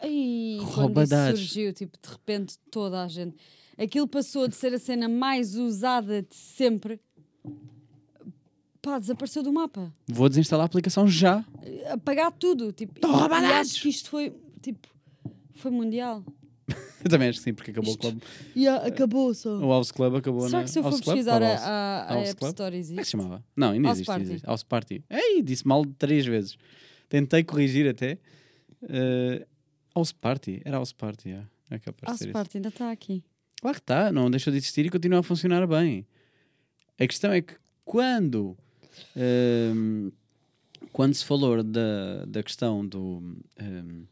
Ai, 0.00 0.56
quando 0.58 0.70
Rouba 0.74 1.02
isso 1.04 1.10
dados. 1.10 1.40
surgiu, 1.40 1.72
tipo, 1.72 1.96
de 2.02 2.08
repente 2.10 2.58
toda 2.70 3.02
a 3.04 3.08
gente. 3.08 3.36
Aquilo 3.78 4.08
passou 4.08 4.48
de 4.48 4.56
ser 4.56 4.74
a 4.74 4.78
cena 4.78 5.08
mais 5.08 5.54
usada 5.56 6.22
de 6.22 6.34
sempre. 6.34 7.00
Pá, 8.82 8.98
desapareceu 8.98 9.42
do 9.44 9.52
mapa. 9.52 9.92
Vou 10.08 10.28
desinstalar 10.28 10.64
a 10.64 10.66
aplicação 10.66 11.06
já. 11.06 11.44
Apagar 11.92 12.32
tudo. 12.32 12.72
Tipo, 12.72 12.94
Estão 12.96 13.14
a 13.14 13.18
roubar 13.20 13.38
e 13.44 13.48
dados. 13.48 13.70
acho 13.72 13.82
que 13.82 13.88
isto 13.88 14.10
foi, 14.10 14.34
tipo, 14.60 14.88
foi 15.54 15.70
mundial. 15.70 16.24
Eu 17.04 17.10
também 17.10 17.28
acho 17.28 17.38
que 17.38 17.44
sim, 17.44 17.54
porque 17.54 17.70
acabou 17.70 17.94
o 17.94 17.98
clube. 17.98 18.22
E 18.54 18.68
ah, 18.68 18.76
acabou 18.86 19.34
só. 19.34 19.56
O 19.58 19.68
House 19.70 19.90
Club 19.90 20.14
acabou 20.16 20.42
Será 20.46 20.58
na. 20.58 20.64
que 20.64 20.70
se 20.70 20.78
eu 20.78 20.82
for 20.82 20.90
House 20.90 21.00
Club? 21.00 21.14
pesquisar 21.16 21.40
Ou 21.42 21.46
a, 21.48 21.50
House- 21.50 21.62
a, 21.62 22.06
a 22.08 22.14
House 22.14 22.28
App 22.28 22.38
Club? 22.38 22.50
Store 22.50 22.70
Como 22.70 22.76
é 22.76 22.80
que 22.80 22.86
se 22.86 22.92
existe? 22.94 23.10
chamava? 23.10 23.44
Não, 23.56 23.70
ainda 23.70 23.88
House 23.88 23.96
existe, 23.96 24.06
Party. 24.06 24.22
existe. 24.22 24.46
House 24.46 24.62
Party. 24.62 25.04
Ei, 25.10 25.42
disse 25.42 25.66
mal 25.66 25.84
três 25.98 26.24
vezes. 26.26 26.56
Tentei 27.08 27.42
corrigir 27.44 27.88
até. 27.88 28.18
Eh, 28.88 29.46
House 29.94 30.12
Party. 30.12 30.62
Era 30.64 30.76
House 30.78 30.92
Party, 30.92 31.28
yeah. 31.30 31.48
é. 31.70 31.78
capaz 31.78 32.00
de 32.00 32.06
House 32.06 32.20
isso. 32.22 32.32
Party 32.32 32.56
ainda 32.58 32.68
está 32.68 32.90
aqui. 32.90 33.22
Claro 33.60 33.74
que 33.76 33.82
está, 33.82 34.10
não 34.12 34.30
deixou 34.30 34.50
de 34.50 34.58
existir 34.58 34.86
e 34.86 34.90
continua 34.90 35.20
a 35.20 35.22
funcionar 35.22 35.66
bem. 35.66 36.06
A 36.98 37.06
questão 37.06 37.32
é 37.32 37.40
que 37.42 37.54
quando, 37.84 38.56
ehm, 39.16 40.10
quando 40.92 41.14
se 41.14 41.24
falou 41.24 41.62
da, 41.62 42.24
da 42.26 42.42
questão 42.42 42.84
do 42.86 43.22
ehm, 43.58 44.04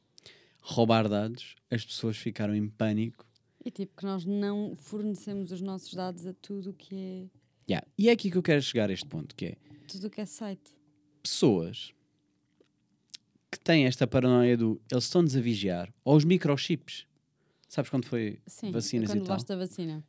roubar 0.72 1.08
dados, 1.08 1.54
as 1.70 1.84
pessoas 1.84 2.16
ficaram 2.16 2.54
em 2.54 2.68
pânico. 2.68 3.26
E 3.64 3.70
tipo, 3.70 3.94
que 3.96 4.04
nós 4.04 4.24
não 4.24 4.74
fornecemos 4.76 5.52
os 5.52 5.60
nossos 5.60 5.92
dados 5.92 6.26
a 6.26 6.32
tudo 6.32 6.70
o 6.70 6.72
que 6.72 6.94
é. 6.94 7.26
Yeah. 7.68 7.86
E 7.98 8.08
é 8.08 8.12
aqui 8.12 8.30
que 8.30 8.36
eu 8.38 8.42
quero 8.42 8.62
chegar 8.62 8.88
a 8.88 8.92
este 8.92 9.06
ponto, 9.06 9.34
que 9.34 9.46
é 9.46 9.56
Tudo 9.86 10.06
o 10.06 10.10
que 10.10 10.20
é 10.20 10.26
site. 10.26 10.72
pessoas 11.22 11.92
que 13.50 13.58
têm 13.60 13.84
esta 13.86 14.06
paranoia 14.06 14.56
do 14.56 14.80
eles 14.90 15.04
estão-nos 15.04 15.36
a 15.36 15.40
vigiar, 15.40 15.92
ou 16.04 16.16
os 16.16 16.24
microchips. 16.24 17.06
Sabes 17.68 17.90
quando 17.90 18.04
foi 18.06 18.40
Sim, 18.46 18.72
vacinas 18.72 19.10
quando 19.10 19.18
e 19.18 19.20
tal? 19.20 19.28
levaste 19.28 19.52
a 19.52 19.56
vacina. 19.56 20.04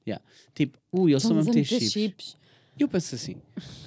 Tipo, 0.55 0.79
ui, 0.91 1.11
eles 1.11 1.23
estão 1.23 1.37
a 1.39 1.43
meter 1.43 1.63
chips. 1.63 1.91
chips. 1.91 2.37
E 2.79 2.81
eu 2.83 2.87
penso 2.87 3.13
assim, 3.13 3.35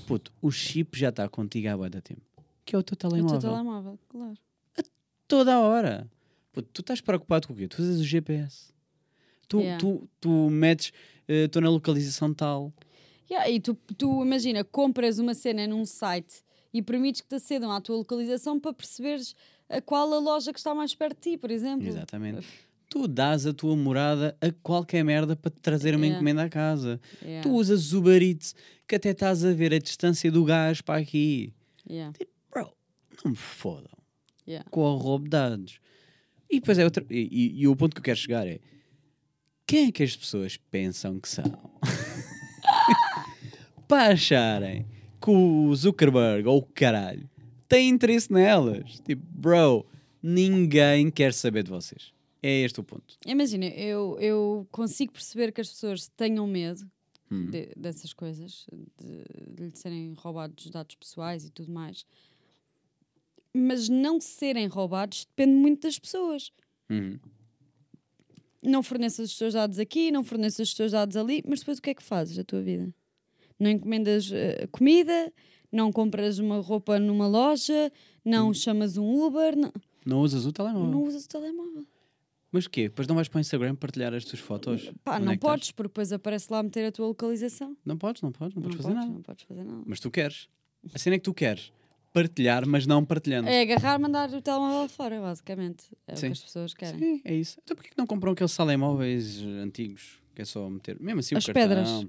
puto, 0.06 0.32
o 0.42 0.50
chip 0.50 0.96
já 0.98 1.08
está 1.08 1.28
contigo 1.28 1.68
há 1.68 1.76
bué 1.76 1.88
da 1.88 2.00
tempo. 2.00 2.20
Que 2.64 2.76
é 2.76 2.78
o 2.78 2.82
teu 2.82 2.94
O 2.94 2.96
teu 2.96 3.10
telemóvel. 3.10 3.40
telemóvel, 3.40 3.98
claro. 4.08 4.38
Toda 5.26 5.54
a 5.54 5.60
hora. 5.60 6.08
Tu 6.62 6.80
estás 6.80 7.00
preocupado 7.00 7.46
com 7.48 7.54
o 7.54 7.56
quê? 7.56 7.66
Tu 7.68 7.76
fazes 7.76 8.00
o 8.00 8.04
GPS. 8.04 8.72
Tu, 9.48 9.60
Yeah. 9.60 9.78
tu, 9.78 10.08
tu 10.20 10.48
metes, 10.50 10.92
eh, 11.28 11.44
estou 11.44 11.60
na 11.60 11.68
localização 11.68 12.32
tal. 12.32 12.72
Yeah, 13.30 13.48
e 13.50 13.60
tu, 13.60 13.74
tu, 13.96 14.22
imagina, 14.24 14.64
compras 14.64 15.18
uma 15.18 15.34
cena 15.34 15.66
num 15.66 15.84
site 15.84 16.42
e 16.72 16.80
permites 16.82 17.20
que 17.20 17.28
te 17.28 17.34
acedam 17.36 17.70
à 17.70 17.80
tua 17.80 17.96
localização 17.96 18.58
para 18.58 18.72
perceberes 18.72 19.34
a 19.68 19.80
qual 19.80 20.12
a 20.12 20.18
loja 20.18 20.52
que 20.52 20.58
está 20.58 20.74
mais 20.74 20.94
perto 20.94 21.16
de 21.16 21.30
ti, 21.32 21.38
por 21.38 21.50
exemplo. 21.50 21.86
Exatamente. 21.86 22.46
Tu 22.88 23.08
dás 23.08 23.46
a 23.46 23.52
tua 23.52 23.74
morada 23.76 24.36
a 24.40 24.50
qualquer 24.62 25.02
merda 25.04 25.34
para 25.34 25.50
te 25.50 25.60
trazer 25.60 25.94
uma 25.94 26.04
Yeah. 26.06 26.16
encomenda 26.16 26.42
à 26.44 26.48
casa. 26.48 27.00
Yeah, 27.22 27.42
Tu 27.42 27.50
usas 27.54 27.92
o 27.92 27.98
Uber 27.98 28.22
Eats, 28.22 28.54
que 28.86 28.94
até 28.96 29.10
estás 29.10 29.44
a 29.44 29.52
ver 29.52 29.72
a 29.74 29.78
distância 29.78 30.30
do 30.30 30.44
gás 30.44 30.80
para 30.80 31.00
aqui. 31.00 31.52
yeah, 31.88 32.12
Bro, 32.50 32.72
não 33.24 33.30
me 33.32 33.36
fodam 33.36 33.90
com 34.70 34.80
o 34.82 34.96
roubo 34.96 35.24
de 35.24 35.30
dados. 35.30 35.78
E 36.56 36.60
depois 36.60 36.78
é 36.78 36.84
outra. 36.84 37.04
E, 37.10 37.28
e- 37.30 37.60
e 37.62 37.68
o 37.68 37.76
ponto 37.76 37.94
que 37.94 37.98
eu 38.00 38.04
quero 38.04 38.18
chegar 38.18 38.46
é: 38.46 38.60
quem 39.66 39.88
é 39.88 39.92
que 39.92 40.02
as 40.02 40.16
pessoas 40.16 40.56
pensam 40.70 41.18
que 41.18 41.28
são? 41.28 41.44
para 43.88 44.12
acharem 44.12 44.86
que 45.20 45.30
o 45.30 45.74
Zuckerberg 45.74 46.46
ou 46.48 46.58
o 46.58 46.62
caralho 46.62 47.28
tem 47.68 47.88
interesse 47.88 48.32
nelas. 48.32 49.00
Tipo, 49.00 49.22
bro, 49.30 49.86
ninguém 50.22 51.10
quer 51.10 51.32
saber 51.32 51.62
de 51.64 51.70
vocês. 51.70 52.12
É 52.42 52.60
este 52.60 52.80
o 52.80 52.84
ponto. 52.84 53.16
Imagina, 53.26 53.66
eu, 53.66 54.18
eu 54.20 54.66
consigo 54.70 55.12
perceber 55.12 55.50
que 55.52 55.60
as 55.60 55.68
pessoas 55.68 56.08
tenham 56.16 56.46
medo 56.46 56.88
Hum. 57.30 57.46
de- 57.50 57.70
dessas 57.74 58.12
coisas, 58.12 58.66
de, 59.00 59.54
de 59.56 59.64
lhe 59.64 59.72
serem 59.74 60.12
roubados 60.12 60.66
os 60.66 60.70
dados 60.70 60.94
pessoais 60.94 61.46
e 61.46 61.50
tudo 61.50 61.72
mais. 61.72 62.04
Mas 63.56 63.88
não 63.88 64.20
serem 64.20 64.66
roubados 64.66 65.24
depende 65.26 65.54
muito 65.56 65.82
das 65.82 65.98
pessoas. 65.98 66.50
Uhum. 66.90 67.18
Não 68.62 68.82
forneças 68.82 69.30
os 69.30 69.38
teus 69.38 69.54
dados 69.54 69.78
aqui, 69.78 70.10
não 70.10 70.24
forneças 70.24 70.68
os 70.68 70.74
teus 70.74 70.92
dados 70.92 71.16
ali, 71.16 71.42
mas 71.46 71.60
depois 71.60 71.78
o 71.78 71.82
que 71.82 71.90
é 71.90 71.94
que 71.94 72.02
fazes 72.02 72.36
da 72.36 72.42
tua 72.44 72.62
vida? 72.62 72.92
Não 73.60 73.70
encomendas 73.70 74.30
eh, 74.32 74.66
comida, 74.72 75.32
não 75.70 75.92
compras 75.92 76.38
uma 76.38 76.60
roupa 76.60 76.98
numa 76.98 77.28
loja, 77.28 77.92
não 78.24 78.52
chamas 78.54 78.96
um 78.96 79.22
Uber, 79.22 79.56
não, 79.56 79.72
Não 80.04 80.20
usas 80.20 80.46
o 80.46 80.52
telemóvel. 80.52 80.90
não 80.90 81.04
usas 81.04 81.24
o 81.26 81.28
telemóvel. 81.28 81.86
Mas 82.50 82.66
o 82.66 82.70
quê? 82.70 82.84
Depois 82.84 83.06
não 83.06 83.16
vais 83.16 83.28
para 83.28 83.38
o 83.38 83.40
Instagram 83.40 83.74
partilhar 83.74 84.14
as 84.14 84.24
tuas 84.24 84.40
fotos? 84.40 84.90
Pá, 85.02 85.18
não 85.18 85.32
é 85.32 85.36
podes, 85.36 85.72
porque 85.72 85.88
depois 85.88 86.12
aparece 86.12 86.46
lá 86.50 86.62
meter 86.62 86.86
a 86.86 86.92
tua 86.92 87.08
localização. 87.08 87.76
Não 87.84 87.98
podes, 87.98 88.22
não 88.22 88.30
podes, 88.32 88.54
não 88.54 88.62
podes 88.62 88.76
fazer 88.78 88.94
nada. 88.94 89.06
Não 89.08 89.22
podes 89.22 89.44
fazer 89.44 89.64
nada. 89.64 89.82
Mas 89.84 89.98
tu 90.00 90.10
queres. 90.10 90.48
A 90.94 90.98
cena 90.98 91.16
é 91.16 91.18
que 91.18 91.24
tu 91.24 91.34
queres 91.34 91.72
partilhar, 92.14 92.66
mas 92.66 92.86
não 92.86 93.04
partilhando. 93.04 93.48
É 93.48 93.60
agarrar, 93.62 93.98
mandar 93.98 94.30
o 94.32 94.40
telemóvel 94.40 94.88
fora, 94.88 95.20
basicamente. 95.20 95.84
É 96.06 96.14
Sim. 96.14 96.26
o 96.28 96.30
que 96.30 96.32
as 96.32 96.42
pessoas 96.44 96.72
querem. 96.72 96.98
Sim, 96.98 97.20
é 97.24 97.34
isso. 97.34 97.58
Então 97.62 97.74
porquê 97.76 97.90
que 97.90 97.98
não 97.98 98.06
compram 98.06 98.32
aqueles 98.32 98.56
telemóveis 98.56 99.42
antigos? 99.42 100.20
Que 100.34 100.42
é 100.42 100.44
só 100.44 100.70
meter. 100.70 100.96
Mesmo 101.00 101.20
assim, 101.20 101.34
As 101.36 101.44
o 101.44 101.52
cartão. 101.52 101.62
pedras. 101.68 102.06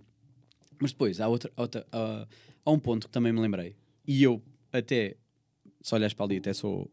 Mas 0.80 0.92
depois, 0.92 1.20
há, 1.20 1.28
outra, 1.28 1.52
há, 1.58 1.62
outra- 1.62 1.88
há- 1.92 2.28
há 2.66 2.72
um 2.72 2.80
ponto 2.80 3.08
que 3.08 3.12
também 3.14 3.34
me 3.34 3.40
lembrei. 3.42 3.76
E 4.08 4.22
eu, 4.24 4.42
até, 4.72 5.16
se 5.82 5.94
olhas 5.96 6.14
para 6.14 6.26
ali, 6.26 6.38
até 6.38 6.54
sou, 6.54 6.90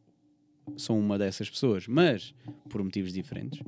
sou 0.76 0.98
uma 0.98 1.18
dessas 1.18 1.50
pessoas, 1.50 1.86
mas 1.86 2.34
por 2.70 2.82
motivos 2.82 3.12
diferentes, 3.12 3.60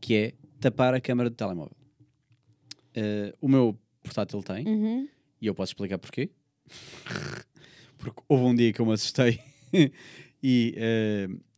que 0.00 0.14
é 0.16 0.34
tapar 0.60 0.94
a 0.94 1.00
câmara 1.00 1.30
do 1.30 1.36
telemóvel. 1.36 1.76
Eh, 2.94 3.34
o 3.40 3.46
meu 3.48 3.78
portátil 4.02 4.42
tem, 4.42 4.66
Uhum. 4.66 5.08
e 5.40 5.46
eu 5.46 5.54
posso 5.54 5.70
explicar 5.70 5.98
porquê. 5.98 6.30
Porque 8.00 8.22
houve 8.28 8.44
um 8.44 8.54
dia 8.54 8.72
que 8.72 8.80
eu 8.80 8.86
me 8.86 8.92
assustei 8.92 9.40
e 10.42 10.74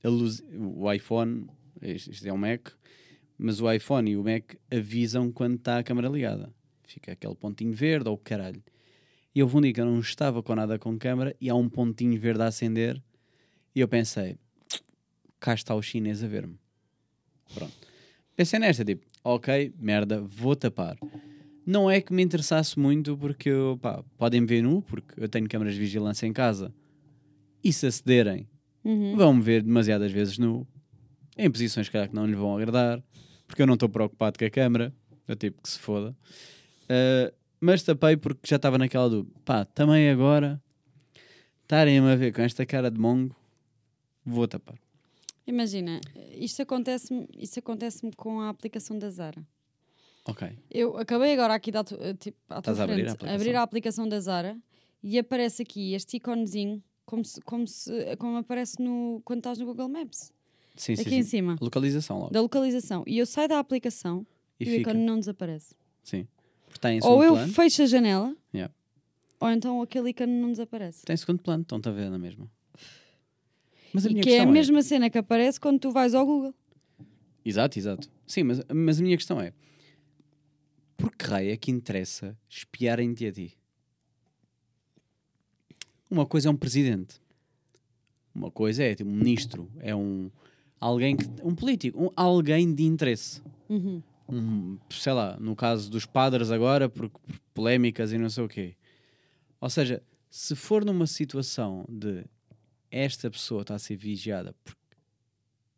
a 0.03 0.09
luz, 0.09 0.43
o 0.53 0.93
iPhone, 0.93 1.47
isto 1.81 2.27
é 2.27 2.33
um 2.33 2.37
Mac, 2.37 2.69
mas 3.39 3.61
o 3.61 3.71
iPhone 3.73 4.11
e 4.11 4.17
o 4.17 4.25
Mac 4.25 4.55
avisam 4.71 5.31
quando 5.33 5.57
está 5.57 5.79
a 5.79 5.83
câmera 5.83 6.09
ligada. 6.09 6.53
Fica 6.83 7.13
aquele 7.13 7.35
pontinho 7.35 7.73
verde 7.73 8.09
ou 8.09 8.19
caralho. 8.19 8.63
E 9.35 9.43
houve 9.43 9.57
um 9.57 9.61
dia 9.61 9.73
que 9.73 9.81
eu 9.81 9.87
não 9.87 10.01
estava 10.01 10.43
com 10.43 10.55
nada 10.55 10.79
com 10.79 10.99
câmera 10.99 11.35
e 11.41 11.49
há 11.49 11.55
um 11.55 11.69
pontinho 11.69 12.21
verde 12.21 12.43
a 12.43 12.47
acender 12.49 13.01
e 13.75 13.81
eu 13.81 13.89
pensei, 13.89 14.37
cá 15.41 15.55
está 15.55 15.75
o 15.75 15.81
chinês 15.81 16.23
a 16.23 16.27
ver-me. 16.27 16.59
Pronto. 17.55 17.73
Pensei 18.37 18.59
nesta, 18.59 18.85
tipo, 18.85 19.07
ok, 19.25 19.73
merda, 19.79 20.21
vou 20.21 20.55
tapar. 20.55 20.99
Não 21.65 21.91
é 21.91 22.01
que 22.01 22.13
me 22.13 22.23
interessasse 22.23 22.79
muito 22.79 23.17
porque 23.17 23.51
pá, 23.81 24.03
podem 24.19 24.45
ver 24.45 24.63
nu, 24.63 24.83
porque 24.83 25.15
eu 25.23 25.29
tenho 25.29 25.49
câmaras 25.49 25.75
de 25.75 25.81
vigilância 25.81 26.27
em 26.27 26.33
casa. 26.33 26.75
E 27.63 27.73
se 27.73 27.87
acederem, 27.87 28.49
Uhum. 28.85 29.17
vão-me 29.17 29.41
ver 29.43 29.63
demasiadas 29.63 30.11
vezes 30.11 30.39
nu, 30.39 30.67
em 31.39 31.49
posições 31.51 31.89
calhar, 31.89 32.09
que 32.09 32.15
não 32.15 32.27
lhe 32.27 32.35
vão 32.35 32.57
agradar, 32.57 33.01
porque 33.47 33.63
eu 33.63 33.67
não 33.67 33.75
estou 33.75 33.89
preocupado 33.89 34.39
com 34.39 34.45
a 34.45 34.51
câmara, 34.51 34.93
eu 35.29 35.37
tipo 35.37 35.63
que 35.63 35.69
se 35.69 35.79
foda. 35.79 36.17
Ah, 36.89 37.33
mas 37.61 37.83
tapei 37.85 38.17
porque 38.17 38.41
já 38.49 38.57
estava 38.57 38.77
naquela 38.77 39.09
do 39.09 39.25
pá, 39.45 39.65
também 39.65 40.11
agora 40.11 40.61
estarem-me 41.63 42.11
a 42.11 42.17
ver 42.17 42.33
com 42.33 42.43
esta 42.43 42.67
cara 42.67 42.91
de 42.91 42.99
mongo, 42.99 43.37
vou 44.25 44.49
tapar. 44.49 44.77
Imagina, 45.47 46.01
isto 46.37 46.63
acontece-me 46.63 47.29
acontece 47.59 48.09
com 48.17 48.41
a 48.41 48.49
aplicação 48.49 48.99
da 48.99 49.11
Zara. 49.11 49.45
Ok. 50.25 50.49
Eu 50.71 50.97
acabei 50.97 51.33
agora 51.33 51.55
aqui 51.55 51.71
de 51.73 51.79
atu- 51.79 51.99
eh, 52.01 52.15
tipo, 52.15 52.39
à 52.49 52.63
tua 52.63 52.73
Estás 52.73 52.81
a 52.81 52.85
abrir 52.85 52.95
frente, 52.95 53.09
a 53.09 53.13
aplicação? 53.13 53.35
abrir 53.35 53.57
a 53.57 53.63
aplicação 53.63 54.09
da 54.09 54.21
Zara 54.21 54.57
e 55.03 55.19
aparece 55.19 55.63
aqui 55.63 55.95
este 55.95 56.17
iconezinho 56.19 56.83
como, 57.05 57.25
se, 57.25 57.41
como, 57.43 57.67
se, 57.67 57.91
como 58.17 58.37
aparece 58.37 58.81
no, 58.81 59.21
quando 59.25 59.39
estás 59.41 59.59
no 59.59 59.67
Google 59.67 59.89
Maps. 59.89 60.33
Sim, 60.77 60.95
sim, 60.97 61.03
aqui 61.03 61.11
sim. 61.11 61.17
em 61.17 61.23
cima. 61.25 61.57
Localização 61.61 62.19
logo. 62.19 62.31
Da 62.33 62.41
localização. 62.41 63.03
E 63.07 63.19
eu 63.19 63.27
saio 63.27 63.49
da 63.49 63.59
aplicação 63.59 64.25
E 64.61 64.65
e, 64.65 64.71
o 64.71 64.81
ícone 64.81 65.05
não 65.05 65.19
desaparece. 65.19 65.75
Sim. 66.05 66.27
Porque 66.67 66.79
está 66.79 66.93
em 66.93 67.01
Ou 67.03 67.23
eu 67.23 67.33
plano. 67.35 67.53
fecho 67.53 67.83
a 67.83 67.87
janela, 67.87 68.35
Yeah. 68.55 68.73
ou 69.41 69.51
então 69.51 69.83
aquele 69.83 70.11
ícone 70.11 70.33
não 70.33 70.51
desaparece. 70.53 71.05
Tem 71.05 71.17
segundo 71.17 71.41
plano, 71.43 71.63
estão-te 71.63 71.89
a 71.89 71.93
ver 71.93 72.09
na 72.09 72.19
mesma. 72.19 72.49
Mas 73.93 74.07
a 74.07 74.09
E 74.09 74.13
minha 74.13 74.23
que 74.23 74.31
é 74.31 74.35
a 74.35 74.37
questão 74.39 74.53
mesma 74.53 74.83
cena 74.83 75.11
que 75.11 75.19
aparece 75.19 75.61
quando 75.61 75.79
tu 75.81 75.91
vais 75.91 76.15
ao 76.15 76.25
Google. 76.25 76.55
Exato, 77.45 77.79
exato. 77.79 78.09
Sim, 78.27 78.45
mas, 78.45 78.63
mas 78.73 79.01
a 79.01 79.03
minha 79.03 79.17
questão 79.17 79.39
é: 79.41 79.53
por 81.03 81.11
que 81.17 81.25
raio 81.25 81.51
é 81.51 81.57
que 81.57 81.73
interessa 81.73 82.39
espiarem-te 82.49 83.27
a 83.27 83.33
ti? 83.33 83.59
Uma 86.09 86.25
coisa 86.25 86.49
é 86.49 86.53
um 86.53 86.57
presidente, 86.57 87.21
uma 88.33 88.53
coisa 88.53 88.85
é 88.85 88.95
tipo, 88.95 89.11
um 89.11 89.13
ministro, 89.13 89.69
é 89.81 89.97
um 89.97 90.31
alguém 90.79 91.17
que, 91.17 91.25
um 91.43 91.57
político, 91.57 92.05
um, 92.05 92.11
alguém 92.15 92.73
de 92.73 92.85
interesse. 92.85 93.43
Uhum. 93.69 94.01
Um, 94.29 94.79
sei 94.91 95.13
lá, 95.13 95.37
no 95.41 95.57
caso 95.57 95.91
dos 95.91 96.07
padres 96.07 96.53
agora, 96.53 96.89
por, 96.89 97.11
por 97.11 97.41
polémicas 97.53 98.13
e 98.13 98.19
não 98.19 98.31
sei 98.31 98.45
o 98.45 98.49
quê. 98.49 98.77
Ou 99.61 99.69
seja, 99.69 100.01
se 100.31 100.55
for 100.55 100.85
numa 100.85 101.09
situação 101.09 101.85
de 101.89 102.25
esta 102.93 103.29
pessoa 103.29 103.63
está 103.63 103.75
a 103.75 103.79
ser 103.81 103.97
vigiada 103.97 104.55
porque 104.63 104.97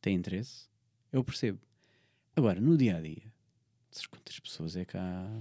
tem 0.03 0.17
interesse, 0.17 0.69
eu 1.11 1.25
percebo. 1.25 1.61
Agora, 2.37 2.61
no 2.61 2.77
dia 2.77 2.99
a 2.99 3.01
dia, 3.01 3.33
quantas 4.07 4.39
pessoas 4.39 4.77
é 4.77 4.87
há. 4.95 5.41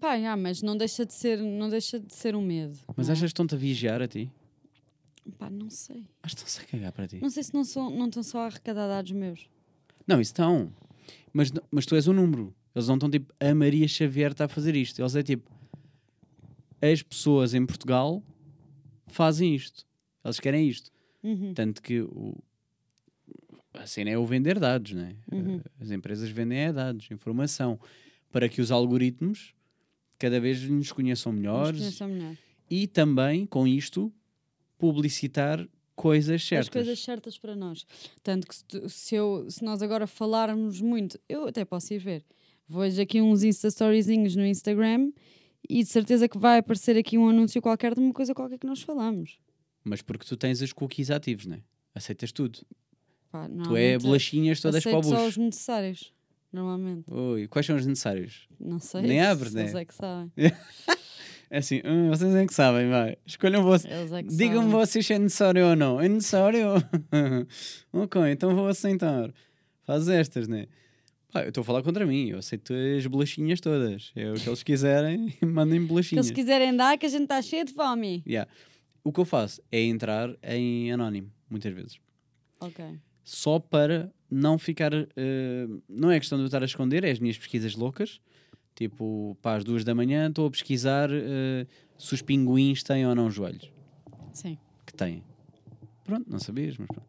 Pá, 0.00 0.18
já, 0.18 0.36
mas 0.36 0.62
não 0.62 0.76
deixa 0.76 1.06
de 1.06 1.12
ser, 1.12 1.38
não 1.38 1.68
deixa 1.68 1.98
de 2.00 2.14
ser 2.14 2.34
um 2.34 2.42
medo. 2.42 2.78
Mas 2.96 3.06
não 3.06 3.12
é? 3.12 3.16
achas 3.16 3.20
que 3.20 3.26
estão-te 3.26 3.54
a 3.54 3.58
vigiar 3.58 4.02
a 4.02 4.08
ti? 4.08 4.30
Pá, 5.38 5.50
não 5.50 5.70
sei. 5.70 6.06
Acho 6.22 6.36
que 6.36 6.42
estão-se 6.42 6.60
a 6.60 6.64
cagar 6.64 6.92
para 6.92 7.08
ti. 7.08 7.18
Não 7.20 7.30
sei 7.30 7.42
se 7.42 7.54
não, 7.54 7.64
são, 7.64 7.90
não 7.90 8.06
estão 8.06 8.22
só 8.22 8.40
a 8.40 8.46
arrecadar 8.46 8.86
dados 8.88 9.12
meus. 9.12 9.48
Não, 10.06 10.20
isso 10.20 10.30
estão. 10.30 10.72
Mas, 11.32 11.52
mas 11.70 11.84
tu 11.84 11.94
és 11.94 12.06
um 12.08 12.12
número. 12.12 12.54
Eles 12.74 12.88
não 12.88 12.96
estão 12.96 13.10
tipo, 13.10 13.32
a 13.40 13.54
Maria 13.54 13.88
Xavier 13.88 14.32
está 14.32 14.44
a 14.44 14.48
fazer 14.48 14.76
isto. 14.76 15.00
Eles 15.00 15.16
é 15.16 15.22
tipo, 15.22 15.50
as 16.80 17.02
pessoas 17.02 17.54
em 17.54 17.64
Portugal 17.64 18.22
fazem 19.06 19.54
isto. 19.54 19.84
Eles 20.24 20.38
querem 20.38 20.68
isto. 20.68 20.90
Uhum. 21.22 21.54
Tanto 21.54 21.82
que 21.82 22.02
o, 22.02 22.36
a 23.76 23.86
cena 23.86 24.10
é 24.10 24.18
o 24.18 24.26
vender 24.26 24.58
dados, 24.58 24.92
né? 24.92 25.16
Uhum. 25.30 25.60
As 25.80 25.90
empresas 25.90 26.28
vendem 26.30 26.58
é 26.58 26.72
dados, 26.72 27.10
informação, 27.10 27.78
para 28.30 28.48
que 28.48 28.60
os 28.60 28.70
algoritmos 28.70 29.54
cada 30.18 30.40
vez 30.40 30.62
nos 30.68 30.90
conheçam 30.92 31.32
Nos 31.32 31.40
melhores 31.40 31.78
conheçam 31.80 32.08
melhor. 32.08 32.36
e 32.70 32.86
também, 32.86 33.46
com 33.46 33.66
isto, 33.66 34.12
publicitar 34.78 35.66
coisas 35.94 36.42
certas. 36.44 36.68
As 36.68 36.72
coisas 36.72 36.98
certas 36.98 37.38
para 37.38 37.56
nós. 37.56 37.86
Tanto 38.22 38.46
que 38.46 38.54
se, 38.54 38.88
se 38.88 39.14
eu, 39.14 39.46
se 39.50 39.64
nós 39.64 39.82
agora 39.82 40.06
falarmos 40.06 40.80
muito, 40.80 41.18
eu 41.28 41.46
até 41.46 41.64
posso 41.64 41.92
ir 41.94 41.98
ver. 41.98 42.24
Vejo 42.68 43.00
aqui 43.00 43.20
uns 43.22 43.42
Insta 43.44 43.68
Storiezinhos 43.68 44.34
no 44.36 44.44
Instagram 44.44 45.12
e 45.68 45.82
de 45.82 45.88
certeza 45.88 46.28
que 46.28 46.36
vai 46.38 46.58
aparecer 46.58 46.96
aqui 46.96 47.16
um 47.16 47.28
anúncio 47.28 47.62
qualquer 47.62 47.94
de 47.94 48.00
uma 48.00 48.12
coisa 48.12 48.34
qualquer 48.34 48.58
que 48.58 48.66
nós 48.66 48.82
falamos. 48.82 49.38
Mas 49.84 50.02
porque 50.02 50.26
tu 50.26 50.36
tens 50.36 50.60
as 50.60 50.72
cookies 50.72 51.10
ativos, 51.10 51.46
né? 51.46 51.60
Aceitas 51.94 52.32
tudo. 52.32 52.58
Pá, 53.36 53.64
Tu 53.64 53.76
é 53.76 53.98
bolachinhas 53.98 54.60
todas 54.60 54.82
para 54.82 54.96
o 54.96 54.98
aceito 55.00 55.16
só 55.16 55.20
os 55.22 55.34
bucho. 55.36 55.40
necessários. 55.40 56.12
normalmente. 56.52 57.04
Ui, 57.10 57.46
quais 57.48 57.66
são 57.66 57.76
os 57.76 57.84
necessários? 57.86 58.48
Não 58.58 58.78
sei. 58.78 59.02
Nem 59.02 59.20
se 59.34 59.54
né? 59.54 59.62
Eles 59.62 59.74
é 59.74 59.84
que 59.84 59.94
sabem. 59.94 60.32
É 61.48 61.58
assim, 61.58 61.80
hum, 61.84 62.08
vocês 62.08 62.34
é 62.34 62.44
que 62.44 62.52
sabem, 62.52 62.90
vai. 62.90 63.16
Escolham 63.24 63.62
vocês. 63.62 64.12
É 64.12 64.22
que 64.22 64.34
Digam-me 64.34 64.68
vocês 64.68 65.06
se 65.06 65.12
é 65.12 65.18
necessário 65.18 65.64
ou 65.64 65.76
não. 65.76 66.00
É 66.00 66.08
necessário? 66.08 66.66
ok, 67.92 68.20
então 68.32 68.54
vou 68.54 68.66
aceitar. 68.66 69.32
Faz 69.84 70.08
estas, 70.08 70.48
né? 70.48 70.66
Pá, 71.32 71.42
eu 71.42 71.50
estou 71.50 71.60
a 71.62 71.64
falar 71.64 71.82
contra 71.84 72.04
mim. 72.04 72.30
Eu 72.30 72.38
aceito 72.38 72.72
as 72.74 73.06
bolachinhas 73.06 73.60
todas. 73.60 74.10
É 74.16 74.30
o 74.30 74.34
que 74.34 74.48
eles 74.48 74.62
quiserem, 74.64 75.32
mandem 75.46 75.80
Que 75.82 75.86
bolachinhas. 75.86 76.26
eles 76.26 76.34
quiserem 76.34 76.74
dar, 76.76 76.98
que 76.98 77.06
a 77.06 77.08
gente 77.08 77.22
está 77.22 77.40
cheio 77.40 77.64
de 77.64 77.72
fome. 77.72 78.24
Yeah. 78.26 78.50
O 79.04 79.12
que 79.12 79.20
eu 79.20 79.24
faço 79.24 79.62
é 79.70 79.80
entrar 79.82 80.34
em 80.42 80.90
anónimo, 80.90 81.30
muitas 81.48 81.72
vezes. 81.72 82.00
Ok. 82.58 82.84
Só 83.28 83.58
para 83.58 84.08
não 84.30 84.56
ficar. 84.56 84.92
eh, 84.94 85.66
não 85.88 86.12
é 86.12 86.20
questão 86.20 86.38
de 86.38 86.44
eu 86.44 86.46
estar 86.46 86.62
a 86.62 86.64
esconder, 86.64 87.02
é 87.02 87.10
as 87.10 87.18
minhas 87.18 87.36
pesquisas 87.36 87.74
loucas. 87.74 88.20
Tipo, 88.76 89.36
para 89.42 89.56
as 89.58 89.64
duas 89.64 89.82
da 89.84 89.94
manhã 89.96 90.28
estou 90.28 90.46
a 90.46 90.50
pesquisar 90.50 91.08
eh, 91.10 91.66
se 91.98 92.14
os 92.14 92.22
pinguins 92.22 92.82
têm 92.84 93.04
ou 93.06 93.14
não 93.16 93.28
joelhos. 93.30 93.68
Sim. 94.32 94.56
Que 94.86 94.92
têm. 94.94 95.24
Pronto, 96.04 96.30
não 96.30 96.38
sabias, 96.38 96.76
mas 96.78 96.86
pronto. 96.86 97.02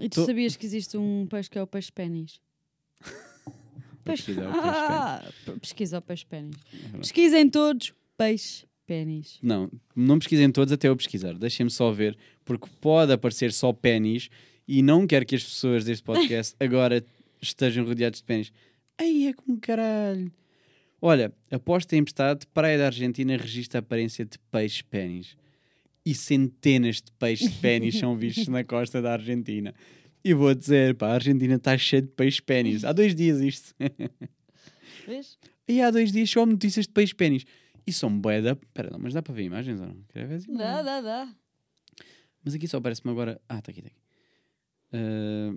E 0.00 0.08
tu 0.08 0.14
Tô- 0.20 0.24
sabias 0.26 0.56
que 0.56 0.64
existe 0.64 0.96
um 0.96 1.26
peixe 1.28 1.50
que 1.50 1.58
é 1.58 1.62
o 1.62 1.66
peixe 1.66 1.92
pesquisar 4.04 4.48
o 4.48 4.52
peixe 5.44 5.60
pesquisa 5.60 5.98
o 5.98 6.02
peixe 6.02 6.24
pénis. 6.26 6.56
verdade. 6.72 6.98
Pesquisem 7.00 7.50
todos 7.50 7.92
peixe 8.16 8.64
pénis. 8.86 9.38
Não, 9.42 9.70
não 9.94 10.18
pesquisem 10.18 10.50
todos 10.50 10.72
até 10.72 10.88
eu 10.88 10.96
pesquisar. 10.96 11.34
Deixem-me 11.34 11.70
só 11.70 11.90
ver, 11.90 12.16
porque 12.44 12.68
pode 12.80 13.12
aparecer 13.12 13.52
só 13.52 13.72
pênis 13.72 14.28
e 14.66 14.82
não 14.82 15.06
quero 15.06 15.26
que 15.26 15.34
as 15.34 15.44
pessoas 15.44 15.84
deste 15.84 16.02
podcast 16.02 16.56
agora 16.60 17.04
estejam 17.40 17.84
rodeados 17.84 18.20
de 18.20 18.24
pênis. 18.24 18.52
Ai, 18.98 19.28
é 19.28 19.32
com 19.32 19.56
caralho. 19.58 20.32
Olha, 21.00 21.32
após 21.50 21.84
tempestade, 21.84 22.46
Praia 22.54 22.78
da 22.78 22.86
Argentina 22.86 23.36
registra 23.36 23.78
a 23.78 23.80
aparência 23.80 24.24
de 24.24 24.38
peixes 24.50 24.82
pênis. 24.82 25.36
E 26.06 26.14
centenas 26.14 26.96
de 26.96 27.12
peixes 27.12 27.52
pênis 27.56 27.98
são 27.98 28.16
vistos 28.16 28.48
na 28.48 28.64
costa 28.64 29.02
da 29.02 29.12
Argentina. 29.12 29.74
E 30.24 30.32
vou 30.32 30.54
dizer, 30.54 30.94
pá, 30.94 31.08
a 31.08 31.14
Argentina 31.14 31.56
está 31.56 31.76
cheia 31.76 32.00
de 32.00 32.08
peixes 32.08 32.40
pênis. 32.40 32.84
Há 32.84 32.92
dois 32.92 33.14
dias 33.14 33.40
isto. 33.40 33.74
Vês? 35.06 35.38
E 35.68 35.82
há 35.82 35.90
dois 35.90 36.12
dias 36.12 36.30
só 36.30 36.46
notícias 36.46 36.86
de 36.86 36.92
peixes 36.92 37.12
pênis. 37.12 37.44
E 37.86 37.92
são 37.92 38.18
bué 38.18 38.40
da... 38.40 38.56
Pera, 38.56 38.90
não, 38.90 38.98
mas 38.98 39.12
dá 39.12 39.22
para 39.22 39.34
ver 39.34 39.44
imagens 39.44 39.80
ou 39.80 39.86
não? 39.86 39.96
Quero 40.08 40.28
ver 40.28 40.40
Dá, 40.48 40.82
dá, 40.82 41.00
dá. 41.02 41.34
Mas 42.42 42.54
aqui 42.54 42.66
só 42.66 42.78
aparece-me 42.78 43.10
agora... 43.10 43.40
Ah, 43.46 43.58
está 43.58 43.70
aqui, 43.70 43.80
está 43.80 43.90
aqui. 43.90 44.03
Ah, 44.94 45.54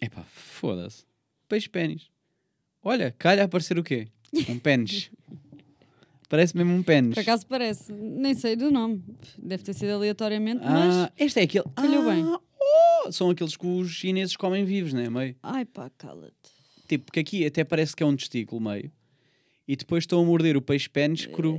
epá, 0.00 0.22
foda-se. 0.24 1.04
Peixe 1.48 1.68
pênis. 1.68 2.08
Olha, 2.82 3.14
calha 3.18 3.42
a 3.42 3.44
aparecer 3.46 3.78
o 3.78 3.82
quê? 3.82 4.06
Um 4.48 4.58
pênis. 4.58 5.10
Parece 6.28 6.56
mesmo 6.56 6.72
um 6.72 6.82
pênis. 6.82 7.14
Por 7.14 7.22
acaso 7.22 7.44
parece. 7.44 7.92
Nem 7.92 8.34
sei 8.34 8.54
do 8.54 8.70
nome. 8.70 9.02
Deve 9.36 9.64
ter 9.64 9.74
sido 9.74 9.90
aleatoriamente, 9.90 10.62
mas. 10.62 10.94
Ah, 10.94 11.12
este 11.18 11.40
é 11.40 11.42
aquele... 11.42 11.64
Calhou 11.74 12.08
ah, 12.08 12.14
bem. 12.14 12.24
oh, 13.04 13.10
são 13.10 13.30
aqueles 13.30 13.56
que 13.56 13.66
os 13.66 13.90
chineses 13.90 14.36
comem 14.36 14.64
vivos, 14.64 14.92
né? 14.92 15.10
Meio. 15.10 15.34
Ai 15.42 15.64
pá, 15.64 15.90
cala-te. 15.98 16.32
Tipo, 16.86 17.06
porque 17.06 17.18
aqui 17.18 17.44
até 17.44 17.64
parece 17.64 17.96
que 17.96 18.04
é 18.04 18.06
um 18.06 18.14
testículo 18.14 18.60
meio. 18.60 18.92
E 19.66 19.74
depois 19.74 20.04
estão 20.04 20.22
a 20.22 20.24
morder 20.24 20.56
o 20.56 20.62
peixe 20.62 20.88
pênis 20.88 21.26
cru. 21.26 21.58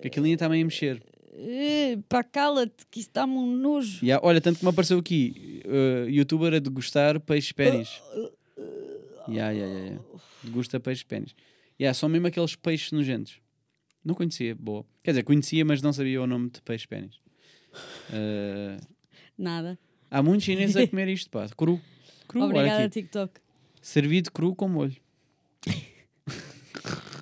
Que 0.00 0.08
aquilo 0.08 0.24
ainda 0.24 0.36
está 0.36 0.48
meio 0.48 0.62
a 0.62 0.64
mexer. 0.64 1.02
Eh, 1.38 1.98
Pá, 2.08 2.24
cala-te, 2.24 2.86
que 2.90 3.00
isso 3.00 3.10
dá-me 3.12 3.34
um 3.34 3.54
nojo. 3.56 4.04
Ya, 4.04 4.18
olha, 4.22 4.40
tanto 4.40 4.58
que 4.58 4.64
me 4.64 4.70
apareceu 4.70 4.98
aqui, 4.98 5.62
uh, 5.66 6.08
youtuber 6.08 6.54
a 6.54 6.58
degustar 6.58 7.20
peixes 7.20 7.52
pênis. 7.52 8.00
Ya, 9.28 9.50
ya, 9.50 9.66
ya, 9.66 9.78
ya. 9.90 10.00
Degusta 10.42 10.80
peixes 10.80 11.02
pênis. 11.04 11.34
Ya, 11.78 11.92
são 11.92 12.08
mesmo 12.08 12.26
aqueles 12.26 12.56
peixes 12.56 12.90
nojentos. 12.90 13.38
Não 14.02 14.14
conhecia, 14.14 14.54
boa. 14.54 14.86
Quer 15.04 15.10
dizer, 15.10 15.24
conhecia, 15.24 15.64
mas 15.64 15.82
não 15.82 15.92
sabia 15.92 16.22
o 16.22 16.26
nome 16.26 16.48
de 16.48 16.62
peixe 16.62 16.88
pênis. 16.88 17.16
Uh, 18.08 18.80
Nada. 19.36 19.78
há 20.10 20.22
muitos 20.22 20.44
chineses 20.46 20.76
a 20.76 20.86
comer 20.86 21.08
isto, 21.08 21.28
pá, 21.28 21.46
cru. 21.54 21.78
Cru, 22.26 22.44
Obrigada. 22.44 22.88
TikTok. 22.88 23.40
Servido 23.82 24.32
cru 24.32 24.54
com 24.54 24.68
molho. 24.68 24.96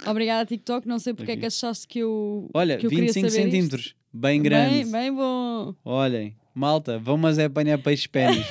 Obrigada, 0.06 0.46
TikTok. 0.46 0.86
Não 0.86 0.98
sei 0.98 1.14
porque 1.14 1.32
é 1.32 1.34
Aqui. 1.34 1.40
que 1.40 1.46
achaste 1.46 1.88
que 1.88 1.98
eu. 1.98 2.48
Olha, 2.54 2.76
que 2.76 2.86
eu 2.86 2.90
queria 2.90 3.06
25 3.06 3.30
saber 3.30 3.42
centímetros. 3.42 3.94
Bem 4.16 4.40
grande. 4.40 4.84
Bem, 4.84 4.90
bem 4.92 5.12
bom. 5.12 5.74
Olhem, 5.84 6.36
malta, 6.54 6.98
vão 7.00 7.16
mas 7.18 7.36
é 7.36 7.46
apanhar 7.46 7.76
peixes 7.82 8.06
pênis. 8.06 8.46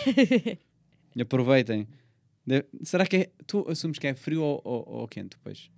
Aproveitem. 1.20 1.88
De- 2.46 2.66
Será 2.84 3.06
que 3.06 3.16
é. 3.16 3.32
Tu 3.48 3.66
assumes 3.70 3.98
que 3.98 4.08
é 4.08 4.14
frio 4.14 4.42
ou, 4.42 4.62
ou, 4.64 4.90
ou 4.90 5.08
quente 5.08 5.38
o 5.38 5.40
peixe? 5.40 5.72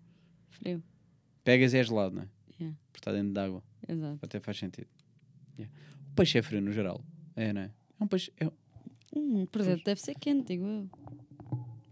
Frio. 0.49 0.81
Pegas 1.43 1.73
e 1.73 1.77
é 1.77 1.83
gelado, 1.83 2.15
não 2.15 2.23
é? 2.23 2.29
Yeah. 2.59 2.75
Porque 2.91 2.99
está 2.99 3.11
dentro 3.11 3.31
de 3.33 3.39
água. 3.39 3.63
Exato. 3.87 4.19
Até 4.23 4.39
faz 4.39 4.57
sentido. 4.57 4.87
Yeah. 5.59 5.71
O 6.11 6.15
peixe 6.15 6.39
é 6.39 6.41
frio 6.41 6.61
no 6.61 6.71
geral. 6.71 7.03
É, 7.35 7.53
não 7.53 7.61
é? 7.61 7.71
É 7.99 8.03
um 8.03 8.07
peixe. 8.07 8.31
É... 8.39 8.49
Hum, 9.15 9.45
por 9.51 9.61
exemplo, 9.61 9.83
deve 9.85 10.01
ser 10.01 10.15
quente, 10.15 10.47
digo 10.47 10.65
eu. 10.65 10.89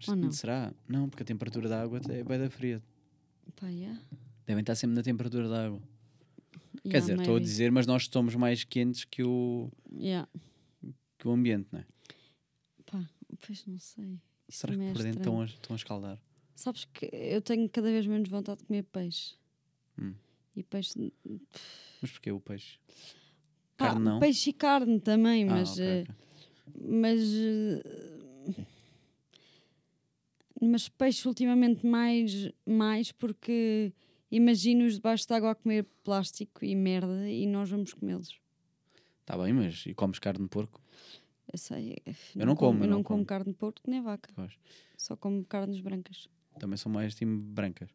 Ou 0.08 0.16
não? 0.16 0.32
Será? 0.32 0.74
Não, 0.88 1.08
porque 1.08 1.22
a 1.24 1.26
temperatura 1.26 1.70
da 1.70 1.82
água 1.82 2.02
é 2.10 2.24
bem 2.24 2.40
da 2.40 2.50
fria. 2.50 2.82
Pá, 3.56 3.68
yeah. 3.68 4.00
Devem 4.48 4.62
estar 4.62 4.74
sempre 4.76 4.96
na 4.96 5.04
temperatura 5.04 5.48
da 5.48 5.66
água. 5.68 5.82
Quer 6.82 6.88
Yeah, 6.88 7.00
dizer, 7.02 7.20
estou 7.20 7.36
a 7.36 7.40
dizer, 7.40 7.72
mas 7.72 7.86
nós 7.88 8.08
somos 8.12 8.36
mais 8.36 8.64
quentes 8.64 9.06
que 9.06 9.24
o, 9.24 9.72
Yeah. 9.96 10.28
que 11.18 11.28
o 11.28 11.32
ambiente, 11.32 11.68
não 11.72 11.80
é? 11.80 11.86
Pá, 12.86 13.10
pois 13.46 13.66
não 13.66 13.80
sei. 13.80 14.20
Isso 14.48 14.60
Será 14.62 14.76
que 14.76 14.82
é 14.82 14.92
por 14.92 15.02
dentro 15.04 15.20
estão 15.20 15.42
a, 15.42 15.46
estão 15.46 15.74
a 15.74 15.78
escaldar? 15.78 16.20
Sabes 16.56 16.86
que 16.86 17.10
eu 17.14 17.42
tenho 17.42 17.70
cada 17.70 17.90
vez 17.90 18.06
menos 18.06 18.30
vontade 18.30 18.60
de 18.62 18.66
comer 18.66 18.84
peixe. 18.84 19.36
Hum. 20.00 20.14
E 20.56 20.64
peixe. 20.64 21.14
Mas 22.02 22.12
porquê 22.12 22.32
o 22.32 22.40
peixe? 22.40 22.78
Pá, 23.78 23.90
Carne 23.90 24.04
não? 24.06 24.20
Peixe 24.20 24.50
e 24.50 24.54
carne 24.54 25.00
também, 25.00 25.44
Ah, 25.46 25.54
mas. 25.56 25.72
ok, 25.72 25.84
eh, 25.84 26.02
ok. 26.04 26.16
Mas. 26.76 27.22
eh, 27.34 28.66
Mas 30.62 30.88
peixe 30.88 31.28
ultimamente 31.28 31.86
mais, 31.86 32.50
mais 32.66 33.12
porque 33.12 33.92
imagino-os 34.36 34.96
debaixo 34.96 35.28
de 35.28 35.34
água 35.34 35.52
a 35.52 35.56
comer 35.56 35.86
plástico 36.04 36.64
e 36.66 36.76
merda 36.76 37.30
e 37.30 37.46
nós 37.48 37.70
vamos 37.70 37.94
comê-los. 37.94 38.36
Tá 39.26 39.38
bem, 39.38 39.54
mas 39.54 39.86
e 39.86 39.94
comes 39.94 40.20
carne 40.20 40.44
de 40.44 40.50
porco? 40.50 40.82
Eu 41.52 41.58
sei. 41.58 41.96
eh, 42.06 42.14
Eu 42.36 42.46
não 42.46 42.56
como, 42.56 42.80
Eu 42.80 42.84
eu 42.84 42.90
não, 42.90 42.98
não 42.98 43.04
como 43.04 43.20
como. 43.20 43.26
carne 43.26 43.52
de 43.52 43.58
porco 43.58 43.82
nem 43.88 44.02
vaca. 44.02 44.30
Pois. 44.36 44.54
Só 44.98 45.16
como 45.16 45.44
carnes 45.46 45.80
brancas. 45.82 46.28
Também 46.60 46.78
são 46.78 46.92
mais 46.92 47.16
time 47.16 47.42
brancas. 47.42 47.90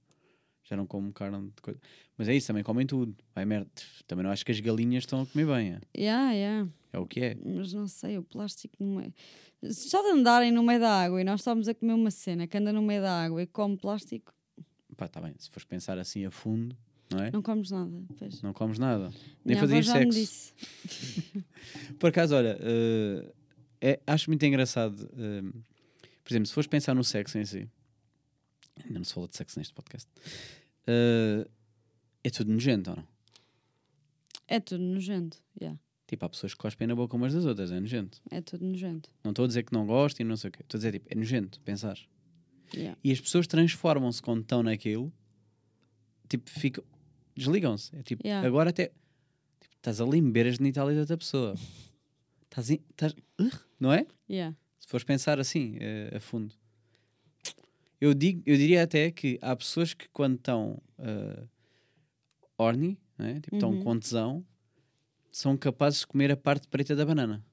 Já 0.64 0.76
não 0.76 0.86
como 0.86 1.10
carne 1.12 1.48
de 1.54 1.62
coisa. 1.62 1.80
Mas 2.16 2.28
é 2.28 2.34
isso, 2.34 2.46
também 2.48 2.62
comem 2.62 2.86
tudo. 2.86 3.16
Vai 3.34 3.44
merda. 3.44 3.70
Também 4.06 4.22
não 4.22 4.30
acho 4.30 4.44
que 4.44 4.52
as 4.52 4.60
galinhas 4.60 5.02
estão 5.04 5.22
a 5.22 5.26
comer 5.26 5.46
bem. 5.46 5.72
É, 5.72 5.80
Yeah, 5.96 6.32
yeah. 6.32 6.70
é 6.92 6.98
o 6.98 7.06
que 7.06 7.20
é. 7.20 7.36
Mas 7.42 7.72
não 7.72 7.86
sei, 7.86 8.18
o 8.18 8.22
plástico 8.22 8.76
não 8.82 9.00
é. 9.00 9.10
Já 9.62 10.00
de 10.02 10.08
andarem 10.08 10.52
no 10.52 10.62
meio 10.62 10.78
da 10.80 10.90
água 11.04 11.20
e 11.20 11.24
nós 11.24 11.40
estamos 11.40 11.68
a 11.68 11.74
comer 11.74 11.94
uma 11.94 12.10
cena 12.10 12.46
que 12.46 12.56
anda 12.58 12.72
no 12.72 12.82
meio 12.82 13.00
da 13.02 13.24
água 13.24 13.42
e 13.42 13.46
come 13.46 13.76
plástico, 13.76 14.32
Pá, 14.98 15.06
tá 15.08 15.20
bem. 15.20 15.32
Se 15.38 15.48
fores 15.48 15.64
pensar 15.64 15.96
assim 15.96 16.26
a 16.26 16.30
fundo, 16.30 16.76
não 17.10 17.20
é? 17.22 17.30
não 17.30 17.40
comes 17.40 17.70
nada. 17.70 18.02
Pois. 18.18 18.42
Não 18.42 18.52
comes 18.52 18.78
nada. 18.80 19.10
Nem 19.44 19.56
Minha 19.56 19.60
fazias 19.60 19.86
já 19.86 19.92
sexo. 19.94 20.52
Por 22.00 22.08
acaso, 22.10 22.34
olha, 22.34 22.58
eh, 22.60 23.32
é- 23.80 24.00
acho 24.06 24.28
muito 24.28 24.44
engraçado. 24.44 25.08
eh, 25.16 25.42
por 26.24 26.32
exemplo, 26.32 26.46
se 26.48 26.52
fores 26.52 26.66
pensar 26.66 26.94
no 26.94 27.04
sexo 27.04 27.38
em 27.38 27.44
si, 27.44 27.68
ainda 28.84 28.98
não 28.98 29.04
se 29.04 29.14
fala 29.14 29.28
de 29.28 29.36
sexo 29.36 29.58
neste 29.58 29.72
podcast, 29.72 30.10
eh, 30.86 31.46
é 32.24 32.30
tudo 32.30 32.52
nojento 32.52 32.90
ou 32.90 32.96
não? 32.96 33.06
É 34.48 34.58
tudo 34.58 34.82
nojento. 34.82 35.38
Yeah. 35.60 35.78
Tipo, 36.08 36.24
há 36.24 36.28
pessoas 36.28 36.54
que 36.54 36.58
cospem 36.58 36.88
na 36.88 36.94
boca 36.96 37.14
umas 37.16 37.32
das 37.34 37.44
outras, 37.44 37.70
é 37.70 37.78
nojento. 37.78 38.20
É 38.30 38.40
tudo 38.40 38.64
nojento. 38.66 39.10
Não 39.22 39.30
estou 39.30 39.44
a 39.44 39.48
dizer 39.48 39.62
que 39.62 39.72
não 39.72 39.86
gosto 39.86 40.18
e 40.20 40.24
não 40.24 40.36
sei 40.36 40.48
o 40.48 40.52
quê. 40.52 40.62
Estou 40.62 40.76
a 40.76 40.80
dizer, 40.80 40.92
tipo, 40.92 41.06
é 41.08 41.14
nojento 41.14 41.60
pensar. 41.60 41.96
Yeah. 42.74 42.98
E 43.02 43.12
as 43.12 43.20
pessoas 43.20 43.46
transformam-se 43.46 44.20
quando 44.22 44.42
estão 44.42 44.62
naquilo, 44.62 45.12
tipo, 46.28 46.48
ficam. 46.50 46.84
Desligam-se. 47.36 47.94
É 47.96 48.02
tipo, 48.02 48.26
Yeah. 48.26 48.46
agora 48.46 48.70
até. 48.70 48.86
tipo, 49.60 49.74
estás 49.76 50.00
a 50.00 50.04
limber 50.04 50.46
as 50.46 50.56
genitálias 50.56 50.96
da 50.96 51.00
outra 51.02 51.16
pessoa. 51.16 51.54
Estás. 52.50 52.70
estás 52.70 53.14
Ugh, 53.40 53.60
não 53.78 53.92
é? 53.92 54.06
Yeah. 54.28 54.56
Se 54.80 54.88
fores 54.88 55.04
pensar 55.04 55.38
assim, 55.38 55.76
eh, 55.80 56.12
a 56.16 56.20
fundo. 56.20 56.54
Eu, 58.00 58.14
digo, 58.14 58.42
eu 58.46 58.56
diria 58.56 58.82
até 58.82 59.10
que 59.10 59.38
há 59.42 59.54
pessoas 59.54 59.92
que 59.94 60.08
quando 60.08 60.36
estão 60.36 60.80
uh, 60.98 61.48
horny, 62.56 62.98
né? 63.18 63.40
tipo, 63.40 63.56
estão 63.56 63.70
Uhum. 63.72 63.82
com 63.82 63.98
tesão, 63.98 64.46
são 65.30 65.56
capazes 65.56 66.00
de 66.00 66.06
comer 66.06 66.30
a 66.32 66.36
parte 66.36 66.66
preta 66.68 66.94
da 66.96 67.04
banana. 67.04 67.44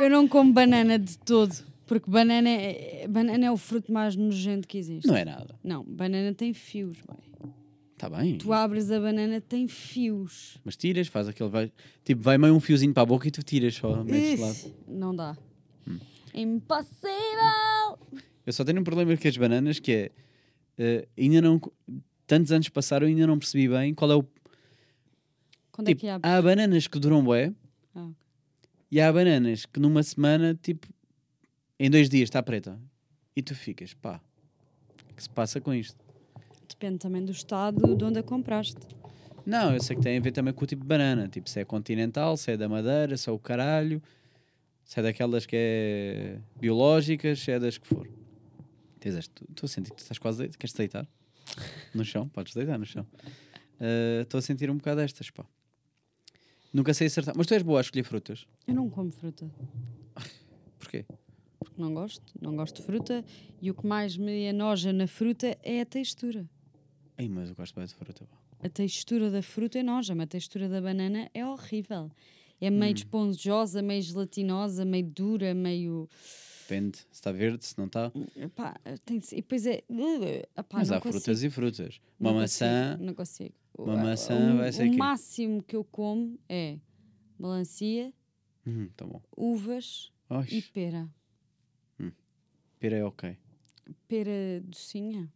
Eu 0.00 0.10
não 0.10 0.26
como 0.26 0.52
banana 0.52 0.98
de 0.98 1.18
todo, 1.18 1.54
porque 1.86 2.10
banana 2.10 2.48
é, 2.48 3.06
banana 3.08 3.46
é 3.46 3.50
o 3.50 3.56
fruto 3.56 3.92
mais 3.92 4.16
nojento 4.16 4.66
que 4.66 4.78
existe. 4.78 5.06
Não 5.06 5.16
é 5.16 5.24
nada. 5.24 5.54
Não, 5.62 5.84
banana 5.84 6.32
tem 6.34 6.52
fios, 6.54 6.98
boy. 7.06 7.18
Está 7.92 8.08
bem. 8.08 8.38
Tu 8.38 8.50
abres 8.50 8.90
a 8.90 8.98
banana, 8.98 9.42
tem 9.42 9.68
fios. 9.68 10.56
Mas 10.64 10.74
tiras, 10.74 11.06
faz 11.08 11.28
aquele. 11.28 11.50
Vai, 11.50 11.70
tipo, 12.02 12.22
vai 12.22 12.38
meio 12.38 12.54
um 12.54 12.60
fiozinho 12.60 12.94
para 12.94 13.02
a 13.02 13.06
boca 13.06 13.28
e 13.28 13.30
tu 13.30 13.42
tiras 13.42 13.74
só, 13.74 14.02
metes 14.02 14.72
Não 14.88 15.14
dá. 15.14 15.36
Hum. 15.86 15.98
Impossível! 16.32 17.98
Eu 18.46 18.52
só 18.54 18.64
tenho 18.64 18.80
um 18.80 18.84
problema 18.84 19.14
com 19.16 19.28
as 19.28 19.36
bananas 19.36 19.78
que 19.78 19.92
é. 19.92 20.10
eh, 20.78 21.08
ainda 21.18 21.42
não. 21.42 21.60
Tantos 22.26 22.52
anos 22.52 22.68
passaram 22.70 23.06
e 23.06 23.10
ainda 23.10 23.26
não 23.26 23.38
percebi 23.38 23.68
bem 23.68 23.92
qual 23.92 24.10
é 24.12 24.14
o. 24.16 24.24
Quando 25.72 25.88
é 25.88 25.90
Tipo, 25.90 26.00
que 26.00 26.08
há? 26.08 26.18
há 26.22 26.40
bananas 26.40 26.86
que 26.86 26.98
duram 26.98 27.22
bué 27.22 27.52
Ah, 27.94 28.04
ok. 28.04 28.14
E 28.90 29.00
há 29.00 29.12
bananas 29.12 29.66
que 29.66 29.78
numa 29.80 30.02
semana, 30.02 30.58
tipo, 30.60 30.86
em 31.78 31.90
dois 31.90 32.08
dias 32.08 32.24
está 32.24 32.42
preta. 32.42 32.78
E 33.36 33.42
tu 33.42 33.54
ficas, 33.54 33.94
pá, 33.94 34.20
o 35.10 35.14
que 35.14 35.22
se 35.22 35.30
passa 35.30 35.60
com 35.60 35.72
isto? 35.72 35.96
Depende 36.68 36.98
também 36.98 37.24
do 37.24 37.32
estado 37.32 37.94
de 37.96 38.04
onde 38.04 38.18
a 38.18 38.22
compraste. 38.22 38.80
Não, 39.46 39.72
eu 39.74 39.82
sei 39.82 39.96
que 39.96 40.02
tem 40.02 40.18
a 40.18 40.20
ver 40.20 40.32
também 40.32 40.52
com 40.52 40.64
o 40.64 40.66
tipo 40.66 40.82
de 40.82 40.88
banana. 40.88 41.28
Tipo, 41.28 41.48
se 41.48 41.60
é 41.60 41.64
continental, 41.64 42.36
se 42.36 42.52
é 42.52 42.56
da 42.56 42.68
madeira, 42.68 43.16
se 43.16 43.28
é 43.28 43.32
o 43.32 43.38
caralho, 43.38 44.02
se 44.84 44.98
é 45.00 45.02
daquelas 45.02 45.46
que 45.46 45.56
é 45.56 46.38
biológicas, 46.60 47.40
se 47.40 47.50
é 47.50 47.58
das 47.58 47.78
que 47.78 47.86
for. 47.86 48.08
Estou 49.02 49.64
a 49.64 49.68
sentir 49.68 49.90
que 49.90 49.96
tu 49.96 50.02
estás 50.02 50.18
quase. 50.18 50.48
Queres-te 50.48 50.76
deitar? 50.76 51.06
No 51.94 52.04
chão? 52.04 52.28
Podes 52.28 52.54
deitar 52.54 52.78
no 52.78 52.84
chão. 52.84 53.06
Ah, 53.80 54.22
Estou 54.22 54.38
a 54.38 54.42
sentir 54.42 54.70
um 54.70 54.76
bocado 54.76 55.00
destas, 55.00 55.30
pá. 55.30 55.44
Nunca 56.72 56.94
sei 56.94 57.08
acertar. 57.08 57.34
Mas 57.36 57.46
tu 57.46 57.54
és 57.54 57.62
boa 57.62 57.80
a 57.80 57.82
escolher 57.82 58.04
frutas. 58.04 58.46
Eu 58.66 58.74
não 58.74 58.88
como 58.88 59.10
fruta. 59.10 59.50
Porquê? 60.78 61.04
Porque 61.58 61.80
não 61.80 61.92
gosto. 61.92 62.22
Não 62.40 62.54
gosto 62.56 62.76
de 62.76 62.82
fruta. 62.82 63.24
E 63.60 63.70
o 63.70 63.74
que 63.74 63.86
mais 63.86 64.16
me 64.16 64.44
enoja 64.44 64.92
na 64.92 65.06
fruta 65.06 65.56
é 65.62 65.80
a 65.80 65.86
textura. 65.86 66.48
Ai, 67.18 67.28
mas 67.28 67.50
eu 67.50 67.54
gosto 67.54 67.74
bem 67.74 67.84
de 67.84 67.94
fruta. 67.94 68.26
A 68.62 68.68
textura 68.68 69.30
da 69.30 69.42
fruta 69.42 69.78
é 69.78 69.80
enoja, 69.80 70.14
a 70.14 70.26
textura 70.26 70.68
da 70.68 70.80
banana 70.80 71.30
é 71.34 71.44
horrível. 71.44 72.10
É 72.60 72.68
meio 72.68 72.94
esponjosa, 72.94 73.80
meio 73.80 74.02
gelatinosa, 74.02 74.84
meio 74.84 75.06
dura, 75.06 75.54
meio. 75.54 76.08
Depende 76.70 76.98
se 76.98 77.06
está 77.10 77.32
verde, 77.32 77.64
se 77.64 77.76
não 77.76 77.86
está. 77.86 78.12
Epá, 78.36 78.76
tem 79.04 79.18
de 79.18 79.26
ser- 79.26 79.36
E 79.38 79.40
depois 79.42 79.66
é. 79.66 79.82
Epá, 80.56 80.78
Mas 80.78 80.92
há 80.92 81.00
frutas 81.00 81.24
consigo. 81.24 81.46
e 81.46 81.50
frutas. 81.50 82.00
Uma 82.18 82.30
Não 82.30 82.38
maçã. 82.38 82.90
consigo, 82.92 83.04
não 83.04 83.14
consigo. 83.14 83.54
uma 83.76 83.94
O- 83.94 83.96
maçã 83.98 84.54
o, 84.54 84.56
vai 84.58 84.72
ser 84.72 84.86
O 84.86 84.90
quê? 84.92 84.96
máximo 84.96 85.62
que 85.64 85.74
eu 85.74 85.82
como 85.84 86.38
é 86.48 86.78
melancia, 87.38 88.12
Hum, 88.66 88.88
tá 88.96 89.04
uvas 89.36 90.12
e 90.30 90.34
Oxe, 90.34 90.62
pera. 90.72 91.08
pera 92.78 92.96
é 92.98 93.04
ok. 93.04 93.36
Pera 94.06 94.60
docinha. 94.64 95.28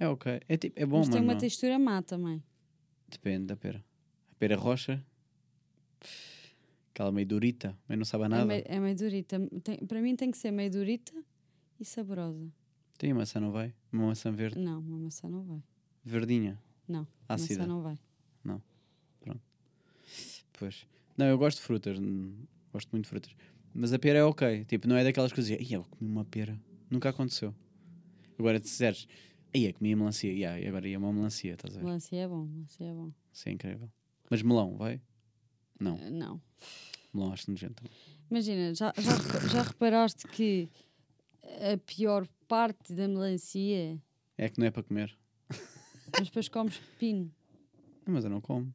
É 0.00 0.08
ok. 0.08 0.40
É, 0.48 0.56
tipo, 0.56 0.80
é 0.80 0.86
bom, 0.86 0.98
mas 0.98 1.08
tem 1.10 1.20
uma 1.20 1.32
não- 1.34 1.40
textura 1.40 1.78
má 1.78 2.00
também. 2.02 2.42
Depende 3.08 3.46
da 3.46 3.56
pera. 3.56 3.84
A 4.32 4.34
pera 4.36 4.56
rocha. 4.56 5.04
Aquela 6.96 7.12
meio 7.12 7.26
durita, 7.26 7.76
mas 7.86 7.98
não 7.98 8.06
sabe 8.06 8.22
a 8.24 8.26
É 8.26 8.28
nada. 8.30 8.46
meio, 8.46 8.62
é 8.64 8.80
meio 8.80 8.96
durita. 8.96 9.38
Tem- 9.62 9.76
para 9.86 10.00
mim 10.00 10.16
tem 10.16 10.30
que 10.30 10.38
ser 10.38 10.50
meio 10.50 10.70
durita 10.70 11.12
e 11.78 11.84
saborosa. 11.84 12.50
Tem 12.96 13.12
maçã, 13.12 13.38
não 13.38 13.52
vai? 13.52 13.74
Uma 13.92 14.06
maçã 14.06 14.32
verde. 14.32 14.58
Não, 14.58 14.80
uma 14.80 14.98
maçã 15.00 15.28
não 15.28 15.42
vai. 15.44 15.62
Verdinha. 16.02 16.58
Não, 16.88 17.06
Ácida. 17.28 17.58
maçã 17.60 17.68
não 17.68 17.82
vai. 17.82 17.98
Pois. 20.58 20.86
Não, 21.18 21.26
eu 21.26 21.36
gosto 21.36 21.58
de 21.58 21.64
frutas. 21.64 21.98
Gosto 22.72 22.90
muito 22.92 23.04
de 23.04 23.10
frutas. 23.10 23.36
Mas 23.74 23.92
a 23.92 23.98
pera 23.98 24.20
é 24.20 24.24
ok. 24.24 24.64
Tipo, 24.64 24.88
não 24.88 24.96
é 24.96 25.04
daquelas 25.04 25.34
coisas. 25.34 25.50
Ai, 25.58 25.66
eu 25.70 25.84
comi 25.84 26.10
uma 26.10 26.24
pera. 26.24 26.58
Nunca 26.90 27.10
aconteceu. 27.10 27.54
Agora, 28.38 28.56
se 28.56 28.64
disseres. 28.64 29.06
Aí, 29.54 29.70
comi 29.74 29.92
a 29.92 29.96
melancia. 29.98 30.32
Yeah, 30.32 30.66
agora 30.66 30.88
ia 30.88 30.98
uma 30.98 31.12
melancia, 31.12 31.52
estás 31.52 31.74
a 31.76 31.78
ver? 31.80 31.84
Melancia 31.84 32.22
é 32.22 32.26
bom, 32.26 32.46
melancia 32.46 32.86
é 32.86 32.94
bom. 32.94 33.12
Isso 33.30 33.48
é 33.50 33.52
incrível. 33.52 33.90
Mas 34.30 34.40
melão, 34.40 34.76
vai? 34.78 34.98
Não, 35.80 35.96
Eh, 35.98 36.10
Não. 36.10 36.40
melão 37.12 37.32
acho 37.32 37.50
nojento. 37.50 37.82
Imagina, 38.30 38.74
já, 38.74 38.92
já, 38.98 39.48
já 39.48 39.62
reparaste 39.62 40.26
que 40.28 40.68
a 41.72 41.76
pior 41.78 42.26
parte 42.48 42.92
da 42.92 43.06
melancia, 43.08 44.00
É 44.36 44.48
que 44.48 44.58
não 44.58 44.66
é 44.66 44.70
para 44.70 44.82
comer. 44.82 45.16
mas 46.18 46.28
depois 46.28 46.48
comes 46.48 46.76
pepino. 46.78 47.30
Não, 48.06 48.14
mas 48.14 48.24
eu 48.24 48.30
não 48.30 48.40
como. 48.40 48.72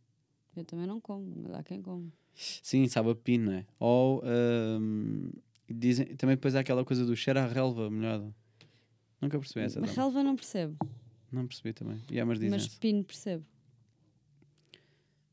Eu 0.56 0.64
também 0.66 0.86
não 0.86 1.00
como, 1.00 1.32
mas 1.44 1.54
há 1.54 1.64
quem 1.64 1.82
come. 1.82 2.12
Sim, 2.34 2.88
sabe 2.88 3.12
a 3.12 3.16
pino, 3.16 3.46
não 3.52 3.54
é? 3.54 3.66
Ou 3.80 4.22
hum, 4.80 5.32
dizem, 5.70 6.16
também 6.16 6.36
depois 6.36 6.56
há 6.56 6.60
aquela 6.62 6.84
coisa 6.86 7.06
do 7.06 7.16
cheiro 7.16 7.40
à 7.40 7.46
relva 7.48 7.90
molhada. 7.90 8.34
Nunca 9.22 9.38
percebi 9.40 9.66
essa. 9.66 9.80
A 9.80 9.82
não. 9.86 9.94
relva 9.94 10.24
não 10.24 10.36
percebo, 10.36 10.76
Não 11.32 11.46
percebi 11.48 11.74
também. 11.74 12.02
Yeah, 12.10 12.26
mas 12.26 12.40
dizem 12.40 12.52
mas 12.52 12.68
pepino 12.68 13.04
percebo. 13.04 13.46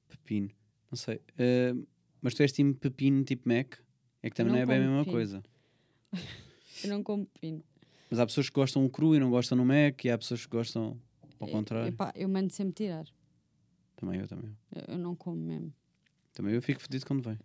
Pepino. 0.09 0.51
Não 0.91 0.97
sei. 0.97 1.21
Hum, 1.39 1.85
mas 2.23 2.35
tu 2.35 2.43
és 2.43 2.53
time 2.53 2.75
pepino 2.75 3.23
tipo 3.25 3.49
Mac? 3.49 3.75
É 4.23 4.31
que 4.31 4.37
também 4.37 4.53
não, 4.53 4.57
não 4.59 4.63
é 4.63 4.67
bem 4.67 4.77
a 4.77 4.81
mesma 4.81 4.99
pepino. 4.99 5.13
coisa. 5.17 5.43
Eu 6.85 6.91
não 6.91 7.03
como 7.03 7.27
pepino. 7.27 7.63
Mas 8.11 8.19
há 8.19 8.27
pessoas 8.27 8.49
que 8.49 8.55
gostam 8.55 8.85
o 8.85 8.89
cru 8.91 9.15
e 9.15 9.19
não 9.19 9.31
gostam 9.31 9.57
no 9.59 9.65
Mac 9.65 10.05
e 10.05 10.11
há 10.11 10.17
pessoas 10.17 10.45
que 10.47 10.51
gostam 10.51 10.99
ao 11.39 11.49
Eh, 11.49 11.53
contrário. 11.53 11.89
epá, 11.89 12.13
eu 12.17 12.29
mando 12.29 12.53
sempre 12.53 12.73
tirar. 12.75 13.05
Também 13.97 14.21
eu, 14.21 14.27
também 14.29 14.51
eu. 14.73 14.81
Eu, 14.83 14.95
eu 14.95 14.99
não 14.99 15.15
como 15.15 15.37
mesmo. 15.37 15.73
Também 16.33 16.55
eu 16.55 16.63
fico 16.63 16.81
fedido 16.81 17.05
quando 17.05 17.23
vem. 17.23 17.39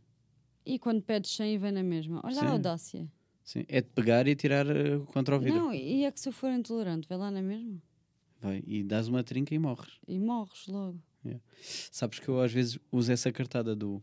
E 0.65 0.79
quando 0.79 1.01
pedes 1.01 1.31
sem, 1.35 1.57
vem 1.57 1.71
na 1.71 1.83
mesma. 1.83 2.21
Olha 2.23 2.35
Sim. 2.35 2.45
a 2.45 2.49
audácia. 2.51 3.11
Sim. 3.43 3.65
É 3.67 3.81
de 3.81 3.89
pegar 3.89 4.27
e 4.27 4.35
tirar 4.35 4.65
eh, 4.67 4.99
contra 5.07 5.35
o 5.35 5.39
vidro. 5.39 5.59
Não, 5.59 5.73
e 5.73 6.05
é 6.05 6.11
que 6.11 6.19
se 6.19 6.29
eu 6.29 6.33
for 6.33 6.49
intolerante, 6.51 7.07
vai 7.09 7.17
lá 7.17 7.29
na 7.29 7.41
mesma. 7.41 7.81
Vai. 8.39 8.63
E 8.65 8.83
dás 8.83 9.07
uma 9.09 9.23
trinca 9.23 9.53
e 9.53 9.59
morres. 9.59 9.99
E 10.07 10.17
morres 10.19 10.67
logo. 10.67 10.99
Sabes 11.61 12.19
que 12.19 12.27
eu 12.27 12.39
às 12.41 12.51
vezes 12.51 12.77
uso 12.91 13.11
essa 13.11 13.31
cartada 13.31 13.75
do. 13.75 14.01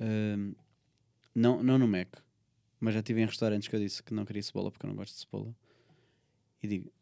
hum, 0.00 0.54
não, 1.34 1.62
não 1.62 1.78
no 1.78 1.88
Mac, 1.88 2.08
mas 2.80 2.94
já 2.94 3.00
estive 3.00 3.22
em 3.22 3.26
restaurantes 3.26 3.68
que 3.68 3.74
eu 3.76 3.80
disse 3.80 4.02
que 4.02 4.12
não 4.12 4.24
queria 4.24 4.42
cebola 4.42 4.70
porque 4.70 4.84
eu 4.84 4.88
não 4.88 4.96
gosto 4.96 5.14
de 5.14 5.20
cebola. 5.20 5.54
E 6.62 6.68
digo: 6.68 6.92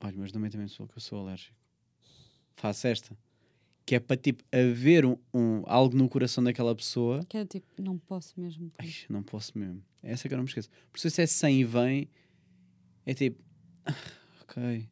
Olha, 0.00 0.14
mas 0.16 0.32
não 0.32 0.40
metam 0.40 0.58
também 0.58 0.68
cebola 0.68 0.88
que 0.88 0.96
eu 0.98 1.02
sou 1.02 1.20
alérgico. 1.20 1.54
Faço 2.54 2.86
esta. 2.86 3.16
Que 3.84 3.94
é 3.94 4.00
para 4.00 4.16
tipo 4.16 4.42
haver 4.50 5.04
um, 5.06 5.16
um- 5.32 5.62
algo 5.66 5.96
no 5.96 6.08
coração 6.08 6.42
daquela 6.42 6.74
pessoa. 6.74 7.24
Que 7.28 7.36
é 7.38 7.44
tipo, 7.46 7.66
não 7.80 7.96
posso 7.98 8.38
mesmo. 8.40 8.72
Ai, 8.78 8.90
não 9.08 9.22
posso 9.22 9.56
mesmo. 9.56 9.80
É 10.02 10.10
essa 10.10 10.26
que 10.28 10.34
eu 10.34 10.36
não 10.36 10.42
me 10.44 10.48
esqueço. 10.48 10.68
Por 10.90 10.98
isso, 10.98 11.08
se 11.10 11.22
é 11.22 11.26
100 11.26 11.60
e 11.60 11.64
vem, 11.64 12.10
é 13.04 13.14
tipo: 13.14 13.40
"Ah, 13.84 13.94
Ok. 14.42 14.88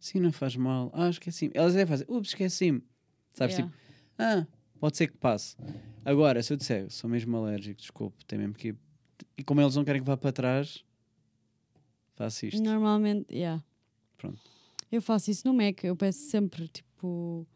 Sim, 0.00 0.20
não 0.20 0.32
faz 0.32 0.54
mal. 0.56 0.90
Ah, 0.94 1.08
esqueci-me. 1.10 1.52
Elas 1.54 1.74
devem 1.74 1.86
fazer: 1.86 2.06
Ups, 2.08 2.30
esqueci-me. 2.30 2.82
Sabes? 3.38 3.56
Yeah. 3.56 3.72
Tipo, 3.72 3.78
ah, 4.18 4.46
pode 4.80 4.96
ser 4.96 5.06
que 5.06 5.16
passe. 5.16 5.56
Agora, 6.04 6.42
se 6.42 6.52
eu 6.52 6.56
disser, 6.56 6.90
sou 6.90 7.08
mesmo 7.08 7.36
alérgico, 7.36 7.80
desculpe, 7.80 8.24
tem 8.24 8.38
mesmo 8.38 8.54
que 8.54 8.68
ir. 8.68 8.76
E 9.36 9.44
como 9.44 9.60
eles 9.60 9.76
não 9.76 9.84
querem 9.84 10.00
que 10.00 10.06
vá 10.06 10.16
para 10.16 10.32
trás, 10.32 10.84
faço 12.16 12.46
isto. 12.46 12.62
Normalmente, 12.62 13.32
yeah. 13.32 13.62
Pronto. 14.16 14.40
Eu 14.90 15.00
faço 15.00 15.30
isso 15.30 15.46
no 15.46 15.54
Mac. 15.54 15.84
Eu 15.84 15.94
peço 15.94 16.18
sempre, 16.30 16.66
tipo, 16.66 17.46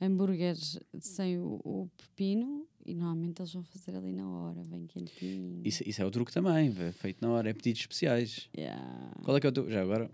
hambúrgueres 0.00 0.78
sem 1.00 1.38
o, 1.38 1.60
o 1.64 1.90
pepino 1.96 2.66
e 2.86 2.94
normalmente 2.94 3.40
eles 3.40 3.52
vão 3.52 3.64
fazer 3.64 3.96
ali 3.96 4.12
na 4.12 4.28
hora, 4.28 4.62
bem 4.66 4.86
quentinho. 4.86 5.62
Isso, 5.64 5.82
isso 5.86 6.00
é 6.00 6.04
o 6.04 6.10
truque 6.10 6.32
também, 6.32 6.72
é 6.78 6.92
feito 6.92 7.20
na 7.20 7.30
hora, 7.32 7.50
é 7.50 7.52
pedidos 7.52 7.80
especiais. 7.80 8.48
Yeah. 8.56 9.12
Qual 9.22 9.36
é 9.36 9.40
que 9.40 9.46
é 9.46 9.50
o 9.50 9.52
teu. 9.52 9.68
Já 9.68 9.82
agora, 9.82 10.10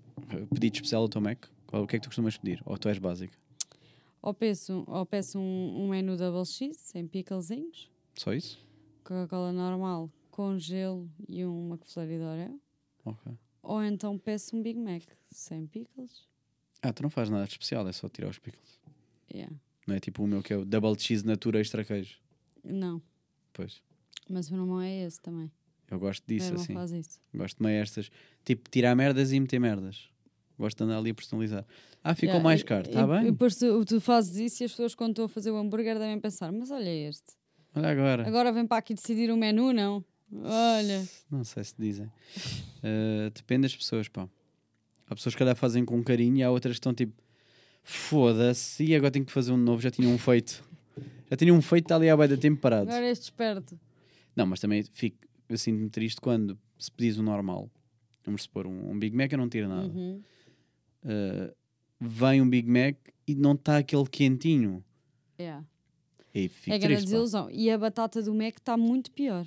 pedido 0.50 0.76
especial 0.76 1.02
ao 1.02 1.08
teu 1.08 1.20
Mac? 1.20 1.44
Qual, 1.66 1.82
o 1.82 1.86
que 1.86 1.96
é 1.96 1.98
que 1.98 2.04
tu 2.04 2.08
costumas 2.08 2.38
pedir? 2.38 2.62
Ou 2.64 2.78
tu 2.78 2.88
és 2.88 2.98
básica? 2.98 3.36
Ou 4.22 4.34
peço, 4.34 4.84
ou 4.86 5.06
peço 5.06 5.38
um, 5.38 5.84
um 5.84 5.88
menu 5.88 6.16
double 6.16 6.44
cheese, 6.44 6.78
sem 6.78 7.06
picklezinhos, 7.06 7.90
Só 8.14 8.32
isso? 8.34 8.58
Coca-Cola 9.02 9.52
normal, 9.52 10.10
com 10.30 10.58
gelo 10.58 11.10
e 11.28 11.44
um 11.44 11.70
McFlurry 11.70 12.18
de 12.18 12.22
Oreo. 12.24 12.60
Ok. 13.04 13.32
Ou 13.62 13.82
então 13.82 14.18
peço 14.18 14.56
um 14.56 14.62
Big 14.62 14.78
Mac, 14.78 15.02
sem 15.30 15.66
pickles. 15.66 16.28
Ah, 16.82 16.92
tu 16.92 17.02
não 17.02 17.10
fazes 17.10 17.30
nada 17.30 17.44
de 17.44 17.52
especial, 17.52 17.86
é 17.88 17.92
só 17.92 18.08
tirar 18.08 18.28
os 18.28 18.38
pickles. 18.38 18.78
Yeah. 19.32 19.54
Não 19.86 19.94
é 19.94 20.00
tipo 20.00 20.22
o 20.22 20.26
meu 20.26 20.42
que 20.42 20.52
é 20.52 20.56
o 20.56 20.64
double 20.64 20.98
cheese 20.98 21.26
natura 21.26 21.60
extra 21.60 21.84
queijo. 21.84 22.18
Não, 22.62 23.00
Pois. 23.52 23.82
mas 24.28 24.48
o 24.48 24.52
meu 24.54 24.62
irmão 24.62 24.80
é 24.80 25.04
esse 25.06 25.20
também. 25.20 25.50
Eu 25.90 25.98
gosto 25.98 26.24
disso 26.26 26.54
assim. 26.54 26.72
faz 26.74 26.92
isso. 26.92 27.18
Gosto 27.34 27.56
de 27.56 27.62
meio 27.64 27.82
estas. 27.82 28.10
Tipo, 28.44 28.70
tirar 28.70 28.94
merdas 28.94 29.32
e 29.32 29.40
meter 29.40 29.58
merdas. 29.58 30.08
Gosto 30.60 30.76
de 30.76 30.84
andar 30.84 30.98
ali 30.98 31.10
a 31.10 31.14
personalizar. 31.14 31.64
Ah, 32.04 32.14
ficou 32.14 32.28
Yeah, 32.34 32.44
mais 32.44 32.60
e- 32.60 32.64
caro, 32.64 32.86
e- 32.86 32.90
está 32.90 33.02
E 33.02 33.06
bem? 33.06 33.32
depois 33.32 33.56
tu, 33.56 33.82
tu 33.86 33.98
fazes 34.00 34.36
isso 34.36 34.62
e 34.62 34.64
as 34.66 34.70
pessoas 34.72 34.94
quando 34.94 35.12
estão 35.12 35.24
a 35.24 35.28
fazer 35.28 35.50
o 35.50 35.56
hambúrguer 35.56 35.98
devem 35.98 36.20
pensar, 36.20 36.52
mas 36.52 36.70
olha 36.70 36.90
este. 37.08 37.32
Olha 37.74 37.88
agora. 37.88 38.26
Agora 38.28 38.52
vem 38.52 38.66
para 38.66 38.76
aqui 38.76 38.92
decidir 38.92 39.30
o 39.30 39.36
menu, 39.38 39.72
não? 39.72 40.04
Olha. 40.32 41.02
Não 41.30 41.42
sei 41.44 41.64
se 41.64 41.74
dizem. 41.78 42.06
Uh, 42.06 43.30
depende 43.34 43.62
das 43.62 43.74
pessoas, 43.74 44.06
pá. 44.08 44.28
Há 45.08 45.14
pessoas 45.14 45.34
que 45.34 45.38
calhar 45.38 45.56
fazem 45.56 45.84
com 45.84 46.02
carinho 46.04 46.36
e 46.36 46.42
há 46.42 46.50
outras 46.50 46.74
que 46.74 46.78
estão 46.78 46.92
tipo, 46.94 47.14
foda-se, 47.82 48.84
e 48.84 48.94
agora 48.94 49.10
tenho 49.10 49.24
que 49.24 49.32
fazer 49.32 49.52
um 49.52 49.56
novo, 49.56 49.80
já 49.82 49.90
tinha 49.90 50.08
um 50.08 50.18
feito. 50.18 50.62
Já 51.30 51.36
tinha 51.36 51.52
um 51.54 51.62
feito, 51.62 51.84
está 51.86 51.96
ali 51.96 52.08
à 52.10 52.16
beira 52.16 52.36
tempo 52.36 52.60
parado. 52.60 52.88
Agora 52.90 53.08
este 53.08 53.24
esperto. 53.24 53.78
Não, 54.36 54.46
mas 54.46 54.60
também 54.60 54.82
fico, 54.92 55.16
eu 55.48 55.56
sinto-me 55.58 55.88
triste 55.88 56.20
quando 56.20 56.58
se 56.78 56.90
pedis 56.90 57.18
o 57.18 57.22
normal. 57.22 57.70
Vamos 58.24 58.42
supor, 58.42 58.66
um, 58.66 58.90
um 58.90 58.98
Big 58.98 59.16
Mac 59.16 59.32
eu 59.32 59.38
não 59.38 59.48
tiro 59.48 59.68
nada. 59.68 59.88
Uhum. 59.88 60.20
Uh, 61.04 61.54
vem 62.00 62.42
um 62.42 62.48
Big 62.48 62.68
Mac 62.68 62.96
e 63.26 63.34
não 63.34 63.52
está 63.52 63.78
aquele 63.78 64.06
quentinho. 64.06 64.84
Yeah. 65.38 65.64
E 66.34 66.48
fico 66.48 66.74
É 66.74 66.78
grande 66.78 66.96
triste, 66.96 67.02
pá. 67.02 67.04
desilusão. 67.10 67.50
E 67.50 67.70
a 67.70 67.78
batata 67.78 68.22
do 68.22 68.34
Mac 68.34 68.56
está 68.56 68.76
muito 68.76 69.10
pior. 69.10 69.46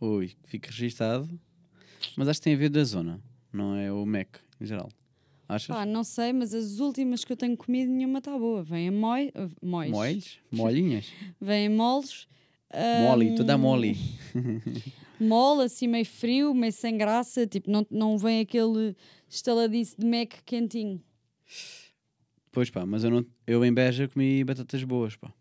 Ui, 0.00 0.32
fico 0.44 0.66
registado. 0.66 1.28
Mas 2.16 2.28
acho 2.28 2.40
que 2.40 2.44
tem 2.44 2.54
a 2.54 2.58
ver 2.58 2.68
da 2.70 2.84
zona, 2.84 3.20
não 3.52 3.74
é 3.76 3.92
o 3.92 4.04
Mac 4.04 4.38
em 4.60 4.66
geral. 4.66 4.88
Achas? 5.48 5.68
Pá, 5.74 5.86
não 5.86 6.02
sei, 6.02 6.32
mas 6.32 6.52
as 6.52 6.80
últimas 6.80 7.24
que 7.24 7.32
eu 7.32 7.36
tenho 7.36 7.56
comido, 7.56 7.90
nenhuma 7.90 8.18
está 8.18 8.36
boa. 8.36 8.62
Vêm 8.62 8.90
moi, 8.90 9.32
mois. 9.62 9.90
Moles? 9.90 10.38
Molinhas? 10.50 11.06
Vêm 11.40 11.68
moles. 11.68 12.26
Mole, 13.08 13.30
hum, 13.30 13.34
toda 13.36 13.56
mole. 13.56 13.96
Mole, 15.20 15.64
assim 15.64 15.86
meio 15.86 16.04
frio, 16.04 16.54
meio 16.54 16.72
sem 16.72 16.96
graça. 16.96 17.46
Tipo, 17.46 17.70
não, 17.70 17.86
não 17.90 18.18
vem 18.18 18.40
aquele 18.40 18.96
estaladiço 19.28 19.96
de 19.98 20.06
Mac 20.06 20.32
quentinho. 20.44 21.02
Pois 22.52 22.70
pá, 22.70 22.86
mas 22.86 23.04
eu, 23.04 23.10
não, 23.10 23.26
eu 23.46 23.64
em 23.64 23.72
Beja 23.72 24.08
comi 24.08 24.42
batatas 24.44 24.82
boas, 24.84 25.16
pá. 25.16 25.32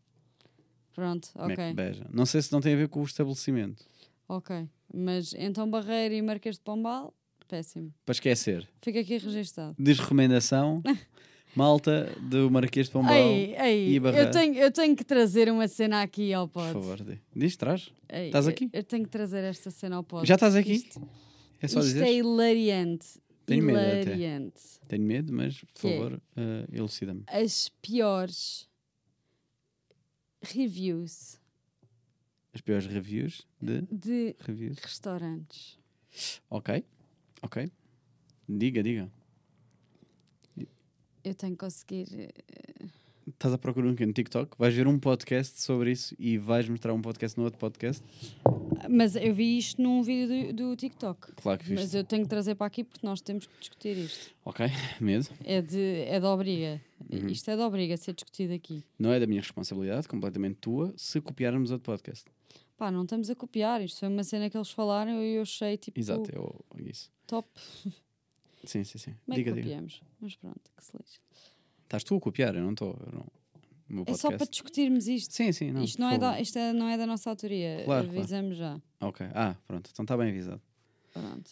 Pronto, 0.93 1.29
ok. 1.35 1.55
Mac 1.55 1.75
Beja. 1.75 2.07
Não 2.11 2.25
sei 2.25 2.41
se 2.41 2.51
não 2.51 2.61
tem 2.61 2.73
a 2.73 2.77
ver 2.77 2.89
com 2.89 3.01
o 3.01 3.05
estabelecimento. 3.05 3.85
Ok. 4.27 4.67
Mas 4.93 5.33
então 5.33 5.69
Barreira 5.69 6.13
e 6.15 6.21
Marquês 6.21 6.55
de 6.55 6.61
Pombal, 6.61 7.13
péssimo. 7.47 7.93
Para 8.05 8.13
esquecer. 8.13 8.67
Fica 8.81 8.99
aqui 8.99 9.17
registado. 9.17 9.75
Desrecomendação. 9.77 10.81
Malta 11.55 12.13
do 12.21 12.51
Marquês 12.51 12.87
de 12.87 12.91
Pombal. 12.93 13.15
Ei, 13.15 13.55
ei, 13.55 13.93
e 13.95 13.99
Barreira. 13.99 14.27
eu 14.27 14.31
tenho, 14.31 14.53
eu 14.55 14.71
tenho 14.71 14.95
que 14.95 15.03
trazer 15.05 15.49
uma 15.49 15.67
cena 15.67 16.01
aqui 16.01 16.33
ao 16.33 16.47
Por 16.47 16.61
pod. 16.61 16.73
favor, 16.73 17.01
dê. 17.03 17.17
diz, 17.35 17.55
traz. 17.55 17.91
Ei, 18.09 18.27
Estás 18.27 18.45
eu- 18.45 18.51
aqui? 18.51 18.69
Eu, 18.73 18.83
tenho 18.83 19.03
que 19.03 19.09
trazer 19.09 19.43
esta 19.43 19.71
cena 19.71 19.95
ao 19.95 20.03
pod. 20.03 20.27
Já 20.27 20.35
estás 20.35 20.55
aqui? 20.55 20.73
Isto, 20.73 21.01
É 21.61 21.67
só 21.67 21.79
isto 21.79 21.87
dizer. 21.93 22.03
é 22.05 22.13
hilariante. 22.13 23.07
Tenho 23.45 23.63
medo 23.63 23.77
até. 23.79 24.01
hilariante. 24.01 24.61
Tenho 24.87 25.03
medo, 25.03 25.31
mas 25.31 25.61
por 25.61 25.67
Que 25.81 25.87
é? 25.87 25.97
favor, 25.97 26.21
eh, 26.35 26.65
elucida-me. 26.73 27.23
As 27.27 27.69
piores 27.81 28.67
reviews 30.41 31.39
As 32.53 32.61
piores 32.61 32.85
reviews 32.85 33.47
de 33.61 33.81
de 33.91 34.35
reviews. 34.39 34.77
restaurantes. 34.79 35.77
Ok, 36.49 36.83
ok. 37.41 37.69
Diga, 38.47 38.81
diga. 38.83 39.11
Eu 41.25 41.33
tenho 41.33 41.53
que 41.53 41.59
conseguir. 41.59 42.07
eh, 42.13 42.85
Estás 43.27 43.51
a 43.53 43.57
procurar 43.57 43.87
um 43.87 43.95
quê? 43.95 44.05
no 44.05 44.13
TikTok? 44.13 44.55
Vais 44.57 44.73
ver 44.75 44.87
um 44.87 44.99
podcast 44.99 45.59
sobre 45.59 45.91
isso 45.91 46.15
e 46.19 46.37
vais 46.37 46.69
mostrar 46.69 46.93
um 46.93 47.01
podcast 47.01 47.35
no 47.37 47.43
outro 47.45 47.59
podcast? 47.59 48.03
Mas 48.87 49.15
eu 49.15 49.33
vi 49.33 49.57
isto 49.57 49.81
num 49.81 50.03
vídeo 50.03 50.53
do, 50.53 50.69
do 50.69 50.75
TikTok. 50.75 51.31
Claro 51.41 51.57
que 51.59 51.65
viste. 51.65 51.81
Mas 51.81 51.95
eu 51.95 52.03
tenho 52.03 52.21
que 52.21 52.29
trazer 52.29 52.53
para 52.53 52.67
aqui 52.67 52.83
porque 52.83 53.05
nós 53.05 53.21
temos 53.21 53.47
que 53.47 53.59
discutir 53.59 53.97
isto. 53.97 54.29
Ok, 54.45 54.67
medo. 55.01 55.27
É 55.43 55.59
de, 55.59 56.01
é 56.07 56.19
de 56.19 56.25
obriga. 56.27 56.79
Uhum. 57.11 57.27
Isto 57.27 57.49
é 57.49 57.55
de 57.55 57.61
obriga 57.63 57.95
a 57.95 57.97
ser 57.97 58.13
discutido 58.13 58.53
aqui. 58.53 58.83
Não 58.99 59.11
é 59.11 59.19
da 59.19 59.25
minha 59.25 59.41
responsabilidade, 59.41 60.07
completamente 60.07 60.57
tua, 60.61 60.93
se 60.95 61.19
copiarmos 61.19 61.71
outro 61.71 61.85
podcast. 61.91 62.25
Pá, 62.77 62.91
não 62.91 63.03
estamos 63.03 63.27
a 63.31 63.35
copiar. 63.35 63.81
Isto 63.83 64.01
foi 64.01 64.09
uma 64.09 64.23
cena 64.23 64.51
que 64.51 64.55
eles 64.57 64.69
falaram 64.69 65.19
e 65.23 65.37
eu 65.37 65.41
achei 65.41 65.77
tipo 65.77 65.99
Exato, 65.99 66.29
é 66.31 66.39
o- 66.39 66.63
isso. 66.87 67.09
top. 67.25 67.49
Sim, 68.65 68.83
sim, 68.83 68.97
sim. 68.97 69.13
Como 69.25 69.33
é 69.33 69.35
diga, 69.37 69.51
que 69.51 69.61
diga. 69.61 69.67
copiamos? 69.75 70.01
Mas 70.19 70.35
pronto, 70.35 70.61
que 70.75 70.83
se 70.83 70.97
lixe. 70.97 71.19
Estás 71.83 72.03
tu 72.03 72.15
a 72.15 72.19
copiar, 72.19 72.55
eu 72.55 72.63
não 72.63 72.71
estou. 72.71 72.97
não- 73.87 74.03
É 74.07 74.13
só 74.15 74.29
para 74.35 74.47
discutirmos 74.47 75.07
isto. 75.07 75.33
Sim, 75.33 75.51
sim, 75.51 75.71
não. 75.71 75.83
isto 75.83 76.01
não 76.01 76.09
é, 76.09 76.17
da, 76.17 76.41
isto 76.41 76.57
é- 76.57 76.73
não 76.73 76.87
é 76.89 76.97
da 76.97 77.05
nossa 77.05 77.29
autoria. 77.29 77.83
Claro, 77.85 78.05
claro. 78.05 78.19
Avisamos 78.19 78.57
já. 78.57 78.81
Ok, 78.99 79.25
ah, 79.33 79.55
pronto, 79.67 79.89
então 79.93 80.03
está 80.03 80.17
bem 80.17 80.29
avisado. 80.29 80.61
Pronto. 81.13 81.51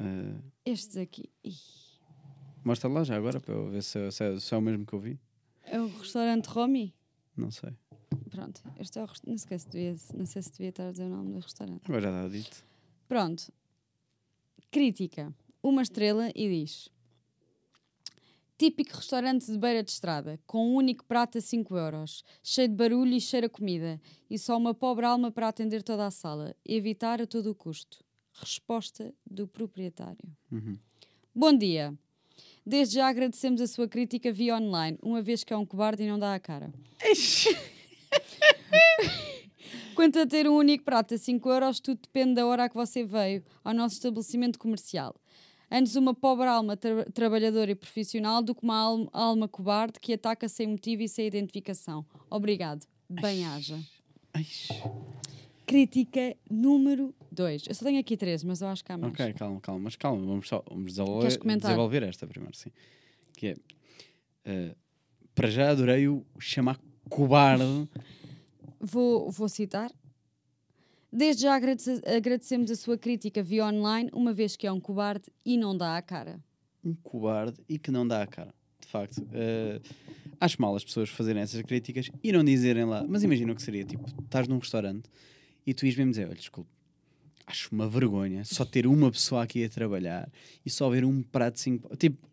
Eh, 0.00 0.40
Estes 0.66 0.96
aqui. 0.96 1.30
Ih, 1.44 1.54
mostra 2.64 2.88
lá 2.88 3.04
já 3.04 3.16
agora 3.16 3.40
para 3.40 3.54
eu 3.54 3.70
ver 3.70 3.82
se, 3.82 3.98
é- 3.98 4.10
se 4.10 4.24
é, 4.24 4.38
se 4.40 4.52
é 4.52 4.56
o 4.56 4.60
mesmo 4.60 4.84
que 4.84 4.92
eu 4.92 4.98
vi. 5.00 5.18
É 5.64 5.80
o 5.80 5.86
restaurante 5.86 6.46
Romy? 6.46 6.92
Não 7.36 7.50
sei. 7.50 7.72
Pronto. 8.30 8.60
Este 8.78 8.98
é 8.98 9.04
o 9.04 9.08
não, 9.26 9.38
sei 9.38 9.58
se 9.58 9.68
devia, 9.68 9.96
não 10.14 10.26
sei 10.26 10.42
se 10.42 10.50
devia 10.50 10.68
estar 10.70 10.88
a 10.88 10.90
dizer 10.90 11.04
o 11.04 11.08
nome 11.08 11.32
do 11.34 11.38
restaurante. 11.40 11.82
Agora 11.84 12.00
já 12.02 12.08
está 12.10 12.28
dito. 12.28 12.64
Pronto. 13.08 13.52
Crítica. 14.70 15.32
Uma 15.68 15.82
estrela 15.82 16.30
e 16.34 16.48
diz: 16.48 16.88
Típico 18.56 18.96
restaurante 18.96 19.52
de 19.52 19.58
beira 19.58 19.82
de 19.82 19.90
estrada, 19.90 20.40
com 20.46 20.66
um 20.66 20.76
único 20.76 21.04
prato 21.04 21.36
a 21.36 21.42
5 21.42 21.76
euros, 21.76 22.24
cheio 22.42 22.68
de 22.68 22.74
barulho 22.74 23.12
e 23.12 23.20
cheira 23.20 23.48
a 23.48 23.50
comida, 23.50 24.00
e 24.30 24.38
só 24.38 24.56
uma 24.56 24.72
pobre 24.72 25.04
alma 25.04 25.30
para 25.30 25.46
atender 25.46 25.82
toda 25.82 26.06
a 26.06 26.10
sala. 26.10 26.56
Evitar 26.64 27.20
a 27.20 27.26
todo 27.26 27.50
o 27.50 27.54
custo. 27.54 28.02
Resposta 28.32 29.14
do 29.30 29.46
proprietário. 29.46 30.24
Uhum. 30.50 30.78
Bom 31.34 31.52
dia. 31.52 31.92
Desde 32.64 32.94
já 32.94 33.08
agradecemos 33.08 33.60
a 33.60 33.66
sua 33.66 33.86
crítica 33.86 34.32
via 34.32 34.56
online, 34.56 34.98
uma 35.02 35.20
vez 35.20 35.44
que 35.44 35.52
é 35.52 35.56
um 35.56 35.66
cobarde 35.66 36.02
e 36.02 36.08
não 36.08 36.18
dá 36.18 36.34
a 36.34 36.40
cara. 36.40 36.72
Quanto 39.94 40.18
a 40.20 40.26
ter 40.26 40.48
um 40.48 40.56
único 40.56 40.84
prato 40.84 41.12
a 41.12 41.18
5 41.18 41.50
euros, 41.50 41.78
tudo 41.80 42.00
depende 42.00 42.36
da 42.36 42.46
hora 42.46 42.64
a 42.64 42.68
que 42.70 42.74
você 42.74 43.04
veio 43.04 43.44
ao 43.62 43.74
nosso 43.74 43.96
estabelecimento 43.96 44.58
comercial. 44.58 45.14
Antes 45.70 45.96
uma 45.96 46.14
pobre 46.14 46.46
alma 46.46 46.76
tra- 46.76 47.04
trabalhadora 47.12 47.70
e 47.70 47.74
profissional 47.74 48.42
do 48.42 48.54
que 48.54 48.62
uma 48.64 48.76
alma, 48.76 49.08
alma 49.12 49.46
cobarde 49.48 50.00
que 50.00 50.12
ataca 50.14 50.48
sem 50.48 50.66
motivo 50.66 51.02
e 51.02 51.08
sem 51.08 51.26
identificação. 51.26 52.04
Obrigado. 52.30 52.86
Bem-haja. 53.08 53.78
Crítica 55.66 56.34
número 56.50 57.14
2. 57.30 57.66
Eu 57.68 57.74
só 57.74 57.84
tenho 57.84 58.00
aqui 58.00 58.16
três, 58.16 58.42
mas 58.42 58.62
eu 58.62 58.68
acho 58.68 58.82
que 58.84 58.90
há 58.92 58.96
mais. 58.96 59.12
ok, 59.12 59.32
calma, 59.34 59.60
calma, 59.60 59.80
mas 59.84 59.96
calma, 59.96 60.24
vamos, 60.24 60.48
só, 60.48 60.64
vamos 60.68 60.92
desenvolver, 60.92 61.20
Queres 61.20 61.36
comentar? 61.36 61.70
desenvolver 61.70 62.02
esta 62.04 62.26
primeiro, 62.26 62.56
sim. 62.56 62.70
Que 63.36 63.48
é, 63.48 63.56
eh, 64.46 64.74
para 65.34 65.48
já 65.50 65.70
adorei 65.70 66.08
o 66.08 66.24
chamar 66.38 66.80
cobarde. 67.10 67.62
Vou, 68.80 69.30
vou 69.30 69.48
citar. 69.48 69.90
Desde 71.12 71.42
já 71.42 71.54
agradece- 71.54 72.02
agradecemos 72.06 72.70
a 72.70 72.76
sua 72.76 72.98
crítica 72.98 73.42
via 73.42 73.64
online, 73.66 74.10
uma 74.12 74.32
vez 74.32 74.56
que 74.56 74.66
é 74.66 74.72
um 74.72 74.80
cobarde 74.80 75.24
e 75.44 75.56
não 75.56 75.76
dá 75.76 75.96
a 75.96 76.02
cara. 76.02 76.40
um 76.84 76.94
cobarde 76.94 77.60
e 77.68 77.78
que 77.78 77.90
não 77.90 78.06
dá 78.06 78.22
a 78.22 78.26
cara. 78.26 78.54
De 78.80 78.86
facto, 78.86 79.26
eh, 79.32 79.80
acho 80.40 80.60
mal 80.62 80.74
as 80.76 80.84
pessoas 80.84 81.10
fazerem 81.10 81.42
essas 81.42 81.60
críticas 81.62 82.08
e 82.22 82.30
não 82.32 82.42
dizerem 82.44 82.84
lá. 82.84 83.04
Mas 83.06 83.22
imagina 83.24 83.52
o 83.52 83.56
que 83.56 83.62
seria: 83.62 83.84
tipo, 83.84 84.06
estás 84.22 84.46
num 84.48 84.58
restaurante 84.58 85.10
e 85.66 85.74
tu 85.74 85.84
ias 85.84 85.96
mesmo 85.96 86.12
dizer: 86.12 86.26
olha, 86.26 86.34
desculpe, 86.36 86.70
acho 87.46 87.68
uma 87.74 87.88
vergonha 87.88 88.44
só 88.44 88.64
ter 88.64 88.86
uma 88.86 89.10
pessoa 89.10 89.42
aqui 89.42 89.64
a 89.64 89.68
trabalhar 89.68 90.30
e 90.64 90.70
só 90.70 90.88
ver 90.88 91.04
um 91.04 91.22
prato 91.22 91.54
de 91.54 91.60
cinco. 91.60 91.94
Tipo, 91.96 92.26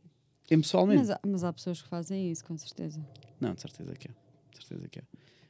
impessoalmente. 0.50 1.00
Mas 1.00 1.10
há, 1.10 1.20
mas 1.26 1.44
há 1.44 1.52
pessoas 1.52 1.82
que 1.82 1.88
fazem 1.90 2.32
isso, 2.32 2.46
com 2.46 2.56
certeza. 2.58 3.06
Não, 3.42 3.54
de 3.56 3.62
certeza 3.62 3.94
que 3.94 4.08
é. 4.10 4.12
De 4.52 4.58
certeza 4.66 4.88
que 4.88 5.00
é. 5.00 5.04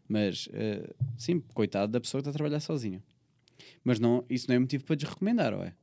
Mas, 0.08 0.48
eh, 0.54 0.90
sim, 1.18 1.42
coitado 1.54 1.92
da 1.92 2.00
pessoa 2.00 2.22
que 2.24 2.30
está 2.30 2.32
a 2.32 2.38
trabalhar 2.40 2.60
sozinha. 2.62 3.04
Mas 3.84 4.00
não, 4.00 4.26
isso 4.30 4.48
não 4.50 4.56
é 4.56 4.60
motivo 4.60 4.84
para 4.86 4.96
desrecomendar, 4.96 5.54
ou 5.54 5.64
é? 5.64 5.74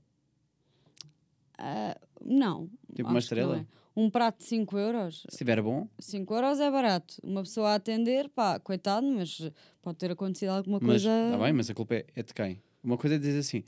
Ah, 1.58 1.96
não. 2.24 2.68
Tipo 2.94 3.08
uma 3.08 3.18
estrela? 3.18 3.58
é. 3.58 3.66
Um 3.94 4.08
prato 4.08 4.38
de 4.38 4.44
5 4.44 4.78
euros. 4.78 5.20
Se 5.20 5.28
estiver 5.32 5.60
bom, 5.60 5.86
5 5.98 6.34
euros 6.34 6.60
é 6.60 6.70
barato. 6.70 7.16
Uma 7.22 7.42
pessoa 7.42 7.70
a 7.70 7.74
atender, 7.74 8.28
pá, 8.30 8.58
coitado, 8.58 9.06
mas 9.06 9.38
pode 9.82 9.98
ter 9.98 10.10
acontecido 10.10 10.48
alguma 10.48 10.78
Mas, 10.80 11.02
coisa. 11.04 11.10
tá 11.30 11.38
bem, 11.38 11.52
mas 11.52 11.68
a 11.68 11.74
culpa 11.74 11.96
é, 11.96 12.06
é 12.16 12.22
de 12.22 12.32
quem? 12.32 12.62
Uma 12.82 12.96
coisa 12.96 13.16
é 13.16 13.18
dizer 13.18 13.38
assim: 13.38 13.62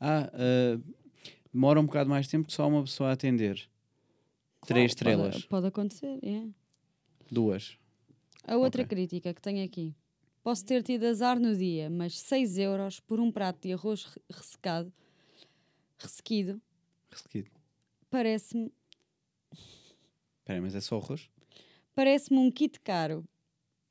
ah, 0.00 0.30
ah, 0.32 0.80
demora 1.52 1.78
um 1.78 1.84
bocado 1.84 2.08
mais 2.08 2.26
tempo 2.26 2.46
que 2.46 2.54
só 2.54 2.66
uma 2.66 2.82
pessoa 2.84 3.10
a 3.10 3.12
atender. 3.12 3.68
Três 4.66 4.94
Claro, 4.94 5.20
estrelas, 5.20 5.34
Pode, 5.34 5.46
pode 5.48 5.66
acontecer, 5.66 6.18
é. 6.22 6.46
duas. 7.30 7.76
A 8.46 8.56
outra 8.56 8.82
Ok. 8.82 8.96
crítica 8.96 9.34
que 9.34 9.42
tenho 9.42 9.62
aqui. 9.64 9.94
Posso 10.46 10.64
ter 10.64 10.80
tido 10.84 11.02
azar 11.06 11.40
no 11.40 11.56
dia, 11.56 11.90
mas 11.90 12.20
6 12.20 12.56
euros 12.56 13.00
por 13.00 13.18
um 13.18 13.32
prato 13.32 13.62
de 13.66 13.72
arroz 13.72 14.04
re- 14.04 14.22
ressecado, 14.30 14.92
ressequido, 15.98 16.62
Ressequido. 17.10 17.50
parece-me 18.08 18.70
Espera 20.38 20.62
mas 20.62 20.76
é 20.76 20.80
só 20.80 20.98
arroz? 20.98 21.28
parece 21.96 22.32
um 22.32 22.48
kit 22.48 22.78
caro. 22.78 23.24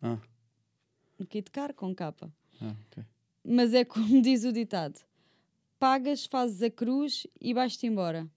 Ah, 0.02 0.18
Um 1.20 1.26
kit 1.26 1.52
caro 1.52 1.74
com 1.74 1.94
capa. 1.94 2.34
ah 2.62 2.74
ok. 2.88 3.04
Mas 3.44 3.74
é 3.74 3.84
como 3.84 4.08
diz 4.24 4.46
o 4.46 4.54
ditado: 4.54 4.98
pagas, 5.78 6.26
fazes 6.26 6.64
a 6.64 6.70
cruz 6.72 7.28
e 7.42 7.54
vais-te 7.54 7.86
embora. 7.86 8.32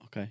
Ok. 0.00 0.26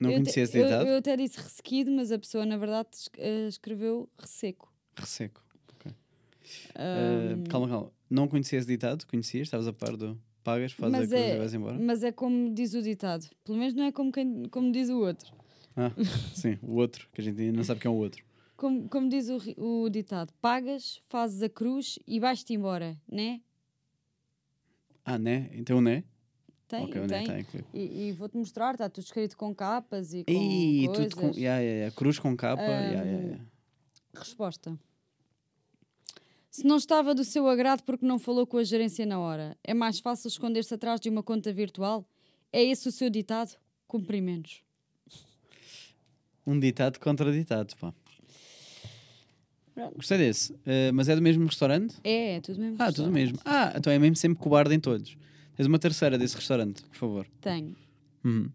Não 0.00 0.10
eu, 0.12 0.16
conhecia 0.16 0.32
te- 0.32 0.40
esse 0.48 0.58
eu, 0.58 0.64
ditado? 0.64 0.86
eu 0.88 0.96
até 0.96 1.14
disse 1.14 1.36
ressequido, 1.38 1.90
mas 1.90 2.10
a 2.10 2.18
pessoa 2.18 2.46
na 2.46 2.56
verdade 2.56 2.88
eh, 3.18 3.48
escreveu 3.48 4.08
resseco. 4.18 4.72
Resseco. 4.96 5.42
Ok. 5.74 5.92
Ahm, 6.76 7.42
Ah, 7.44 7.48
calma, 7.48 7.68
calma. 7.68 7.92
Não 8.10 8.28
conhecia 8.28 8.58
esse 8.58 8.68
ditado? 8.68 9.06
Conhecias? 9.06 9.46
Estavas 9.48 9.66
a 9.66 9.72
par 9.72 9.96
do 9.96 10.18
pagas, 10.42 10.72
fazes 10.72 10.94
a 10.94 10.98
mas, 10.98 11.08
cruz 11.08 11.22
e 11.22 11.30
é, 11.30 11.38
vais 11.38 11.54
embora? 11.54 11.78
mas 11.78 12.02
é 12.04 12.12
como 12.12 12.52
diz 12.54 12.74
o 12.74 12.82
ditado. 12.82 13.26
Pelo 13.44 13.58
menos 13.58 13.74
não 13.74 13.84
é 13.84 13.90
como, 13.92 14.12
quem, 14.12 14.44
como 14.50 14.70
diz 14.70 14.88
o 14.90 14.98
outro. 14.98 15.32
Ah, 15.76 15.90
sim, 16.34 16.58
o 16.62 16.74
outro, 16.74 17.08
que 17.12 17.20
a 17.20 17.24
gente 17.24 17.40
ainda 17.40 17.56
não 17.56 17.64
sabe 17.64 17.80
quem 17.80 17.88
é 17.90 17.92
o 17.92 17.96
outro. 17.96 18.22
Como, 18.56 18.88
como 18.88 19.08
diz 19.08 19.28
o, 19.28 19.38
o 19.56 19.88
ditado: 19.88 20.32
pagas, 20.40 21.00
fazes 21.08 21.42
a 21.42 21.48
cruz 21.48 21.98
e 22.06 22.20
vais-te 22.20 22.52
embora, 22.54 22.96
né? 23.10 23.40
Ah, 25.04 25.18
né? 25.18 25.50
Então, 25.52 25.80
né? 25.80 26.04
Tem, 26.68 26.84
ok, 26.84 27.00
o 27.00 27.06
né 27.06 27.22
tem. 27.24 27.40
incluído. 27.40 27.68
E, 27.74 28.08
e 28.08 28.12
vou-te 28.12 28.36
mostrar, 28.36 28.72
está 28.74 28.88
tudo 28.88 29.04
escrito 29.04 29.36
com 29.36 29.54
capas 29.54 30.14
e 30.14 30.24
com 30.24 30.32
coisas. 30.32 31.12
tudo 31.14 31.16
com. 31.16 31.26
Yeah, 31.38 31.60
yeah, 31.60 31.60
yeah. 31.60 31.96
Cruz 31.96 32.18
com 32.18 32.36
capa. 32.36 32.62
yeah, 32.62 32.90
yeah, 32.90 33.02
Ahm, 33.10 33.24
yeah. 33.26 33.44
Resposta. 34.14 34.78
Se 36.50 36.64
não 36.64 36.76
estava 36.76 37.14
do 37.14 37.24
seu 37.24 37.48
agrado 37.48 37.82
porque 37.82 38.06
não 38.06 38.18
falou 38.18 38.46
com 38.46 38.58
a 38.58 38.64
gerência 38.64 39.04
na 39.04 39.18
hora, 39.18 39.56
é 39.64 39.74
mais 39.74 39.98
fácil 39.98 40.28
esconder-se 40.28 40.72
atrás 40.72 41.00
de 41.00 41.08
uma 41.08 41.22
conta 41.22 41.52
virtual? 41.52 42.08
É 42.52 42.62
esse 42.62 42.88
o 42.88 42.92
seu 42.92 43.10
ditado? 43.10 43.56
Cumprimentos. 43.88 44.62
Um 46.46 46.58
ditado 46.60 47.00
contra 47.00 47.32
ditado, 47.32 47.74
pá. 47.76 47.92
Pronto. 49.74 49.96
Gostei 49.96 50.18
desse. 50.18 50.54
Eh, 50.64 50.92
mas 50.92 51.08
é 51.08 51.16
do 51.16 51.22
mesmo 51.22 51.44
restaurante? 51.44 51.96
É, 52.04 52.36
é 52.36 52.40
tudo 52.40 52.60
mesmo. 52.60 52.76
Ah, 52.78 52.92
tudo 52.92 53.10
mesmo. 53.10 53.38
Ah, 53.44 53.72
então 53.76 53.92
é 53.92 53.98
mesmo 53.98 54.14
sempre 54.14 54.38
cobarde 54.38 54.72
em 54.74 54.78
todos. 54.78 55.16
Tens 55.56 55.66
uma 55.66 55.78
terceira 55.78 56.16
desse 56.16 56.36
restaurante, 56.36 56.84
por 56.84 56.96
favor. 56.96 57.26
Tenho. 57.40 57.74
Uhum. 58.24 58.48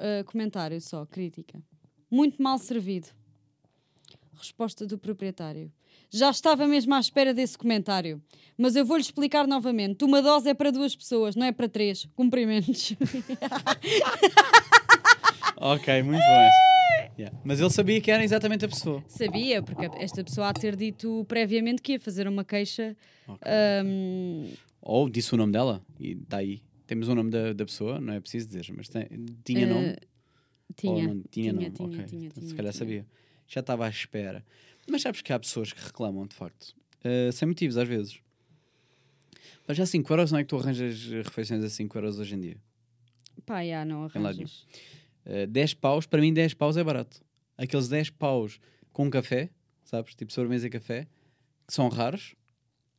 Eh, 0.00 0.22
comentário 0.24 0.80
só, 0.80 1.04
crítica. 1.04 1.62
Muito 2.10 2.42
mal 2.42 2.58
servido. 2.58 3.08
Resposta 4.36 4.86
do 4.86 4.98
proprietário. 4.98 5.72
Já 6.10 6.30
estava 6.30 6.66
mesmo 6.68 6.94
à 6.94 7.00
espera 7.00 7.32
desse 7.34 7.56
comentário. 7.58 8.22
Mas 8.56 8.76
eu 8.76 8.84
vou-lhe 8.84 9.02
explicar 9.02 9.46
novamente. 9.46 10.04
Uma 10.04 10.20
dose 10.22 10.48
é 10.50 10.54
para 10.54 10.70
duas 10.70 10.94
pessoas, 10.94 11.34
não 11.34 11.46
é 11.46 11.52
para 11.52 11.68
três. 11.68 12.06
Cumprimentos. 12.14 12.94
Ok, 15.58 16.02
muito 16.02 16.18
bom. 16.20 16.48
esse. 16.48 17.12
Yeah. 17.18 17.38
Mas 17.42 17.60
ele 17.60 17.70
sabia 17.70 17.98
que 18.00 18.10
era 18.10 18.22
exatamente 18.22 18.64
a 18.66 18.68
pessoa. 18.68 19.02
Sabia, 19.08 19.62
porque 19.62 19.86
esta 19.98 20.22
pessoa 20.22 20.48
há 20.48 20.52
de 20.52 20.60
ter 20.60 20.76
dito 20.76 21.24
previamente 21.26 21.80
que 21.80 21.92
ia 21.92 22.00
fazer 22.00 22.28
uma 22.28 22.44
queixa. 22.44 22.94
ahm, 23.42 24.50
Ou 24.82 25.08
disse 25.08 25.32
o 25.34 25.36
nome 25.38 25.52
dela 25.52 25.82
e 25.98 26.12
está 26.12 26.38
aí. 26.38 26.60
Temos 26.86 27.08
o 27.08 27.14
nome 27.14 27.30
da, 27.30 27.52
da 27.54 27.64
pessoa, 27.64 27.98
não 27.98 28.12
é 28.12 28.20
preciso 28.20 28.46
dizer, 28.48 28.66
mas 28.76 28.88
tem- 28.88 29.08
tinha 29.42 29.66
nome. 29.66 29.86
eh, 29.88 29.96
tinha. 30.76 31.08
Não 31.08 31.22
tinha, 31.30 31.52
nome. 31.54 31.70
tinha, 31.70 31.88
ok. 31.88 32.04
tinha, 32.04 32.26
Então, 32.26 32.34
tinha, 32.42 32.48
se 32.50 32.54
calhar 32.54 32.72
tinha. 32.72 32.78
sabia. 32.78 33.06
Já 33.46 33.60
estava 33.60 33.86
à 33.86 33.88
espera. 33.88 34.44
Mas 34.88 35.02
sabes 35.02 35.20
que 35.22 35.32
há 35.32 35.38
pessoas 35.38 35.72
que 35.72 35.82
reclamam, 35.82 36.26
de 36.26 36.34
facto. 36.34 36.74
Uh, 37.04 37.32
sem 37.32 37.48
motivos, 37.48 37.76
às 37.76 37.88
vezes. 37.88 38.20
Mas 39.66 39.76
já 39.76 39.86
5 39.86 40.12
euros, 40.12 40.32
não 40.32 40.38
é 40.38 40.44
que 40.44 40.48
tu 40.48 40.56
arranjas 40.56 41.06
refeições 41.24 41.62
a 41.62 41.68
5 41.68 41.98
euros 41.98 42.18
hoje 42.18 42.34
em 42.34 42.40
dia? 42.40 42.56
Pá, 43.44 43.64
já, 43.64 43.84
não 43.84 44.04
arranjas. 44.04 44.66
Uh, 45.24 45.46
10 45.48 45.74
paus, 45.74 46.06
para 46.06 46.20
mim 46.20 46.32
10 46.32 46.54
paus 46.54 46.76
é 46.76 46.84
barato. 46.84 47.24
Aqueles 47.58 47.88
10 47.88 48.10
paus 48.10 48.60
com 48.92 49.10
café, 49.10 49.50
sabes? 49.84 50.14
Tipo 50.14 50.32
sobremesa 50.32 50.66
e 50.66 50.70
café, 50.70 51.08
que 51.66 51.74
são 51.74 51.88
raros, 51.88 52.34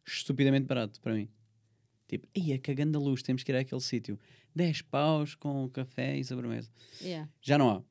estupidamente 0.05 0.65
barato 0.65 0.99
para 1.01 1.13
mim. 1.13 1.29
Tipo, 2.07 2.27
ia 2.33 2.57
cagando 2.57 2.97
a 2.97 3.01
luz, 3.01 3.21
temos 3.21 3.43
que 3.43 3.51
ir 3.51 3.55
àquele 3.55 3.81
sítio. 3.81 4.19
10 4.55 4.81
paus 4.83 5.35
com 5.35 5.69
café 5.69 6.17
e 6.17 6.23
sobremesa. 6.23 6.69
Yeah. 7.01 7.29
Já 7.41 7.57
não 7.57 7.69
há. 7.69 7.83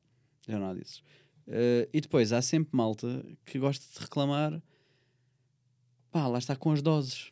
Já 0.47 0.59
não 0.59 0.69
há 0.69 0.73
disso. 0.73 1.03
Eh, 1.47 1.87
e 1.93 2.01
depois 2.01 2.33
há 2.33 2.41
sempre 2.41 2.75
malta 2.75 3.25
que 3.45 3.57
gosta 3.57 3.85
de 3.93 3.99
reclamar. 4.03 4.61
Pá, 6.11 6.27
lá 6.27 6.37
está 6.37 6.55
com 6.55 6.71
as 6.71 6.81
doses. 6.81 7.31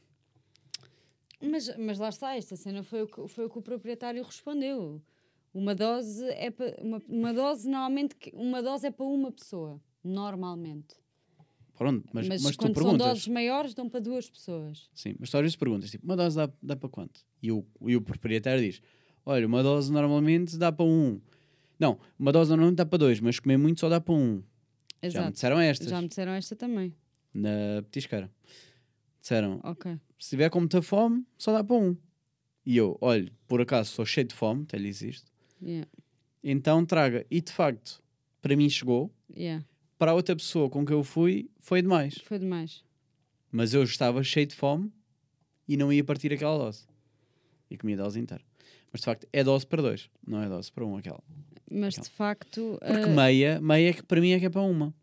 Mas, 1.42 1.76
mas 1.78 2.00
lá 2.00 2.10
está, 2.10 2.36
esta 2.36 2.56
cena 2.56 2.82
foi 2.82 3.04
o, 3.04 3.08
que, 3.08 3.28
foi 3.28 3.46
o 3.46 3.50
que 3.50 3.60
o 3.60 3.62
proprietário 3.62 4.24
respondeu. 4.24 5.02
Uma 5.54 5.76
dose 5.76 6.26
é 6.32 6.50
para 6.50 6.76
uma, 6.82 7.02
uma 7.08 7.34
dose 7.34 7.70
normalmente 7.70 8.16
uma 8.34 8.62
dose 8.62 8.88
é 8.88 8.92
para 8.92 9.06
uma 9.06 9.32
pessoa, 9.32 9.82
normalmente. 10.04 10.96
Pronto, 11.78 12.08
mas, 12.14 12.28
Mas, 12.28 12.42
mas, 12.42 12.56
tu 12.56 12.60
quando 12.60 12.74
são 12.76 12.84
perguntas. 12.84 13.08
doses 13.08 13.28
maiores 13.28 13.74
dão 13.74 13.90
para 13.90 14.00
duas 14.00 14.30
pessoas. 14.30 14.90
Sim, 14.94 15.16
mas 15.20 15.30
tu 15.30 15.36
às 15.38 15.42
vezes 15.42 15.56
perguntas, 15.58 15.92
tipo, 15.92 16.06
uma 16.06 16.16
dose 16.16 16.36
dá, 16.36 16.50
dá 16.62 16.76
para 16.76 16.90
quanto? 16.90 17.22
E 17.42 17.52
o, 17.52 17.66
e 17.82 17.96
o 17.98 18.02
proprietário 18.02 18.62
diz: 18.64 18.82
Olha, 19.26 19.46
uma 19.46 19.62
dose 19.62 19.92
normalmente 19.92 20.58
dá 20.58 20.72
para 20.72 20.86
um. 20.86 21.20
Não, 21.80 22.00
uma 22.18 22.32
dose 22.32 22.50
normalmente 22.50 22.78
dá 22.78 22.86
para 22.86 22.98
dois, 23.00 23.20
mas 23.20 23.40
comer 23.40 23.58
muito 23.58 23.80
só 23.80 23.90
dá 23.90 24.00
para 24.00 24.14
um. 24.14 24.36
Já 24.38 24.42
me 25.02 25.08
Exato. 25.08 25.32
disseram 25.34 25.60
estas, 25.60 25.88
Já 25.90 26.02
me 26.02 26.08
disseram 26.08 26.32
esta 26.34 26.56
também. 26.56 26.94
na 27.34 27.82
petisqueira. 27.84 28.32
Disseram: 29.22 29.60
Ok. 29.64 30.00
Se 30.20 30.30
tiver 30.30 30.50
com 30.50 30.60
muita 30.60 30.82
fome, 30.82 31.26
só 31.38 31.52
dá 31.52 31.64
para 31.64 31.76
um. 31.76 31.96
E 32.66 32.78
eu, 32.78 32.98
olha, 33.02 33.32
por 33.48 33.62
acaso 33.62 33.92
sou 33.92 34.06
cheio 34.06 34.28
de 34.28 34.34
fome, 34.34 34.64
até 34.64 34.78
lhe 34.78 34.88
existe. 34.88 35.26
Yeah. 35.62 35.88
Então 36.44 36.86
traga. 36.86 37.26
E 37.30 37.42
de 37.42 37.52
facto, 37.52 38.02
para 38.42 38.56
mim 38.56 38.70
chegou. 38.70 39.14
Yeah. 39.36 39.64
Para 39.98 40.12
a 40.12 40.14
outra 40.14 40.36
pessoa 40.36 40.70
com 40.70 40.86
quem 40.86 40.96
eu 40.96 41.04
fui, 41.04 41.50
foi 41.60 41.82
demais. 41.82 42.16
Foi 42.24 42.38
demais. 42.40 42.84
Mas 43.52 43.74
eu 43.74 43.84
estava 43.84 44.22
cheio 44.24 44.46
de 44.48 44.56
fome 44.56 44.92
e 45.68 45.78
não 45.78 45.92
ia 45.94 46.04
partir 46.04 46.34
aquela 46.34 46.58
dose. 46.58 46.86
E 47.70 47.78
comia 47.78 47.96
a 47.96 48.04
dose 48.04 48.20
inteira. 48.20 48.44
Mas 48.92 49.02
de 49.02 49.06
facto, 49.06 49.28
é 49.32 49.44
dose 49.44 49.66
para 49.66 49.82
dois, 49.82 50.10
não 50.26 50.42
é 50.42 50.50
dose 50.50 50.72
para 50.72 50.86
um 50.86 50.98
aquela. 50.98 51.24
Mas 51.70 51.96
de 51.96 52.10
facto. 52.10 52.78
Porque 52.80 53.04
ah, 53.04 53.08
meia, 53.08 53.60
meia 53.62 53.94
que 53.94 54.04
para 54.04 54.22
mim 54.22 54.32
é 54.32 54.40
que 54.40 54.46
é 54.46 54.50
para 54.50 54.62
uma. 54.62 54.94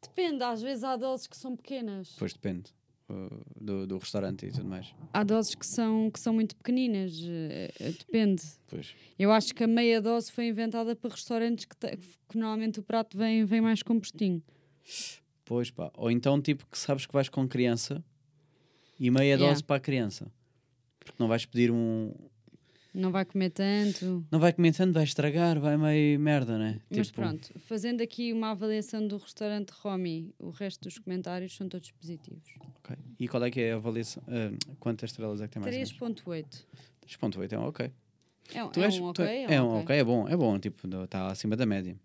Depende, 0.00 0.42
às 0.42 0.60
vezes 0.62 0.84
há 0.84 0.96
doses 0.96 1.26
que 1.26 1.36
são 1.36 1.56
pequenas. 1.56 2.12
Depois 2.12 2.32
depende 2.32 2.70
uh, 3.08 3.42
do, 3.60 3.86
do 3.86 3.98
restaurante 3.98 4.46
e 4.46 4.50
tudo 4.52 4.64
mais. 4.66 4.92
Há 5.12 5.22
doses 5.24 5.54
que 5.54 5.66
são, 5.66 6.10
que 6.10 6.20
são 6.20 6.32
muito 6.34 6.54
pequeninas. 6.56 7.12
eh, 7.24 7.72
eh, 7.80 7.90
depende. 7.92 8.42
Pois. 8.68 8.94
Eu 9.18 9.32
acho 9.32 9.54
que 9.54 9.64
a 9.64 9.66
meia 9.66 10.00
dose 10.00 10.30
foi 10.30 10.46
inventada 10.48 10.94
para 10.96 11.10
restaurantes 11.10 11.64
que, 11.64 11.76
te- 11.76 11.96
que 12.28 12.36
normalmente 12.38 12.80
o 12.80 12.82
prato 12.82 13.16
vem, 13.16 13.44
vem 13.44 13.60
mais 13.60 13.82
compostinho. 13.82 14.42
Pois 15.44 15.70
pá. 15.70 15.90
Ou 15.96 16.10
então 16.10 16.40
tipo 16.40 16.66
que 16.66 16.76
sabes 16.78 17.06
que 17.06 17.12
vais 17.12 17.28
com 17.28 17.46
criança 17.48 18.04
e 18.98 19.10
meia 19.10 19.34
Yeah. 19.34 19.46
dose 19.48 19.62
para 19.64 19.76
a 19.76 19.80
criança. 19.80 20.30
Porque 21.00 21.16
não 21.18 21.26
vais 21.28 21.44
pedir 21.46 21.70
um. 21.70 22.12
Não 22.94 23.10
vai 23.10 23.24
comer 23.24 23.50
tanto. 23.50 24.26
Não 24.30 24.38
vai 24.38 24.52
comer 24.52 24.74
tanto, 24.74 24.92
vai 24.92 25.04
estragar, 25.04 25.58
vai 25.58 25.76
meio 25.78 26.20
merda, 26.20 26.58
né? 26.58 26.78
Mas 26.90 27.06
Tipo, 27.06 27.22
pronto, 27.22 27.50
fazendo 27.60 28.02
aqui 28.02 28.32
uma 28.32 28.50
avaliação 28.50 29.06
do 29.06 29.16
restaurante 29.16 29.70
Romy, 29.70 30.34
o 30.38 30.50
resto 30.50 30.82
dos 30.82 30.98
comentários 30.98 31.56
são 31.56 31.68
todos 31.68 31.90
positivos. 31.90 32.42
ok. 32.60 32.96
E 33.18 33.26
qual 33.28 33.42
é 33.44 33.50
que 33.50 33.60
é 33.60 33.72
a 33.72 33.76
avaliação? 33.76 34.22
ah, 34.28 34.50
quantas 34.78 35.10
estrelas 35.10 35.40
é 35.40 35.46
que 35.48 35.54
tem 35.54 35.62
mais? 35.62 35.74
ou 35.74 35.78
menos? 36.08 36.20
3.8. 36.22 36.66
3.8 37.06 37.52
é 37.52 37.58
um 37.58 37.64
ok. 37.66 37.90
É, 38.54 38.64
um- 38.64 38.68
Tu 38.70 38.80
é 38.80 38.84
és, 38.84 38.98
um 38.98 39.04
ok? 39.06 39.24
é, 39.48 39.62
um 39.62 39.80
ok, 39.80 39.96
é 39.96 40.04
bom, 40.04 40.28
é 40.28 40.36
bom, 40.36 40.58
tipo, 40.58 40.86
está 41.04 41.28
acima 41.28 41.56
da 41.56 41.64
média. 41.64 41.96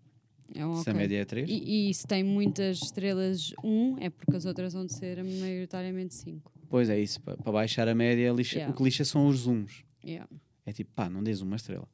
É 0.54 0.64
um 0.64 0.76
Se 0.76 0.88
a 0.88 0.92
ok. 0.92 0.94
média 0.94 1.18
é 1.20 1.24
3, 1.26 1.50
E, 1.50 1.90
e 1.90 1.94
se 1.94 2.06
tem 2.06 2.24
muitas 2.24 2.80
estrelas 2.82 3.52
1, 3.62 3.96
é 4.00 4.08
porque 4.08 4.34
as 4.34 4.46
outras 4.46 4.72
vão 4.72 4.86
de 4.86 4.94
ser 4.94 5.22
maioritariamente 5.22 6.14
5. 6.14 6.50
pois 6.70 6.88
é 6.88 6.98
isso, 6.98 7.20
para 7.20 7.36
baixar 7.52 7.86
a 7.88 7.94
média, 7.94 8.32
lixa- 8.32 8.56
Yeah. 8.56 8.72
o 8.72 8.76
que 8.76 8.82
lixa 8.82 9.04
são 9.04 9.26
os 9.28 9.40
zooms. 9.40 9.84
Yeah. 10.02 10.26
É 10.68 10.72
tipo, 10.72 10.90
pá, 10.94 11.08
não 11.08 11.22
dês 11.22 11.40
uma 11.40 11.56
estrela. 11.56 11.88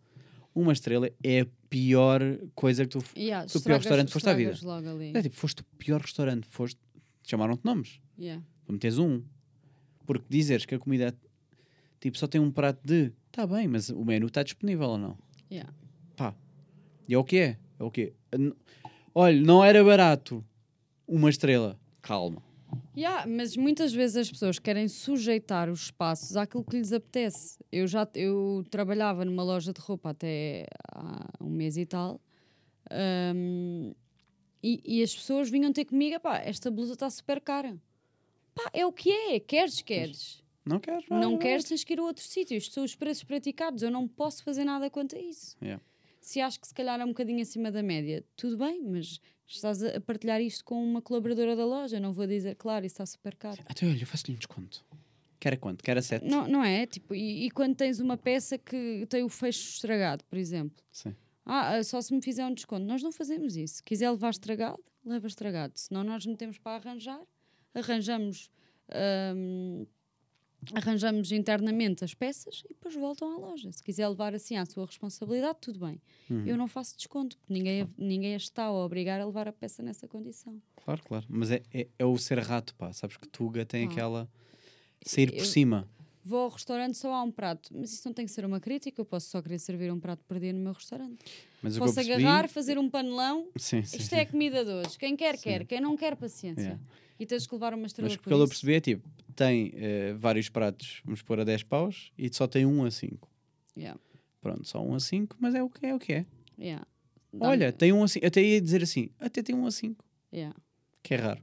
Uma 0.52 0.72
estrela 0.72 1.08
é 1.22 1.40
a 1.42 1.46
pior 1.70 2.20
coisa 2.54 2.84
que 2.84 2.90
tu. 2.90 3.04
Yeah, 3.16 3.46
Que 3.48 3.56
o 3.56 3.60
pior 3.62 3.76
restaurante 3.78 4.12
foste 4.12 4.28
à 4.28 4.34
vida. 4.34 4.50
É 5.14 5.22
tipo, 5.22 5.36
foste 5.36 5.60
o 5.60 5.64
pior 5.78 6.00
restaurante, 6.00 6.46
foste. 6.48 6.78
Chamaram-te 7.22 7.64
nomes, 7.64 8.00
Yeah. 8.18 8.42
para 8.66 8.72
meteres 8.72 8.98
um. 8.98 9.22
Porque 10.04 10.24
dizeres 10.28 10.66
que 10.66 10.74
a 10.74 10.78
comida 10.78 11.16
tipo, 12.00 12.18
só 12.18 12.26
tem 12.26 12.40
um 12.40 12.50
prato 12.50 12.80
de. 12.84 13.12
Está 13.28 13.46
bem, 13.46 13.68
mas 13.68 13.90
o 13.90 14.04
menu 14.04 14.26
está 14.26 14.42
disponível 14.42 14.88
ou 14.88 14.98
não? 14.98 15.18
Yeah. 15.50 15.72
Pá. 16.16 16.34
E 17.08 17.14
é 17.14 17.18
o 17.18 17.24
que 17.24 17.38
é? 17.38 17.58
É 17.78 17.84
o 17.84 17.90
que 17.90 18.12
Olha, 19.14 19.40
não 19.40 19.62
era 19.64 19.84
barato. 19.84 20.44
Uma 21.06 21.30
estrela. 21.30 21.78
Calma. 22.02 22.42
Yeah, 22.96 23.26
mas 23.26 23.56
muitas 23.56 23.92
vezes 23.92 24.16
as 24.16 24.30
pessoas 24.30 24.58
querem 24.58 24.88
sujeitar 24.88 25.68
os 25.68 25.84
espaços 25.84 26.36
àquilo 26.36 26.64
que 26.64 26.76
lhes 26.76 26.92
apetece. 26.92 27.58
Eu 27.70 27.86
já 27.86 28.08
eu 28.14 28.64
trabalhava 28.70 29.24
numa 29.24 29.42
loja 29.42 29.72
de 29.72 29.80
roupa 29.80 30.10
até 30.10 30.66
há 30.92 31.28
um 31.40 31.50
mês 31.50 31.76
e 31.76 31.86
tal. 31.86 32.20
hum, 33.34 33.92
e, 34.62 34.80
e 34.84 35.02
as 35.02 35.14
pessoas 35.14 35.50
vinham 35.50 35.72
ter 35.72 35.84
comigo, 35.84 36.18
pá, 36.20 36.38
esta 36.38 36.70
blusa 36.70 36.94
está 36.94 37.10
super 37.10 37.40
cara. 37.40 37.76
Pá, 38.54 38.70
é 38.72 38.86
o 38.86 38.92
que 38.92 39.10
é, 39.10 39.38
queres, 39.40 39.82
queres. 39.82 40.42
Não 40.64 40.80
queres? 40.80 41.04
vai, 41.06 41.20
Não 41.20 41.32
vai. 41.32 41.38
queres, 41.40 41.64
tens 41.64 41.84
que 41.84 41.92
ir 41.92 41.98
a 41.98 42.02
outro 42.02 42.24
sítio. 42.24 42.56
Isto 42.56 42.72
são 42.72 42.84
os 42.84 42.94
preços 42.94 43.24
praticados. 43.24 43.82
Eu 43.82 43.90
não 43.90 44.08
posso 44.08 44.42
fazer 44.42 44.64
nada 44.64 44.88
quanto 44.88 45.16
a 45.16 45.18
isso. 45.18 45.56
Yeah. 45.60 45.82
Se 46.20 46.40
acho 46.40 46.58
que 46.58 46.66
se 46.66 46.72
calhar 46.72 46.98
é 46.98 47.04
um 47.04 47.08
bocadinho 47.08 47.42
acima 47.42 47.70
da 47.70 47.82
média, 47.82 48.24
tudo 48.34 48.56
bem, 48.56 48.80
mas 48.82 49.20
estás 49.46 49.82
a 49.82 50.00
partilhar 50.00 50.40
isto 50.40 50.64
com 50.64 50.82
uma 50.82 51.02
colaboradora 51.02 51.54
da 51.56 51.64
loja. 51.64 52.00
Não 52.00 52.12
vou 52.12 52.26
dizer, 52.26 52.54
claro, 52.56 52.84
isso 52.84 52.94
está 52.94 53.06
super 53.06 53.36
caro. 53.36 53.62
Até 53.66 53.86
olha, 53.86 54.02
eu 54.02 54.06
faço-lhe 54.06 54.34
um 54.34 54.38
desconto. 54.38 54.84
Quer 55.38 55.54
a 55.54 55.56
quanto? 55.58 55.84
Quer 55.84 55.98
a 55.98 56.02
7? 56.02 56.24
Não, 56.24 56.48
não 56.48 56.64
é? 56.64 56.86
Tipo, 56.86 57.14
e, 57.14 57.46
e 57.46 57.50
quando 57.50 57.74
tens 57.74 58.00
uma 58.00 58.16
peça 58.16 58.56
que 58.56 59.06
tem 59.10 59.22
o 59.22 59.28
fecho 59.28 59.68
estragado, 59.68 60.24
por 60.24 60.38
exemplo. 60.38 60.82
Sim. 60.90 61.14
Ah, 61.44 61.74
ah, 61.74 61.84
só 61.84 62.00
se 62.00 62.14
me 62.14 62.22
fizer 62.22 62.46
um 62.46 62.54
desconto. 62.54 62.86
Nós 62.86 63.02
não 63.02 63.12
fazemos 63.12 63.54
isso. 63.54 63.74
Se 63.74 63.82
quiser 63.82 64.10
levar 64.10 64.30
estragado, 64.30 64.82
leva 65.04 65.26
estragado. 65.26 65.74
Senão 65.76 66.02
nós 66.02 66.24
metemos 66.24 66.58
para 66.58 66.76
arranjar, 66.76 67.20
arranjamos, 67.74 68.50
hum, 69.36 69.86
arranjamos 70.74 71.30
internamente 71.32 72.04
as 72.04 72.14
peças 72.14 72.62
e 72.64 72.68
depois 72.74 72.94
voltam 72.94 73.32
à 73.32 73.36
loja. 73.36 73.70
Se 73.72 73.82
quiser 73.82 74.08
levar 74.08 74.34
assim 74.34 74.56
à 74.56 74.64
sua 74.64 74.86
responsabilidade, 74.86 75.58
tudo 75.60 75.78
bem. 75.80 76.00
Uhum. 76.30 76.46
Eu 76.46 76.56
não 76.56 76.68
faço 76.68 76.96
desconto, 76.96 77.36
porque 77.38 77.52
ninguém, 77.52 77.88
ninguém 77.98 78.34
a 78.34 78.36
está 78.36 78.64
a 78.64 78.72
obrigar 78.72 79.20
a 79.20 79.26
levar 79.26 79.48
a 79.48 79.52
peça 79.52 79.82
nessa 79.82 80.06
condição. 80.08 80.60
Claro, 80.84 81.02
claro. 81.04 81.26
Mas 81.28 81.50
é, 81.50 81.62
é, 81.72 81.88
é 81.98 82.04
o 82.04 82.16
ser 82.16 82.38
rato, 82.38 82.74
pá. 82.76 82.92
Sabes 82.92 83.16
que 83.16 83.28
Tuga 83.28 83.64
tem 83.66 83.86
Ah. 83.86 83.90
aquela. 83.90 84.28
Sair 85.04 85.30
por 85.32 85.38
Eu- 85.40 85.44
cima. 85.44 85.88
vou 86.24 86.40
ao 86.40 86.48
restaurante 86.48 86.96
só 86.96 87.12
há 87.12 87.22
um 87.22 87.30
prato. 87.30 87.70
Mas 87.76 87.92
isso 87.92 88.08
não 88.08 88.14
tem 88.14 88.24
que 88.24 88.32
ser 88.32 88.44
uma 88.46 88.58
crítica, 88.58 88.98
eu 89.00 89.04
posso 89.04 89.28
só 89.28 89.42
querer 89.42 89.58
servir 89.58 89.92
um 89.92 90.00
prato 90.00 90.24
por 90.24 90.40
dia 90.40 90.52
no 90.54 90.58
meu 90.60 90.72
restaurante. 90.72 91.18
Mas 91.62 91.76
posso 91.78 91.94
percebi... 91.94 92.24
agarrar, 92.24 92.48
fazer 92.48 92.78
um 92.78 92.88
panelão. 92.88 93.48
Sim, 93.56 93.82
sim, 93.82 93.98
Isto 93.98 94.10
sim. 94.10 94.16
é 94.16 94.20
a 94.20 94.26
comida 94.26 94.64
de 94.64 94.70
hoje. 94.70 94.96
Quem 94.98 95.14
quer, 95.16 95.36
Sim. 95.36 95.42
quer. 95.42 95.66
Quem 95.66 95.80
não 95.82 95.96
quer, 95.96 96.16
paciência. 96.16 96.62
Yeah. 96.62 96.80
E 97.18 97.26
tens 97.26 97.46
que 97.46 97.54
levar 97.54 97.72
uma 97.74 97.86
estrela 97.86 98.08
Mas 98.08 98.16
pelo 98.16 98.36
que 98.36 98.42
eu 98.42 98.48
percebi 98.48 98.74
é 98.74 98.80
tipo, 98.80 99.08
tem 99.36 99.72
eh, 99.74 100.14
vários 100.14 100.48
pratos, 100.48 101.00
vamos 101.04 101.22
pôr 101.22 101.38
a 101.40 101.44
10 101.44 101.62
paus, 101.64 102.10
e 102.18 102.32
só 102.34 102.46
tem 102.46 102.66
um 102.66 102.84
a 102.84 102.90
5. 102.90 103.28
Yeah. 103.76 103.98
Pronto, 104.40 104.66
só 104.68 104.82
um 104.84 104.94
a 104.94 105.00
5, 105.00 105.36
mas 105.38 105.54
é 105.54 105.62
o 105.62 105.70
que 105.70 105.86
é 105.86 105.94
o 105.94 105.98
que 105.98 106.12
é. 106.12 106.26
Yeah. 106.58 106.84
Olha, 107.40 107.72
tem 107.72 107.92
um 107.92 108.02
a 108.02 108.08
5, 108.08 108.26
até 108.26 108.42
ia 108.42 108.60
dizer 108.60 108.82
assim, 108.82 109.10
até 109.18 109.42
tem 109.42 109.54
um 109.54 109.66
a 109.66 109.70
5, 109.70 110.04
Yeah. 110.32 110.56
que 111.02 111.14
é 111.14 111.16
raro. 111.16 111.40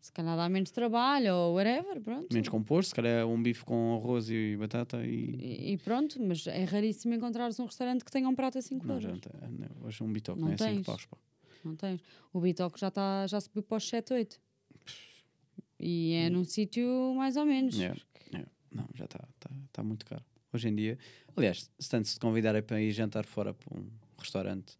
Se 0.00 0.10
calhar 0.12 0.34
dá 0.36 0.48
menos 0.48 0.70
trabalho 0.70 1.34
ou 1.34 1.54
whatever, 1.56 2.00
pronto. 2.00 2.28
Menos 2.32 2.48
composto, 2.48 2.88
se 2.90 2.94
calhar 2.94 3.20
é 3.20 3.24
um 3.24 3.42
bife 3.42 3.64
com 3.64 3.96
arroz 3.96 4.30
e 4.30 4.56
batata 4.56 5.04
e... 5.04 5.34
E, 5.38 5.72
e 5.72 5.76
pronto, 5.78 6.18
mas 6.22 6.46
é 6.46 6.64
raríssimo 6.64 7.12
encontrares 7.14 7.58
um 7.60 7.66
restaurante 7.66 8.02
que 8.02 8.10
tenha 8.10 8.26
um 8.26 8.34
prato 8.34 8.56
a 8.56 8.62
5 8.62 8.86
Não, 8.86 8.94
euros. 8.94 9.02
já 9.04 9.10
não 9.10 9.18
tem- 9.18 9.58
não, 9.58 9.86
hoje 9.86 10.02
um 10.02 10.10
bitoque 10.10 10.40
Não 10.40 10.48
não 10.48 10.54
é 10.54 10.56
5 10.56 10.70
tens. 10.70 10.86
paus, 10.86 11.04
pá. 11.06 11.18
Não 11.62 11.76
tens. 11.76 12.00
O 12.32 12.40
Bitoque 12.40 12.80
já, 12.80 12.90
tá, 12.90 13.26
já 13.26 13.38
subiu 13.38 13.62
para 13.62 13.76
os 13.76 13.86
7, 13.86 14.14
8. 14.14 14.40
E 15.80 16.12
é 16.14 16.28
num 16.30 16.44
sítio 16.44 17.14
mais 17.16 17.36
ou 17.36 17.46
menos. 17.46 17.74
Yeah, 17.76 17.98
yeah. 18.32 18.48
Não, 18.70 18.86
já 18.94 19.04
está 19.06 19.18
tá, 19.38 19.50
tá 19.72 19.82
muito 19.82 20.04
caro. 20.06 20.22
Hoje 20.52 20.68
em 20.68 20.74
dia, 20.74 20.98
aliás, 21.36 21.70
se 21.78 21.88
tanto 21.88 22.06
se 22.08 22.14
te 22.14 22.20
convidarem 22.20 22.62
para 22.62 22.80
ir 22.82 22.90
jantar 22.92 23.24
fora 23.24 23.54
para 23.54 23.78
um 23.78 23.86
restaurante, 24.18 24.76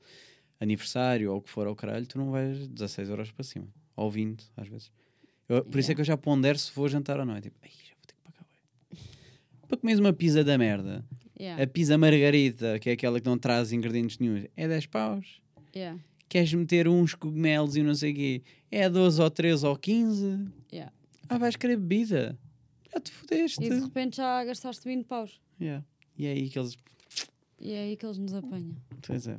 aniversário 0.60 1.30
ou 1.32 1.38
o 1.38 1.42
que 1.42 1.48
for 1.50 1.66
ao 1.66 1.74
caralho, 1.76 2.06
tu 2.06 2.18
não 2.18 2.30
vais 2.30 2.68
16 2.68 3.08
euros 3.08 3.30
para 3.30 3.44
cima. 3.44 3.66
Ou 3.96 4.10
20, 4.10 4.44
às 4.56 4.68
vezes. 4.68 4.92
Eu- 5.48 5.64
por 5.64 5.78
isso 5.78 5.90
é 5.90 5.94
que 5.94 6.00
eu 6.00 6.04
já 6.04 6.16
pondero 6.16 6.58
se 6.58 6.70
vou 6.72 6.88
jantar 6.88 7.18
ou 7.18 7.24
não. 7.26 7.34
É 7.36 7.40
tipo, 7.40 7.56
"Ai, 7.62 7.70
já 7.70 7.94
vou 7.94 8.04
ter 8.06 8.14
que 8.14 8.20
pagar. 8.22 8.44
bué." 8.90 8.98
Para 9.68 9.76
comeres 9.78 10.00
uma 10.00 10.12
pizza 10.12 10.44
da 10.44 10.58
merda, 10.58 11.04
Yeah, 11.40 11.62
a 11.62 11.66
pizza 11.66 11.96
margarita, 11.96 12.78
que 12.78 12.90
é 12.90 12.92
aquela 12.92 13.18
que 13.18 13.26
não 13.26 13.38
traz 13.38 13.72
ingredientes 13.72 14.18
nenhum, 14.18 14.44
é 14.54 14.68
10 14.68 14.84
paus. 14.84 15.40
yeah, 15.74 15.98
Queres 16.28 16.52
meter 16.52 16.86
uns 16.86 17.14
cogumelos 17.14 17.76
e 17.76 17.82
não 17.82 17.94
sei 17.94 18.12
o 18.12 18.14
quê, 18.14 18.42
é 18.70 18.88
12 18.88 19.20
ou 19.22 19.30
13 19.30 19.66
ou 19.66 19.76
15. 19.76 20.48
yeah. 20.72 20.92
Ah, 21.28 21.38
vais 21.38 21.56
querer 21.56 21.76
bebida. 21.76 22.38
Já 22.92 23.00
te 23.00 23.12
fodeste. 23.12 23.62
E 23.64 23.68
de 23.70 23.78
repente 23.80 24.16
já 24.16 24.44
gastaste 24.44 24.84
20 24.84 25.04
paus. 25.06 25.40
Yeah. 25.60 25.84
E 26.18 26.26
é 26.26 26.32
aí 26.32 26.48
que 26.50 26.58
eles. 26.58 26.76
E 27.60 27.72
é 27.72 27.80
aí 27.84 27.96
que 27.96 28.04
eles 28.04 28.18
nos 28.18 28.34
apanham. 28.34 28.74
Pois 29.06 29.26
é. 29.28 29.38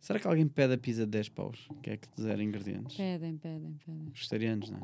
Será 0.00 0.18
que 0.18 0.26
alguém 0.26 0.46
pede 0.48 0.74
a 0.74 0.78
pizza 0.78 1.00
de 1.04 1.10
10 1.10 1.28
paus? 1.30 1.68
Que 1.82 1.90
é 1.90 1.96
que 1.96 2.08
te 2.08 2.22
zero 2.22 2.40
ingredientes? 2.42 2.96
Pedem, 2.96 3.36
pedem, 3.36 3.76
pedem. 3.84 4.06
Os 4.12 4.18
vegetarianos, 4.18 4.70
não 4.70 4.78
é? 4.78 4.82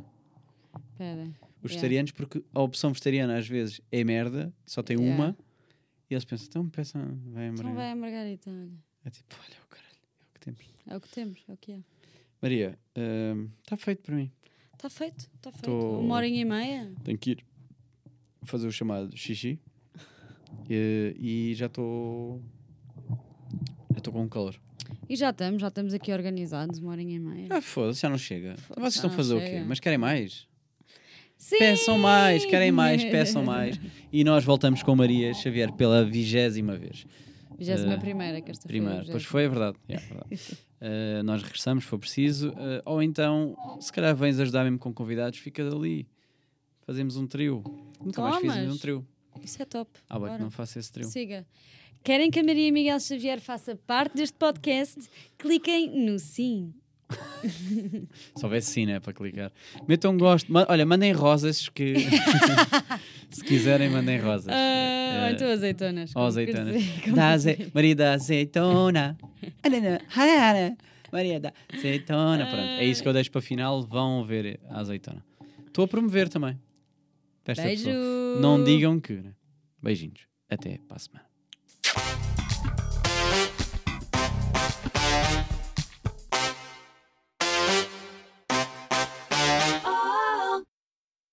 pedem. 0.98 1.28
Os 1.62 1.70
Yeah. 1.72 1.80
vegetarianos, 1.80 2.12
porque 2.12 2.44
a 2.52 2.60
opção 2.60 2.90
vegetariana 2.90 3.38
às 3.38 3.48
vezes 3.48 3.80
é 3.90 4.05
merda, 4.05 4.52
só 4.66 4.82
tem 4.82 4.97
Yeah. 4.98 5.14
uma, 5.24 5.36
e 6.10 6.14
eles 6.14 6.24
pensam, 6.24 6.47
então 6.48 6.68
peçam, 6.68 7.02
vai 7.32 7.48
a 7.48 7.52
Então 7.52 7.64
Maria. 7.64 7.74
vai 7.76 7.90
a 7.93 7.97
Margarita, 7.97 8.51
olha. 8.51 8.70
É 9.05 9.10
tipo, 9.10 9.34
olha 9.40 9.56
o 9.64 9.68
caralho, 9.68 9.98
é 10.20 10.26
o 10.28 10.32
que 10.34 10.40
temos. 10.40 10.64
É 10.86 10.97
o 10.97 11.01
que 11.01 11.09
temos, 11.09 11.44
é 11.48 11.52
o 11.52 11.56
que 11.56 11.72
é. 11.72 11.80
Maria, 12.42 12.78
está 13.62 13.76
feito 13.76 14.02
para 14.02 14.14
mim. 14.14 14.30
Está 14.74 14.90
feito, 14.90 15.28
está 15.36 15.50
feito. 15.50 15.64
Tô- 15.64 16.00
Uma 16.00 16.16
horinha 16.16 16.40
e 16.42 16.44
meia. 16.44 16.92
Tenho 17.02 17.18
que 17.18 17.30
ir 17.32 17.44
fazer 18.44 18.66
o 18.68 18.72
chamado 18.72 19.16
xixi 19.16 19.58
e, 20.70 21.16
e 21.18 21.54
já 21.54 21.66
estou. 21.66 22.40
Já 23.92 23.98
estou 23.98 24.12
com 24.12 24.28
calor. 24.28 24.54
E 25.08 25.16
já 25.16 25.30
estamos, 25.30 25.60
já 25.62 25.68
estamos 25.68 25.94
aqui 25.94 26.12
organizados, 26.12 26.78
uma 26.78 26.90
horinha 26.92 27.16
e 27.16 27.18
meia. 27.18 27.46
Ah, 27.50 27.60
foda-se, 27.62 28.02
já 28.02 28.08
não 28.08 28.18
chega. 28.18 28.56
Foda-se, 28.58 28.80
Vocês 28.80 28.94
estão 28.96 29.10
a 29.10 29.12
fazer 29.12 29.34
o 29.34 29.40
quê? 29.40 29.46
chega. 29.46 29.64
Mas 29.64 29.80
querem 29.80 29.98
mais? 29.98 30.46
Sim! 31.38 31.58
Peçam 31.58 31.98
mais, 31.98 32.44
querem 32.46 32.72
mais, 32.72 33.04
peçam 33.04 33.42
mais. 33.44 33.78
E 34.12 34.24
nós 34.24 34.44
voltamos 34.44 34.82
com 34.82 34.94
Maria 34.96 35.32
Xavier 35.34 35.72
pela 35.72 36.04
vigésima 36.04 36.76
vez. 36.76 37.06
Vigésima 37.58 37.94
Eh, 37.94 37.98
primeira, 37.98 38.40
que 38.40 38.50
esta 38.50 38.66
Primeiro, 38.68 39.04
foi 39.04 39.12
pois 39.12 39.24
foi, 39.24 39.44
é 39.44 39.48
verdade. 39.48 39.78
Yeah, 39.88 40.06
verdade. 40.06 40.58
Eh, 40.78 41.22
nós 41.22 41.42
regressamos, 41.42 41.84
se 41.84 41.90
for 41.90 41.98
preciso. 41.98 42.52
Eh, 42.54 42.82
ou 42.84 43.02
então, 43.02 43.56
se 43.80 43.90
calhar 43.90 44.14
vens 44.14 44.38
ajudar 44.38 44.62
mesmo 44.62 44.78
com 44.78 44.92
convidados, 44.92 45.38
fica 45.38 45.66
ali. 45.66 46.06
Fazemos 46.82 47.16
um 47.16 47.26
trio. 47.26 47.64
Nunca 47.98 48.20
mais 48.20 48.36
fizemos 48.42 48.74
um 48.74 48.78
trio. 48.78 49.06
Isso 49.42 49.60
é 49.62 49.64
top. 49.64 49.90
Ah, 50.06 50.18
bem, 50.18 50.38
não 50.38 50.50
faço 50.50 50.78
esse 50.78 50.92
trio. 50.92 51.08
Siga. 51.08 51.46
Querem 52.04 52.30
que 52.30 52.38
a 52.38 52.44
Maria 52.44 52.70
Miguel 52.70 53.00
Xavier 53.00 53.40
faça 53.40 53.74
parte 53.74 54.16
deste 54.16 54.36
podcast? 54.36 55.08
Cliquem 55.38 56.04
no 56.04 56.18
sim. 56.18 56.74
Se 58.34 58.44
houvesse 58.44 58.70
sim, 58.70 58.86
né? 58.86 58.98
Para 59.00 59.12
clicar. 59.12 59.52
Metam 59.86 60.12
um 60.14 60.18
gosto. 60.18 60.50
Ma- 60.52 60.66
olha, 60.68 60.84
mandem 60.84 61.12
rosas 61.12 61.68
que. 61.68 61.94
se 63.30 63.44
quiserem, 63.44 63.88
mandem 63.90 64.18
rosas. 64.18 64.48
Ah, 64.48 65.28
Eh, 65.28 65.32
então 65.32 65.48
azeitonas. 65.50 66.10
Azeitonas. 66.16 66.82
Da 67.14 67.30
aze... 67.30 67.70
Maria 67.72 67.94
da 67.96 68.12
azeitona. 68.14 69.16
Arana, 69.62 70.00
arana. 70.16 70.76
Maria 71.12 71.38
da 71.40 71.52
azeitona. 71.72 72.44
Pronto, 72.46 72.62
é 72.80 72.84
isso 72.84 73.02
que 73.02 73.08
eu 73.08 73.12
deixo 73.12 73.30
para 73.30 73.40
final. 73.40 73.82
Vão 73.82 74.24
ver 74.24 74.58
a 74.68 74.80
azeitona. 74.80 75.24
Estou 75.66 75.84
a 75.84 75.88
promover 75.88 76.28
também. 76.28 76.58
Para 77.44 77.52
esta 77.52 77.62
Beijo. 77.64 77.84
pessoa. 77.84 78.40
Não 78.40 78.62
digam 78.64 78.98
que. 79.00 79.12
né? 79.14 79.32
Beijinhos. 79.82 80.26
Até 80.50 80.78
para 80.88 80.96
a 80.96 80.98
semana. 80.98 81.26